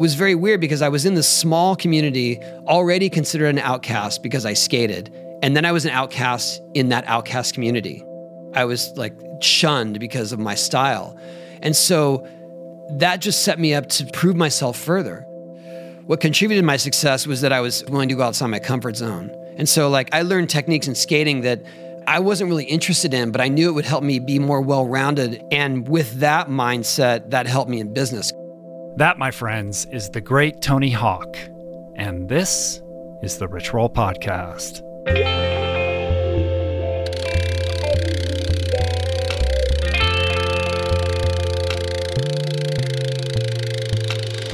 was 0.00 0.14
very 0.14 0.34
weird 0.34 0.62
because 0.62 0.80
I 0.80 0.88
was 0.88 1.04
in 1.04 1.14
this 1.14 1.28
small 1.28 1.76
community, 1.76 2.42
already 2.66 3.10
considered 3.10 3.48
an 3.48 3.58
outcast 3.58 4.22
because 4.22 4.46
I 4.46 4.54
skated. 4.54 5.12
And 5.42 5.54
then 5.54 5.66
I 5.66 5.72
was 5.72 5.84
an 5.84 5.90
outcast 5.90 6.62
in 6.72 6.88
that 6.88 7.04
outcast 7.06 7.52
community. 7.52 8.02
I 8.54 8.64
was 8.64 8.96
like 8.96 9.12
shunned 9.40 10.00
because 10.00 10.32
of 10.32 10.38
my 10.38 10.54
style. 10.54 11.18
And 11.60 11.76
so 11.76 12.26
that 12.92 13.20
just 13.20 13.42
set 13.42 13.58
me 13.58 13.74
up 13.74 13.90
to 13.90 14.06
prove 14.06 14.36
myself 14.36 14.78
further. 14.78 15.20
What 16.06 16.22
contributed 16.22 16.62
to 16.62 16.66
my 16.66 16.78
success 16.78 17.26
was 17.26 17.42
that 17.42 17.52
I 17.52 17.60
was 17.60 17.84
willing 17.84 18.08
to 18.08 18.14
go 18.14 18.22
outside 18.22 18.46
my 18.46 18.58
comfort 18.58 18.96
zone. 18.96 19.30
And 19.58 19.68
so, 19.68 19.90
like, 19.90 20.14
I 20.14 20.22
learned 20.22 20.48
techniques 20.48 20.88
in 20.88 20.94
skating 20.94 21.42
that 21.42 21.62
I 22.06 22.20
wasn't 22.20 22.48
really 22.48 22.64
interested 22.64 23.12
in, 23.12 23.32
but 23.32 23.42
I 23.42 23.48
knew 23.48 23.68
it 23.68 23.72
would 23.72 23.84
help 23.84 24.02
me 24.02 24.18
be 24.18 24.38
more 24.38 24.62
well 24.62 24.86
rounded. 24.86 25.44
And 25.52 25.86
with 25.86 26.20
that 26.20 26.48
mindset, 26.48 27.30
that 27.30 27.46
helped 27.46 27.70
me 27.70 27.80
in 27.80 27.92
business. 27.92 28.32
That, 28.96 29.18
my 29.18 29.30
friends, 29.30 29.86
is 29.92 30.10
the 30.10 30.20
great 30.20 30.60
Tony 30.60 30.90
Hawk. 30.90 31.36
And 31.96 32.28
this 32.28 32.82
is 33.22 33.38
the 33.38 33.48
Rich 33.48 33.72
Roll 33.72 33.88
Podcast. 33.88 34.82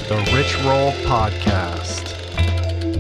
The 0.09 0.16
Rich 0.33 0.57
Roll 0.65 0.93
Podcast. 1.09 2.12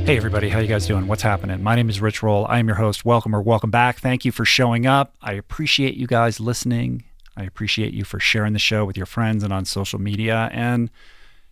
Hey 0.06 0.16
everybody, 0.16 0.48
how 0.48 0.60
you 0.60 0.68
guys 0.68 0.86
doing? 0.86 1.06
What's 1.06 1.22
happening? 1.22 1.62
My 1.62 1.74
name 1.74 1.88
is 1.88 2.00
Rich 2.00 2.22
Roll. 2.22 2.46
I 2.46 2.58
am 2.58 2.66
your 2.66 2.76
host. 2.76 3.04
Welcome 3.04 3.34
or 3.34 3.42
welcome 3.42 3.70
back. 3.70 3.98
Thank 3.98 4.24
you 4.24 4.32
for 4.32 4.44
showing 4.44 4.86
up. 4.86 5.14
I 5.20 5.34
appreciate 5.34 5.94
you 5.96 6.06
guys 6.06 6.40
listening. 6.40 7.04
I 7.36 7.44
appreciate 7.44 7.92
you 7.92 8.04
for 8.04 8.18
sharing 8.18 8.52
the 8.54 8.58
show 8.58 8.84
with 8.84 8.96
your 8.96 9.06
friends 9.06 9.44
and 9.44 9.52
on 9.52 9.64
social 9.64 10.00
media. 10.00 10.48
And 10.52 10.90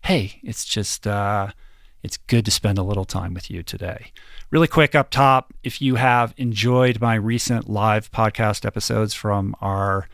hey, 0.05 0.39
it's 0.43 0.67
just 0.67 1.07
uh, 1.07 1.49
it's 2.03 2.19
good 2.19 2.45
to 2.45 2.51
spend 2.51 2.77
a 2.77 2.83
little 2.83 3.07
time 3.07 3.33
with 3.33 3.51
you 3.51 3.63
today. 3.63 4.13
Really 4.51 4.69
quick 4.69 4.95
up 4.95 5.11
top, 5.11 5.55
if 5.63 5.81
you 5.81 5.95
have 5.95 6.35
enjoyed 6.37 7.01
my 7.01 7.15
recent 7.15 7.69
live 7.71 8.13
podcast 8.13 8.67
episodes 8.67 9.15
from 9.15 9.57
our 9.63 10.07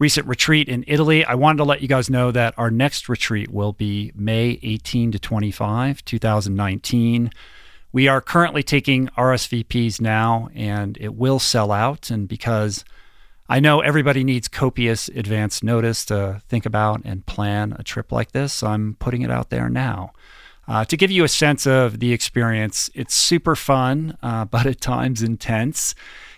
recent 0.00 0.26
retreat 0.26 0.68
in 0.68 0.84
Italy, 0.88 1.24
I 1.24 1.36
wanted 1.36 1.58
to 1.58 1.64
let 1.64 1.80
you 1.80 1.86
guys 1.86 2.10
know 2.10 2.32
that 2.32 2.54
our 2.58 2.72
next 2.72 3.08
retreat 3.08 3.48
will 3.48 3.72
be 3.72 4.10
May 4.16 4.58
18 4.62 5.12
to 5.12 5.18
25, 5.20 6.04
2019. 6.04 7.30
We 7.92 8.08
are 8.08 8.20
currently 8.20 8.64
taking 8.64 9.06
RSVPs 9.16 10.00
now, 10.00 10.48
and 10.54 10.98
it 11.00 11.14
will 11.14 11.38
sell 11.38 11.70
out. 11.70 12.10
And 12.10 12.26
because 12.26 12.84
I 13.48 13.60
know 13.60 13.80
everybody 13.80 14.24
needs 14.24 14.48
copious 14.48 15.08
advance 15.08 15.62
notice 15.62 16.04
to 16.06 16.42
think 16.48 16.66
about 16.66 17.02
and 17.04 17.24
plan 17.26 17.76
a 17.78 17.84
trip 17.84 18.10
like 18.10 18.32
this, 18.32 18.52
so 18.52 18.66
I'm 18.66 18.96
putting 18.98 19.22
it 19.22 19.30
out 19.30 19.50
there 19.50 19.68
now. 19.68 20.12
Uh, 20.66 20.84
to 20.84 20.96
give 20.96 21.12
you 21.12 21.22
a 21.22 21.28
sense 21.28 21.64
of 21.64 22.00
the 22.00 22.12
experience, 22.12 22.90
it's 22.92 23.14
super 23.14 23.54
fun, 23.54 24.18
uh, 24.20 24.44
but 24.46 24.66
at 24.66 24.80
times 24.80 25.22
intense. 25.22 25.94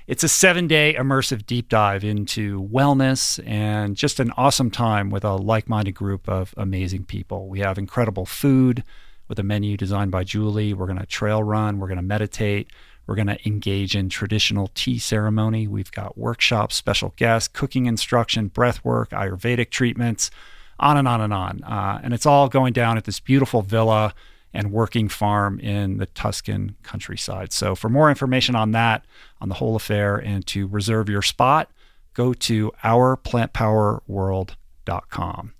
It's 0.06 0.24
a 0.24 0.28
seven 0.28 0.66
day 0.66 0.94
immersive 0.98 1.46
deep 1.46 1.68
dive 1.68 2.04
into 2.04 2.62
wellness 2.62 3.42
and 3.46 3.96
just 3.96 4.20
an 4.20 4.30
awesome 4.36 4.70
time 4.70 5.10
with 5.10 5.24
a 5.24 5.34
like 5.34 5.68
minded 5.68 5.92
group 5.92 6.28
of 6.28 6.54
amazing 6.56 7.04
people. 7.04 7.48
We 7.48 7.60
have 7.60 7.78
incredible 7.78 8.26
food 8.26 8.84
with 9.28 9.38
a 9.38 9.42
menu 9.42 9.76
designed 9.76 10.10
by 10.10 10.24
Julie. 10.24 10.72
We're 10.72 10.86
going 10.86 10.98
to 10.98 11.06
trail 11.06 11.42
run, 11.42 11.78
we're 11.78 11.88
going 11.88 11.96
to 11.96 12.02
meditate, 12.02 12.70
we're 13.08 13.16
going 13.16 13.26
to 13.26 13.48
engage 13.48 13.96
in 13.96 14.08
traditional 14.10 14.70
tea 14.74 14.98
ceremony. 14.98 15.66
We've 15.66 15.90
got 15.90 16.18
workshops, 16.18 16.76
special 16.76 17.14
guests, 17.16 17.48
cooking 17.48 17.86
instruction, 17.86 18.48
breath 18.48 18.84
work, 18.84 19.08
Ayurvedic 19.10 19.70
treatments 19.70 20.30
on 20.78 20.98
and 20.98 21.08
on 21.08 21.22
and 21.22 21.32
on. 21.32 21.64
Uh, 21.64 22.00
and 22.04 22.12
it's 22.12 22.26
all 22.26 22.50
going 22.50 22.74
down 22.74 22.98
at 22.98 23.04
this 23.04 23.18
beautiful 23.18 23.62
villa 23.62 24.12
and 24.52 24.72
working 24.72 25.08
farm 25.08 25.58
in 25.60 25.96
the 25.96 26.04
Tuscan 26.06 26.76
countryside. 26.82 27.50
So, 27.52 27.74
for 27.74 27.88
more 27.88 28.10
information 28.10 28.54
on 28.54 28.72
that, 28.72 29.06
on 29.40 29.48
the 29.48 29.54
whole 29.54 29.74
affair, 29.74 30.16
and 30.16 30.46
to 30.48 30.66
reserve 30.66 31.08
your 31.08 31.22
spot, 31.22 31.70
go 32.12 32.34
to 32.34 32.72
ourplantpowerworld.com. 32.84 35.54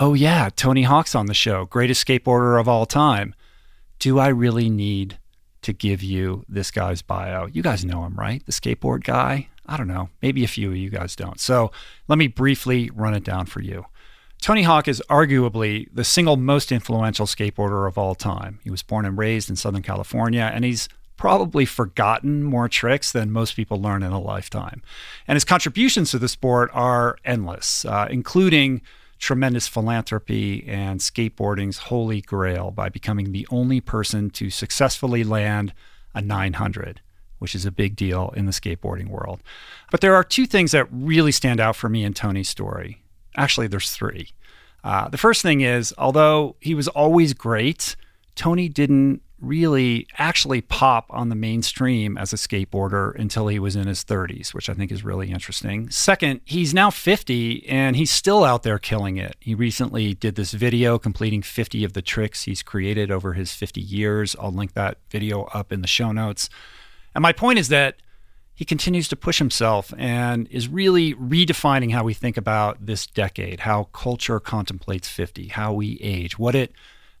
Oh, 0.00 0.14
yeah, 0.14 0.48
Tony 0.54 0.82
Hawk's 0.82 1.14
on 1.14 1.26
the 1.26 1.34
show, 1.34 1.66
greatest 1.66 2.04
skateboarder 2.04 2.60
of 2.60 2.66
all 2.68 2.84
time. 2.84 3.32
Do 4.00 4.18
I 4.18 4.26
really 4.28 4.68
need 4.68 5.18
to 5.64 5.72
give 5.72 6.02
you 6.02 6.44
this 6.48 6.70
guy's 6.70 7.02
bio? 7.02 7.46
You 7.46 7.62
guys 7.62 7.84
know 7.84 8.04
him, 8.04 8.14
right? 8.14 8.44
The 8.46 8.52
skateboard 8.52 9.04
guy? 9.04 9.48
I 9.66 9.76
don't 9.76 9.88
know. 9.88 10.10
Maybe 10.22 10.44
a 10.44 10.48
few 10.48 10.70
of 10.70 10.76
you 10.76 10.90
guys 10.90 11.16
don't. 11.16 11.40
So, 11.40 11.72
let 12.06 12.18
me 12.18 12.28
briefly 12.28 12.90
run 12.94 13.14
it 13.14 13.24
down 13.24 13.46
for 13.46 13.60
you. 13.60 13.86
Tony 14.40 14.62
Hawk 14.62 14.88
is 14.88 15.02
arguably 15.08 15.88
the 15.90 16.04
single 16.04 16.36
most 16.36 16.70
influential 16.70 17.24
skateboarder 17.24 17.88
of 17.88 17.96
all 17.96 18.14
time. 18.14 18.60
He 18.62 18.70
was 18.70 18.82
born 18.82 19.06
and 19.06 19.16
raised 19.16 19.48
in 19.48 19.56
Southern 19.56 19.82
California, 19.82 20.50
and 20.52 20.66
he's 20.66 20.86
probably 21.16 21.64
forgotten 21.64 22.42
more 22.42 22.68
tricks 22.68 23.10
than 23.10 23.30
most 23.30 23.56
people 23.56 23.80
learn 23.80 24.02
in 24.02 24.12
a 24.12 24.20
lifetime. 24.20 24.82
And 25.26 25.36
his 25.36 25.44
contributions 25.44 26.10
to 26.10 26.18
the 26.18 26.28
sport 26.28 26.70
are 26.74 27.16
endless, 27.24 27.86
uh, 27.86 28.06
including 28.10 28.82
tremendous 29.18 29.68
philanthropy 29.68 30.64
and 30.66 31.00
skateboarding's 31.00 31.78
holy 31.78 32.20
grail 32.20 32.70
by 32.70 32.88
becoming 32.88 33.32
the 33.32 33.46
only 33.50 33.80
person 33.80 34.30
to 34.30 34.50
successfully 34.50 35.24
land 35.24 35.72
a 36.14 36.20
900 36.20 37.00
which 37.44 37.54
is 37.54 37.66
a 37.66 37.70
big 37.70 37.94
deal 37.94 38.32
in 38.36 38.46
the 38.46 38.52
skateboarding 38.52 39.08
world. 39.08 39.42
But 39.90 40.00
there 40.00 40.14
are 40.14 40.24
two 40.24 40.46
things 40.46 40.72
that 40.72 40.86
really 40.90 41.30
stand 41.30 41.60
out 41.60 41.76
for 41.76 41.90
me 41.90 42.02
in 42.02 42.14
Tony's 42.14 42.48
story. 42.48 43.02
Actually, 43.36 43.66
there's 43.66 43.90
three. 43.90 44.30
Uh, 44.82 45.08
the 45.08 45.18
first 45.18 45.42
thing 45.42 45.60
is, 45.60 45.92
although 45.98 46.56
he 46.60 46.74
was 46.74 46.88
always 46.88 47.34
great, 47.34 47.96
Tony 48.34 48.70
didn't 48.70 49.20
really 49.44 50.06
actually 50.18 50.60
pop 50.60 51.06
on 51.10 51.28
the 51.28 51.34
mainstream 51.34 52.16
as 52.16 52.32
a 52.32 52.36
skateboarder 52.36 53.14
until 53.14 53.48
he 53.48 53.58
was 53.58 53.76
in 53.76 53.86
his 53.86 54.04
30s, 54.04 54.54
which 54.54 54.68
I 54.68 54.74
think 54.74 54.90
is 54.90 55.04
really 55.04 55.30
interesting. 55.30 55.90
Second, 55.90 56.40
he's 56.44 56.74
now 56.74 56.90
50 56.90 57.68
and 57.68 57.96
he's 57.96 58.10
still 58.10 58.44
out 58.44 58.62
there 58.62 58.78
killing 58.78 59.16
it. 59.16 59.36
He 59.40 59.54
recently 59.54 60.14
did 60.14 60.34
this 60.34 60.52
video 60.52 60.98
completing 60.98 61.42
50 61.42 61.84
of 61.84 61.92
the 61.92 62.02
tricks 62.02 62.44
he's 62.44 62.62
created 62.62 63.10
over 63.10 63.34
his 63.34 63.52
50 63.52 63.80
years. 63.80 64.34
I'll 64.40 64.52
link 64.52 64.72
that 64.74 64.98
video 65.10 65.44
up 65.54 65.72
in 65.72 65.80
the 65.80 65.88
show 65.88 66.12
notes. 66.12 66.48
And 67.14 67.22
my 67.22 67.32
point 67.32 67.58
is 67.58 67.68
that 67.68 67.96
he 68.54 68.64
continues 68.64 69.08
to 69.08 69.16
push 69.16 69.38
himself 69.38 69.92
and 69.98 70.46
is 70.48 70.68
really 70.68 71.14
redefining 71.14 71.92
how 71.92 72.04
we 72.04 72.14
think 72.14 72.36
about 72.36 72.86
this 72.86 73.06
decade, 73.06 73.60
how 73.60 73.84
culture 73.92 74.38
contemplates 74.38 75.08
50, 75.08 75.48
how 75.48 75.72
we 75.72 75.98
age, 76.00 76.38
what 76.38 76.54
it 76.54 76.72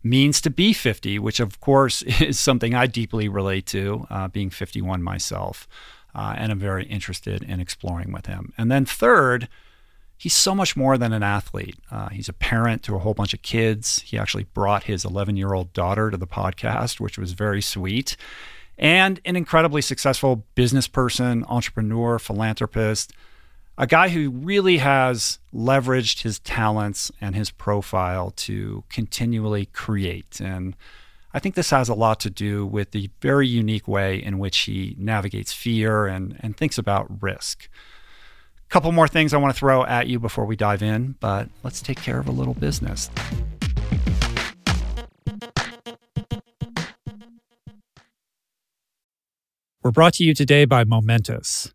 means 0.04 0.40
to 0.42 0.50
be 0.50 0.72
50, 0.72 1.18
which 1.18 1.40
of 1.40 1.60
course 1.60 2.02
is 2.20 2.38
something 2.38 2.74
I 2.74 2.86
deeply 2.86 3.28
relate 3.28 3.66
to, 3.66 4.06
uh, 4.10 4.28
being 4.28 4.50
51 4.50 5.02
myself. 5.02 5.66
Uh, 6.14 6.34
and 6.36 6.52
I'm 6.52 6.60
very 6.60 6.84
interested 6.86 7.42
in 7.42 7.58
exploring 7.58 8.12
with 8.12 8.26
him. 8.26 8.52
And 8.56 8.70
then 8.70 8.84
third, 8.84 9.48
he's 10.16 10.34
so 10.34 10.54
much 10.54 10.76
more 10.76 10.96
than 10.96 11.12
an 11.12 11.24
athlete. 11.24 11.76
Uh, 11.90 12.10
he's 12.10 12.28
a 12.28 12.32
parent 12.32 12.84
to 12.84 12.94
a 12.94 13.00
whole 13.00 13.14
bunch 13.14 13.34
of 13.34 13.42
kids. 13.42 13.98
He 14.02 14.16
actually 14.16 14.44
brought 14.44 14.84
his 14.84 15.04
11 15.04 15.36
year 15.36 15.54
old 15.54 15.72
daughter 15.72 16.12
to 16.12 16.16
the 16.16 16.26
podcast, 16.26 17.00
which 17.00 17.18
was 17.18 17.32
very 17.32 17.60
sweet 17.60 18.16
and 18.78 19.20
an 19.24 19.36
incredibly 19.36 19.82
successful 19.82 20.44
business 20.54 20.88
person, 20.88 21.44
entrepreneur, 21.48 22.18
philanthropist, 22.18 23.12
a 23.76 23.86
guy 23.86 24.08
who 24.08 24.30
really 24.30 24.78
has 24.78 25.40
leveraged 25.52 26.22
his 26.22 26.38
talents 26.38 27.10
and 27.20 27.34
his 27.34 27.50
profile 27.50 28.30
to 28.30 28.84
continually 28.88 29.66
create. 29.66 30.40
And 30.40 30.76
I 31.32 31.40
think 31.40 31.56
this 31.56 31.70
has 31.70 31.88
a 31.88 31.94
lot 31.94 32.20
to 32.20 32.30
do 32.30 32.64
with 32.64 32.92
the 32.92 33.10
very 33.20 33.48
unique 33.48 33.88
way 33.88 34.22
in 34.22 34.38
which 34.38 34.58
he 34.58 34.94
navigates 34.96 35.52
fear 35.52 36.06
and, 36.06 36.38
and 36.40 36.56
thinks 36.56 36.78
about 36.78 37.20
risk. 37.20 37.68
A 38.64 38.70
couple 38.70 38.92
more 38.92 39.08
things 39.08 39.34
I 39.34 39.38
want 39.38 39.52
to 39.52 39.58
throw 39.58 39.84
at 39.84 40.06
you 40.06 40.20
before 40.20 40.44
we 40.44 40.54
dive 40.54 40.82
in, 40.82 41.16
but 41.18 41.48
let's 41.64 41.82
take 41.82 42.00
care 42.00 42.20
of 42.20 42.28
a 42.28 42.32
little 42.32 42.54
business. 42.54 43.10
We're 49.82 49.90
brought 49.90 50.14
to 50.14 50.24
you 50.24 50.32
today 50.32 50.64
by 50.64 50.84
Momentous. 50.84 51.74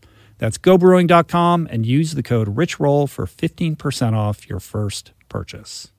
That's 0.41 0.57
gobrewing.com 0.57 1.67
and 1.69 1.85
use 1.85 2.15
the 2.15 2.23
code 2.23 2.55
RICHROLL 2.55 3.07
for 3.07 3.27
15% 3.27 4.13
off 4.13 4.49
your 4.49 4.59
first 4.59 5.11
purchase. 5.29 5.91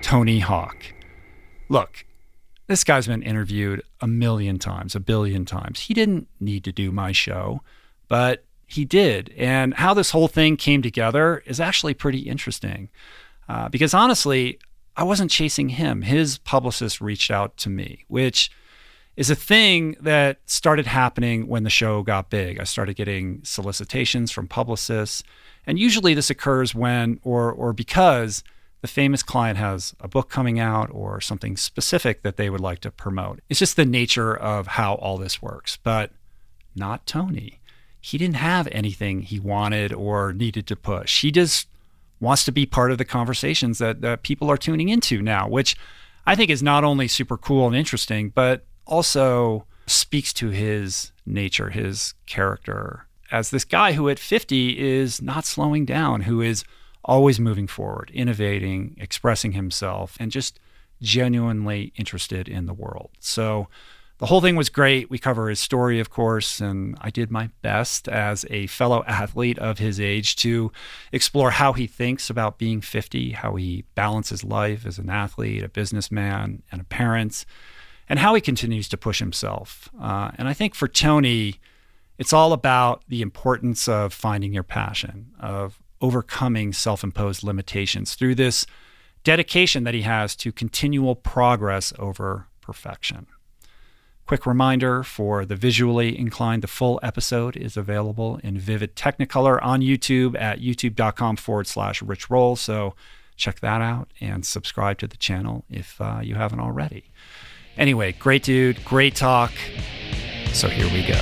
Tony 0.00 0.38
Hawk. 0.38 0.94
Look, 1.68 2.06
this 2.68 2.84
guy's 2.84 3.06
been 3.06 3.22
interviewed 3.22 3.82
a 4.00 4.06
million 4.06 4.58
times, 4.58 4.94
a 4.94 5.00
billion 5.00 5.44
times. 5.44 5.80
He 5.80 5.92
didn't 5.92 6.26
need 6.40 6.64
to 6.64 6.72
do 6.72 6.90
my 6.90 7.12
show, 7.12 7.60
but 8.08 8.44
he 8.66 8.86
did. 8.86 9.34
And 9.36 9.74
how 9.74 9.92
this 9.92 10.12
whole 10.12 10.26
thing 10.26 10.56
came 10.56 10.80
together 10.80 11.42
is 11.44 11.60
actually 11.60 11.92
pretty 11.92 12.20
interesting. 12.20 12.88
Uh, 13.46 13.68
because 13.68 13.92
honestly, 13.92 14.58
I 14.96 15.02
wasn't 15.02 15.30
chasing 15.30 15.68
him. 15.68 16.00
His 16.00 16.38
publicist 16.38 17.02
reached 17.02 17.30
out 17.30 17.58
to 17.58 17.68
me, 17.68 18.06
which 18.08 18.50
is 19.16 19.30
a 19.30 19.34
thing 19.34 19.96
that 20.00 20.38
started 20.46 20.86
happening 20.86 21.46
when 21.46 21.62
the 21.62 21.70
show 21.70 22.02
got 22.02 22.30
big. 22.30 22.58
I 22.60 22.64
started 22.64 22.94
getting 22.96 23.40
solicitations 23.42 24.30
from 24.30 24.48
publicists, 24.48 25.22
and 25.66 25.78
usually 25.78 26.14
this 26.14 26.30
occurs 26.30 26.74
when 26.74 27.20
or 27.22 27.52
or 27.52 27.72
because 27.72 28.42
the 28.80 28.88
famous 28.88 29.22
client 29.22 29.58
has 29.58 29.94
a 30.00 30.08
book 30.08 30.30
coming 30.30 30.58
out 30.58 30.88
or 30.92 31.20
something 31.20 31.56
specific 31.56 32.22
that 32.22 32.36
they 32.36 32.48
would 32.48 32.60
like 32.60 32.78
to 32.80 32.90
promote. 32.90 33.40
It's 33.48 33.58
just 33.58 33.76
the 33.76 33.84
nature 33.84 34.34
of 34.34 34.68
how 34.68 34.94
all 34.94 35.18
this 35.18 35.42
works. 35.42 35.78
But 35.82 36.12
not 36.74 37.06
Tony. 37.06 37.60
He 38.00 38.16
didn't 38.16 38.36
have 38.36 38.68
anything 38.72 39.22
he 39.22 39.38
wanted 39.38 39.92
or 39.92 40.32
needed 40.32 40.66
to 40.68 40.76
push. 40.76 41.20
He 41.20 41.30
just 41.30 41.68
wants 42.20 42.44
to 42.44 42.52
be 42.52 42.66
part 42.66 42.90
of 42.90 42.98
the 42.98 43.04
conversations 43.04 43.78
that, 43.78 44.00
that 44.00 44.22
people 44.22 44.50
are 44.50 44.56
tuning 44.56 44.88
into 44.88 45.20
now, 45.20 45.48
which 45.48 45.76
I 46.26 46.34
think 46.34 46.50
is 46.50 46.62
not 46.62 46.84
only 46.84 47.08
super 47.08 47.36
cool 47.36 47.66
and 47.66 47.76
interesting, 47.76 48.30
but 48.30 48.64
also 48.90 49.64
speaks 49.86 50.32
to 50.34 50.50
his 50.50 51.12
nature, 51.24 51.70
his 51.70 52.14
character 52.26 53.06
as 53.30 53.50
this 53.50 53.64
guy 53.64 53.92
who 53.92 54.08
at 54.08 54.18
50 54.18 54.78
is 54.78 55.22
not 55.22 55.44
slowing 55.44 55.84
down, 55.84 56.22
who 56.22 56.40
is 56.40 56.64
always 57.04 57.40
moving 57.40 57.66
forward, 57.66 58.10
innovating, 58.12 58.96
expressing 58.98 59.52
himself, 59.52 60.16
and 60.20 60.30
just 60.30 60.58
genuinely 61.00 61.92
interested 61.96 62.48
in 62.48 62.66
the 62.66 62.74
world. 62.74 63.10
So 63.20 63.68
the 64.18 64.26
whole 64.26 64.42
thing 64.42 64.56
was 64.56 64.68
great. 64.68 65.08
We 65.08 65.18
cover 65.18 65.48
his 65.48 65.60
story, 65.60 65.98
of 65.98 66.10
course, 66.10 66.60
and 66.60 66.96
I 67.00 67.08
did 67.08 67.30
my 67.30 67.48
best 67.62 68.06
as 68.06 68.44
a 68.50 68.66
fellow 68.66 69.02
athlete 69.06 69.58
of 69.58 69.78
his 69.78 69.98
age 69.98 70.36
to 70.36 70.70
explore 71.10 71.52
how 71.52 71.72
he 71.72 71.86
thinks 71.86 72.28
about 72.28 72.58
being 72.58 72.82
50, 72.82 73.30
how 73.30 73.54
he 73.54 73.84
balances 73.94 74.44
life 74.44 74.84
as 74.84 74.98
an 74.98 75.08
athlete, 75.08 75.62
a 75.62 75.68
businessman, 75.68 76.62
and 76.70 76.82
a 76.82 76.84
parent 76.84 77.46
and 78.10 78.18
how 78.18 78.34
he 78.34 78.40
continues 78.40 78.88
to 78.88 78.98
push 78.98 79.20
himself. 79.20 79.88
Uh, 79.98 80.32
and 80.36 80.48
I 80.48 80.52
think 80.52 80.74
for 80.74 80.88
Tony, 80.88 81.54
it's 82.18 82.32
all 82.32 82.52
about 82.52 83.04
the 83.08 83.22
importance 83.22 83.88
of 83.88 84.12
finding 84.12 84.52
your 84.52 84.64
passion, 84.64 85.30
of 85.38 85.80
overcoming 86.02 86.72
self 86.72 87.04
imposed 87.04 87.44
limitations 87.44 88.14
through 88.14 88.34
this 88.34 88.66
dedication 89.22 89.84
that 89.84 89.94
he 89.94 90.02
has 90.02 90.34
to 90.36 90.50
continual 90.50 91.14
progress 91.14 91.92
over 91.98 92.48
perfection. 92.60 93.26
Quick 94.26 94.44
reminder 94.44 95.02
for 95.02 95.44
the 95.44 95.56
visually 95.56 96.18
inclined, 96.18 96.62
the 96.62 96.68
full 96.68 96.98
episode 97.02 97.56
is 97.56 97.76
available 97.76 98.40
in 98.42 98.58
vivid 98.58 98.96
Technicolor 98.96 99.58
on 99.62 99.82
YouTube 99.82 100.40
at 100.40 100.60
youtube.com 100.60 101.36
forward 101.36 101.66
slash 101.66 102.02
rich 102.02 102.28
roll. 102.28 102.56
So 102.56 102.94
check 103.36 103.60
that 103.60 103.80
out 103.80 104.12
and 104.20 104.44
subscribe 104.44 104.98
to 104.98 105.06
the 105.06 105.16
channel 105.16 105.64
if 105.70 106.00
uh, 106.00 106.20
you 106.22 106.34
haven't 106.34 106.60
already. 106.60 107.04
Anyway, 107.80 108.12
great 108.12 108.42
dude, 108.42 108.84
great 108.84 109.16
talk. 109.16 109.50
So 110.52 110.68
here 110.68 110.84
we 110.92 111.00
go. 111.06 111.14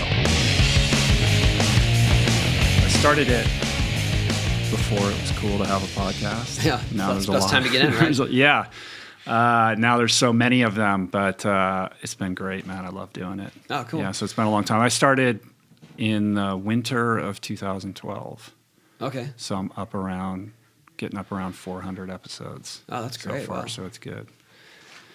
I 2.83 2.89
started 2.99 3.29
it 3.29 3.45
before 4.69 4.99
it 5.09 5.21
was 5.21 5.31
cool 5.39 5.57
to 5.59 5.65
have 5.65 5.85
a 5.85 5.87
podcast. 5.87 6.65
Yeah, 6.65 6.83
now 6.93 7.13
there's 7.13 7.27
the 7.27 7.33
best 7.35 7.49
time 7.49 7.63
to 7.63 7.71
get 7.71 7.85
in, 7.85 7.95
right? 8.19 8.31
yeah. 8.31 8.67
Uh, 9.25 9.77
now 9.79 9.99
there's 9.99 10.15
so 10.15 10.33
many 10.33 10.63
of 10.63 10.75
them, 10.75 11.07
but 11.07 11.47
uh, 11.47 11.91
it's 12.03 12.17
been 12.17 12.35
great, 12.35 12.67
man. 12.67 12.85
I 12.85 12.89
love 12.89 13.13
doing 13.13 13.39
it. 13.39 13.53
Oh, 13.71 13.87
cool. 13.89 14.01
Yeah, 14.01 14.11
so 14.11 14.25
it's 14.25 14.35
been 14.35 14.47
a 14.47 14.51
long 14.51 14.65
time. 14.65 14.81
I 14.81 14.89
started 14.89 15.39
in 15.97 16.35
the 16.35 16.57
winter 16.57 17.19
of 17.19 17.41
2012. 17.41 18.53
Okay. 19.01 19.29
So 19.37 19.55
I'm 19.55 19.71
up 19.77 19.95
around, 19.95 20.55
getting 20.97 21.21
up 21.21 21.31
around 21.31 21.53
400 21.53 22.11
episodes. 22.11 22.83
Oh, 22.89 23.03
that's 23.03 23.17
great. 23.17 23.43
So 23.43 23.47
far, 23.47 23.61
wow. 23.61 23.67
so 23.67 23.87
it's 23.87 23.99
good. 23.99 24.27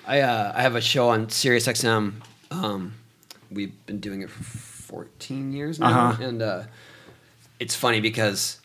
I 0.05 0.21
uh, 0.21 0.51
I 0.55 0.61
have 0.61 0.75
a 0.75 0.81
show 0.81 1.09
on 1.09 1.29
Sirius 1.29 1.67
XM. 1.67 2.13
Um, 2.51 2.93
we've 3.51 3.73
been 3.85 3.99
doing 3.99 4.21
it 4.21 4.29
for 4.29 4.43
14 4.43 5.51
years 5.53 5.79
now, 5.79 6.09
Uh-huh. 6.09 6.23
and 6.23 6.41
uh, 6.41 6.63
it's 7.59 7.75
funny 7.75 7.99
because 8.01 8.59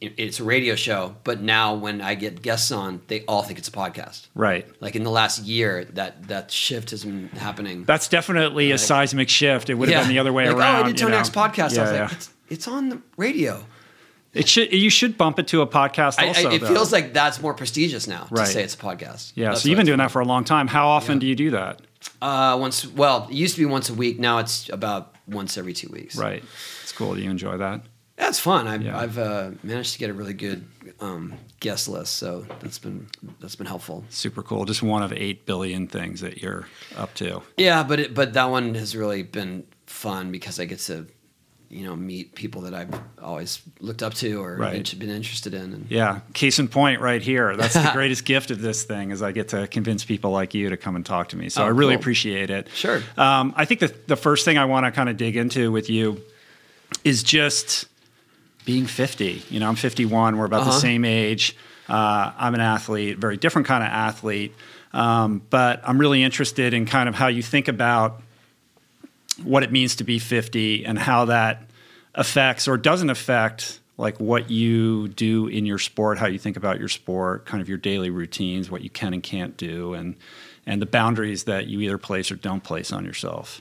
it's 0.00 0.40
a 0.40 0.44
radio 0.44 0.74
show, 0.74 1.16
but 1.24 1.40
now 1.40 1.74
when 1.74 2.02
I 2.02 2.14
get 2.14 2.42
guests 2.42 2.70
on, 2.70 3.00
they 3.08 3.24
all 3.24 3.42
think 3.42 3.58
it's 3.58 3.68
a 3.68 3.72
podcast. 3.72 4.26
Right. 4.34 4.66
Like 4.78 4.94
in 4.94 5.04
the 5.04 5.10
last 5.10 5.44
year, 5.44 5.86
that 5.94 6.28
that 6.28 6.50
shift 6.50 6.90
has 6.90 7.04
been 7.04 7.28
happening. 7.28 7.84
That's 7.84 8.06
definitely 8.08 8.72
a 8.72 8.78
seismic 8.78 9.30
shift. 9.30 9.70
It 9.70 9.74
would 9.74 9.88
have 9.88 10.04
been 10.04 10.10
the 10.10 10.18
other 10.18 10.32
way 10.34 10.48
like, 10.48 10.56
around. 10.56 10.76
Oh, 10.76 10.84
I 10.84 10.86
did 10.88 10.98
Tony? 10.98 11.16
X 11.16 11.30
podcast. 11.30 11.74
Yeah, 11.76 11.80
I 11.80 11.82
was 11.84 11.92
yeah. 11.92 12.02
like, 12.02 12.12
it's, 12.12 12.30
it's 12.50 12.68
on 12.68 12.90
the 12.90 13.00
radio. 13.16 13.64
It 14.32 14.48
should. 14.48 14.72
You 14.72 14.90
should 14.90 15.18
bump 15.18 15.38
it 15.38 15.48
to 15.48 15.60
a 15.62 15.66
podcast. 15.66 16.22
Also, 16.24 16.50
I, 16.50 16.54
it 16.54 16.60
though. 16.60 16.68
feels 16.68 16.92
like 16.92 17.12
that's 17.12 17.40
more 17.40 17.52
prestigious 17.54 18.06
now 18.06 18.28
Right. 18.30 18.46
to 18.46 18.52
say 18.52 18.62
it's 18.62 18.74
a 18.74 18.78
podcast. 18.78 19.32
Yeah. 19.34 19.48
That's 19.50 19.62
so 19.62 19.68
you've 19.68 19.76
been 19.76 19.86
doing 19.86 19.98
that 19.98 20.10
for 20.12 20.20
a 20.20 20.24
long 20.24 20.44
time. 20.44 20.68
How 20.68 20.86
often 20.88 21.16
Yeah. 21.16 21.20
do 21.20 21.26
you 21.26 21.36
do 21.36 21.50
that? 21.52 21.80
Uh, 22.22 22.56
once. 22.60 22.86
Well, 22.86 23.26
it 23.28 23.34
used 23.34 23.56
to 23.56 23.60
be 23.60 23.66
once 23.66 23.90
a 23.90 23.94
week. 23.94 24.20
Now 24.20 24.38
it's 24.38 24.68
about 24.68 25.14
once 25.26 25.58
every 25.58 25.72
two 25.72 25.88
weeks. 25.88 26.16
Right. 26.16 26.44
It's 26.82 26.92
cool. 26.92 27.14
Do 27.14 27.20
you 27.20 27.30
enjoy 27.30 27.56
that? 27.56 27.80
That's 28.16 28.38
fun. 28.38 28.68
I've, 28.68 28.82
Yeah. 28.82 28.98
I've 28.98 29.18
uh, 29.18 29.50
managed 29.62 29.94
to 29.94 29.98
get 29.98 30.10
a 30.10 30.12
really 30.12 30.34
good 30.34 30.64
um, 31.00 31.34
guest 31.58 31.88
list, 31.88 32.16
so 32.16 32.44
that's 32.60 32.78
been 32.78 33.08
that's 33.40 33.56
been 33.56 33.66
helpful. 33.66 34.04
Super 34.10 34.42
cool. 34.42 34.64
Just 34.66 34.82
one 34.82 35.02
of 35.02 35.12
eight 35.12 35.46
billion 35.46 35.86
things 35.88 36.20
that 36.20 36.38
you're 36.42 36.68
up 36.96 37.14
to. 37.14 37.40
Yeah, 37.56 37.82
but 37.82 37.98
it, 37.98 38.14
but 38.14 38.34
that 38.34 38.50
one 38.50 38.74
has 38.74 38.94
really 38.94 39.22
been 39.22 39.64
fun 39.86 40.30
because 40.30 40.60
I 40.60 40.66
get 40.66 40.78
to, 40.80 41.06
you 41.70 41.84
know, 41.86 41.94
meet 41.94 42.34
people 42.34 42.62
that 42.62 42.74
I've 42.74 42.90
always 43.22 43.62
looked 43.78 44.02
up 44.02 44.12
to 44.14 44.42
or 44.42 44.56
Right. 44.56 44.92
been 44.98 45.08
interested 45.08 45.54
in. 45.54 45.72
And 45.72 45.86
Yeah. 45.88 46.20
Case 46.34 46.58
in 46.58 46.66
point, 46.66 47.00
right 47.00 47.22
here. 47.22 47.56
That's 47.56 47.74
the 47.74 47.90
greatest 47.94 48.24
gift 48.24 48.50
of 48.50 48.60
this 48.60 48.82
thing 48.82 49.12
is 49.12 49.22
I 49.22 49.30
get 49.30 49.48
to 49.50 49.68
convince 49.68 50.04
people 50.04 50.32
like 50.32 50.52
you 50.52 50.70
to 50.70 50.76
come 50.76 50.96
and 50.96 51.06
talk 51.06 51.28
to 51.28 51.36
me. 51.36 51.48
So 51.48 51.62
Oh, 51.62 51.66
I 51.66 51.68
really 51.68 51.94
cool. 51.94 52.00
appreciate 52.00 52.50
it. 52.50 52.66
Sure. 52.74 53.00
Um, 53.16 53.54
I 53.56 53.64
think 53.66 53.80
that 53.80 54.08
the 54.08 54.16
first 54.16 54.44
thing 54.44 54.58
I 54.58 54.64
want 54.64 54.84
to 54.86 54.90
kind 54.90 55.08
of 55.08 55.16
dig 55.16 55.36
into 55.36 55.70
with 55.70 55.88
you 55.88 56.20
is 57.04 57.22
just 57.22 57.86
being 58.64 58.86
50. 58.86 59.42
You 59.48 59.60
know, 59.60 59.68
I'm 59.68 59.76
51. 59.76 60.36
We're 60.38 60.46
about 60.46 60.64
the 60.64 60.70
Uh-huh. 60.70 60.78
same 60.80 61.04
age. 61.04 61.54
Uh, 61.88 62.32
I'm 62.36 62.54
an 62.54 62.60
athlete, 62.60 63.18
very 63.18 63.36
different 63.36 63.68
kind 63.68 63.84
of 63.84 63.90
athlete. 63.90 64.54
Um, 64.92 65.40
but 65.50 65.80
I'm 65.84 65.98
really 65.98 66.22
interested 66.24 66.74
in 66.74 66.84
kind 66.84 67.08
of 67.08 67.14
how 67.14 67.28
you 67.28 67.42
think 67.44 67.68
about 67.68 68.22
what 69.42 69.62
it 69.62 69.72
means 69.72 69.96
to 69.96 70.04
be 70.04 70.18
50 70.18 70.84
and 70.84 70.98
how 70.98 71.26
that 71.26 71.62
affects 72.14 72.68
or 72.68 72.76
doesn't 72.76 73.10
affect 73.10 73.80
like 73.96 74.18
what 74.18 74.50
you 74.50 75.08
do 75.08 75.46
in 75.46 75.66
your 75.66 75.78
sport, 75.78 76.18
how 76.18 76.26
you 76.26 76.38
think 76.38 76.56
about 76.56 76.78
your 76.78 76.88
sport, 76.88 77.44
kind 77.44 77.60
of 77.60 77.68
your 77.68 77.78
daily 77.78 78.08
routines, 78.08 78.70
what 78.70 78.82
you 78.82 78.90
can 78.90 79.12
and 79.12 79.22
can't 79.22 79.56
do, 79.56 79.94
and 79.94 80.16
and 80.66 80.80
the 80.80 80.86
boundaries 80.86 81.44
that 81.44 81.66
you 81.66 81.80
either 81.80 81.98
place 81.98 82.30
or 82.30 82.36
don't 82.36 82.62
place 82.62 82.92
on 82.92 83.04
yourself. 83.04 83.60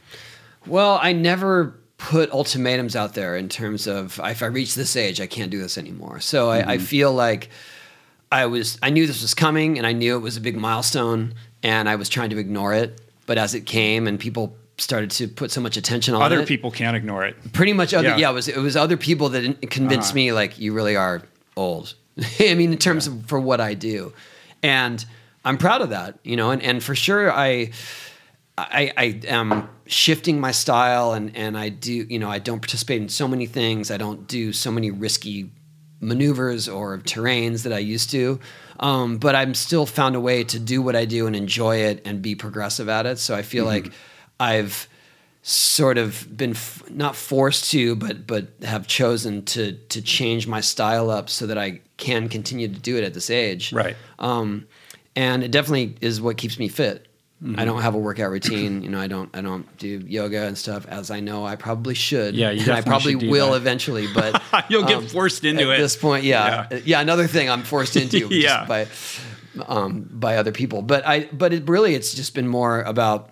well, 0.66 1.00
I 1.02 1.14
never 1.14 1.76
put 1.98 2.32
ultimatums 2.32 2.96
out 2.96 3.14
there 3.14 3.36
in 3.36 3.50
terms 3.50 3.86
of 3.86 4.20
if 4.24 4.42
I 4.42 4.46
reach 4.46 4.76
this 4.76 4.96
age, 4.96 5.20
I 5.20 5.28
can't 5.28 5.52
do 5.52 5.60
this 5.60 5.78
anymore. 5.78 6.22
So 6.22 6.50
I, 6.50 6.60
I 6.60 6.62
mm-hmm. 6.78 6.86
feel 6.86 7.14
like 7.14 7.50
I 8.32 8.46
was 8.46 8.78
I 8.82 8.90
knew 8.90 9.06
this 9.06 9.22
was 9.22 9.34
coming, 9.34 9.78
and 9.78 9.86
I 9.86 9.92
knew 9.92 10.16
it 10.16 10.22
was 10.22 10.38
a 10.38 10.42
big 10.42 10.58
milestone, 10.58 11.34
and 11.62 11.90
I 11.90 11.98
was 11.98 12.08
trying 12.08 12.30
to 12.30 12.38
ignore 12.38 12.74
it. 12.74 13.02
But 13.26 13.38
as 13.38 13.54
it 13.54 13.66
came, 13.66 14.08
and 14.08 14.20
people 14.20 14.56
started 14.80 15.12
to 15.12 15.28
put 15.28 15.52
so 15.52 15.62
much 15.62 15.78
attention 15.78 16.14
on 16.16 16.22
Other 16.22 16.42
it, 16.42 16.48
people 16.48 16.72
can't 16.72 16.96
ignore 16.98 17.26
it. 17.26 17.36
pretty 17.54 17.74
much 17.74 17.94
other 17.94 18.10
Yeah. 18.10 18.18
yeah, 18.18 18.30
it 18.32 18.34
was 18.34 18.48
it 18.48 18.58
was 18.58 18.76
other 18.76 18.98
people 18.98 19.30
that 19.30 19.70
convinced 19.70 20.10
Uh-huh. 20.10 20.16
me 20.16 20.32
like 20.34 20.58
you 20.60 20.74
really 20.74 20.96
are 20.96 21.22
old 21.56 21.94
i 22.40 22.54
mean 22.56 22.72
in 22.72 22.78
terms 22.78 23.08
of 23.08 23.26
for 23.28 23.40
what 23.40 23.60
i 23.62 23.74
do 23.74 24.14
and 24.64 25.06
i'm 25.46 25.58
proud 25.58 25.82
of 25.82 25.90
that 25.90 26.18
you 26.24 26.36
know 26.36 26.52
and, 26.52 26.62
and 26.64 26.84
for 26.84 26.96
sure 26.96 27.32
i 27.32 27.72
I, 28.58 28.92
I 28.98 29.22
am 29.28 29.70
shifting 29.86 30.42
my 30.42 30.52
style 30.52 31.14
and, 31.14 31.34
and 31.34 31.58
I 31.58 31.70
do, 31.70 31.94
you 31.94 32.20
know, 32.20 32.30
I 32.30 32.40
don't 32.40 32.60
participate 32.60 33.02
in 33.02 33.08
so 33.08 33.26
many 33.26 33.46
things. 33.46 33.90
I 33.90 33.96
don't 33.96 34.28
do 34.28 34.52
so 34.52 34.70
many 34.70 34.92
risky 34.92 35.50
maneuvers 36.02 36.68
or 36.68 36.98
terrains 37.00 37.64
that 37.64 37.72
I 37.72 37.78
used 37.80 38.10
to. 38.12 38.38
Um, 38.82 39.18
but 39.18 39.34
I'm 39.34 39.54
still 39.54 39.86
found 39.86 40.18
a 40.18 40.20
way 40.20 40.44
to 40.44 40.60
do 40.60 40.82
what 40.82 40.98
I 40.98 41.06
do 41.06 41.26
and 41.26 41.38
enjoy 41.38 41.78
it 41.78 42.02
and 42.06 42.22
be 42.22 42.36
progressive 42.36 42.90
at 42.90 43.06
it. 43.06 43.18
So 43.20 43.34
I 43.34 43.44
feel 43.44 43.64
like 43.64 43.94
I've 44.40 44.88
sort 45.42 45.98
of 45.98 46.36
been 46.36 46.52
f- 46.52 46.84
not 46.90 47.16
forced 47.16 47.72
to, 47.72 47.96
but 47.96 48.28
but 48.28 48.48
have 48.64 48.88
chosen 48.88 49.44
to 49.46 49.74
to 49.74 50.02
change 50.02 50.48
my 50.48 50.62
style 50.62 51.10
up 51.10 51.30
so 51.30 51.48
that 51.48 51.58
I 51.58 51.82
can 51.98 52.30
continue 52.30 52.68
to 52.68 52.80
do 52.80 52.98
it 52.98 53.04
at 53.04 53.14
this 53.14 53.30
age. 53.30 53.74
Right. 53.74 53.96
Um, 54.20 54.68
and 55.16 55.44
it 55.44 55.52
definitely 55.52 55.96
is 56.02 56.22
what 56.22 56.38
keeps 56.38 56.60
me 56.60 56.68
fit. 56.68 57.06
Mm-hmm. 57.44 57.58
I 57.58 57.64
don't 57.64 57.82
have 57.82 57.96
a 57.96 57.98
workout 57.98 58.32
routine. 58.32 58.82
You 58.84 58.90
know, 58.90 59.00
I 59.00 59.08
don't 59.08 59.30
I 59.34 59.40
don't 59.42 59.66
do 59.78 60.04
yoga 60.06 60.46
and 60.46 60.58
stuff 60.58 60.86
as 60.88 61.10
I 61.10 61.22
know 61.22 61.46
I 61.46 61.56
probably 61.56 61.96
should. 61.96 62.36
Yeah, 62.36 62.52
you 62.52 62.62
and 62.64 62.72
I 62.72 62.82
probably 62.82 63.16
will 63.16 63.52
that. 63.52 63.58
eventually. 63.58 64.08
But 64.14 64.42
You'll 64.70 64.84
get 64.84 64.98
um, 64.98 65.08
forced 65.08 65.46
into 65.46 65.64
at 65.64 65.70
it. 65.70 65.74
At 65.76 65.78
this 65.80 65.96
point. 65.96 66.26
Yeah, 66.26 66.68
Yeah. 66.70 66.80
yeah. 66.84 67.00
another 67.02 67.28
thing 67.28 67.50
I'm 67.50 67.64
forced 67.64 67.96
into 67.96 68.28
Yeah. 68.32 68.66
by 68.66 68.88
um, 69.68 70.08
by 70.12 70.36
other 70.38 70.52
people. 70.52 70.82
But 70.82 71.08
I 71.08 71.30
but 71.32 71.54
it 71.54 71.68
really 71.70 71.96
it's 71.96 72.14
just 72.14 72.36
been 72.36 72.48
more 72.48 72.82
about 72.82 73.30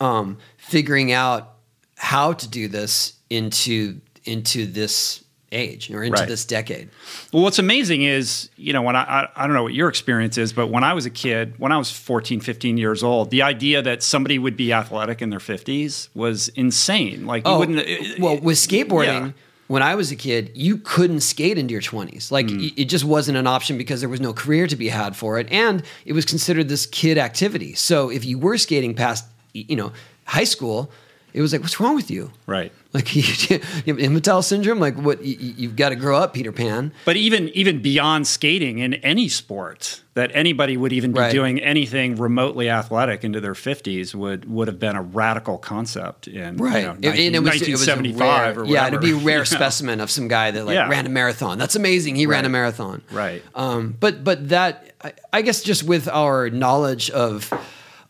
um, 0.00 0.38
figuring 0.56 1.12
out 1.12 1.54
how 1.96 2.32
to 2.32 2.48
do 2.48 2.68
this 2.68 3.14
into 3.30 4.00
into 4.24 4.66
this 4.66 5.24
age 5.50 5.90
or 5.90 6.02
into 6.04 6.18
Right. 6.20 6.28
this 6.28 6.44
decade. 6.44 6.90
Well, 7.32 7.42
what's 7.42 7.58
amazing 7.58 8.02
is, 8.02 8.50
you 8.56 8.74
know, 8.74 8.82
when 8.82 8.94
I, 8.96 9.00
I, 9.02 9.28
I 9.34 9.46
don't 9.46 9.54
know 9.54 9.62
what 9.62 9.72
your 9.72 9.88
experience 9.88 10.36
is, 10.36 10.52
but 10.52 10.66
when 10.68 10.84
I 10.84 10.92
was 10.92 11.06
a 11.06 11.10
kid, 11.10 11.54
when 11.56 11.72
I 11.72 11.78
was 11.78 11.90
14, 11.90 12.40
15 12.40 12.76
years 12.76 13.02
old, 13.02 13.30
the 13.30 13.40
idea 13.40 13.80
that 13.80 14.02
somebody 14.02 14.38
would 14.38 14.58
be 14.58 14.74
athletic 14.74 15.22
in 15.22 15.30
their 15.30 15.38
50s 15.38 16.10
was 16.14 16.48
insane. 16.48 17.24
Like, 17.24 17.46
you 17.46 17.56
wouldn't. 17.56 17.78
Oh, 17.80 18.14
well, 18.18 18.38
with 18.40 18.58
skateboarding, 18.58 19.06
yeah. 19.28 19.32
when 19.68 19.82
I 19.82 19.94
was 19.94 20.10
a 20.12 20.16
kid, 20.16 20.50
you 20.54 20.76
couldn't 20.76 21.20
skate 21.20 21.56
into 21.56 21.72
your 21.72 21.80
20s. 21.80 22.30
Like, 22.30 22.48
Mm. 22.48 22.74
it 22.76 22.84
just 22.84 23.06
wasn't 23.06 23.38
an 23.38 23.46
option 23.46 23.78
because 23.78 24.00
there 24.00 24.10
was 24.10 24.20
no 24.20 24.34
career 24.34 24.66
to 24.66 24.76
be 24.76 24.88
had 24.88 25.16
for 25.16 25.38
it. 25.38 25.50
And 25.50 25.82
it 26.04 26.12
was 26.12 26.26
considered 26.26 26.68
this 26.68 26.84
kid 26.84 27.16
activity. 27.16 27.72
So 27.72 28.10
if 28.10 28.26
you 28.26 28.38
were 28.38 28.58
skating 28.58 28.92
past, 28.94 29.24
you 29.68 29.76
know, 29.76 29.92
high 30.24 30.44
school, 30.44 30.90
it 31.34 31.42
was 31.42 31.52
like, 31.52 31.60
what's 31.62 31.78
wrong 31.78 31.94
with 31.94 32.10
you? 32.10 32.32
Right. 32.46 32.72
Like, 32.94 33.14
you 33.16 33.22
have 33.22 33.98
Immotel 33.98 34.42
syndrome? 34.42 34.80
Like, 34.80 34.96
what? 34.96 35.22
You, 35.22 35.36
you've 35.56 35.76
got 35.76 35.90
to 35.90 35.94
grow 35.96 36.16
up, 36.16 36.32
Peter 36.32 36.52
Pan. 36.52 36.90
But 37.04 37.16
even 37.16 37.50
even 37.50 37.82
beyond 37.82 38.26
skating 38.26 38.78
in 38.78 38.94
any 38.94 39.28
sport, 39.28 40.02
that 40.14 40.30
anybody 40.32 40.78
would 40.78 40.92
even 40.94 41.12
be 41.12 41.20
Right. 41.20 41.30
doing 41.30 41.60
anything 41.60 42.16
remotely 42.16 42.70
athletic 42.70 43.24
into 43.24 43.40
their 43.42 43.52
50s 43.52 44.14
would 44.14 44.50
would 44.50 44.68
have 44.68 44.78
been 44.80 44.96
a 44.96 45.02
radical 45.02 45.58
concept 45.58 46.28
in 46.28 46.56
Right. 46.56 46.78
you 46.78 46.82
know, 46.86 46.92
And- 46.94 47.04
and 47.04 47.36
it 47.36 47.42
was- 47.42 47.60
it 47.60 47.68
was 47.70 47.86
1975 47.86 48.56
rare- 48.56 48.64
Yeah, 48.66 48.86
it'd 48.88 49.00
be 49.00 49.10
a 49.12 49.14
rare 49.16 49.22
you 49.34 49.38
know? 49.40 49.44
specimen 49.44 50.00
of 50.00 50.10
some 50.10 50.28
guy 50.28 50.50
that 50.50 50.64
like 50.64 50.74
Yeah. 50.74 50.88
ran 50.88 51.04
a 51.04 51.10
marathon. 51.10 51.58
That's 51.58 51.76
amazing. 51.76 52.16
He 52.16 52.26
ran 52.26 52.46
a 52.46 52.48
marathon. 52.48 53.02
Right. 53.12 53.42
Um, 53.54 53.94
but 54.00 54.24
but 54.24 54.48
that 54.48 54.92
I, 55.04 55.12
I 55.34 55.42
guess 55.42 55.62
just 55.62 55.84
with 55.84 56.08
our 56.08 56.48
knowledge 56.48 57.10
of 57.10 57.52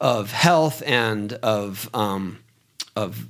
of 0.01 0.33
health 0.33 0.83
and 0.87 1.33
of 1.35 1.91
um, 1.95 2.39
of 2.97 3.27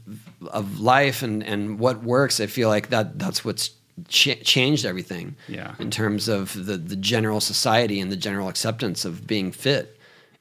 of 0.50 0.80
life 0.80 1.22
and 1.22 1.42
and 1.42 1.78
what 1.78 2.02
works, 2.02 2.40
I 2.40 2.46
feel 2.46 2.68
like 2.68 2.90
that 2.90 3.18
that's 3.18 3.44
what's 3.44 3.70
ch- 4.08 4.42
changed 4.42 4.84
everything. 4.84 5.37
Yeah. 5.48 5.75
In 5.78 5.90
terms 5.90 6.28
of 6.28 6.52
the 6.66 6.76
the 6.76 6.96
general 6.96 7.40
society 7.40 8.00
and 8.00 8.12
the 8.12 8.16
general 8.16 8.48
acceptance 8.48 9.04
of 9.04 9.26
being 9.26 9.52
fit. 9.52 9.94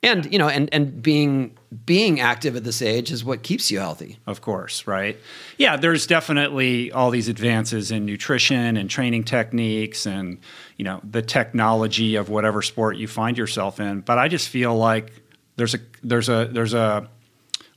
And 0.03 0.31
you 0.31 0.37
know, 0.37 0.47
and 0.47 0.69
and 0.71 1.01
being 1.01 1.57
being 1.85 2.19
active 2.19 2.55
at 2.55 2.63
this 2.63 2.81
age 2.81 3.11
is 3.11 3.25
what 3.25 3.41
keeps 3.43 3.71
you 3.71 3.79
healthy. 3.79 4.19
Of 4.27 4.41
course, 4.41 4.85
right? 4.87 5.17
Yeah, 5.57 5.75
there's 5.75 6.07
definitely 6.07 6.91
all 6.91 7.09
these 7.09 7.27
advances 7.27 7.91
in 7.91 8.05
nutrition 8.05 8.77
and 8.77 8.89
training 8.89 9.23
techniques 9.25 10.05
and, 10.05 10.37
you 10.77 10.85
know, 10.85 11.01
the 11.03 11.21
technology 11.21 12.15
of 12.15 12.29
whatever 12.29 12.61
sport 12.61 12.97
you 12.97 13.07
find 13.07 13.37
yourself 13.37 13.79
in, 13.79 14.01
but 14.01 14.17
I 14.17 14.27
just 14.27 14.49
feel 14.49 14.75
like 14.75 15.11
there's 15.57 15.75
a 15.75 15.79
there's 16.03 16.29
a 16.29 16.49
there's 16.51 16.73
a 16.73 17.09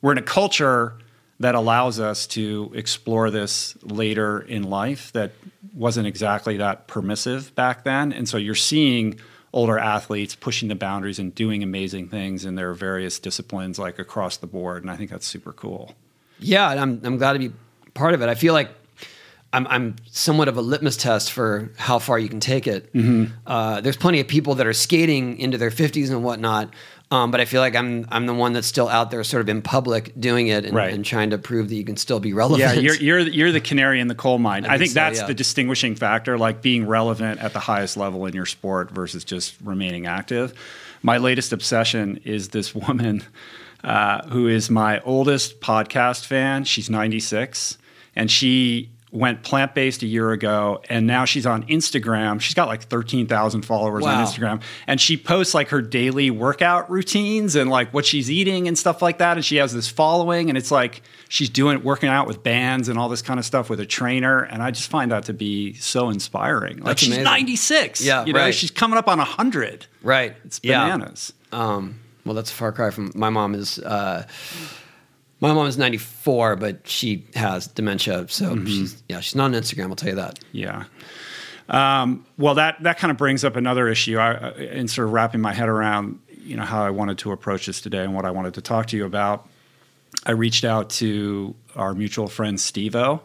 we're 0.00 0.12
in 0.12 0.18
a 0.18 0.22
culture 0.22 0.96
that 1.40 1.54
allows 1.54 1.98
us 1.98 2.26
to 2.26 2.70
explore 2.74 3.30
this 3.30 3.74
later 3.82 4.40
in 4.40 4.62
life 4.62 5.10
that 5.12 5.32
wasn't 5.74 6.06
exactly 6.06 6.58
that 6.58 6.86
permissive 6.86 7.54
back 7.54 7.82
then. 7.82 8.12
And 8.12 8.28
so 8.28 8.36
you're 8.36 8.54
seeing 8.54 9.18
older 9.52 9.78
athletes 9.78 10.34
pushing 10.34 10.68
the 10.68 10.74
boundaries 10.74 11.18
and 11.18 11.34
doing 11.34 11.62
amazing 11.62 12.08
things 12.08 12.44
in 12.44 12.54
their 12.54 12.74
various 12.74 13.18
disciplines 13.18 13.78
like 13.78 13.98
across 13.98 14.36
the 14.36 14.46
board 14.46 14.82
and 14.82 14.90
I 14.90 14.96
think 14.96 15.10
that's 15.10 15.26
super 15.26 15.52
cool. 15.52 15.94
Yeah, 16.38 16.70
and 16.70 16.80
I'm 16.80 17.00
I'm 17.04 17.16
glad 17.16 17.32
to 17.34 17.38
be 17.38 17.52
part 17.94 18.14
of 18.14 18.22
it. 18.22 18.28
I 18.28 18.34
feel 18.34 18.54
like 18.54 18.70
I'm 19.52 19.66
I'm 19.66 19.96
somewhat 20.10 20.48
of 20.48 20.56
a 20.56 20.62
litmus 20.62 20.96
test 20.96 21.32
for 21.32 21.70
how 21.76 21.98
far 21.98 22.18
you 22.18 22.28
can 22.28 22.40
take 22.40 22.66
it. 22.66 22.90
Uh, 23.46 23.80
there's 23.80 23.96
plenty 23.96 24.20
of 24.20 24.28
people 24.28 24.54
that 24.56 24.66
are 24.66 24.72
skating 24.72 25.38
into 25.38 25.58
their 25.58 25.70
50s 25.70 26.10
and 26.10 26.22
whatnot, 26.22 26.72
um, 27.12 27.30
but 27.30 27.40
I 27.40 27.44
feel 27.44 27.60
like 27.60 27.74
I'm 27.74 28.06
I'm 28.10 28.26
the 28.26 28.34
one 28.34 28.52
that's 28.52 28.66
still 28.66 28.88
out 28.88 29.10
there, 29.10 29.24
sort 29.24 29.40
of 29.40 29.48
in 29.48 29.62
public, 29.62 30.12
doing 30.18 30.46
it 30.46 30.64
and, 30.64 30.74
Right. 30.74 30.92
and 30.94 31.04
trying 31.04 31.30
to 31.30 31.38
prove 31.38 31.68
that 31.68 31.74
you 31.74 31.84
can 31.84 31.96
still 31.96 32.20
be 32.20 32.32
relevant. 32.32 32.60
Yeah, 32.60 32.72
you're 32.80 32.94
you're 32.94 33.18
you're 33.18 33.52
the 33.52 33.60
canary 33.60 34.00
in 34.00 34.08
the 34.08 34.14
coal 34.14 34.38
mine. 34.38 34.64
I, 34.64 34.70
think 34.70 34.80
think 34.80 34.90
so, 34.90 34.94
that's 35.00 35.20
yeah. 35.20 35.26
the 35.26 35.34
distinguishing 35.34 35.96
factor, 35.96 36.38
like 36.38 36.62
being 36.62 36.86
relevant 36.86 37.40
at 37.40 37.52
the 37.52 37.58
highest 37.60 37.96
level 37.96 38.26
in 38.26 38.34
your 38.34 38.46
sport 38.46 38.90
versus 38.92 39.24
just 39.24 39.56
remaining 39.62 40.06
active. 40.06 40.54
My 41.02 41.18
latest 41.18 41.52
obsession 41.52 42.20
is 42.24 42.50
this 42.50 42.74
woman 42.74 43.24
uh, 43.82 44.28
who 44.28 44.46
is 44.46 44.70
my 44.70 45.00
oldest 45.00 45.60
podcast 45.60 46.26
fan. 46.26 46.64
She's 46.64 46.90
96, 46.90 47.78
and 48.14 48.30
she 48.30 48.90
went 49.12 49.42
plant 49.42 49.74
based 49.74 50.02
a 50.02 50.06
year 50.06 50.30
ago, 50.30 50.80
and 50.88 51.06
now 51.06 51.24
she's 51.24 51.44
on 51.44 51.64
Instagram. 51.64 52.40
She's 52.40 52.54
got 52.54 52.68
like 52.68 52.82
13,000 52.84 53.62
followers 53.62 54.06
on 54.06 54.24
Instagram, 54.24 54.62
and 54.86 55.00
she 55.00 55.16
posts 55.16 55.52
like 55.52 55.68
her 55.70 55.82
daily 55.82 56.30
workout 56.30 56.88
routines 56.90 57.56
and 57.56 57.68
like 57.70 57.92
what 57.92 58.06
she's 58.06 58.30
eating 58.30 58.68
and 58.68 58.78
stuff 58.78 59.02
like 59.02 59.18
that. 59.18 59.36
And 59.36 59.44
she 59.44 59.56
has 59.56 59.72
this 59.72 59.88
following, 59.88 60.48
and 60.48 60.56
it's 60.56 60.70
like 60.70 61.02
she's 61.28 61.48
doing 61.50 61.82
working 61.82 62.08
out 62.08 62.26
with 62.28 62.42
bands 62.44 62.88
and 62.88 62.98
all 62.98 63.08
this 63.08 63.22
kind 63.22 63.40
of 63.40 63.44
stuff 63.44 63.68
with 63.68 63.80
a 63.80 63.86
trainer. 63.86 64.42
And 64.42 64.62
I 64.62 64.70
just 64.70 64.88
find 64.90 65.10
that 65.10 65.24
to 65.24 65.32
be 65.32 65.74
so 65.74 66.10
inspiring. 66.10 66.76
Like 66.76 66.84
That's 66.84 67.00
she's 67.00 67.08
amazing. 67.08 67.24
96. 67.24 68.04
Yeah, 68.04 68.24
you 68.24 68.32
know, 68.32 68.38
right. 68.40 68.54
she's 68.54 68.70
coming 68.70 68.96
up 68.98 69.08
on 69.08 69.18
100. 69.18 69.86
right. 70.02 70.36
It's 70.44 70.60
Yeah. 70.62 70.84
bananas. 70.88 71.32
Um, 71.52 71.98
well, 72.24 72.34
that's 72.36 72.52
a 72.52 72.54
far 72.54 72.70
cry 72.70 72.90
from 72.90 73.10
my 73.16 73.30
mom 73.30 73.54
is. 73.56 73.78
Uh, 73.80 74.24
my 75.40 75.52
mom 75.52 75.66
is 75.66 75.78
94, 75.78 76.56
but 76.56 76.86
she 76.86 77.26
has 77.34 77.66
dementia, 77.66 78.26
so 78.28 78.50
Mm-hmm. 78.54 78.66
she's 78.66 79.02
yeah, 79.08 79.20
she's 79.20 79.34
not 79.34 79.44
on 79.46 79.52
Instagram. 79.52 79.88
I'll 79.88 79.96
tell 79.96 80.10
you 80.10 80.16
that. 80.16 80.38
Yeah. 80.52 80.84
Um, 81.68 82.26
well, 82.36 82.54
that 82.56 82.82
that 82.82 82.98
kind 82.98 83.10
of 83.10 83.16
brings 83.16 83.44
up 83.44 83.56
another 83.56 83.88
issue. 83.88 84.18
I, 84.18 84.32
I- 84.32 84.50
in 84.52 84.88
sort 84.88 85.06
of 85.06 85.12
wrapping 85.12 85.40
my 85.40 85.52
head 85.52 85.68
around, 85.68 86.18
you 86.42 86.56
know, 86.56 86.64
how 86.64 86.82
I 86.84 86.90
wanted 86.90 87.18
to 87.18 87.32
approach 87.32 87.66
this 87.66 87.80
today 87.80 88.02
and 88.04 88.14
what 88.14 88.24
I 88.24 88.30
wanted 88.32 88.54
to 88.54 88.60
talk 88.62 88.86
to 88.88 88.96
you 88.96 89.04
about. 89.04 89.48
I 90.26 90.32
reached 90.32 90.64
out 90.64 90.90
to 90.90 91.54
our 91.76 91.94
mutual 91.94 92.26
friend 92.26 92.60
Steve-O. 92.60 93.22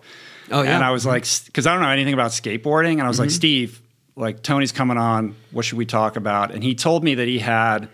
Oh, 0.51 0.61
yeah. 0.61 0.75
And 0.75 0.83
I 0.83 0.91
was 0.91 1.05
like, 1.05 1.25
because 1.45 1.65
I 1.65 1.73
don't 1.73 1.81
know 1.81 1.89
anything 1.89 2.13
about 2.13 2.31
skateboarding, 2.31 2.93
and 2.93 3.01
I 3.01 3.07
was 3.07 3.19
like, 3.19 3.29
Mm-hmm. 3.29 3.35
Steve, 3.35 3.81
like 4.15 4.43
Tony's 4.43 4.71
coming 4.71 4.97
on. 4.97 5.35
What 5.51 5.65
should 5.65 5.77
we 5.79 5.85
talk 5.87 6.15
about? 6.15 6.51
And 6.51 6.63
he 6.63 6.75
told 6.75 7.03
me 7.03 7.15
that 7.15 7.27
he 7.27 7.39
had 7.39 7.89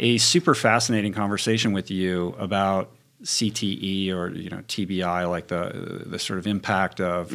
a 0.00 0.16
super 0.18 0.54
fascinating 0.54 1.12
conversation 1.12 1.72
with 1.72 1.90
you 1.90 2.34
about 2.38 2.90
CTE 3.24 4.14
or 4.14 4.30
you 4.30 4.50
know 4.50 4.58
TBI, 4.68 5.28
like 5.28 5.48
the 5.48 6.02
the 6.06 6.18
sort 6.18 6.38
of 6.38 6.46
impact 6.46 7.00
of 7.00 7.32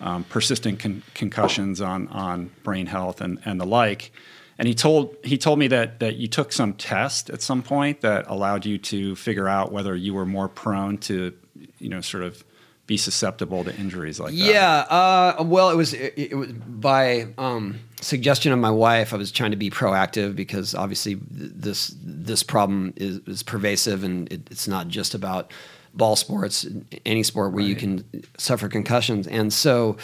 um, 0.00 0.24
persistent 0.24 0.78
con- 0.80 1.02
concussions 1.14 1.80
on 1.80 2.08
on 2.08 2.50
brain 2.62 2.86
health 2.86 3.20
and 3.20 3.38
and 3.44 3.60
the 3.60 3.66
like. 3.66 4.12
And 4.58 4.66
he 4.66 4.74
told 4.74 5.14
he 5.22 5.36
told 5.36 5.58
me 5.58 5.68
that 5.68 6.00
that 6.00 6.16
you 6.16 6.28
took 6.28 6.52
some 6.52 6.72
test 6.72 7.28
at 7.30 7.42
some 7.42 7.62
point 7.62 8.00
that 8.00 8.26
allowed 8.28 8.64
you 8.64 8.78
to 8.78 9.14
figure 9.14 9.48
out 9.48 9.70
whether 9.70 9.94
you 9.94 10.14
were 10.14 10.26
more 10.26 10.48
prone 10.48 10.98
to 10.98 11.34
you 11.78 11.88
know 11.88 12.00
sort 12.00 12.22
of 12.22 12.42
be 12.86 12.96
susceptible 12.96 13.64
to 13.64 13.76
injuries 13.76 14.20
like 14.20 14.30
that. 14.30 14.36
Yeah. 14.36 14.78
Uh, 14.88 15.42
well, 15.42 15.70
it 15.70 15.76
was 15.76 15.92
it, 15.92 16.14
it 16.16 16.34
was 16.34 16.52
by 16.52 17.28
um, 17.38 17.80
suggestion 18.00 18.52
of 18.52 18.58
my 18.58 18.70
wife. 18.70 19.12
I 19.12 19.16
was 19.16 19.32
trying 19.32 19.50
to 19.50 19.56
be 19.56 19.70
proactive 19.70 20.36
because 20.36 20.74
obviously 20.74 21.16
th- 21.16 21.52
this 21.54 21.94
this 22.02 22.42
problem 22.42 22.92
is, 22.96 23.18
is 23.26 23.42
pervasive 23.42 24.04
and 24.04 24.32
it, 24.32 24.42
it's 24.50 24.68
not 24.68 24.88
just 24.88 25.14
about 25.14 25.52
ball 25.94 26.16
sports. 26.16 26.66
Any 27.04 27.22
sport 27.22 27.52
where 27.52 27.64
you 27.64 27.74
can 27.74 28.04
suffer 28.38 28.68
concussions, 28.68 29.26
and 29.26 29.52
so 29.52 29.96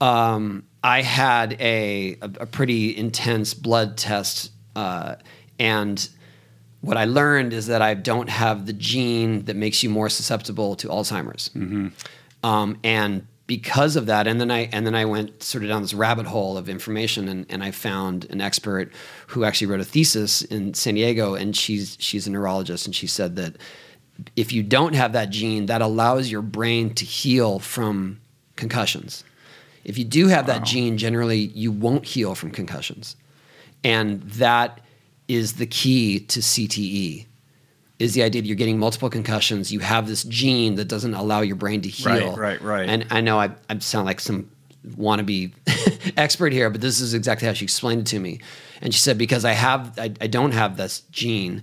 um, 0.00 0.64
I 0.82 1.02
had 1.02 1.60
a, 1.60 2.16
a 2.22 2.30
a 2.40 2.46
pretty 2.46 2.96
intense 2.96 3.52
blood 3.52 3.96
test 3.98 4.52
uh, 4.74 5.16
and 5.58 6.08
what 6.80 6.96
I 6.96 7.04
learned 7.04 7.52
is 7.52 7.68
that 7.68 7.80
I 7.80 7.94
don't 7.94 8.28
have 8.28 8.66
the 8.66 8.72
gene 8.72 9.44
that 9.44 9.54
makes 9.54 9.82
you 9.82 9.90
more 9.90 10.08
susceptible 10.08 10.74
to 10.76 10.88
Alzheimer's. 10.88 11.50
Um, 12.42 12.78
and 12.82 13.26
because 13.46 13.96
of 13.96 14.06
that, 14.06 14.26
and 14.26 14.40
then 14.40 14.50
I 14.50 14.68
and 14.72 14.86
then 14.86 14.94
I 14.94 15.04
went 15.04 15.42
sort 15.42 15.62
of 15.64 15.68
down 15.68 15.82
this 15.82 15.94
rabbit 15.94 16.26
hole 16.26 16.56
of 16.56 16.68
information, 16.68 17.28
and, 17.28 17.46
and 17.48 17.62
I 17.62 17.70
found 17.70 18.26
an 18.30 18.40
expert 18.40 18.92
who 19.28 19.44
actually 19.44 19.66
wrote 19.66 19.80
a 19.80 19.84
thesis 19.84 20.42
in 20.42 20.74
San 20.74 20.94
Diego, 20.94 21.34
and 21.34 21.56
she's 21.56 21.96
she's 22.00 22.26
a 22.26 22.30
neurologist, 22.30 22.86
and 22.86 22.94
she 22.94 23.06
said 23.06 23.36
that 23.36 23.56
if 24.36 24.52
you 24.52 24.62
don't 24.62 24.94
have 24.94 25.12
that 25.12 25.30
gene, 25.30 25.66
that 25.66 25.82
allows 25.82 26.30
your 26.30 26.42
brain 26.42 26.94
to 26.94 27.04
heal 27.04 27.58
from 27.58 28.20
concussions. 28.56 29.24
If 29.84 29.98
you 29.98 30.04
do 30.04 30.28
have 30.28 30.46
that 30.46 30.64
gene, 30.64 30.96
generally 30.96 31.38
you 31.40 31.72
won't 31.72 32.06
heal 32.06 32.34
from 32.34 32.52
concussions, 32.52 33.16
and 33.82 34.22
that 34.22 34.80
is 35.28 35.54
the 35.54 35.66
key 35.66 36.20
to 36.20 36.40
CTE. 36.40 37.26
Is 38.02 38.14
the 38.14 38.22
idea 38.22 38.42
that 38.42 38.48
you're 38.48 38.56
getting 38.56 38.78
multiple 38.78 39.08
concussions, 39.08 39.72
you 39.72 39.80
have 39.80 40.08
this 40.08 40.24
gene 40.24 40.74
that 40.74 40.86
doesn't 40.86 41.14
allow 41.14 41.40
your 41.40 41.56
brain 41.56 41.82
to 41.82 41.88
heal. 41.88 42.36
Right, 42.36 42.60
right, 42.60 42.62
right. 42.62 42.88
And 42.88 43.06
I 43.10 43.20
know 43.20 43.38
I, 43.38 43.50
I 43.70 43.78
sound 43.78 44.06
like 44.06 44.18
some 44.18 44.50
wannabe 44.86 45.52
expert 46.16 46.52
here, 46.52 46.68
but 46.68 46.80
this 46.80 47.00
is 47.00 47.14
exactly 47.14 47.46
how 47.46 47.54
she 47.54 47.64
explained 47.64 48.00
it 48.00 48.06
to 48.08 48.18
me. 48.18 48.40
And 48.80 48.92
she 48.92 48.98
said, 48.98 49.18
because 49.18 49.44
I 49.44 49.52
have, 49.52 49.96
I, 49.98 50.12
I 50.20 50.26
don't 50.26 50.52
have 50.52 50.76
this 50.76 51.02
gene, 51.12 51.62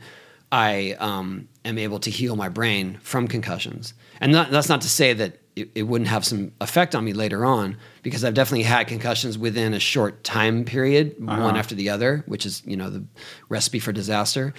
I 0.52 0.96
um, 1.00 1.50
am 1.66 1.78
able 1.78 2.00
to 2.00 2.10
heal 2.10 2.36
my 2.36 2.48
brain 2.48 2.98
from 3.02 3.28
concussions. 3.28 3.94
And 4.22 4.32
not, 4.32 4.50
that's 4.50 4.70
not 4.70 4.82
to 4.82 4.90
say 4.90 5.14
that 5.14 5.40
it, 5.56 5.70
it 5.76 5.84
wouldn't 5.84 6.10
have 6.10 6.26
some 6.26 6.54
effect 6.62 6.96
on 6.96 7.04
me 7.04 7.14
later 7.14 7.46
on, 7.46 7.78
because 8.02 8.24
I've 8.24 8.34
definitely 8.34 8.64
had 8.64 8.88
concussions 8.88 9.38
within 9.38 9.74
a 9.74 9.80
short 9.80 10.24
time 10.24 10.64
period, 10.64 11.16
one 11.20 11.58
after 11.58 11.76
the 11.76 11.90
other, 11.90 12.24
which 12.28 12.46
is 12.46 12.64
you 12.66 12.78
know 12.78 12.90
the 12.90 13.04
recipe 13.50 13.80
for 13.80 13.92
disaster. 13.92 14.54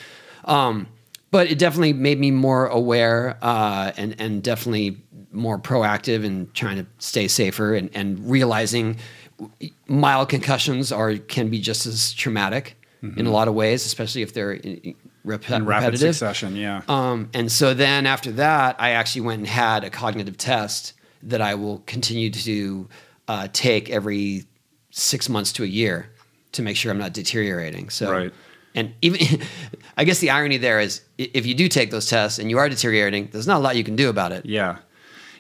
Um, 0.45 0.87
but 1.31 1.51
it 1.51 1.59
definitely 1.59 1.93
made 1.93 2.19
me 2.19 2.31
more 2.31 2.67
aware 2.67 3.39
uh, 3.43 3.93
and 3.97 4.21
and 4.21 4.43
definitely 4.43 5.03
more 5.33 5.59
proactive 5.59 6.25
in 6.25 6.51
trying 6.55 6.77
to 6.77 6.87
stay 6.99 7.29
safer 7.29 7.75
and, 7.75 7.89
and 7.95 8.29
realizing 8.29 8.97
mild 9.87 10.29
concussions 10.29 10.91
are 10.93 11.17
can 11.17 11.49
be 11.49 11.61
just 11.61 11.87
as 11.87 12.13
traumatic 12.13 12.77
mm-hmm. 13.03 13.19
in 13.19 13.27
a 13.27 13.31
lot 13.31 13.49
of 13.49 13.55
ways, 13.55 13.87
especially 13.87 14.23
if 14.23 14.33
they're 14.33 14.53
in, 14.53 14.95
rep- 15.25 15.49
in 15.51 15.65
rapid 15.65 15.99
succession. 15.99 16.57
Yeah. 16.57 16.83
Um, 16.89 17.31
and 17.35 17.51
so 17.51 17.75
then 17.75 18.07
after 18.07 18.33
that, 18.33 18.77
I 18.79 18.91
actually 18.91 19.23
went 19.23 19.41
and 19.41 19.49
had 19.49 19.85
a 19.85 19.91
cognitive 19.91 20.37
test 20.37 20.95
that 21.23 21.41
I 21.41 21.55
will 21.55 21.79
continue 21.87 22.31
to 22.31 22.89
uh, 23.29 23.49
take 23.53 23.91
every 23.91 24.45
six 24.91 25.29
months 25.29 25.53
to 25.53 25.65
a 25.65 25.67
year 25.67 26.11
to 26.53 26.63
make 26.63 26.77
sure 26.77 26.91
I'm 26.91 26.99
not 26.99 27.13
deteriorating. 27.13 27.91
So, 27.91 28.11
right. 28.11 28.35
And 28.75 28.95
even 29.03 29.21
I 29.97 30.05
guess 30.05 30.19
the 30.19 30.31
irony 30.31 30.57
there 30.57 30.81
is 30.81 31.03
if 31.19 31.47
you 31.47 31.55
do 31.55 31.69
take 31.69 31.91
those 31.91 32.09
tests 32.09 32.39
and 32.39 32.51
you 32.51 32.59
are 32.59 32.69
deteriorating, 32.69 33.29
there's 33.33 33.47
not 33.47 33.59
a 33.59 33.61
lot 33.61 33.77
you 33.77 33.85
can 33.85 33.97
do 33.97 34.09
about 34.09 34.33
it. 34.33 34.47
Yeah. 34.47 34.79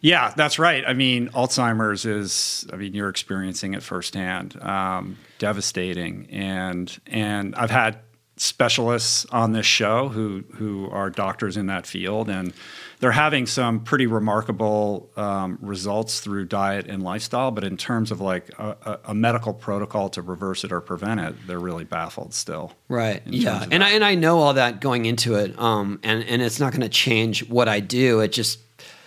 Yeah, 0.03 0.33
that's 0.35 0.59
right. 0.59 0.83
I 0.87 0.95
mean, 0.95 1.29
Alzheimer's 1.29 2.07
is. 2.07 2.67
I 2.73 2.77
mean, 2.77 2.95
you're 2.95 3.11
experiencing 3.11 3.75
it 3.75 3.83
firsthand. 3.83 4.61
Um, 4.63 5.19
devastating, 5.39 6.27
and 6.31 6.99
and 7.07 7.55
I've 7.55 7.71
had 7.71 7.99
specialists 8.39 9.27
on 9.27 9.53
this 9.53 9.67
show 9.67 10.09
who 10.09 10.45
who 10.55 10.89
are 10.91 11.11
doctors 11.11 11.59
in 11.59 11.67
that 11.67 11.87
field, 11.87 12.31
and 12.31 12.55
they're 13.01 13.11
having 13.11 13.47
some 13.47 13.81
pretty 13.81 14.07
remarkable 14.07 15.11
um, 15.17 15.59
results 15.63 16.21
through 16.21 16.45
diet 16.45 16.87
and 16.87 17.03
lifestyle. 17.03 17.51
But 17.51 17.65
in 17.65 17.79
terms 17.79 18.11
of 18.11 18.21
like 18.21 18.51
a, 18.59 19.01
a, 19.07 19.15
medical 19.15 19.55
protocol 19.55 20.11
to 20.11 20.23
reverse 20.23 20.65
it 20.65 20.71
or 20.71 20.83
prevent 20.83 21.19
it, 21.19 21.35
they're 21.47 21.59
really 21.59 21.85
baffled 21.85 22.35
still. 22.35 22.73
Right. 22.89 23.23
Yeah. 23.27 23.67
And 23.71 23.83
I 23.83 23.91
and 23.91 24.05
I 24.05 24.15
know 24.15 24.39
all 24.39 24.55
that 24.55 24.81
going 24.81 25.07
into 25.07 25.35
it. 25.35 25.59
Um. 25.59 25.99
And 26.03 26.23
and 26.25 26.43
it's 26.43 26.61
not 26.61 26.73
going 26.73 26.83
to 26.83 26.89
change 26.91 27.49
what 27.49 27.69
I 27.69 27.81
do. 27.81 28.21
It 28.21 28.33
just 28.33 28.59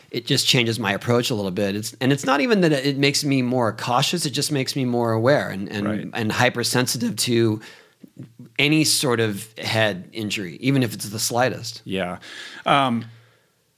it 0.10 0.26
just 0.26 0.48
changes 0.48 0.80
my 0.80 0.92
approach 0.92 1.30
a 1.30 1.36
little 1.36 1.52
bit. 1.52 1.76
It's 1.76 1.96
and 2.02 2.12
it's 2.12 2.26
not 2.26 2.42
even 2.42 2.62
that 2.62 2.72
it 2.72 2.98
makes 2.98 3.24
me 3.24 3.44
more 3.44 3.74
cautious. 3.74 4.26
It 4.26 4.32
just 4.32 4.52
makes 4.52 4.76
me 4.76 4.86
more 4.86 5.12
aware 5.12 5.50
and 5.50 5.70
and, 5.70 5.88
right. 5.88 6.08
and 6.14 6.32
hypersensitive 6.32 7.16
to 7.18 7.62
any 8.58 8.84
sort 8.84 9.20
of 9.20 9.48
head 9.58 10.10
injury, 10.14 10.58
even 10.58 10.82
if 10.82 10.94
it's 10.94 11.10
the 11.10 11.20
slightest. 11.20 11.82
Yeah. 11.86 12.20
Um, 12.66 13.06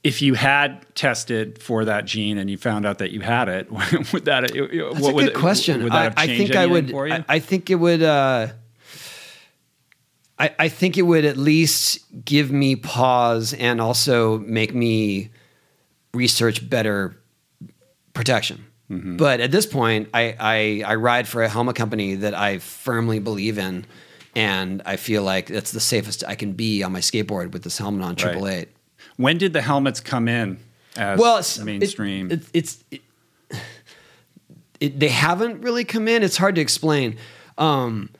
if 0.06 0.22
you 0.22 0.34
had 0.34 0.86
tested 0.94 1.60
for 1.60 1.84
that 1.86 2.04
gene 2.04 2.38
and 2.38 2.48
you 2.48 2.56
found 2.56 2.86
out 2.86 2.98
that 2.98 3.10
you 3.10 3.20
had 3.20 3.48
it, 3.48 3.70
would 4.12 4.24
that? 4.26 4.52
That's 4.52 5.00
what 5.00 5.24
a 5.24 5.26
good 5.26 5.34
question. 5.34 5.82
Would 5.82 5.92
that 5.92 6.14
I, 6.16 6.22
I 6.22 6.26
think 6.26 6.54
I 6.54 6.66
would. 6.66 6.94
I, 6.94 7.24
I, 7.28 7.38
think 7.40 7.70
it 7.70 7.74
would. 7.74 8.02
Uh, 8.02 8.48
I, 10.38 10.54
I 10.58 10.68
think 10.68 10.96
it 10.96 11.02
would 11.02 11.24
at 11.24 11.36
least 11.36 12.04
give 12.24 12.52
me 12.52 12.76
pause 12.76 13.52
and 13.52 13.80
also 13.80 14.38
make 14.38 14.74
me 14.74 15.30
research 16.14 16.68
better 16.68 17.20
protection. 18.12 18.64
Mm-hmm. 18.88 19.16
But 19.16 19.40
at 19.40 19.50
this 19.50 19.66
point, 19.66 20.10
I, 20.14 20.36
I, 20.38 20.82
I 20.86 20.94
ride 20.94 21.26
for 21.26 21.42
a 21.42 21.48
helmet 21.48 21.74
company 21.74 22.14
that 22.14 22.34
I 22.34 22.58
firmly 22.58 23.18
believe 23.18 23.58
in, 23.58 23.84
and 24.36 24.82
I 24.86 24.96
feel 24.96 25.24
like 25.24 25.48
that's 25.48 25.72
the 25.72 25.80
safest 25.80 26.22
I 26.24 26.36
can 26.36 26.52
be 26.52 26.84
on 26.84 26.92
my 26.92 27.00
skateboard 27.00 27.50
with 27.50 27.64
this 27.64 27.78
helmet 27.78 28.04
on 28.04 28.14
Triple 28.14 28.46
Eight. 28.46 28.68
When 29.16 29.38
did 29.38 29.52
the 29.52 29.62
helmets 29.62 30.00
come 30.00 30.28
in 30.28 30.58
as 30.96 31.18
well, 31.18 31.38
it's, 31.38 31.58
mainstream? 31.58 32.30
It, 32.30 32.42
it, 32.42 32.48
it's 32.52 32.84
it, 34.80 35.00
they 35.00 35.08
haven't 35.08 35.62
really 35.62 35.84
come 35.84 36.08
in. 36.08 36.22
It's 36.22 36.36
hard 36.36 36.54
to 36.56 36.60
explain. 36.60 37.16
Um, 37.56 38.10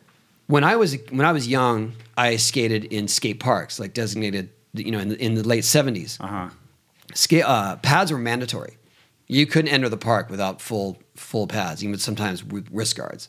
when 0.47 0.65
I 0.65 0.77
was 0.77 0.97
when 1.11 1.27
I 1.27 1.33
was 1.33 1.47
young, 1.47 1.93
I 2.17 2.37
skated 2.37 2.85
in 2.85 3.09
skate 3.09 3.41
parks, 3.41 3.79
like 3.79 3.93
designated, 3.93 4.51
you 4.73 4.91
know, 4.91 5.01
in 5.01 5.09
the, 5.11 5.23
in 5.23 5.35
the 5.35 5.43
late 5.43 5.65
70s 5.65 6.21
uh-huh 6.21 6.51
uh, 7.45 7.77
pads 7.77 8.13
were 8.13 8.19
mandatory. 8.19 8.77
You 9.29 9.47
couldn't 9.47 9.71
enter 9.71 9.89
the 9.89 9.97
park 9.97 10.31
without 10.31 10.61
full 10.61 10.99
full 11.15 11.47
pads, 11.47 11.83
even 11.83 11.99
sometimes 11.99 12.45
with 12.45 12.69
wrist 12.71 12.97
guards. 12.97 13.29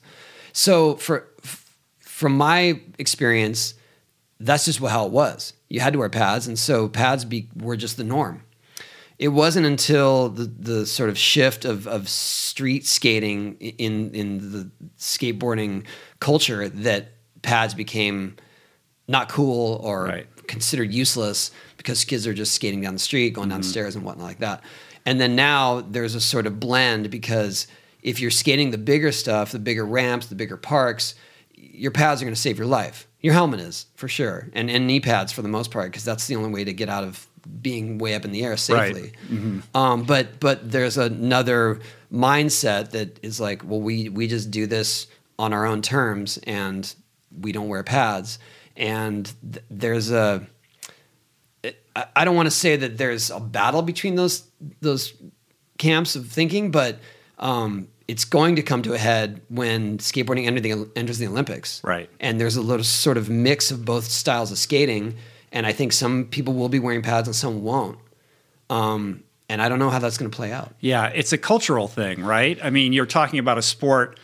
So 0.54 0.96
for 0.96 1.28
from 2.00 2.38
my 2.38 2.80
experience, 3.00 3.74
that's 4.40 4.66
just 4.66 4.80
how 4.80 5.06
it 5.06 5.12
was. 5.12 5.54
You 5.70 5.80
had 5.80 5.94
to 5.94 6.00
wear 6.00 6.10
pads, 6.10 6.48
and 6.48 6.58
so 6.58 6.88
pads 6.88 7.26
be, 7.26 7.50
were 7.56 7.76
just 7.76 7.98
the 7.98 8.04
norm. 8.04 8.44
It 9.20 9.30
wasn't 9.30 9.66
until 9.66 10.30
the, 10.30 10.44
the 10.44 10.86
sort 10.86 11.10
of 11.10 11.18
shift 11.18 11.66
of, 11.66 11.88
of 11.88 12.08
street 12.08 12.86
skating 12.86 13.56
in 13.56 14.14
in 14.14 14.52
the 14.52 14.70
skateboarding 15.00 15.86
culture 16.20 16.70
that 16.70 17.14
pads 17.42 17.74
became 17.74 18.36
not 19.08 19.28
cool 19.30 19.80
or 19.84 20.04
right 20.04 20.28
considered 20.48 20.94
useless 20.94 21.52
because 21.78 22.04
kids 22.06 22.26
are 22.26 22.34
just 22.34 22.54
skating 22.54 22.82
down 22.82 22.94
the 22.94 23.00
street, 23.00 23.32
going 23.32 23.50
down 23.50 23.62
mm-hmm. 23.62 23.70
stairs 23.70 23.96
and 23.96 24.04
whatnot 24.04 24.26
like 24.26 24.40
that. 24.40 24.64
And 25.06 25.22
then 25.22 25.36
now 25.36 25.82
there's 25.82 26.16
a 26.16 26.22
sort 26.22 26.48
of 26.48 26.60
blend 26.60 27.12
because 27.12 27.68
if 28.02 28.20
you're 28.20 28.32
skating 28.32 28.72
the 28.72 28.78
bigger 28.78 29.12
stuff, 29.12 29.52
the 29.52 29.60
bigger 29.60 29.86
ramps, 29.86 30.28
the 30.28 30.36
bigger 30.36 30.58
parks, 30.58 31.16
your 31.54 31.92
pads 31.92 32.22
are 32.22 32.26
going 32.26 32.36
to 32.36 32.40
save 32.42 32.58
your 32.58 32.68
life. 32.68 33.07
Your 33.22 33.34
helmet 33.34 33.60
is 33.60 33.88
for 33.96 34.08
sure, 34.08 34.50
and, 34.54 34.70
and 34.70 34.86
knee 34.86 35.00
pads 35.00 35.32
for 35.32 35.42
the 35.42 35.48
most 35.48 35.72
part 35.72 35.92
because 35.92 36.04
that's 36.04 36.28
the 36.28 36.36
only 36.36 36.50
way 36.50 36.64
to 36.64 36.74
get 36.74 36.88
out 36.88 37.04
of 37.04 37.28
being 37.62 37.98
way 37.98 38.14
up 38.14 38.26
in 38.26 38.32
the 38.32 38.44
air 38.44 38.58
safely. 38.58 39.02
Right. 39.02 39.16
Mm-hmm. 39.30 39.78
Um, 39.78 40.04
but 40.04 40.40
but 40.40 40.70
there's 40.70 40.98
another 40.98 41.80
mindset 42.14 42.92
that 42.92 43.20
is 43.24 43.40
like, 43.40 43.64
well, 43.64 43.82
we 43.82 44.10
we 44.10 44.28
just 44.28 44.52
do 44.52 44.68
this 44.68 45.08
on 45.40 45.54
our 45.54 45.66
own 45.66 45.82
terms, 45.82 46.38
and 46.44 46.94
we 47.40 47.52
don't 47.52 47.70
wear 47.70 47.84
pads 47.84 48.40
and 48.78 49.34
th- 49.52 49.66
there's 49.70 50.12
a 50.12 50.46
I 52.16 52.24
don't 52.26 52.36
want 52.36 52.46
to 52.46 52.52
say 52.52 52.76
that 52.76 52.98
there's 52.98 53.32
a 53.32 53.40
battle 53.40 53.82
between 53.82 54.16
those 54.16 54.48
those 54.82 55.14
camps 55.78 56.16
of 56.16 56.28
thinking, 56.28 56.72
but 56.72 57.00
um, 57.40 57.88
it's 58.08 58.24
going 58.26 58.56
to 58.56 58.62
come 58.62 58.82
to 58.84 58.94
a 58.94 58.98
head 58.98 59.42
when 59.50 59.98
skateboarding 59.98 60.62
the, 60.62 60.90
enters 60.96 61.18
the 61.18 61.28
Olympics. 61.28 61.84
Right. 61.84 62.10
And 62.20 62.40
there's 62.40 62.56
a 62.56 62.62
little 62.62 62.84
sort 62.84 63.18
of 63.18 63.30
mix 63.30 63.72
of 63.72 63.84
both 63.84 64.06
styles 64.06 64.52
of 64.52 64.58
skating, 64.58 65.16
and 65.52 65.66
I 65.66 65.74
think 65.74 65.92
some 65.94 66.26
people 66.26 66.54
will 66.54 66.70
be 66.70 66.80
wearing 66.80 67.02
pads 67.02 67.28
and 67.28 67.36
some 67.36 67.64
won't. 67.64 68.00
Um, 68.70 69.24
and 69.50 69.62
I 69.62 69.70
don't 69.70 69.80
know 69.80 69.90
how 69.90 70.00
that's 70.00 70.18
going 70.18 70.30
to 70.30 70.36
play 70.36 70.52
out. 70.52 70.74
Yeah, 70.80 71.08
it's 71.08 71.32
a 71.34 71.38
cultural 71.38 71.88
thing, 71.88 72.24
right? 72.24 72.60
I 72.62 72.70
mean, 72.70 72.94
you're 72.94 73.06
talking 73.06 73.40
about 73.40 73.58
a 73.58 73.62
sport 73.62 74.20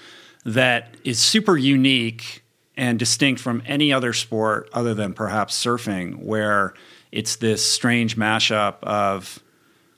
that 0.46 0.96
is 1.04 1.20
super 1.20 1.58
unique 1.58 2.44
and 2.76 3.00
distinct 3.00 3.40
from 3.40 3.64
any 3.66 3.94
other 3.94 4.14
sport 4.14 4.70
other 4.74 4.94
than 4.94 5.14
perhaps 5.14 5.62
surfing, 5.62 6.24
where 6.24 6.74
it's 7.12 7.38
this 7.38 7.66
strange 7.66 8.18
mashup 8.18 8.76
of 8.84 9.40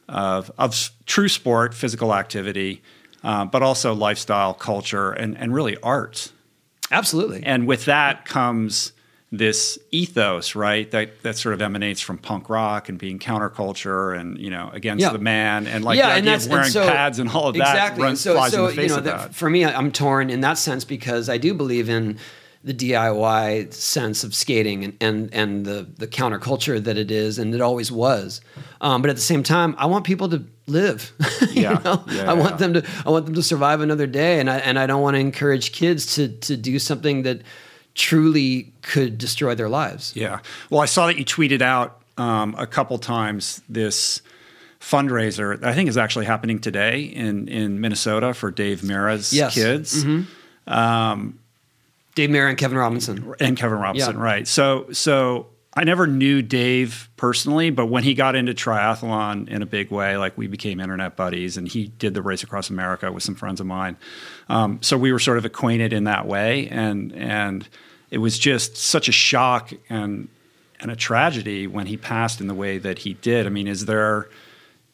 of, 0.07 0.51
of 0.59 0.91
true 1.07 1.27
sport, 1.27 1.73
physical 1.73 2.13
activity, 2.13 2.83
uh, 3.25 3.43
but 3.43 3.63
also 3.63 3.93
lifestyle, 3.93 4.53
culture, 4.53 5.11
and 5.11 5.35
and 5.37 5.53
really 5.53 5.75
art. 5.81 6.31
Absolutely. 6.91 7.43
And 7.43 7.65
with 7.65 7.85
that 7.85 8.25
comes 8.25 8.93
this 9.31 9.79
ethos, 9.89 10.53
right? 10.53 10.89
That 10.91 11.23
that 11.23 11.35
sort 11.35 11.53
of 11.55 11.61
emanates 11.61 11.99
from 11.99 12.19
punk 12.19 12.49
rock 12.49 12.87
and 12.87 12.99
being 12.99 13.17
counterculture 13.17 14.17
and 14.17 14.37
you 14.37 14.51
know 14.51 14.69
against 14.71 15.01
yeah. 15.01 15.11
the 15.11 15.17
man 15.17 15.65
and 15.65 15.83
like 15.83 15.97
yeah, 15.97 16.09
the 16.09 16.13
idea 16.17 16.33
and 16.33 16.43
of 16.43 16.49
wearing 16.51 16.69
so, 16.69 16.87
pads 16.87 17.17
and 17.17 17.27
all 17.27 17.47
of 17.47 17.55
exactly. 17.55 17.99
that 17.99 18.05
runs, 18.05 18.21
so, 18.21 18.35
flies 18.35 18.51
so, 18.51 18.65
in 18.65 18.69
the 18.69 18.75
face 18.75 18.83
you 18.83 18.89
know, 18.89 18.97
of 18.99 19.03
that. 19.05 19.33
For 19.33 19.49
me, 19.49 19.65
I'm 19.65 19.91
torn 19.91 20.29
in 20.29 20.41
that 20.41 20.59
sense 20.59 20.85
because 20.85 21.27
I 21.27 21.39
do 21.39 21.55
believe 21.55 21.89
in 21.89 22.19
the 22.65 22.73
DIY 22.73 23.71
sense 23.71 24.23
of 24.23 24.33
skating 24.33 24.83
and, 24.83 24.97
and, 24.99 25.33
and 25.33 25.65
the, 25.65 25.87
the 25.97 26.07
counterculture 26.07 26.83
that 26.83 26.97
it 26.97 27.11
is 27.11 27.37
and 27.37 27.53
it 27.53 27.61
always 27.61 27.91
was. 27.91 28.41
Um, 28.81 29.03
but 29.03 29.11
at 29.11 29.15
the 29.15 29.21
same 29.21 29.43
time, 29.43 29.75
I 29.77 29.85
want 29.85 30.03
people 30.03 30.27
to 30.29 30.43
live. 30.65 31.13
yeah. 31.51 31.79
know? 31.85 32.03
yeah. 32.07 32.29
I 32.29 32.33
want 32.33 32.57
them 32.57 32.73
to 32.73 32.85
I 33.05 33.11
want 33.11 33.27
them 33.27 33.35
to 33.35 33.43
survive 33.43 33.81
another 33.81 34.07
day. 34.07 34.39
And 34.39 34.49
I 34.49 34.57
and 34.57 34.79
I 34.79 34.87
don't 34.87 35.03
want 35.03 35.13
to 35.13 35.19
encourage 35.19 35.73
kids 35.73 36.15
to 36.15 36.27
to 36.27 36.57
do 36.57 36.79
something 36.79 37.21
that 37.21 37.43
truly 37.93 38.73
could 38.81 39.19
destroy 39.19 39.53
their 39.53 39.69
lives. 39.69 40.15
Yeah. 40.15 40.39
Well, 40.71 40.81
I 40.81 40.85
saw 40.85 41.05
that 41.05 41.19
you 41.19 41.25
tweeted 41.25 41.61
out 41.61 42.01
um, 42.17 42.55
a 42.57 42.65
couple 42.65 42.97
times 42.97 43.61
this 43.69 44.23
fundraiser 44.79 45.59
that 45.59 45.69
I 45.69 45.75
think 45.75 45.87
is 45.87 45.97
actually 45.97 46.25
happening 46.25 46.57
today 46.57 47.01
in 47.01 47.47
in 47.47 47.79
Minnesota 47.79 48.33
for 48.33 48.49
Dave 48.49 48.83
Mirra's 48.83 49.31
yes. 49.31 49.53
kids. 49.53 50.03
Mm-hmm. 50.03 50.73
Um, 50.73 51.39
Dave 52.15 52.29
Mirra 52.29 52.49
and 52.49 52.57
Kevin 52.57 52.77
Robinson. 52.77 53.35
And 53.39 53.57
Kevin 53.57 53.77
Robinson, 53.77 54.15
yeah. 54.15 54.21
right. 54.21 54.47
So 54.47 54.87
so 54.91 55.47
I 55.77 55.83
never 55.83 56.07
knew 56.07 56.41
Dave 56.41 57.09
personally, 57.17 57.69
but 57.69 57.87
when 57.87 58.03
he 58.03 58.13
got 58.13 58.35
into 58.35 58.53
triathlon 58.53 59.49
in 59.49 59.61
a 59.61 59.65
big 59.65 59.91
way, 59.91 60.15
like 60.15 60.37
we 60.37 60.47
became 60.47 60.79
internet 60.79 61.17
buddies, 61.17 61.57
and 61.57 61.67
he 61.67 61.87
did 61.87 62.13
the 62.13 62.21
race 62.21 62.43
across 62.43 62.69
America 62.69 63.11
with 63.11 63.23
some 63.23 63.35
friends 63.35 63.59
of 63.59 63.67
mine. 63.67 63.97
Um, 64.47 64.79
so 64.81 64.97
we 64.97 65.11
were 65.11 65.19
sort 65.19 65.37
of 65.37 65.43
acquainted 65.43 65.91
in 65.91 66.05
that 66.05 66.25
way, 66.25 66.69
and 66.69 67.13
and 67.13 67.67
it 68.09 68.19
was 68.19 68.39
just 68.39 68.77
such 68.77 69.09
a 69.09 69.11
shock 69.11 69.73
and 69.89 70.29
and 70.79 70.91
a 70.91 70.95
tragedy 70.95 71.67
when 71.67 71.87
he 71.87 71.97
passed 71.97 72.39
in 72.39 72.47
the 72.47 72.53
way 72.53 72.77
that 72.77 72.99
he 72.99 73.13
did. 73.15 73.45
I 73.45 73.49
mean, 73.49 73.67
is 73.67 73.85
there? 73.85 74.29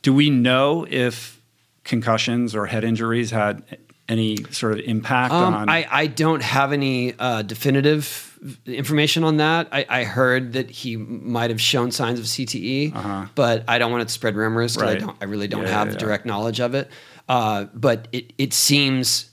Do 0.02 0.12
we 0.12 0.32
know 0.32 0.88
if 0.90 1.40
concussions 1.84 2.56
or 2.56 2.66
head 2.66 2.84
injuries 2.84 3.30
had 3.30 3.64
any 4.10 4.44
sort 4.52 4.74
of 4.74 4.80
impact 4.80 5.34
um, 5.34 5.54
on? 5.54 5.70
I, 5.70 5.88
I 5.90 6.08
don't 6.08 6.42
have 6.42 6.74
any 6.74 7.14
uh, 7.18 7.42
definitive 7.44 8.28
information 8.66 9.24
on 9.24 9.38
that. 9.38 9.68
I, 9.72 9.86
I 9.88 10.04
heard 10.04 10.54
that 10.54 10.70
he 10.70 10.98
might 10.98 11.50
have 11.52 11.62
shown 11.62 11.92
signs 11.92 12.20
of 12.20 12.26
CTE, 12.26 13.30
but 13.36 13.64
I 13.68 13.78
don't 13.78 13.92
want 13.92 14.02
it 14.02 14.08
to 14.08 14.14
spread 14.14 14.36
rumors 14.36 14.76
because 14.76 14.88
Uh-huh. 14.90 14.94
Right. 14.96 15.04
I 15.04 15.06
don't. 15.06 15.18
I 15.22 15.26
really 15.26 15.48
don't 15.48 15.64
Yeah, 15.64 15.70
have 15.70 15.88
yeah, 15.88 15.94
yeah. 15.94 16.00
direct 16.00 16.26
knowledge 16.26 16.60
of 16.60 16.74
it. 16.76 16.90
Uh, 17.30 17.66
but 17.74 18.08
it 18.12 18.34
it 18.38 18.54
seems 18.54 19.30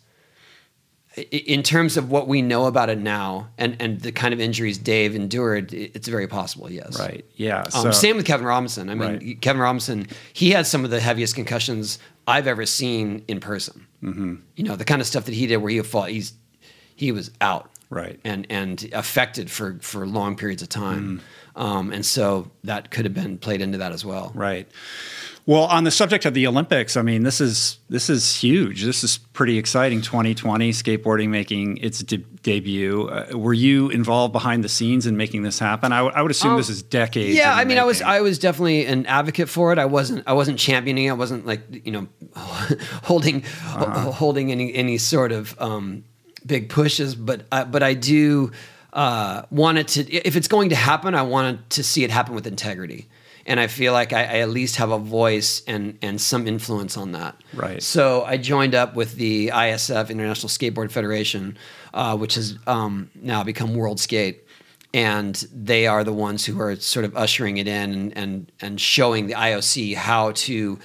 in 1.33 1.65
terms 1.65 1.97
of 1.97 2.13
what 2.13 2.29
we 2.29 2.43
know 2.43 2.67
about 2.67 2.89
it 2.91 2.99
now 2.99 3.49
and, 3.59 3.77
and 3.81 4.01
the 4.03 4.13
kind 4.13 4.33
of 4.33 4.39
injuries 4.39 4.79
Dave 4.79 5.17
endured, 5.17 5.75
it's 5.75 6.07
very 6.07 6.29
possible, 6.29 6.71
yes. 6.71 6.97
Right. 6.97 7.25
Yeah. 7.35 7.65
Um, 7.75 7.93
same 7.93 8.17
with 8.17 8.25
Kevin 8.25 8.47
Robinson. 8.47 8.89
I 8.89 8.95
mean, 8.95 9.09
Right. 9.15 9.41
Kevin 9.41 9.61
Robinson, 9.61 10.07
he 10.33 10.51
had 10.53 10.65
some 10.65 10.85
of 10.85 10.91
the 10.91 11.01
heaviest 11.01 11.35
concussions 11.35 11.99
I've 12.29 12.47
ever 12.47 12.65
seen 12.67 13.25
in 13.27 13.41
person. 13.41 13.88
Mm-hmm. 14.03 14.37
You 14.57 14.65
know, 14.65 14.77
the 14.77 14.85
kind 14.85 15.01
of 15.01 15.07
stuff 15.07 15.25
that 15.25 15.35
he 15.35 15.47
did 15.47 15.57
where 15.59 15.71
he 15.71 15.81
fall, 15.83 16.05
he's 16.05 16.33
he 16.95 17.13
was 17.13 17.31
out, 17.41 17.71
Right. 17.91 18.19
and 18.25 18.47
and 18.51 18.89
affected 18.93 19.51
for 19.51 19.79
for 19.81 20.07
long 20.07 20.37
periods 20.37 20.63
of 20.63 20.69
time, 20.69 21.21
Mm-hmm. 21.57 21.61
um, 21.61 21.93
and 21.93 22.05
so 22.07 22.51
that 22.65 22.91
could 22.91 23.05
have 23.05 23.15
been 23.15 23.39
played 23.39 23.61
into 23.61 23.79
that 23.79 23.93
as 23.93 24.05
well. 24.05 24.31
Right. 24.35 24.69
Well, 25.49 25.63
on 25.65 25.85
the 25.85 25.91
subject 25.91 26.27
of 26.27 26.35
the 26.35 26.47
Olympics, 26.47 26.95
I 26.95 27.01
mean, 27.01 27.23
this 27.23 27.41
is 27.41 27.79
this 27.89 28.11
is 28.11 28.37
huge. 28.37 28.85
This 28.85 29.03
is 29.03 29.17
pretty 29.33 29.57
exciting. 29.57 30.03
2020 30.03 30.73
skateboarding 30.73 31.31
making 31.31 31.79
its 31.79 32.01
de- 32.03 32.19
debut. 32.19 33.09
Uh, 33.09 33.35
were 33.35 33.55
you 33.55 33.89
involved 33.89 34.35
behind 34.35 34.63
the 34.63 34.69
scenes 34.69 35.07
in 35.07 35.17
making 35.17 35.45
this 35.45 35.59
happen? 35.59 35.91
I, 35.91 36.01
w- 36.01 36.15
I 36.15 36.21
would 36.21 36.31
assume 36.31 36.59
this 36.59 36.69
is 36.69 36.83
decades. 36.83 37.31
Um, 37.31 37.37
Yeah, 37.39 37.55
I 37.55 37.65
mean, 37.65 37.79
I 37.79 37.85
was. 37.85 38.03
I 38.03 38.21
was 38.21 38.39
definitely 38.39 38.85
an 38.85 39.07
advocate 39.07 39.49
for 39.49 39.73
it. 39.73 39.79
I 39.79 39.87
wasn't 39.87 40.23
I 40.27 40.35
wasn't 40.35 40.59
championing. 40.59 41.07
it. 41.07 41.11
I 41.13 41.15
wasn't 41.15 41.47
like 41.47 41.63
you 41.87 41.93
know 41.93 42.09
holding 43.05 43.43
Uh-huh. 43.65 44.01
ho- 44.01 44.13
holding 44.13 44.53
any 44.53 44.75
any 44.75 44.99
sort 44.99 45.33
of 45.33 45.59
um, 45.59 46.05
big 46.45 46.69
pushes. 46.69 47.15
But 47.15 47.47
I, 47.51 47.65
but 47.65 47.83
I 47.83 47.95
do 47.95 48.53
uh, 48.93 49.43
want 49.51 49.79
it 49.79 49.89
to. 49.89 50.13
If 50.13 50.37
it's 50.37 50.49
going 50.49 50.69
to 50.69 50.77
happen, 50.77 51.15
I 51.15 51.23
wanted 51.23 51.71
to 51.71 51.83
see 51.83 52.05
it 52.05 52.11
happen 52.11 52.35
with 52.35 52.47
integrity. 52.47 53.09
And 53.49 53.59
I 53.59 53.67
feel 53.67 53.93
like 53.95 54.13
I, 54.13 54.21
I 54.25 54.39
at 54.41 54.51
least 54.51 54.77
have 54.77 54.91
a 54.91 54.99
voice 54.99 55.63
and 55.67 55.99
and 56.03 56.21
some 56.21 56.47
influence 56.47 56.97
on 56.97 57.13
that. 57.13 57.35
Right. 57.55 57.83
So 57.83 58.23
I 58.25 58.37
joined 58.37 58.75
up 58.75 58.95
with 58.95 59.15
the 59.17 59.49
ISF 59.49 60.11
International 60.11 60.49
Skateboard 60.51 60.91
Federation, 60.93 61.57
uh, 61.95 62.15
which 62.17 62.35
has 62.37 62.57
um, 62.67 63.11
now 63.15 63.43
become 63.45 63.75
World 63.75 63.99
Skate, 64.01 64.45
and 64.93 65.35
they 65.53 65.87
are 65.87 66.05
the 66.05 66.13
ones 66.13 66.45
who 66.45 66.61
are 66.61 66.77
sort 66.77 67.05
of 67.07 67.17
ushering 67.17 67.57
it 67.57 67.67
in 67.67 67.93
and 67.95 68.17
and, 68.19 68.53
and 68.61 68.81
showing 68.81 69.27
the 69.29 69.35
IOC 69.35 69.95
how 69.97 70.33
to 70.33 70.79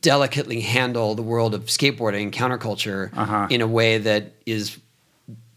delicately 0.00 0.60
handle 0.60 1.14
the 1.14 1.22
world 1.22 1.54
of 1.54 1.66
skateboarding 1.66 2.22
and 2.24 2.32
counterculture 2.32 3.10
Uh-huh. 3.16 3.46
in 3.48 3.60
a 3.60 3.66
way 3.68 3.98
that 3.98 4.32
is 4.44 4.76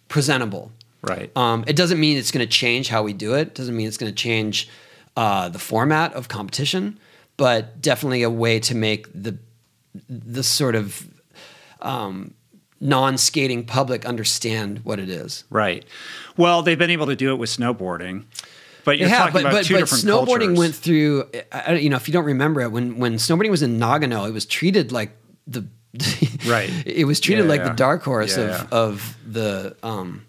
presentable. 0.08 0.71
right. 1.01 1.36
Um, 1.36 1.63
it 1.67 1.75
doesn't 1.75 1.99
mean 1.99 2.17
it's 2.17 2.31
going 2.31 2.45
to 2.45 2.51
change 2.51 2.88
how 2.89 3.01
we 3.03 3.13
do 3.13 3.34
it. 3.34 3.47
it. 3.47 3.55
Doesn't 3.55 3.75
mean 3.75 3.88
it's 3.88 3.97
going 3.97 4.12
to 4.13 4.15
change 4.15 4.69
uh, 5.15 5.49
the 5.49 5.60
format 5.60 6.13
of 6.13 6.28
competition, 6.28 6.99
but 7.38 7.82
definitely 7.82 8.23
a 8.23 8.30
way 8.30 8.60
to 8.60 8.75
make 8.75 9.08
the 9.13 9.38
the 10.10 10.43
sort 10.43 10.75
of 10.75 11.08
um, 11.82 12.34
non-skating 12.82 13.65
public 13.65 14.06
understand 14.06 14.80
what 14.84 14.99
it 14.99 15.10
is. 15.10 15.43
right. 15.49 15.86
Well, 16.38 16.63
they've 16.63 16.78
been 16.78 16.89
able 16.89 17.06
to 17.08 17.15
do 17.15 17.32
it 17.32 17.36
with 17.36 17.49
snowboarding, 17.49 18.25
but 18.84 18.97
you're 18.97 19.08
yeah, 19.08 19.19
talking 19.19 19.34
but 19.34 19.41
about 19.41 19.51
but, 19.54 19.65
two 19.65 19.75
but 19.75 19.80
different 19.80 20.04
snowboarding 20.04 20.28
cultures. 20.56 20.58
went 20.60 20.75
through. 20.75 21.30
You 21.80 21.89
know, 21.89 21.95
if 21.95 22.08
you 22.10 22.13
don't 22.13 22.25
remember 22.25 22.62
it, 22.62 22.71
when 22.71 22.97
when 22.97 23.15
snowboarding 23.15 23.51
was 23.51 23.63
in 23.63 23.80
Nagano, 23.80 24.28
it 24.28 24.34
was 24.34 24.45
treated 24.45 24.91
like 24.91 25.12
the 25.47 25.65
Right. 26.45 26.69
It 26.86 27.06
was 27.06 27.21
treated 27.21 27.43
Yeah, 27.45 27.49
like 27.49 27.62
yeah. 27.62 27.69
the 27.69 27.75
dark 27.75 28.04
horse 28.04 28.36
of 28.36 28.67
of 28.73 29.17
the 29.25 29.78
um 29.82 30.24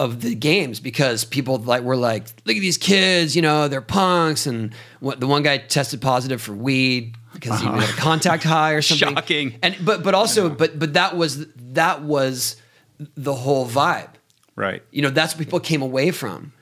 of 0.00 0.22
the 0.22 0.34
games 0.34 0.80
because 0.80 1.26
people 1.26 1.58
like 1.58 1.82
were 1.82 1.94
like, 1.94 2.22
look 2.46 2.56
at 2.56 2.60
these 2.60 2.78
kids, 2.78 3.36
you 3.36 3.42
know, 3.42 3.68
they're 3.68 3.82
punks, 3.82 4.46
and 4.46 4.72
what 5.00 5.20
the 5.20 5.26
one 5.26 5.42
guy 5.42 5.58
tested 5.58 6.00
positive 6.00 6.40
for 6.40 6.54
weed 6.54 7.14
because 7.34 7.60
he 7.60 7.66
had 7.66 7.82
a 7.82 7.92
contact 7.92 8.42
high 8.42 8.72
or 8.72 8.80
something. 8.82 9.08
Uh-huh. 9.08 9.16
Shocking. 9.20 9.58
And 9.62 9.76
but 9.84 10.02
but 10.02 10.14
also 10.14 10.48
but 10.48 10.78
but 10.78 10.94
that 10.94 11.18
was 11.18 11.46
that 11.54 12.02
was 12.02 12.56
the 13.14 13.34
whole 13.34 13.68
vibe. 13.68 14.08
Right. 14.56 14.82
you 14.90 15.00
know 15.00 15.10
that's 15.10 15.34
what 15.34 15.44
people 15.44 15.60
came 15.60 15.82
away 15.82 16.10
from. 16.10 16.54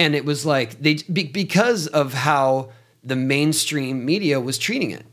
And 0.00 0.16
it 0.16 0.24
was 0.24 0.44
like 0.44 0.82
they 0.82 0.94
be, 1.12 1.24
because 1.24 1.86
of 1.86 2.12
how 2.12 2.72
the 3.04 3.16
mainstream 3.16 4.04
media 4.04 4.40
was 4.40 4.58
treating 4.58 4.90
it. 4.90 5.06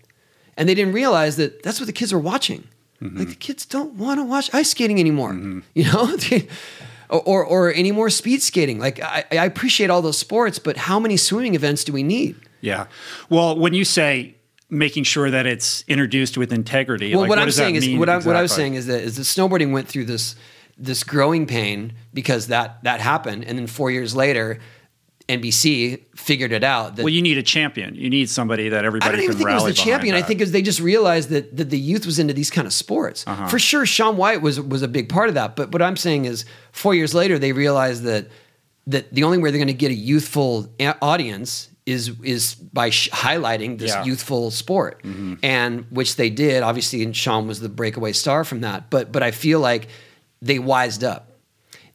And 0.58 0.68
they 0.68 0.74
didn't 0.74 0.94
realize 0.94 1.36
that 1.36 1.62
that's 1.62 1.80
what 1.80 1.86
the 1.86 1.94
kids 1.94 2.12
were 2.12 2.20
watching. 2.20 2.68
Like 3.00 3.30
the 3.30 3.36
kids 3.36 3.68
don't 3.68 3.94
want 3.94 4.20
to 4.20 4.24
watch 4.24 4.52
ice 4.56 4.72
skating 4.72 5.00
anymore. 5.00 5.34
You 5.76 5.84
know 5.92 6.18
or, 7.10 7.22
or 7.22 7.46
or 7.46 7.74
any 7.74 7.92
more 7.92 8.10
speed 8.10 8.42
skating. 8.42 8.80
Like 8.80 9.02
I, 9.02 9.26
I 9.32 9.46
appreciate 9.46 9.90
all 9.90 10.02
those 10.02 10.18
sports 10.18 10.60
but 10.60 10.78
how 10.78 11.00
many 11.00 11.18
swimming 11.18 11.56
events 11.56 11.84
do 11.84 11.94
we 11.94 12.04
need? 12.04 12.36
Yeah. 12.62 12.88
Well, 13.30 13.58
when 13.58 13.74
you 13.74 13.86
say 13.86 14.36
making 14.70 15.04
sure 15.04 15.32
that 15.32 15.46
it's 15.46 15.84
introduced 15.88 16.38
with 16.38 16.52
integrity, 16.52 17.12
well, 17.12 17.22
like, 17.22 17.30
what, 17.30 17.38
what 17.38 17.44
I'm 17.44 17.52
saying 17.52 17.76
is 17.76 17.88
what, 17.98 18.10
I, 18.10 18.18
what 18.18 18.36
I 18.36 18.42
was 18.42 18.52
saying 18.52 18.74
is 18.74 18.88
that 18.88 19.02
is 19.02 19.16
that 19.16 19.24
snowboarding 19.24 19.72
went 19.72 19.88
through 19.88 20.06
this 20.06 20.36
this 20.78 21.04
growing 21.04 21.48
pain 21.48 21.94
because 22.14 22.48
that 22.48 22.84
that 22.84 23.00
happened, 23.00 23.46
and 23.46 23.58
then 23.58 23.68
four 23.68 23.90
years 23.92 24.16
later, 24.16 24.60
NBC 25.30 26.00
figured 26.16 26.52
it 26.54 26.64
out. 26.64 26.96
That 26.96 27.04
Well, 27.04 27.14
you 27.14 27.22
need 27.22 27.38
a 27.38 27.44
champion. 27.44 27.96
You 27.96 28.10
need 28.10 28.30
somebody 28.30 28.70
that 28.70 28.86
everybody. 28.86 29.10
I 29.10 29.12
don't 29.12 29.24
even 29.24 29.36
can 29.38 29.46
think 29.46 29.50
it 29.50 29.54
was 29.56 29.64
the 29.66 29.74
champion. 29.74 30.16
I 30.16 30.22
think 30.22 30.40
that. 30.40 30.46
was 30.46 30.52
they 30.52 30.62
just 30.62 30.80
realized 30.80 31.30
that 31.30 31.56
that 31.58 31.70
the 31.70 31.80
youth 31.80 32.06
was 32.06 32.18
into 32.20 32.34
these 32.34 32.50
kind 32.50 32.66
of 32.66 32.74
sports. 32.74 33.26
Uh-huh. 33.28 33.48
For 33.48 33.60
sure, 33.60 33.86
Shaun 33.86 34.18
White 34.18 34.42
was 34.42 34.60
was 34.60 34.82
a 34.84 34.88
big 34.88 35.10
part 35.10 35.30
of 35.30 35.36
that. 35.36 35.56
But 35.56 35.72
what 35.72 35.82
I'm 35.82 35.98
saying 35.98 36.26
is, 36.26 36.46
four 36.72 36.96
years 36.96 37.14
later, 37.14 37.38
they 37.38 37.52
realized 37.52 38.04
that 38.04 38.28
that 38.88 39.14
the 39.14 39.24
only 39.24 39.38
way 39.38 39.52
they're 39.52 39.58
going 39.60 39.68
to 39.68 39.74
get 39.74 39.92
a 39.92 39.96
youthful 39.96 40.74
a- 40.80 40.96
audience 41.02 41.70
is 41.86 42.12
is 42.24 42.56
by 42.56 42.90
sh- 42.90 43.10
highlighting 43.10 43.78
this 43.80 43.90
Yeah. 43.92 43.98
Mm-hmm. 43.98 44.08
youthful 44.10 44.52
sport, 44.52 45.04
and 45.44 45.86
which 45.90 46.16
they 46.16 46.30
did. 46.30 46.64
Obviously, 46.64 47.04
and 47.04 47.16
Shaun 47.16 47.48
was 47.48 47.60
the 47.60 47.70
breakaway 47.70 48.14
star 48.14 48.44
from 48.46 48.62
that. 48.62 48.90
But 48.90 49.12
but 49.12 49.24
I 49.24 49.32
feel 49.32 49.60
like 49.60 49.90
they 50.42 50.60
wised 50.60 51.04
up. 51.04 51.27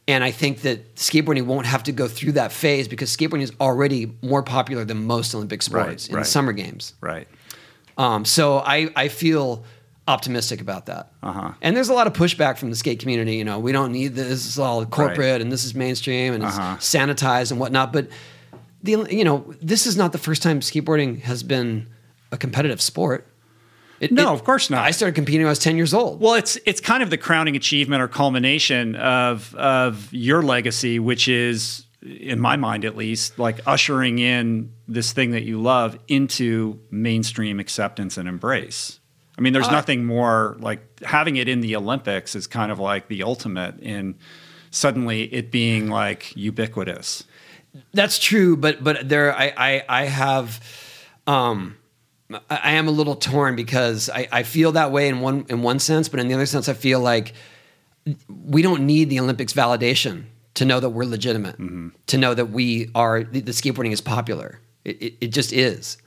And 0.07 0.23
I 0.23 0.31
think 0.31 0.61
that 0.61 0.95
skateboarding 0.95 1.45
won't 1.45 1.65
have 1.65 1.83
to 1.83 1.91
go 1.93 2.07
through 2.09 2.33
that 2.33 2.51
phase 2.51 2.87
because 2.89 3.15
skateboarding 3.15 3.43
is 3.43 3.53
already 3.61 4.13
more 4.21 4.43
popular 4.43 4.83
than 4.83 5.05
most 5.05 5.33
Olympic 5.33 5.61
sports 5.61 6.07
in 6.07 6.15
right. 6.15 6.21
the 6.21 6.25
summer 6.29 6.51
games. 6.51 6.93
right. 6.99 7.27
Um, 7.97 8.25
so 8.25 8.57
I, 8.57 8.89
I 8.95 9.07
feel 9.07 9.63
optimistic 10.07 10.59
about 10.59 10.87
that. 10.87 11.11
Uh-huh. 11.21 11.53
And 11.61 11.77
there's 11.77 11.89
a 11.89 11.93
lot 11.93 12.07
of 12.07 12.13
pushback 12.13 12.57
from 12.57 12.69
the 12.69 12.75
skate 12.75 12.99
community. 12.99 13.35
You 13.35 13.45
know, 13.45 13.59
we 13.59 13.71
don't 13.71 13.91
need 13.91 14.15
this. 14.15 14.27
This 14.27 14.45
is 14.47 14.59
all 14.59 14.85
corporate 14.85 15.41
and 15.41 15.51
this 15.51 15.63
is 15.63 15.75
mainstream 15.75 16.33
and 16.33 16.43
Uh-huh. 16.43 16.73
it's 16.77 16.89
sanitized 16.93 17.51
and 17.51 17.59
whatnot. 17.59 17.93
But 17.93 18.07
the 18.81 19.05
you 19.09 19.23
know, 19.23 19.53
this 19.61 19.87
is 19.87 19.95
not 19.95 20.11
the 20.11 20.17
first 20.17 20.41
time 20.41 20.59
skateboarding 20.59 21.21
has 21.21 21.43
been 21.43 21.87
a 22.31 22.37
competitive 22.37 22.81
sport. 22.81 23.27
It- 24.03 24.11
No, 24.11 24.31
it- 24.31 24.33
of 24.33 24.43
course 24.43 24.69
not. 24.69 24.83
I 24.85 24.91
started 24.91 25.15
competing 25.15 25.41
when 25.41 25.47
I 25.47 25.51
was 25.51 25.59
10 25.59 25.77
years 25.77 25.93
old. 25.93 26.19
Well, 26.19 26.33
it's 26.35 26.57
it's 26.65 26.81
kind 26.81 27.01
of 27.03 27.09
the 27.09 27.17
crowning 27.17 27.55
achievement 27.55 28.01
or 28.01 28.07
culmination 28.07 28.95
of 28.95 29.53
of 29.55 30.11
your 30.13 30.41
legacy, 30.41 30.99
which 30.99 31.27
is, 31.27 31.85
in 32.01 32.39
my 32.39 32.55
mind 32.57 32.83
at 32.85 32.97
least, 32.97 33.39
like 33.39 33.59
ushering 33.65 34.19
in 34.19 34.71
this 34.87 35.13
thing 35.13 35.31
that 35.31 35.43
you 35.43 35.61
love 35.61 35.97
into 36.07 36.79
mainstream 36.91 37.59
acceptance 37.59 38.17
and 38.17 38.27
embrace. 38.27 38.99
I 39.37 39.41
mean, 39.41 39.53
there's 39.53 39.65
nothing 39.71 40.05
more 40.05 40.55
like 40.59 40.81
having 41.01 41.37
it 41.37 41.47
in 41.47 41.61
the 41.61 41.75
Olympics 41.75 42.35
is 42.35 42.45
kind 42.45 42.71
of 42.71 42.77
like 42.79 43.07
the 43.07 43.23
ultimate 43.23 43.79
in 43.79 44.15
suddenly 44.69 45.23
it 45.33 45.49
being 45.51 45.89
like 45.89 46.35
ubiquitous. 46.35 47.23
That's 47.93 48.19
true, 48.19 48.55
but 48.57 48.83
but 48.83 49.07
there 49.09 49.35
I 49.35 49.53
I, 49.57 49.83
I 49.89 50.03
have 50.05 50.59
um 51.25 51.77
I 52.49 52.59
I 52.63 52.71
am 52.73 52.87
a 52.87 52.91
little 52.91 53.15
torn 53.15 53.55
because 53.55 54.09
I, 54.09 54.27
I 54.31 54.43
feel 54.43 54.71
that 54.73 54.91
way 54.91 55.07
in 55.07 55.21
one 55.21 55.45
in 55.49 55.61
one 55.61 55.79
sense, 55.79 56.09
but 56.09 56.19
in 56.19 56.27
the 56.27 56.33
other 56.33 56.45
sense 56.45 56.69
I 56.69 56.73
feel 56.73 56.99
like 56.99 57.33
we 58.27 58.61
don't 58.61 58.85
need 58.85 59.09
the 59.09 59.19
Olympics 59.19 59.53
validation 59.53 60.25
to 60.55 60.65
know 60.65 60.79
that 60.79 60.89
we're 60.89 61.05
legitimate, 61.05 61.57
to 62.07 62.17
know 62.17 62.33
that 62.33 62.51
we 62.51 62.89
are 62.93 63.23
the, 63.23 63.39
the 63.39 63.51
skateboarding 63.51 63.91
is 63.91 64.01
popular. 64.01 64.59
It, 64.85 65.01
it, 65.01 65.13
it 65.21 65.27
just 65.27 65.53
is. 65.53 65.97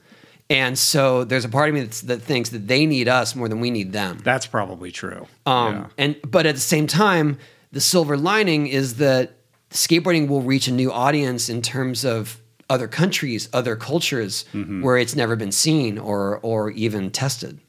And 0.49 0.79
so 0.79 1.25
there's 1.25 1.43
a 1.43 1.49
part 1.49 1.67
of 1.67 1.75
me 1.75 1.81
that's, 1.81 2.01
that 2.01 2.21
thinks 2.21 2.51
that 2.51 2.67
they 2.67 2.85
need 2.85 3.09
us 3.09 3.35
more 3.35 3.49
than 3.49 3.59
we 3.59 3.69
need 3.69 3.91
them. 3.91 4.19
That's 4.23 4.47
probably 4.47 4.91
true. 4.91 5.27
Um, 5.45 5.73
Yeah. 5.73 5.87
And 5.97 6.15
but 6.25 6.45
at 6.45 6.55
the 6.55 6.61
same 6.61 6.87
time, 6.87 7.37
the 7.71 7.81
silver 7.81 8.15
lining 8.15 8.67
is 8.67 8.95
that 8.95 9.33
skateboarding 9.71 10.29
will 10.29 10.41
reach 10.41 10.67
a 10.69 10.71
new 10.71 10.91
audience 10.91 11.49
in 11.49 11.61
terms 11.61 12.05
of 12.05 12.39
other 12.69 12.87
countries, 12.87 13.49
other 13.53 13.75
cultures 13.75 14.45
Mm-hmm. 14.53 14.81
where 14.81 14.97
it's 14.97 15.15
never 15.15 15.35
been 15.35 15.51
seen 15.51 15.97
or 15.97 16.39
or 16.43 16.71
even 16.71 17.11
tested. 17.11 17.59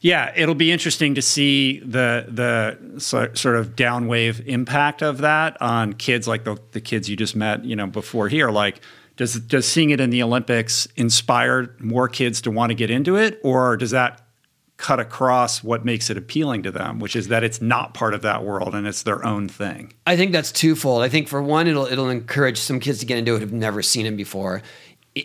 Yeah, 0.00 0.32
it'll 0.36 0.54
be 0.54 0.70
interesting 0.70 1.14
to 1.14 1.22
see 1.22 1.78
the 1.80 2.26
the 2.28 3.00
so, 3.00 3.32
sort 3.34 3.56
of 3.56 3.74
downwave 3.74 4.44
impact 4.46 5.02
of 5.02 5.18
that 5.18 5.60
on 5.62 5.94
kids 5.94 6.28
like 6.28 6.44
the 6.44 6.58
the 6.72 6.80
kids 6.80 7.08
you 7.08 7.16
just 7.16 7.34
met, 7.34 7.64
you 7.64 7.74
know, 7.74 7.86
before 7.86 8.28
here. 8.28 8.50
Like, 8.50 8.80
does 9.16 9.34
does 9.40 9.66
seeing 9.66 9.90
it 9.90 10.00
in 10.00 10.10
the 10.10 10.22
Olympics 10.22 10.86
inspire 10.96 11.74
more 11.78 12.08
kids 12.08 12.42
to 12.42 12.50
want 12.50 12.70
to 12.70 12.74
get 12.74 12.90
into 12.90 13.16
it, 13.16 13.40
or 13.42 13.76
does 13.78 13.92
that 13.92 14.23
cut 14.84 15.00
across 15.00 15.64
what 15.64 15.82
makes 15.82 16.10
it 16.10 16.18
appealing 16.18 16.62
to 16.62 16.70
them, 16.70 16.98
which 16.98 17.16
is 17.16 17.28
that 17.28 17.42
it's 17.42 17.62
not 17.62 17.94
part 17.94 18.12
of 18.12 18.20
that 18.20 18.44
world 18.44 18.74
and 18.74 18.86
it's 18.86 19.02
their 19.02 19.24
own 19.24 19.48
thing. 19.48 19.90
I 20.06 20.14
think 20.14 20.30
that's 20.30 20.52
twofold. 20.52 21.02
I 21.02 21.08
think 21.08 21.26
for 21.26 21.42
one, 21.42 21.66
it'll 21.66 21.86
it'll 21.86 22.10
encourage 22.10 22.58
some 22.58 22.80
kids 22.80 22.98
to 22.98 23.06
get 23.06 23.16
into 23.16 23.34
it 23.34 23.40
who've 23.40 23.50
never 23.50 23.80
seen 23.80 24.04
it 24.04 24.14
before. 24.14 24.60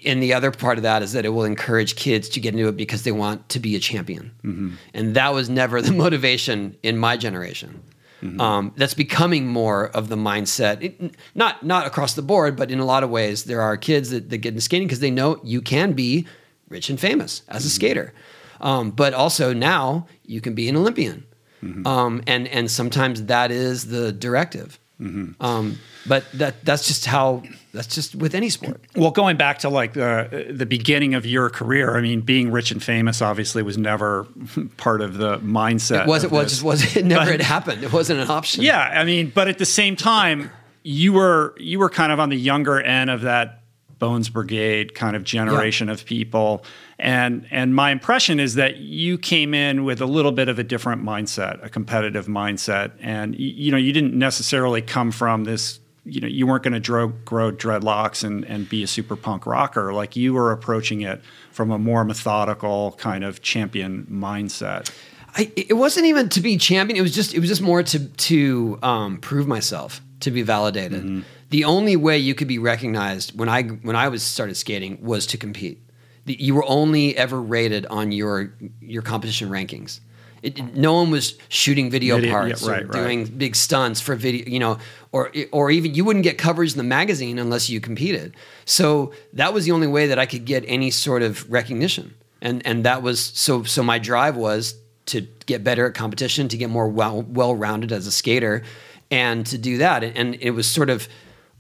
And 0.06 0.24
the 0.24 0.34
other 0.34 0.50
part 0.52 0.78
of 0.78 0.84
that 0.84 1.04
is 1.04 1.12
that 1.12 1.26
it 1.26 1.30
will 1.30 1.44
encourage 1.44 1.98
kids 1.98 2.30
to 2.30 2.40
get 2.40 2.54
into 2.54 2.70
it 2.70 2.78
because 2.78 3.04
they 3.04 3.12
want 3.12 3.50
to 3.50 3.60
be 3.60 3.76
a 3.76 3.80
champion. 3.80 4.32
Mm-hmm. 4.46 4.76
And 4.94 5.16
that 5.16 5.34
was 5.34 5.50
never 5.50 5.82
the 5.82 5.92
motivation 6.06 6.78
in 6.82 6.98
my 6.98 7.18
generation. 7.18 7.84
Mm-hmm. 8.22 8.40
Um, 8.40 8.74
that's 8.78 8.94
becoming 8.94 9.46
more 9.46 9.90
of 9.90 10.08
the 10.08 10.16
mindset. 10.16 10.82
It, 10.82 11.16
not 11.36 11.66
not 11.66 11.86
across 11.86 12.14
the 12.14 12.22
board, 12.22 12.56
but 12.56 12.72
in 12.72 12.80
a 12.80 12.86
lot 12.86 13.04
of 13.04 13.10
ways, 13.10 13.44
there 13.44 13.60
are 13.62 13.76
kids 13.76 14.12
that, 14.12 14.30
that 14.30 14.38
get 14.38 14.50
into 14.50 14.62
skating 14.62 14.88
because 14.88 15.02
they 15.02 15.12
know 15.12 15.42
you 15.44 15.62
can 15.62 15.92
be 15.92 16.28
rich 16.70 16.90
and 16.90 16.98
famous 16.98 17.42
as 17.50 17.66
a 17.66 17.68
mm-hmm. 17.68 17.76
skater. 17.76 18.14
Um, 18.62 18.92
but 18.92 19.14
also 19.14 19.54
now 19.54 20.08
you 20.26 20.42
can 20.42 20.54
be 20.54 20.68
an 20.70 20.76
Olympian, 20.76 21.26
mm-hmm. 21.64 21.88
um, 21.88 22.22
and 22.28 22.48
and 22.48 22.70
sometimes 22.70 23.26
that 23.26 23.52
is 23.52 23.88
the 23.88 24.12
directive. 24.12 24.80
Mm-hmm. 25.00 25.42
Um, 25.44 25.80
but 26.06 26.30
that 26.34 26.66
that's 26.66 26.88
just 26.88 27.06
how 27.06 27.44
that's 27.74 27.88
just 27.88 28.16
with 28.16 28.36
any 28.36 28.50
sport. 28.50 28.82
Well, 28.96 29.12
going 29.12 29.38
back 29.38 29.60
to 29.60 29.70
like 29.70 29.94
the 29.94 30.48
the 30.50 30.66
beginning 30.66 31.14
of 31.14 31.26
your 31.26 31.50
career, 31.50 31.96
I 31.96 32.02
mean, 32.02 32.22
being 32.22 32.52
rich 32.52 32.72
and 32.72 32.84
famous 32.84 33.22
obviously 33.22 33.64
was 33.64 33.78
never 33.78 34.28
part 34.78 35.02
of 35.02 35.18
the 35.18 35.38
mindset. 35.40 36.04
It 36.04 36.08
was. 36.08 36.24
It 36.26 36.32
was. 36.32 36.50
Just 36.50 36.64
was. 36.64 36.96
It 36.98 37.06
never 37.06 37.26
but, 37.26 37.32
had 37.32 37.42
happened. 37.42 37.84
It 37.84 37.94
wasn't 37.94 38.20
an 38.20 38.30
option. 38.30 38.64
Yeah, 38.64 38.80
I 38.80 39.06
mean, 39.06 39.32
but 39.34 39.48
at 39.48 39.58
the 39.58 39.66
same 39.66 39.96
time, 39.96 40.52
you 40.84 41.14
were 41.14 41.56
you 41.58 41.80
were 41.80 41.90
kind 41.90 42.12
of 42.12 42.20
on 42.20 42.30
the 42.30 42.38
younger 42.38 42.82
end 42.82 43.10
of 43.10 43.22
that 43.22 43.59
Bones 44.00 44.30
Brigade 44.30 44.96
kind 44.96 45.16
of 45.16 45.24
generation 45.24 45.88
yeah. 45.88 45.94
of 45.94 46.06
people. 46.06 46.64
And 46.98 47.46
and 47.52 47.76
my 47.76 47.92
impression 47.92 48.40
is 48.40 48.56
that 48.56 48.78
you 48.78 49.18
came 49.18 49.54
in 49.54 49.84
with 49.84 50.02
a 50.02 50.06
little 50.06 50.32
bit 50.32 50.50
of 50.50 50.58
a 50.58 50.64
different 50.64 51.04
mindset, 51.04 51.64
a 51.64 51.70
competitive 51.70 52.28
mindset, 52.28 52.92
and 53.00 53.38
you 53.38 53.72
know 53.72 53.78
you 53.78 53.94
didn't 53.94 54.14
necessarily 54.16 54.82
come 54.82 55.12
from 55.12 55.44
this. 55.44 55.80
You 56.06 56.22
know, 56.22 56.28
you 56.28 56.48
weren't 56.48 56.64
going 56.64 56.74
to 56.74 56.80
grow, 56.80 57.10
grow 57.10 57.52
dreadlocks 57.52 58.24
and, 58.24 58.44
and 58.46 58.68
be 58.68 58.82
a 58.82 58.88
super 58.88 59.16
punk 59.16 59.46
rocker. 59.46 59.94
Like 59.94 60.16
you 60.16 60.34
were 60.34 60.52
approaching 60.52 61.02
it 61.02 61.22
from 61.52 61.70
a 61.70 61.78
more 61.78 62.04
methodical 62.04 62.94
kind 62.94 63.24
of 63.24 63.44
champion 63.44 64.08
mindset. 64.10 64.92
I, 65.36 65.52
it 65.56 65.76
wasn't 65.76 66.08
even 66.08 66.30
to 66.30 66.42
be 66.42 66.58
champion. 66.58 66.98
It 66.98 67.02
was 67.02 67.14
just 67.14 67.36
it 67.36 67.40
was 67.40 67.50
just 67.50 67.62
more 67.62 67.84
to 67.84 68.08
to 68.08 68.80
um, 68.82 69.18
prove 69.18 69.46
myself, 69.46 70.02
to 70.22 70.32
be 70.32 70.42
validated. 70.42 71.04
Mm-hmm 71.04 71.22
the 71.50 71.64
only 71.64 71.96
way 71.96 72.18
you 72.18 72.36
could 72.36 72.48
be 72.48 72.60
recognized 72.60 73.38
when 73.38 73.50
I 73.50 73.64
when 73.64 73.96
I 73.96 74.08
was 74.08 74.24
started 74.24 74.56
skating 74.56 75.00
was 75.02 75.26
to 75.28 75.38
compete. 75.38 75.82
The, 76.26 76.36
you 76.40 76.54
were 76.54 76.66
only 76.68 77.18
ever 77.18 77.42
rated 77.42 77.86
on 77.88 78.12
your 78.12 78.54
your 78.80 79.02
competition 79.02 79.50
rankings. 79.50 80.00
It, 80.42 80.76
no 80.76 80.94
one 80.94 81.12
was 81.12 81.38
shooting 81.50 81.92
video, 81.92 82.16
video 82.16 82.32
parts 82.32 82.64
yeah, 82.64 82.72
right, 82.72 82.84
or 82.84 82.88
doing 82.88 83.24
right. 83.24 83.38
big 83.38 83.56
stunts 83.58 84.00
for 84.00 84.16
video, 84.16 84.46
you 84.48 84.60
know, 84.60 84.78
or 85.12 85.34
or 85.52 85.70
even 85.72 85.96
you 85.96 86.06
wouldn't 86.06 86.24
get 86.24 86.38
coverage 86.38 86.72
in 86.72 86.78
the 86.78 86.84
magazine 86.84 87.40
unless 87.40 87.70
you 87.70 87.82
competed. 87.82 88.36
So 88.66 89.14
that 89.34 89.54
was 89.54 89.66
the 89.66 89.72
only 89.72 89.88
way 89.88 90.08
that 90.08 90.20
I 90.20 90.26
could 90.26 90.46
get 90.46 90.64
any 90.68 90.92
sort 90.92 91.24
of 91.24 91.50
recognition, 91.52 92.14
and 92.42 92.66
and 92.66 92.86
that 92.86 93.02
was 93.02 93.20
so 93.20 93.64
so 93.64 93.84
my 93.84 94.00
drive 94.00 94.38
was 94.38 94.76
to 95.08 95.22
get 95.46 95.64
better 95.64 95.88
at 95.88 95.96
competition, 95.96 96.48
to 96.50 96.58
get 96.58 96.70
more 96.70 96.88
well 96.88 97.24
well 97.24 97.56
rounded 97.56 97.92
as 97.92 98.08
a 98.08 98.12
skater, 98.12 98.64
and 99.12 99.46
to 99.48 99.58
do 99.58 99.80
that, 99.80 100.04
and, 100.04 100.16
and 100.16 100.36
it 100.40 100.52
was 100.52 100.68
sort 100.68 100.90
of 100.90 101.10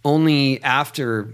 only 0.04 0.62
after 0.64 1.34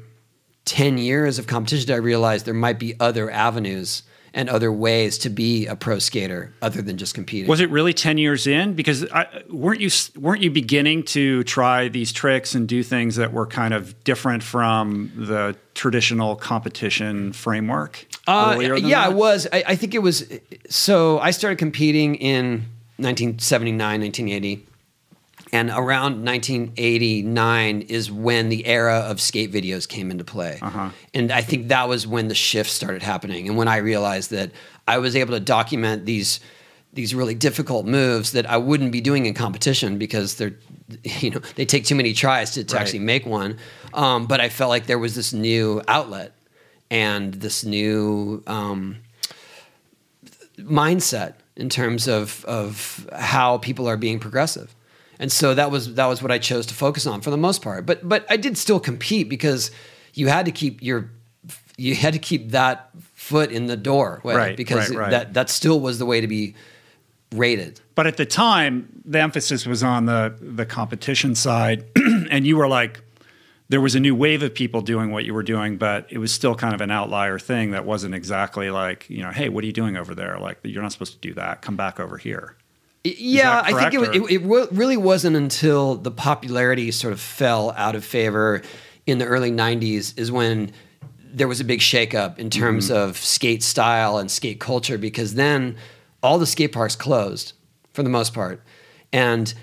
10 0.66 0.98
years 0.98 1.40
of 1.40 1.48
competition 1.48 1.88
did 1.88 1.94
I 1.94 1.98
realize 1.98 2.44
there 2.44 2.54
might 2.54 2.80
be 2.80 3.00
other 3.00 3.30
avenues 3.30 4.04
and 4.36 4.50
other 4.50 4.70
ways 4.70 5.18
to 5.20 5.30
be 5.30 5.66
a 5.66 5.78
pro 5.78 5.98
skater 5.98 6.54
other 6.62 6.82
than 6.82 6.98
just 6.98 7.16
competing. 7.16 7.48
Was 7.48 7.62
it 7.62 7.70
really 7.70 7.94
10 7.94 8.18
years 8.18 8.46
in 8.46 8.74
because 8.74 9.10
I, 9.12 9.44
weren't 9.50 9.80
you 9.80 9.90
weren't 10.20 10.42
you 10.42 10.52
beginning 10.52 11.04
to 11.04 11.44
try 11.46 11.88
these 11.88 12.12
tricks 12.12 12.54
and 12.54 12.68
do 12.68 12.84
things 12.84 13.16
that 13.16 13.32
were 13.32 13.48
kind 13.48 13.74
of 13.74 14.04
different 14.04 14.44
from 14.44 15.12
the 15.16 15.56
traditional 15.74 16.36
competition 16.36 17.32
framework? 17.32 18.06
Uh, 18.28 18.58
yeah, 18.60 18.78
that? 18.78 18.94
I 18.94 19.10
was. 19.10 19.48
I, 19.54 19.64
I 19.68 19.76
think 19.78 19.96
it 19.96 20.00
was 20.00 20.30
so 20.70 21.18
I 21.20 21.32
started 21.32 21.58
competing 21.58 22.16
in 22.16 22.66
1979, 22.98 24.02
1980 24.02 24.68
and 25.56 25.70
around 25.70 26.26
1989 26.26 27.84
is 27.84 28.12
when 28.12 28.50
the 28.50 28.66
era 28.66 28.96
of 28.96 29.22
skate 29.22 29.54
videos 29.54 29.88
came 29.88 30.12
into 30.12 30.26
play. 30.26 30.60
Uh-huh. 30.62 30.90
And 31.14 31.32
I 31.32 31.40
think 31.42 31.70
that 31.70 31.88
was 31.88 32.06
when 32.06 32.28
the 32.28 32.36
shift 32.36 32.70
started 32.70 33.02
happening. 33.02 33.48
And 33.48 33.56
when 33.58 33.70
I 33.70 33.78
realized 33.78 34.32
that 34.32 34.52
I 34.86 34.98
was 34.98 35.16
able 35.16 35.34
to 35.34 35.40
document 35.40 36.06
these 36.06 36.42
these 36.92 37.16
really 37.16 37.36
difficult 37.36 37.86
moves 37.86 38.34
that 38.34 38.50
I 38.50 38.58
wouldn't 38.58 38.92
be 38.92 39.02
doing 39.02 39.26
in 39.26 39.34
competition 39.34 39.98
because 39.98 40.36
they're, 40.36 40.56
you 41.04 41.30
know, 41.30 41.40
they 41.56 41.66
take 41.66 41.86
too 41.86 41.96
many 41.96 42.14
tries 42.14 42.52
to, 42.52 42.64
to 42.64 42.76
right. 42.76 42.82
actually 42.82 43.00
make 43.00 43.26
one. 43.26 43.58
Um, 43.94 44.28
but 44.28 44.42
I 44.42 44.50
felt 44.50 44.70
like 44.70 44.88
there 44.88 45.00
was 45.00 45.16
this 45.16 45.32
new 45.32 45.82
outlet 45.88 46.34
and 46.92 47.34
this 47.34 47.64
new 47.64 48.44
um, 48.46 48.98
mindset 50.58 51.36
in 51.56 51.70
terms 51.70 52.10
of 52.10 52.44
of 52.44 53.10
how 53.14 53.58
people 53.60 53.88
are 53.88 53.98
being 53.98 54.20
progressive 54.20 54.75
and 55.20 55.32
so 55.32 55.54
that 55.54 55.72
was 55.72 55.96
that 55.96 56.06
was 56.06 56.22
what 56.22 56.32
I 56.32 56.38
chose 56.38 56.66
to 56.68 56.74
focus 56.74 57.06
on 57.08 57.22
for 57.22 57.30
the 57.30 57.38
most 57.38 57.62
part. 57.62 57.86
But 57.86 58.08
but 58.08 58.26
I 58.30 58.38
did 58.38 58.58
still 58.58 58.80
compete 58.80 59.30
because 59.30 59.72
you 60.14 60.28
had 60.28 60.46
to 60.46 60.52
keep 60.52 60.82
your 60.82 61.10
you 61.78 61.96
had 61.96 62.14
to 62.14 62.20
keep 62.20 62.52
that 62.52 62.90
foot 63.14 63.52
in 63.52 63.68
the 63.68 63.78
door, 63.78 64.22
right? 64.24 64.56
Because 64.56 64.90
right, 64.90 65.00
right. 65.00 65.12
that 65.12 65.34
that 65.34 65.50
still 65.50 65.80
was 65.80 66.00
the 66.00 66.06
way 66.06 66.22
to 66.22 66.28
be 66.28 66.56
rated. 67.34 67.82
But 67.96 68.08
at 68.08 68.18
the 68.18 68.26
time, 68.26 69.02
the 69.06 69.20
emphasis 69.20 69.66
was 69.66 69.84
on 69.84 70.06
the 70.06 70.36
the 70.40 70.66
competition 70.66 71.36
side, 71.36 71.86
and 72.30 72.46
you 72.46 72.58
were 72.58 72.68
like, 72.68 73.02
there 73.70 73.82
was 73.82 73.96
a 73.96 74.00
new 74.00 74.16
wave 74.16 74.44
of 74.44 74.54
people 74.54 74.82
doing 74.82 75.12
what 75.12 75.26
you 75.26 75.34
were 75.34 75.44
doing, 75.44 75.78
but 75.78 76.06
it 76.10 76.20
was 76.20 76.32
still 76.32 76.56
kind 76.56 76.74
of 76.74 76.82
an 76.82 76.92
outlier 76.92 77.40
thing 77.40 77.72
that 77.72 77.86
wasn't 77.86 78.14
exactly 78.14 78.70
like, 78.70 79.10
you 79.10 79.24
know, 79.24 79.32
hey, 79.32 79.50
what 79.50 79.64
are 79.64 79.68
you 79.68 79.74
doing 79.74 79.98
over 79.98 80.14
there? 80.14 80.38
Like, 80.40 80.60
you're 80.64 80.84
not 80.84 80.92
supposed 80.92 81.14
to 81.14 81.20
do 81.20 81.34
that. 81.34 81.62
Come 81.62 81.76
back 81.76 82.00
over 82.00 82.18
here. 82.18 82.56
Yeah, 83.06 83.62
I 83.64 83.90
think 83.90 83.94
it, 83.94 84.16
it, 84.16 84.42
it, 84.42 84.72
really 84.72 84.98
wasn't 84.98 85.36
until 85.36 85.96
the 85.96 86.10
popularity 86.10 86.90
sort 86.90 87.14
of 87.14 87.20
fell 87.20 87.72
out 87.72 87.96
of 87.96 88.04
favor 88.04 88.64
in 89.06 89.20
the 89.20 89.26
early 89.26 89.52
90s 89.52 90.18
is 90.18 90.32
when 90.32 90.72
there 91.22 91.48
was 91.48 91.60
a 91.60 91.64
big 91.64 91.82
shakeup 91.82 92.40
in 92.40 92.50
terms 92.50 92.90
mm-hmm. 92.90 93.10
of 93.10 93.18
skate 93.18 93.62
style 93.62 94.18
and 94.18 94.32
skate 94.32 94.60
culture 94.60 94.98
because 94.98 95.36
then 95.36 95.76
all 96.24 96.40
the 96.40 96.48
skate 96.48 96.72
parks 96.72 96.96
closed 96.96 97.54
for 97.94 98.02
the 98.02 98.10
most 98.10 98.34
part. 98.34 98.64
And 99.14 99.54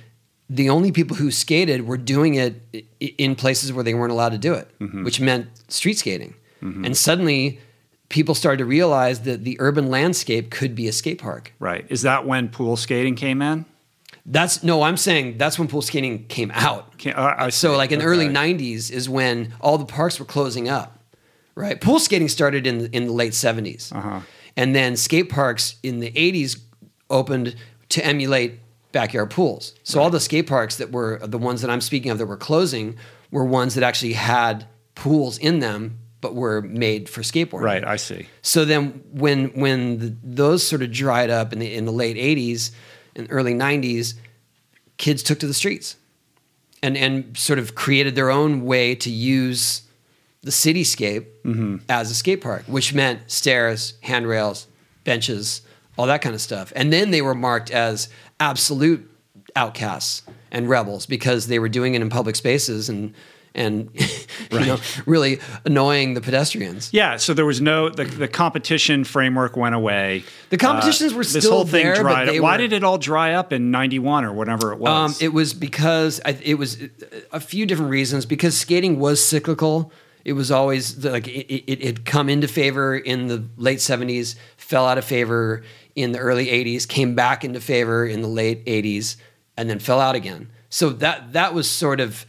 the 0.48 0.70
only 0.70 0.92
people 0.92 1.16
who 1.16 1.31
skated 1.31 1.87
were 1.87 1.96
doing 1.96 2.35
it 2.35 2.87
in 3.00 3.35
places 3.35 3.72
where 3.72 3.83
they 3.83 3.94
weren't 3.94 4.12
allowed 4.12 4.33
to 4.33 4.38
do 4.38 4.55
it, 4.55 4.70
mm-hmm. 4.78 5.02
which 5.02 5.20
meant 5.20 5.48
street 5.68 5.98
skating. 5.98 6.35
Mm-hmm. 6.62 6.85
And 6.85 6.96
suddenly 6.96 7.59
people 8.12 8.35
started 8.35 8.59
to 8.59 8.64
realize 8.64 9.22
that 9.22 9.42
the 9.42 9.57
urban 9.59 9.88
landscape 9.88 10.51
could 10.51 10.77
be 10.77 10.87
a 10.87 10.92
skate 10.92 11.20
park. 11.20 11.53
Right. 11.59 11.85
Is 11.88 12.03
that 12.03 12.25
when 12.27 12.48
pool 12.48 12.77
skating 12.77 13.16
came 13.16 13.42
in? 13.42 13.64
That's 14.25 14.62
no, 14.62 14.83
I'm 14.83 14.96
saying 14.96 15.38
that's 15.38 15.59
when 15.59 15.66
pool 15.66 15.83
skating 15.83 16.27
came 16.27 16.53
out. 16.55 16.96
Can, 16.98 17.14
uh, 17.14 17.51
so, 17.51 17.77
like 17.77 17.90
in 17.90 17.98
the 17.98 18.05
early 18.05 18.29
'90s 18.29 18.88
is 18.92 19.09
when 19.09 19.53
all 19.61 19.79
the 19.79 19.85
parks 19.85 20.20
were 20.20 20.27
closing 20.27 20.68
up. 20.68 21.01
Right. 21.57 21.81
Pool 21.81 21.98
skating 21.98 22.29
started 22.29 22.64
in 22.64 22.87
in 22.92 23.07
the 23.07 23.12
late 23.12 23.33
'70s, 23.33 23.92
uh-huh. 23.92 24.20
and 24.57 24.77
then 24.77 24.96
skate 24.96 25.29
parks 25.29 25.75
in 25.83 25.98
the 25.98 26.12
'80s 26.12 26.61
opened 27.11 27.57
to 27.88 28.05
emulate 28.05 28.61
backyard 28.92 29.31
pools. 29.31 29.75
So 29.83 29.98
right. 29.98 30.05
all 30.05 30.11
the 30.11 30.20
skate 30.20 30.46
parks 30.46 30.77
that 30.77 30.92
were 30.92 31.18
the 31.25 31.38
ones 31.38 31.62
that 31.62 31.70
I'm 31.70 31.81
speaking 31.81 32.12
of 32.12 32.18
that 32.18 32.27
were 32.27 32.37
closing 32.37 32.96
were 33.33 33.44
ones 33.44 33.75
that 33.75 33.83
actually 33.83 34.12
had 34.12 34.66
pools 34.94 35.37
in 35.38 35.59
them 35.59 35.98
but 36.22 36.35
were 36.35 36.62
made 36.62 37.11
for 37.11 37.20
skateboarding. 37.20 37.64
Right, 37.64 37.85
I 37.85 37.96
see. 37.96 38.28
So 38.40 38.64
then 38.64 39.02
when 39.12 39.48
when 39.48 39.98
the, 39.98 40.16
those 40.22 40.66
sort 40.66 40.80
of 40.80 40.90
dried 40.90 41.28
up 41.28 41.52
in 41.52 41.58
the 41.58 41.74
in 41.74 41.85
the 41.85 41.92
late 41.92 42.16
80s 42.16 42.70
and 43.14 43.26
early 43.28 43.52
90s, 43.52 44.14
kids 44.96 45.22
took 45.22 45.38
to 45.40 45.46
the 45.46 45.52
streets 45.52 45.96
and 46.82 46.96
and 46.96 47.37
sort 47.37 47.58
of 47.58 47.74
created 47.74 48.14
their 48.14 48.30
own 48.30 48.64
way 48.64 48.94
to 48.94 49.11
use 49.11 49.82
the 50.42 50.50
cityscape 50.50 51.26
mm-hmm. 51.44 51.76
as 51.88 52.11
a 52.11 52.14
skate 52.14 52.40
park, 52.40 52.64
which 52.66 52.94
meant 52.94 53.30
stairs, 53.30 53.94
handrails, 54.02 54.66
benches, 55.04 55.62
all 55.98 56.06
that 56.06 56.22
kind 56.22 56.35
of 56.35 56.40
stuff. 56.40 56.72
And 56.74 56.92
then 56.92 57.11
they 57.11 57.22
were 57.22 57.35
marked 57.35 57.70
as 57.70 58.08
absolute 58.40 59.08
outcasts 59.54 60.22
and 60.50 60.68
rebels 60.68 61.06
because 61.06 61.48
they 61.48 61.58
were 61.58 61.68
doing 61.68 61.94
it 61.94 62.02
in 62.02 62.08
public 62.08 62.37
spaces 62.37 62.88
and 62.88 63.14
and 63.54 63.90
right. 64.52 64.60
you 64.60 64.66
know 64.66 64.78
really 65.06 65.40
annoying 65.64 66.14
the 66.14 66.20
pedestrians. 66.20 66.90
Yeah, 66.92 67.16
so 67.16 67.34
there 67.34 67.46
was 67.46 67.60
no 67.60 67.88
the, 67.88 68.04
the 68.04 68.29
competition 68.29 69.04
framework 69.04 69.56
went 69.56 69.74
away. 69.74 70.24
The 70.50 70.58
competitions 70.58 71.12
uh, 71.12 71.16
were 71.16 71.24
still 71.24 71.40
this 71.40 71.50
whole 71.50 71.64
thing 71.64 71.87
there, 71.87 71.96
dried 71.96 72.29
up. 72.29 72.38
Why 72.40 72.56
did 72.56 72.72
it 72.72 72.85
all 72.85 72.98
dry 72.98 73.35
up 73.35 73.52
in 73.52 73.70
'91 73.70 74.24
or 74.24 74.33
whatever 74.33 74.72
it 74.72 74.79
was? 74.79 74.88
Um, 74.88 75.24
it 75.24 75.33
was 75.33 75.54
because 75.54 76.20
it 76.24 76.54
was 76.54 76.79
a 77.33 77.40
few 77.40 77.66
different 77.66 77.90
reasons. 77.90 78.27
Because 78.27 78.56
skating 78.56 78.98
was 78.98 79.24
cyclical. 79.24 79.92
It 80.24 80.35
was 80.35 80.52
always 80.52 81.04
like 81.04 81.27
it 81.27 81.83
had 81.83 82.04
come 82.04 82.29
into 82.29 82.46
favor 82.46 82.96
in 82.96 83.27
the 83.27 83.44
late 83.56 83.79
'70s, 83.79 84.37
fell 84.56 84.87
out 84.87 84.98
of 84.98 85.04
favor 85.04 85.62
in 85.94 86.12
the 86.12 86.18
early 86.18 86.46
80s, 86.46 86.88
came 86.88 87.14
back 87.14 87.44
into 87.44 87.60
favor 87.60 88.06
in 88.06 88.22
the 88.22 88.29
late 88.29 88.64
80s, 88.64 89.16
and 89.56 89.68
then 89.68 89.79
fell 89.79 90.00
out 90.00 90.14
again. 90.14 90.48
So 90.70 90.90
that 90.90 91.33
that 91.35 91.54
was 91.54 91.68
sort 91.70 92.00
of 92.00 92.24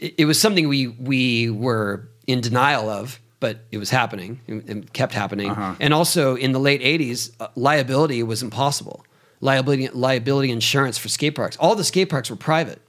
it, 0.00 0.14
it 0.18 0.24
was 0.24 0.40
something 0.40 0.68
we 0.68 0.88
we 0.88 1.50
were 1.50 2.08
in 2.26 2.40
denial 2.40 2.88
of, 2.88 3.20
but 3.38 3.60
it 3.70 3.78
was 3.78 3.90
happening. 3.90 4.40
It, 4.48 4.68
it 4.68 4.92
kept 4.92 5.12
happening. 5.12 5.50
Uh-huh. 5.50 5.74
And 5.78 5.94
also 5.94 6.34
in 6.34 6.52
the 6.52 6.58
late 6.60 6.80
80s, 6.80 7.32
uh, 7.38 7.48
liability 7.54 8.22
was 8.22 8.42
impossible. 8.42 9.04
Liability 9.40 9.88
liability 9.88 10.50
insurance 10.50 10.98
for 10.98 11.08
skate 11.08 11.34
parks. 11.34 11.56
All 11.58 11.74
the 11.76 11.84
skate 11.84 12.10
parks 12.10 12.28
were 12.30 12.36
private 12.36 12.80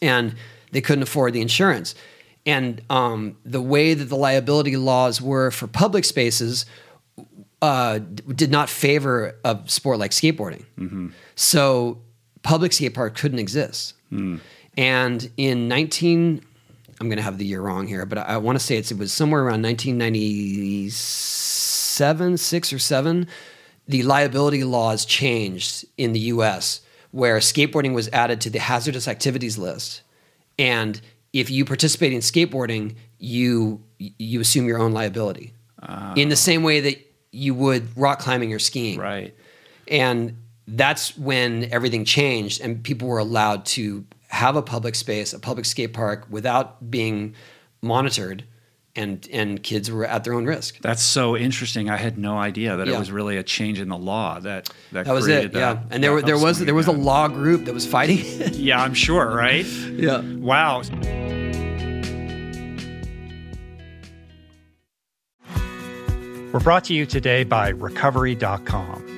and 0.00 0.34
they 0.72 0.80
couldn't 0.80 1.02
afford 1.02 1.32
the 1.32 1.40
insurance. 1.40 1.94
And 2.46 2.80
um, 2.88 3.36
the 3.44 3.60
way 3.60 3.92
that 3.94 4.06
the 4.06 4.16
liability 4.16 4.76
laws 4.76 5.20
were 5.20 5.50
for 5.50 5.66
public 5.66 6.04
spaces 6.04 6.64
uh, 7.60 7.98
d- 7.98 8.22
did 8.34 8.50
not 8.50 8.70
favor 8.70 9.36
a 9.44 9.58
sport 9.66 9.98
like 9.98 10.12
skateboarding. 10.12 10.64
So 11.34 11.98
public 12.42 12.72
skate 12.72 12.94
park 12.94 13.16
couldn't 13.16 13.38
exist. 13.38 13.94
And 14.78 15.30
in 15.36 15.66
19, 15.66 16.40
I'm 17.00 17.08
going 17.08 17.16
to 17.16 17.22
have 17.22 17.36
the 17.36 17.44
year 17.44 17.60
wrong 17.60 17.88
here, 17.88 18.06
but 18.06 18.18
I, 18.18 18.22
I 18.22 18.36
want 18.36 18.56
to 18.58 18.64
say 18.64 18.76
it's, 18.76 18.92
it 18.92 18.96
was 18.96 19.12
somewhere 19.12 19.42
around 19.42 19.62
1997, 19.62 22.38
six 22.38 22.72
or 22.72 22.78
seven. 22.78 23.26
The 23.88 24.04
liability 24.04 24.62
laws 24.62 25.04
changed 25.04 25.84
in 25.96 26.12
the 26.12 26.20
U.S. 26.20 26.82
where 27.10 27.38
skateboarding 27.38 27.92
was 27.92 28.08
added 28.10 28.40
to 28.42 28.50
the 28.50 28.60
hazardous 28.60 29.08
activities 29.08 29.58
list, 29.58 30.02
and 30.58 31.00
if 31.32 31.50
you 31.50 31.64
participate 31.64 32.12
in 32.12 32.20
skateboarding, 32.20 32.94
you 33.18 33.82
you 33.98 34.40
assume 34.40 34.68
your 34.68 34.78
own 34.78 34.92
liability 34.92 35.54
ah. 35.82 36.14
in 36.14 36.28
the 36.28 36.36
same 36.36 36.62
way 36.62 36.78
that 36.80 37.04
you 37.32 37.52
would 37.52 37.96
rock 37.96 38.20
climbing 38.20 38.54
or 38.54 38.60
skiing. 38.60 39.00
Right. 39.00 39.34
And 39.88 40.36
that's 40.68 41.16
when 41.16 41.64
everything 41.72 42.04
changed 42.04 42.60
and 42.60 42.80
people 42.82 43.08
were 43.08 43.18
allowed 43.18 43.64
to 43.66 44.04
have 44.28 44.56
a 44.56 44.62
public 44.62 44.94
space, 44.94 45.32
a 45.32 45.38
public 45.38 45.64
skate 45.66 45.92
park 45.92 46.26
without 46.30 46.90
being 46.90 47.34
monitored 47.82 48.44
and 48.96 49.28
and 49.32 49.62
kids 49.62 49.90
were 49.90 50.04
at 50.04 50.24
their 50.24 50.34
own 50.34 50.44
risk. 50.44 50.78
That's 50.80 51.02
so 51.02 51.36
interesting. 51.36 51.88
I 51.88 51.96
had 51.96 52.18
no 52.18 52.36
idea 52.36 52.76
that 52.76 52.88
Yeah. 52.88 52.96
it 52.96 52.98
was 52.98 53.12
really 53.12 53.36
a 53.36 53.42
change 53.42 53.78
in 53.80 53.88
the 53.88 53.96
law 53.98 54.40
that 54.40 54.70
that, 54.92 55.06
That 55.06 55.12
was 55.14 55.24
created 55.26 55.54
it. 55.54 55.58
Yeah. 55.58 55.82
And 55.90 56.02
there 56.02 56.12
were 56.12 56.22
there 56.22 56.38
was 56.38 56.58
there 56.58 56.74
was 56.74 56.88
a 56.88 56.92
law 56.92 57.28
group 57.28 57.66
that 57.66 57.74
was 57.74 57.86
fighting. 57.86 58.18
Yeah, 58.54 58.82
I'm 58.82 58.94
sure, 58.94 59.34
right? 59.34 59.64
yeah. 59.66 60.20
Wow. 60.20 60.82
We're 66.52 66.60
brought 66.60 66.84
to 66.84 66.94
you 66.94 67.06
today 67.06 67.44
by 67.44 67.68
Recovery.com. 67.68 69.17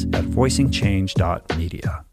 at 0.05 0.23
voicingchange.media. 0.25 2.05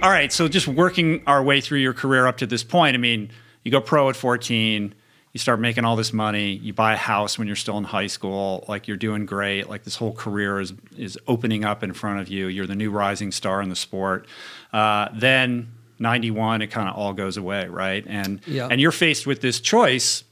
All 0.00 0.10
right, 0.10 0.32
so 0.32 0.46
just 0.46 0.68
working 0.68 1.22
our 1.26 1.42
way 1.42 1.60
through 1.60 1.78
your 1.80 1.92
career 1.92 2.26
up 2.28 2.36
to 2.38 2.46
this 2.46 2.62
point, 2.62 2.94
I 2.94 2.98
mean, 2.98 3.30
you 3.64 3.72
go 3.72 3.80
pro 3.80 4.08
at 4.08 4.14
14, 4.14 4.94
you 5.32 5.38
start 5.40 5.58
making 5.58 5.84
all 5.84 5.96
this 5.96 6.12
money, 6.12 6.52
you 6.52 6.72
buy 6.72 6.94
a 6.94 6.96
house 6.96 7.36
when 7.36 7.48
you're 7.48 7.56
still 7.56 7.76
in 7.78 7.84
high 7.84 8.06
school, 8.06 8.64
like 8.68 8.86
you're 8.86 8.96
doing 8.96 9.26
great, 9.26 9.68
like 9.68 9.82
this 9.82 9.96
whole 9.96 10.12
career 10.12 10.60
is 10.60 10.72
is 10.96 11.18
opening 11.26 11.64
up 11.64 11.82
in 11.82 11.92
front 11.92 12.20
of 12.20 12.28
you. 12.28 12.46
You're 12.46 12.66
the 12.66 12.76
new 12.76 12.90
rising 12.92 13.32
star 13.32 13.60
in 13.60 13.68
the 13.70 13.76
sport. 13.76 14.26
Uh, 14.72 15.08
then 15.14 15.72
91, 15.98 16.62
it 16.62 16.68
kind 16.68 16.88
of 16.88 16.94
all 16.94 17.12
goes 17.12 17.36
away, 17.36 17.66
right? 17.66 18.04
And 18.06 18.40
Yeah. 18.46 18.68
and 18.70 18.80
you're 18.80 18.92
faced 18.92 19.26
with 19.26 19.40
this 19.40 19.58
choice: 19.60 20.22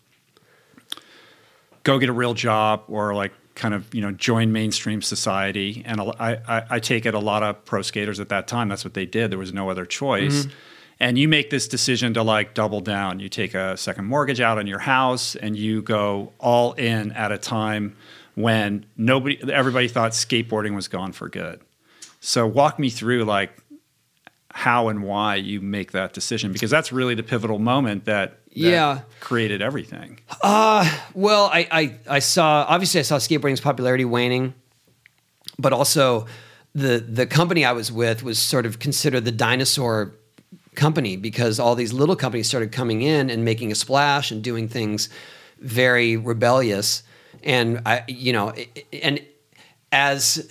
go 1.83 1.99
get 1.99 2.09
a 2.09 2.13
real 2.13 2.35
job, 2.35 2.85
or 2.87 3.15
like 3.15 3.33
kind 3.57 3.75
of 3.75 3.93
you 3.93 4.01
know 4.01 4.13
join 4.13 4.53
mainstream 4.53 5.03
society. 5.03 5.83
And 5.85 6.01
I, 6.01 6.39
I, 6.47 6.63
I 6.71 6.79
take 6.79 7.05
it 7.07 7.15
a 7.15 7.19
lot 7.19 7.43
of 7.43 7.65
pro 7.65 7.83
skaters 7.83 8.21
at 8.21 8.29
that 8.29 8.47
time. 8.47 8.69
That's 8.69 8.85
what 8.85 8.95
they 8.95 9.07
did. 9.07 9.33
There 9.33 9.39
was 9.39 9.53
no 9.53 9.69
other 9.69 9.85
choice. 9.85 10.45
Mm-hmm. 10.45 10.51
And 10.99 11.19
you 11.19 11.29
make 11.29 11.51
this 11.51 11.69
decision 11.69 12.15
to 12.15 12.23
like 12.23 12.55
double 12.55 12.81
down. 12.81 13.21
You 13.21 13.29
take 13.29 13.55
a 13.55 13.77
second 13.77 14.07
mortgage 14.07 14.41
out 14.41 14.59
on 14.59 14.67
your 14.67 14.79
house, 14.79 15.35
and 15.35 15.57
you 15.57 15.83
go 15.83 16.33
all 16.39 16.73
in 16.75 17.13
at 17.13 17.33
a 17.33 17.39
time 17.39 17.97
when 18.35 18.87
nobody, 18.97 19.39
everybody 19.53 19.89
thought 19.89 20.13
skateboarding 20.13 20.75
was 20.75 20.89
gone 20.89 21.13
for 21.13 21.29
good. 21.29 21.61
So 22.21 22.47
walk 22.47 22.79
me 22.79 22.91
through 22.91 23.25
like 23.25 23.57
how 24.57 24.89
and 24.89 25.03
why 25.03 25.35
you 25.35 25.61
make 25.61 25.93
that 25.93 26.15
decision 26.15 26.51
because 26.51 26.71
that's 26.71 26.91
really 26.91 27.15
the 27.15 27.23
pivotal 27.23 27.59
moment 27.59 28.07
that, 28.07 28.31
that 28.31 28.59
Yeah. 28.59 29.01
created 29.21 29.61
everything. 29.61 30.19
Uh, 30.43 30.91
well, 31.13 31.51
I, 31.53 31.69
I, 31.71 31.95
I 32.17 32.19
saw 32.21 32.65
obviously 32.67 33.01
I 33.01 33.03
saw 33.03 33.19
skateboarding's 33.19 33.61
popularity 33.61 34.07
waning, 34.07 34.55
but 35.59 35.75
also 35.75 36.27
the 36.75 36.99
the 36.99 37.27
company 37.27 37.67
I 37.67 37.73
was 37.73 37.93
with 37.93 38.23
was 38.23 38.39
sort 38.39 38.65
of 38.65 38.79
considered 38.79 39.27
the 39.27 39.33
dinosaur 39.33 40.15
company 40.75 41.17
because 41.17 41.61
all 41.61 41.75
these 41.75 41.93
little 41.93 42.17
companies 42.17 42.49
started 42.49 42.73
coming 42.73 43.03
in 43.03 43.29
and 43.29 43.45
making 43.45 43.73
a 43.73 43.75
splash 43.75 44.31
and 44.31 44.43
doing 44.43 44.69
things 44.69 45.11
very 45.61 46.17
rebellious, 46.17 47.03
and 47.45 47.81
I 47.85 48.05
you 48.09 48.33
know 48.33 48.55
and 49.03 49.21
as 49.93 50.49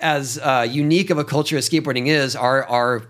as 0.00 0.38
uh, 0.38 0.66
unique 0.68 1.10
of 1.10 1.18
a 1.18 1.24
culture 1.24 1.56
as 1.56 1.68
skateboarding 1.68 2.06
is, 2.08 2.34
our 2.36 2.64
our 2.64 3.02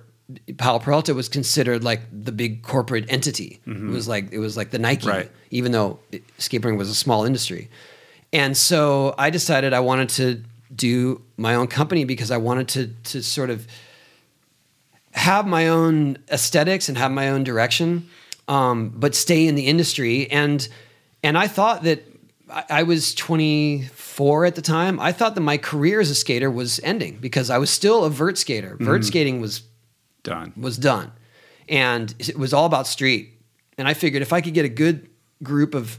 Powell 0.56 0.80
Peralta 0.80 1.12
was 1.14 1.28
considered 1.28 1.84
like 1.84 2.00
the 2.12 2.32
big 2.32 2.62
corporate 2.62 3.04
entity. 3.08 3.60
It 3.66 3.78
was 3.90 4.08
like 4.08 4.32
it 4.32 4.38
was 4.38 4.56
like 4.56 4.70
the 4.70 4.78
Nike, 4.78 5.06
Right. 5.08 5.30
even 5.50 5.72
though 5.72 5.98
it- 6.12 6.22
skateboarding 6.38 6.78
was 6.78 6.88
a 6.90 6.94
small 6.94 7.24
industry. 7.24 7.68
And 8.32 8.56
so 8.56 9.14
I 9.18 9.30
decided 9.30 9.72
I 9.72 9.80
wanted 9.80 10.08
to 10.10 10.42
do 10.74 11.22
my 11.36 11.54
own 11.54 11.66
company 11.66 12.04
because 12.04 12.30
I 12.30 12.36
wanted 12.38 12.68
to 12.68 12.86
to 13.12 13.22
sort 13.22 13.50
of 13.50 13.66
have 15.12 15.46
my 15.46 15.68
own 15.68 16.18
aesthetics 16.30 16.88
and 16.88 16.98
have 16.98 17.12
my 17.12 17.28
own 17.28 17.44
direction, 17.44 18.08
um, 18.48 18.88
but 18.90 19.14
stay 19.14 19.46
in 19.46 19.54
the 19.54 19.66
industry. 19.66 20.30
And 20.30 20.66
and 21.22 21.38
I 21.38 21.46
thought 21.48 21.84
that 21.84 22.02
I, 22.50 22.64
I 22.70 22.82
was 22.82 23.14
24 23.14 24.44
at 24.44 24.54
the 24.54 24.62
time. 24.62 25.00
I 25.00 25.12
thought 25.12 25.34
that 25.34 25.40
my 25.40 25.58
career 25.58 26.00
as 26.00 26.10
a 26.10 26.14
skater 26.14 26.50
was 26.50 26.80
ending 26.82 27.18
because 27.18 27.50
I 27.50 27.58
was 27.58 27.70
still 27.70 28.04
a 28.04 28.10
vert 28.10 28.38
skater. 28.38 28.76
Vert 28.78 29.00
mm-hmm. 29.00 29.06
skating 29.06 29.40
was 29.40 29.62
Done. 30.22 30.52
was 30.56 30.78
done. 30.78 31.12
And 31.68 32.14
it 32.18 32.38
was 32.38 32.52
all 32.52 32.66
about 32.66 32.86
street. 32.86 33.38
And 33.76 33.86
I 33.86 33.94
figured 33.94 34.22
if 34.22 34.32
I 34.32 34.40
could 34.40 34.54
get 34.54 34.64
a 34.64 34.70
good 34.70 35.08
group 35.42 35.74
of 35.74 35.98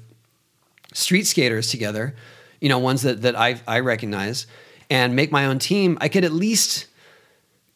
street 0.94 1.28
skaters 1.28 1.70
together, 1.70 2.16
you 2.60 2.70
know, 2.70 2.80
ones 2.80 3.04
that, 3.04 3.22
that 3.22 3.36
I, 3.36 3.62
I 3.68 3.80
recognize, 3.80 4.48
and 4.90 5.16
make 5.16 5.32
my 5.32 5.46
own 5.46 5.60
team, 5.60 5.98
I 6.02 6.08
could 6.08 6.24
at 6.24 6.32
least 6.32 6.88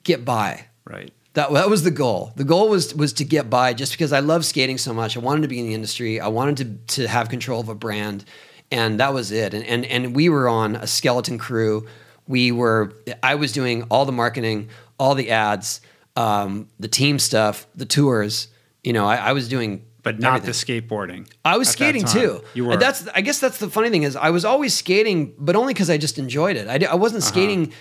get 0.03 0.25
by. 0.25 0.65
Right. 0.85 1.11
That, 1.33 1.51
that 1.53 1.69
was 1.69 1.83
the 1.83 1.91
goal. 1.91 2.33
The 2.35 2.43
goal 2.43 2.69
was 2.69 2.95
was 2.95 3.13
to 3.13 3.25
get 3.25 3.49
by 3.49 3.73
just 3.73 3.91
because 3.91 4.11
I 4.11 4.19
love 4.19 4.45
skating 4.45 4.77
so 4.77 4.93
much. 4.93 5.15
I 5.15 5.19
wanted 5.19 5.43
to 5.43 5.47
be 5.47 5.59
in 5.59 5.67
the 5.67 5.73
industry. 5.73 6.19
I 6.19 6.27
wanted 6.27 6.57
to 6.87 6.95
to 6.95 7.07
have 7.07 7.29
control 7.29 7.61
of 7.61 7.69
a 7.69 7.75
brand, 7.75 8.25
and 8.71 8.99
that 8.99 9.13
was 9.13 9.31
it. 9.31 9.53
And 9.53 9.63
and 9.65 9.85
and 9.85 10.15
we 10.15 10.29
were 10.29 10.47
on 10.47 10.75
a 10.75 10.87
skeleton 10.87 11.37
crew. 11.37 11.87
We 12.27 12.51
were. 12.51 12.93
I 13.23 13.35
was 13.35 13.51
doing 13.51 13.83
all 13.89 14.05
the 14.05 14.11
marketing, 14.11 14.69
all 14.99 15.15
the 15.15 15.31
ads, 15.31 15.81
um, 16.15 16.67
the 16.79 16.87
team 16.87 17.17
stuff, 17.19 17.65
the 17.75 17.85
tours. 17.85 18.47
You 18.83 18.93
know, 18.93 19.05
I, 19.05 19.15
I 19.17 19.33
was 19.33 19.49
doing, 19.49 19.83
But 20.03 20.19
not 20.19 20.41
everything. 20.45 20.79
the 20.79 20.87
skateboarding. 20.87 21.27
I 21.43 21.57
was 21.57 21.69
skating 21.69 22.05
too. 22.05 22.41
You 22.53 22.65
were. 22.65 22.77
That's 22.77 23.07
I 23.09 23.21
guess 23.21 23.39
that's 23.39 23.57
the 23.57 23.69
funny 23.69 23.89
thing 23.89 24.03
is 24.03 24.15
I 24.15 24.29
was 24.29 24.45
always 24.45 24.73
skating, 24.75 25.33
but 25.37 25.55
only 25.55 25.73
because 25.73 25.89
I 25.89 25.97
just 25.97 26.17
enjoyed 26.19 26.55
it. 26.55 26.67
I, 26.67 26.91
I 26.91 26.95
wasn't 26.95 27.23
Uh-huh. 27.23 27.31
skating 27.31 27.73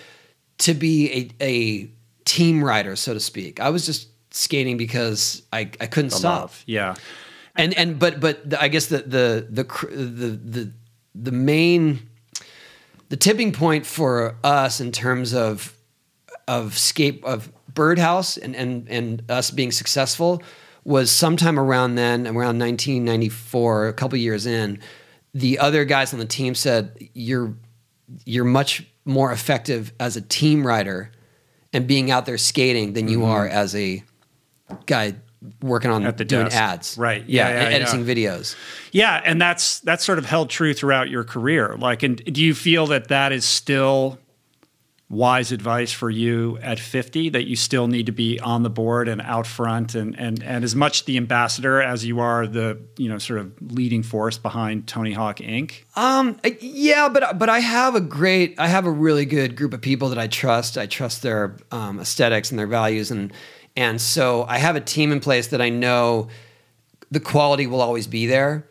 to 0.59 0.75
be 0.75 1.31
a, 1.41 1.45
a 1.45 1.91
team 2.25 2.65
rider, 2.65 2.97
so 2.97 3.15
to 3.15 3.21
speak. 3.21 3.61
I 3.61 3.71
was 3.71 3.87
just 3.87 4.09
skating 4.31 4.77
because 4.77 5.43
I, 5.53 5.71
I 5.81 5.87
couldn't 5.87 6.11
the 6.11 6.17
stop. 6.17 6.41
love. 6.41 6.65
Yeah. 6.67 6.95
And 7.55 7.75
and 7.75 7.99
but 7.99 8.19
but 8.21 8.49
the, 8.49 8.61
I 8.63 8.69
guess 8.69 8.87
the 8.87 8.99
the 8.99 9.47
the 9.51 9.65
the 9.65 10.29
the 10.31 10.73
the 11.21 11.33
main 11.33 12.09
the 13.09 13.17
tipping 13.17 13.53
point 13.53 13.87
for 13.87 14.37
us 14.45 14.81
in 14.81 14.93
terms 14.93 15.35
of 15.35 15.75
of 16.47 16.77
scape 16.79 17.25
of 17.25 17.51
Birdhouse 17.73 18.37
and 18.37 18.55
and 18.55 18.89
and 18.89 19.23
us 19.31 19.51
being 19.51 19.73
successful 19.73 20.43
was 20.85 21.11
sometime 21.11 21.59
around 21.59 21.97
then, 21.97 22.27
around 22.27 22.59
1994, 22.59 23.89
a 23.89 23.93
couple 23.93 24.17
years 24.17 24.47
in. 24.47 24.79
The 25.35 25.59
other 25.59 25.85
guys 25.85 26.15
on 26.15 26.19
the 26.19 26.25
team 26.25 26.55
said, 26.55 26.97
"You're 27.15 27.55
you're 28.25 28.45
much 28.45 28.87
more 29.05 29.33
effective 29.33 29.93
as 30.01 30.17
a 30.17 30.21
team 30.21 30.67
rider 30.67 31.13
and 31.73 31.87
being 31.87 32.11
out 32.11 32.27
there 32.27 32.39
skating 32.39 32.95
than 32.95 33.09
you 33.09 33.21
mm-hmm. 33.21 33.31
are 33.31 33.47
as 33.47 33.75
a 33.75 34.03
guy 34.87 35.15
working 35.63 35.91
on. 35.91 36.05
At 36.05 36.19
the 36.19 36.25
doing 36.25 36.45
desk. 36.45 36.57
ads." 36.57 36.99
Right. 36.99 37.25
Yeah, 37.27 37.49
Yeah, 37.49 37.55
yeah, 37.55 37.77
editing 37.77 38.07
yeah. 38.07 38.15
videos. 38.15 38.57
Yeah, 38.93 39.23
and 39.25 39.41
that's 39.41 39.81
that's 39.81 40.05
sort 40.05 40.19
of 40.19 40.27
held 40.27 40.51
true 40.51 40.75
throughout 40.75 41.09
your 41.11 41.25
career. 41.25 41.77
Like, 41.79 42.03
and 42.03 42.17
do 42.25 42.43
you 42.43 42.55
feel 42.55 42.87
that 42.89 43.09
that 43.09 43.33
is 43.33 43.45
still 43.45 44.19
wise 45.11 45.53
advice 45.53 45.91
for 45.91 46.11
you 46.11 46.59
at 46.61 46.79
50 46.79 47.31
that 47.31 47.49
you 47.49 47.57
still 47.57 47.89
need 47.89 48.07
to 48.07 48.13
be 48.13 48.39
on 48.41 48.63
the 48.63 48.69
board 48.69 49.09
and 49.09 49.23
out 49.23 49.47
front 49.47 49.95
and 49.95 50.15
and 50.19 50.43
and 50.43 50.65
as 50.65 50.75
much 50.75 51.07
the 51.07 51.17
ambassador 51.17 51.81
as 51.81 52.05
you 52.05 52.21
are 52.21 52.47
the 52.47 52.79
you 52.99 53.09
know 53.09 53.17
sort 53.17 53.41
of 53.41 53.53
leading 53.73 54.03
force 54.03 54.37
behind 54.37 54.87
Tony 54.87 55.15
Hawk 55.15 55.39
Inc. 55.39 55.85
Um, 55.97 56.39
yeah, 56.61 57.09
but 57.09 57.39
but 57.39 57.49
I 57.49 57.61
have 57.61 57.95
a 57.95 58.01
great, 58.01 58.57
I 58.59 58.69
have 58.69 58.85
a 58.85 58.91
really 58.91 59.25
good 59.25 59.57
group 59.57 59.73
of 59.73 59.81
people 59.81 60.11
that 60.11 60.19
I 60.19 60.27
trust. 60.27 60.77
I 60.77 60.85
trust 60.87 61.23
their 61.23 61.57
um, 61.73 62.01
aesthetics 62.01 62.51
and 62.51 62.59
their 62.59 62.67
values, 62.67 63.11
and 63.11 63.33
and 63.79 64.01
so 64.01 64.45
I 64.49 64.59
have 64.59 64.75
a 64.77 64.81
team 64.81 65.13
in 65.13 65.21
place 65.21 65.47
that 65.49 65.61
I 65.61 65.69
know 65.71 66.29
the 67.13 67.21
quality 67.21 67.67
will 67.67 67.81
always 67.81 68.07
be 68.09 68.27
there. 68.27 68.67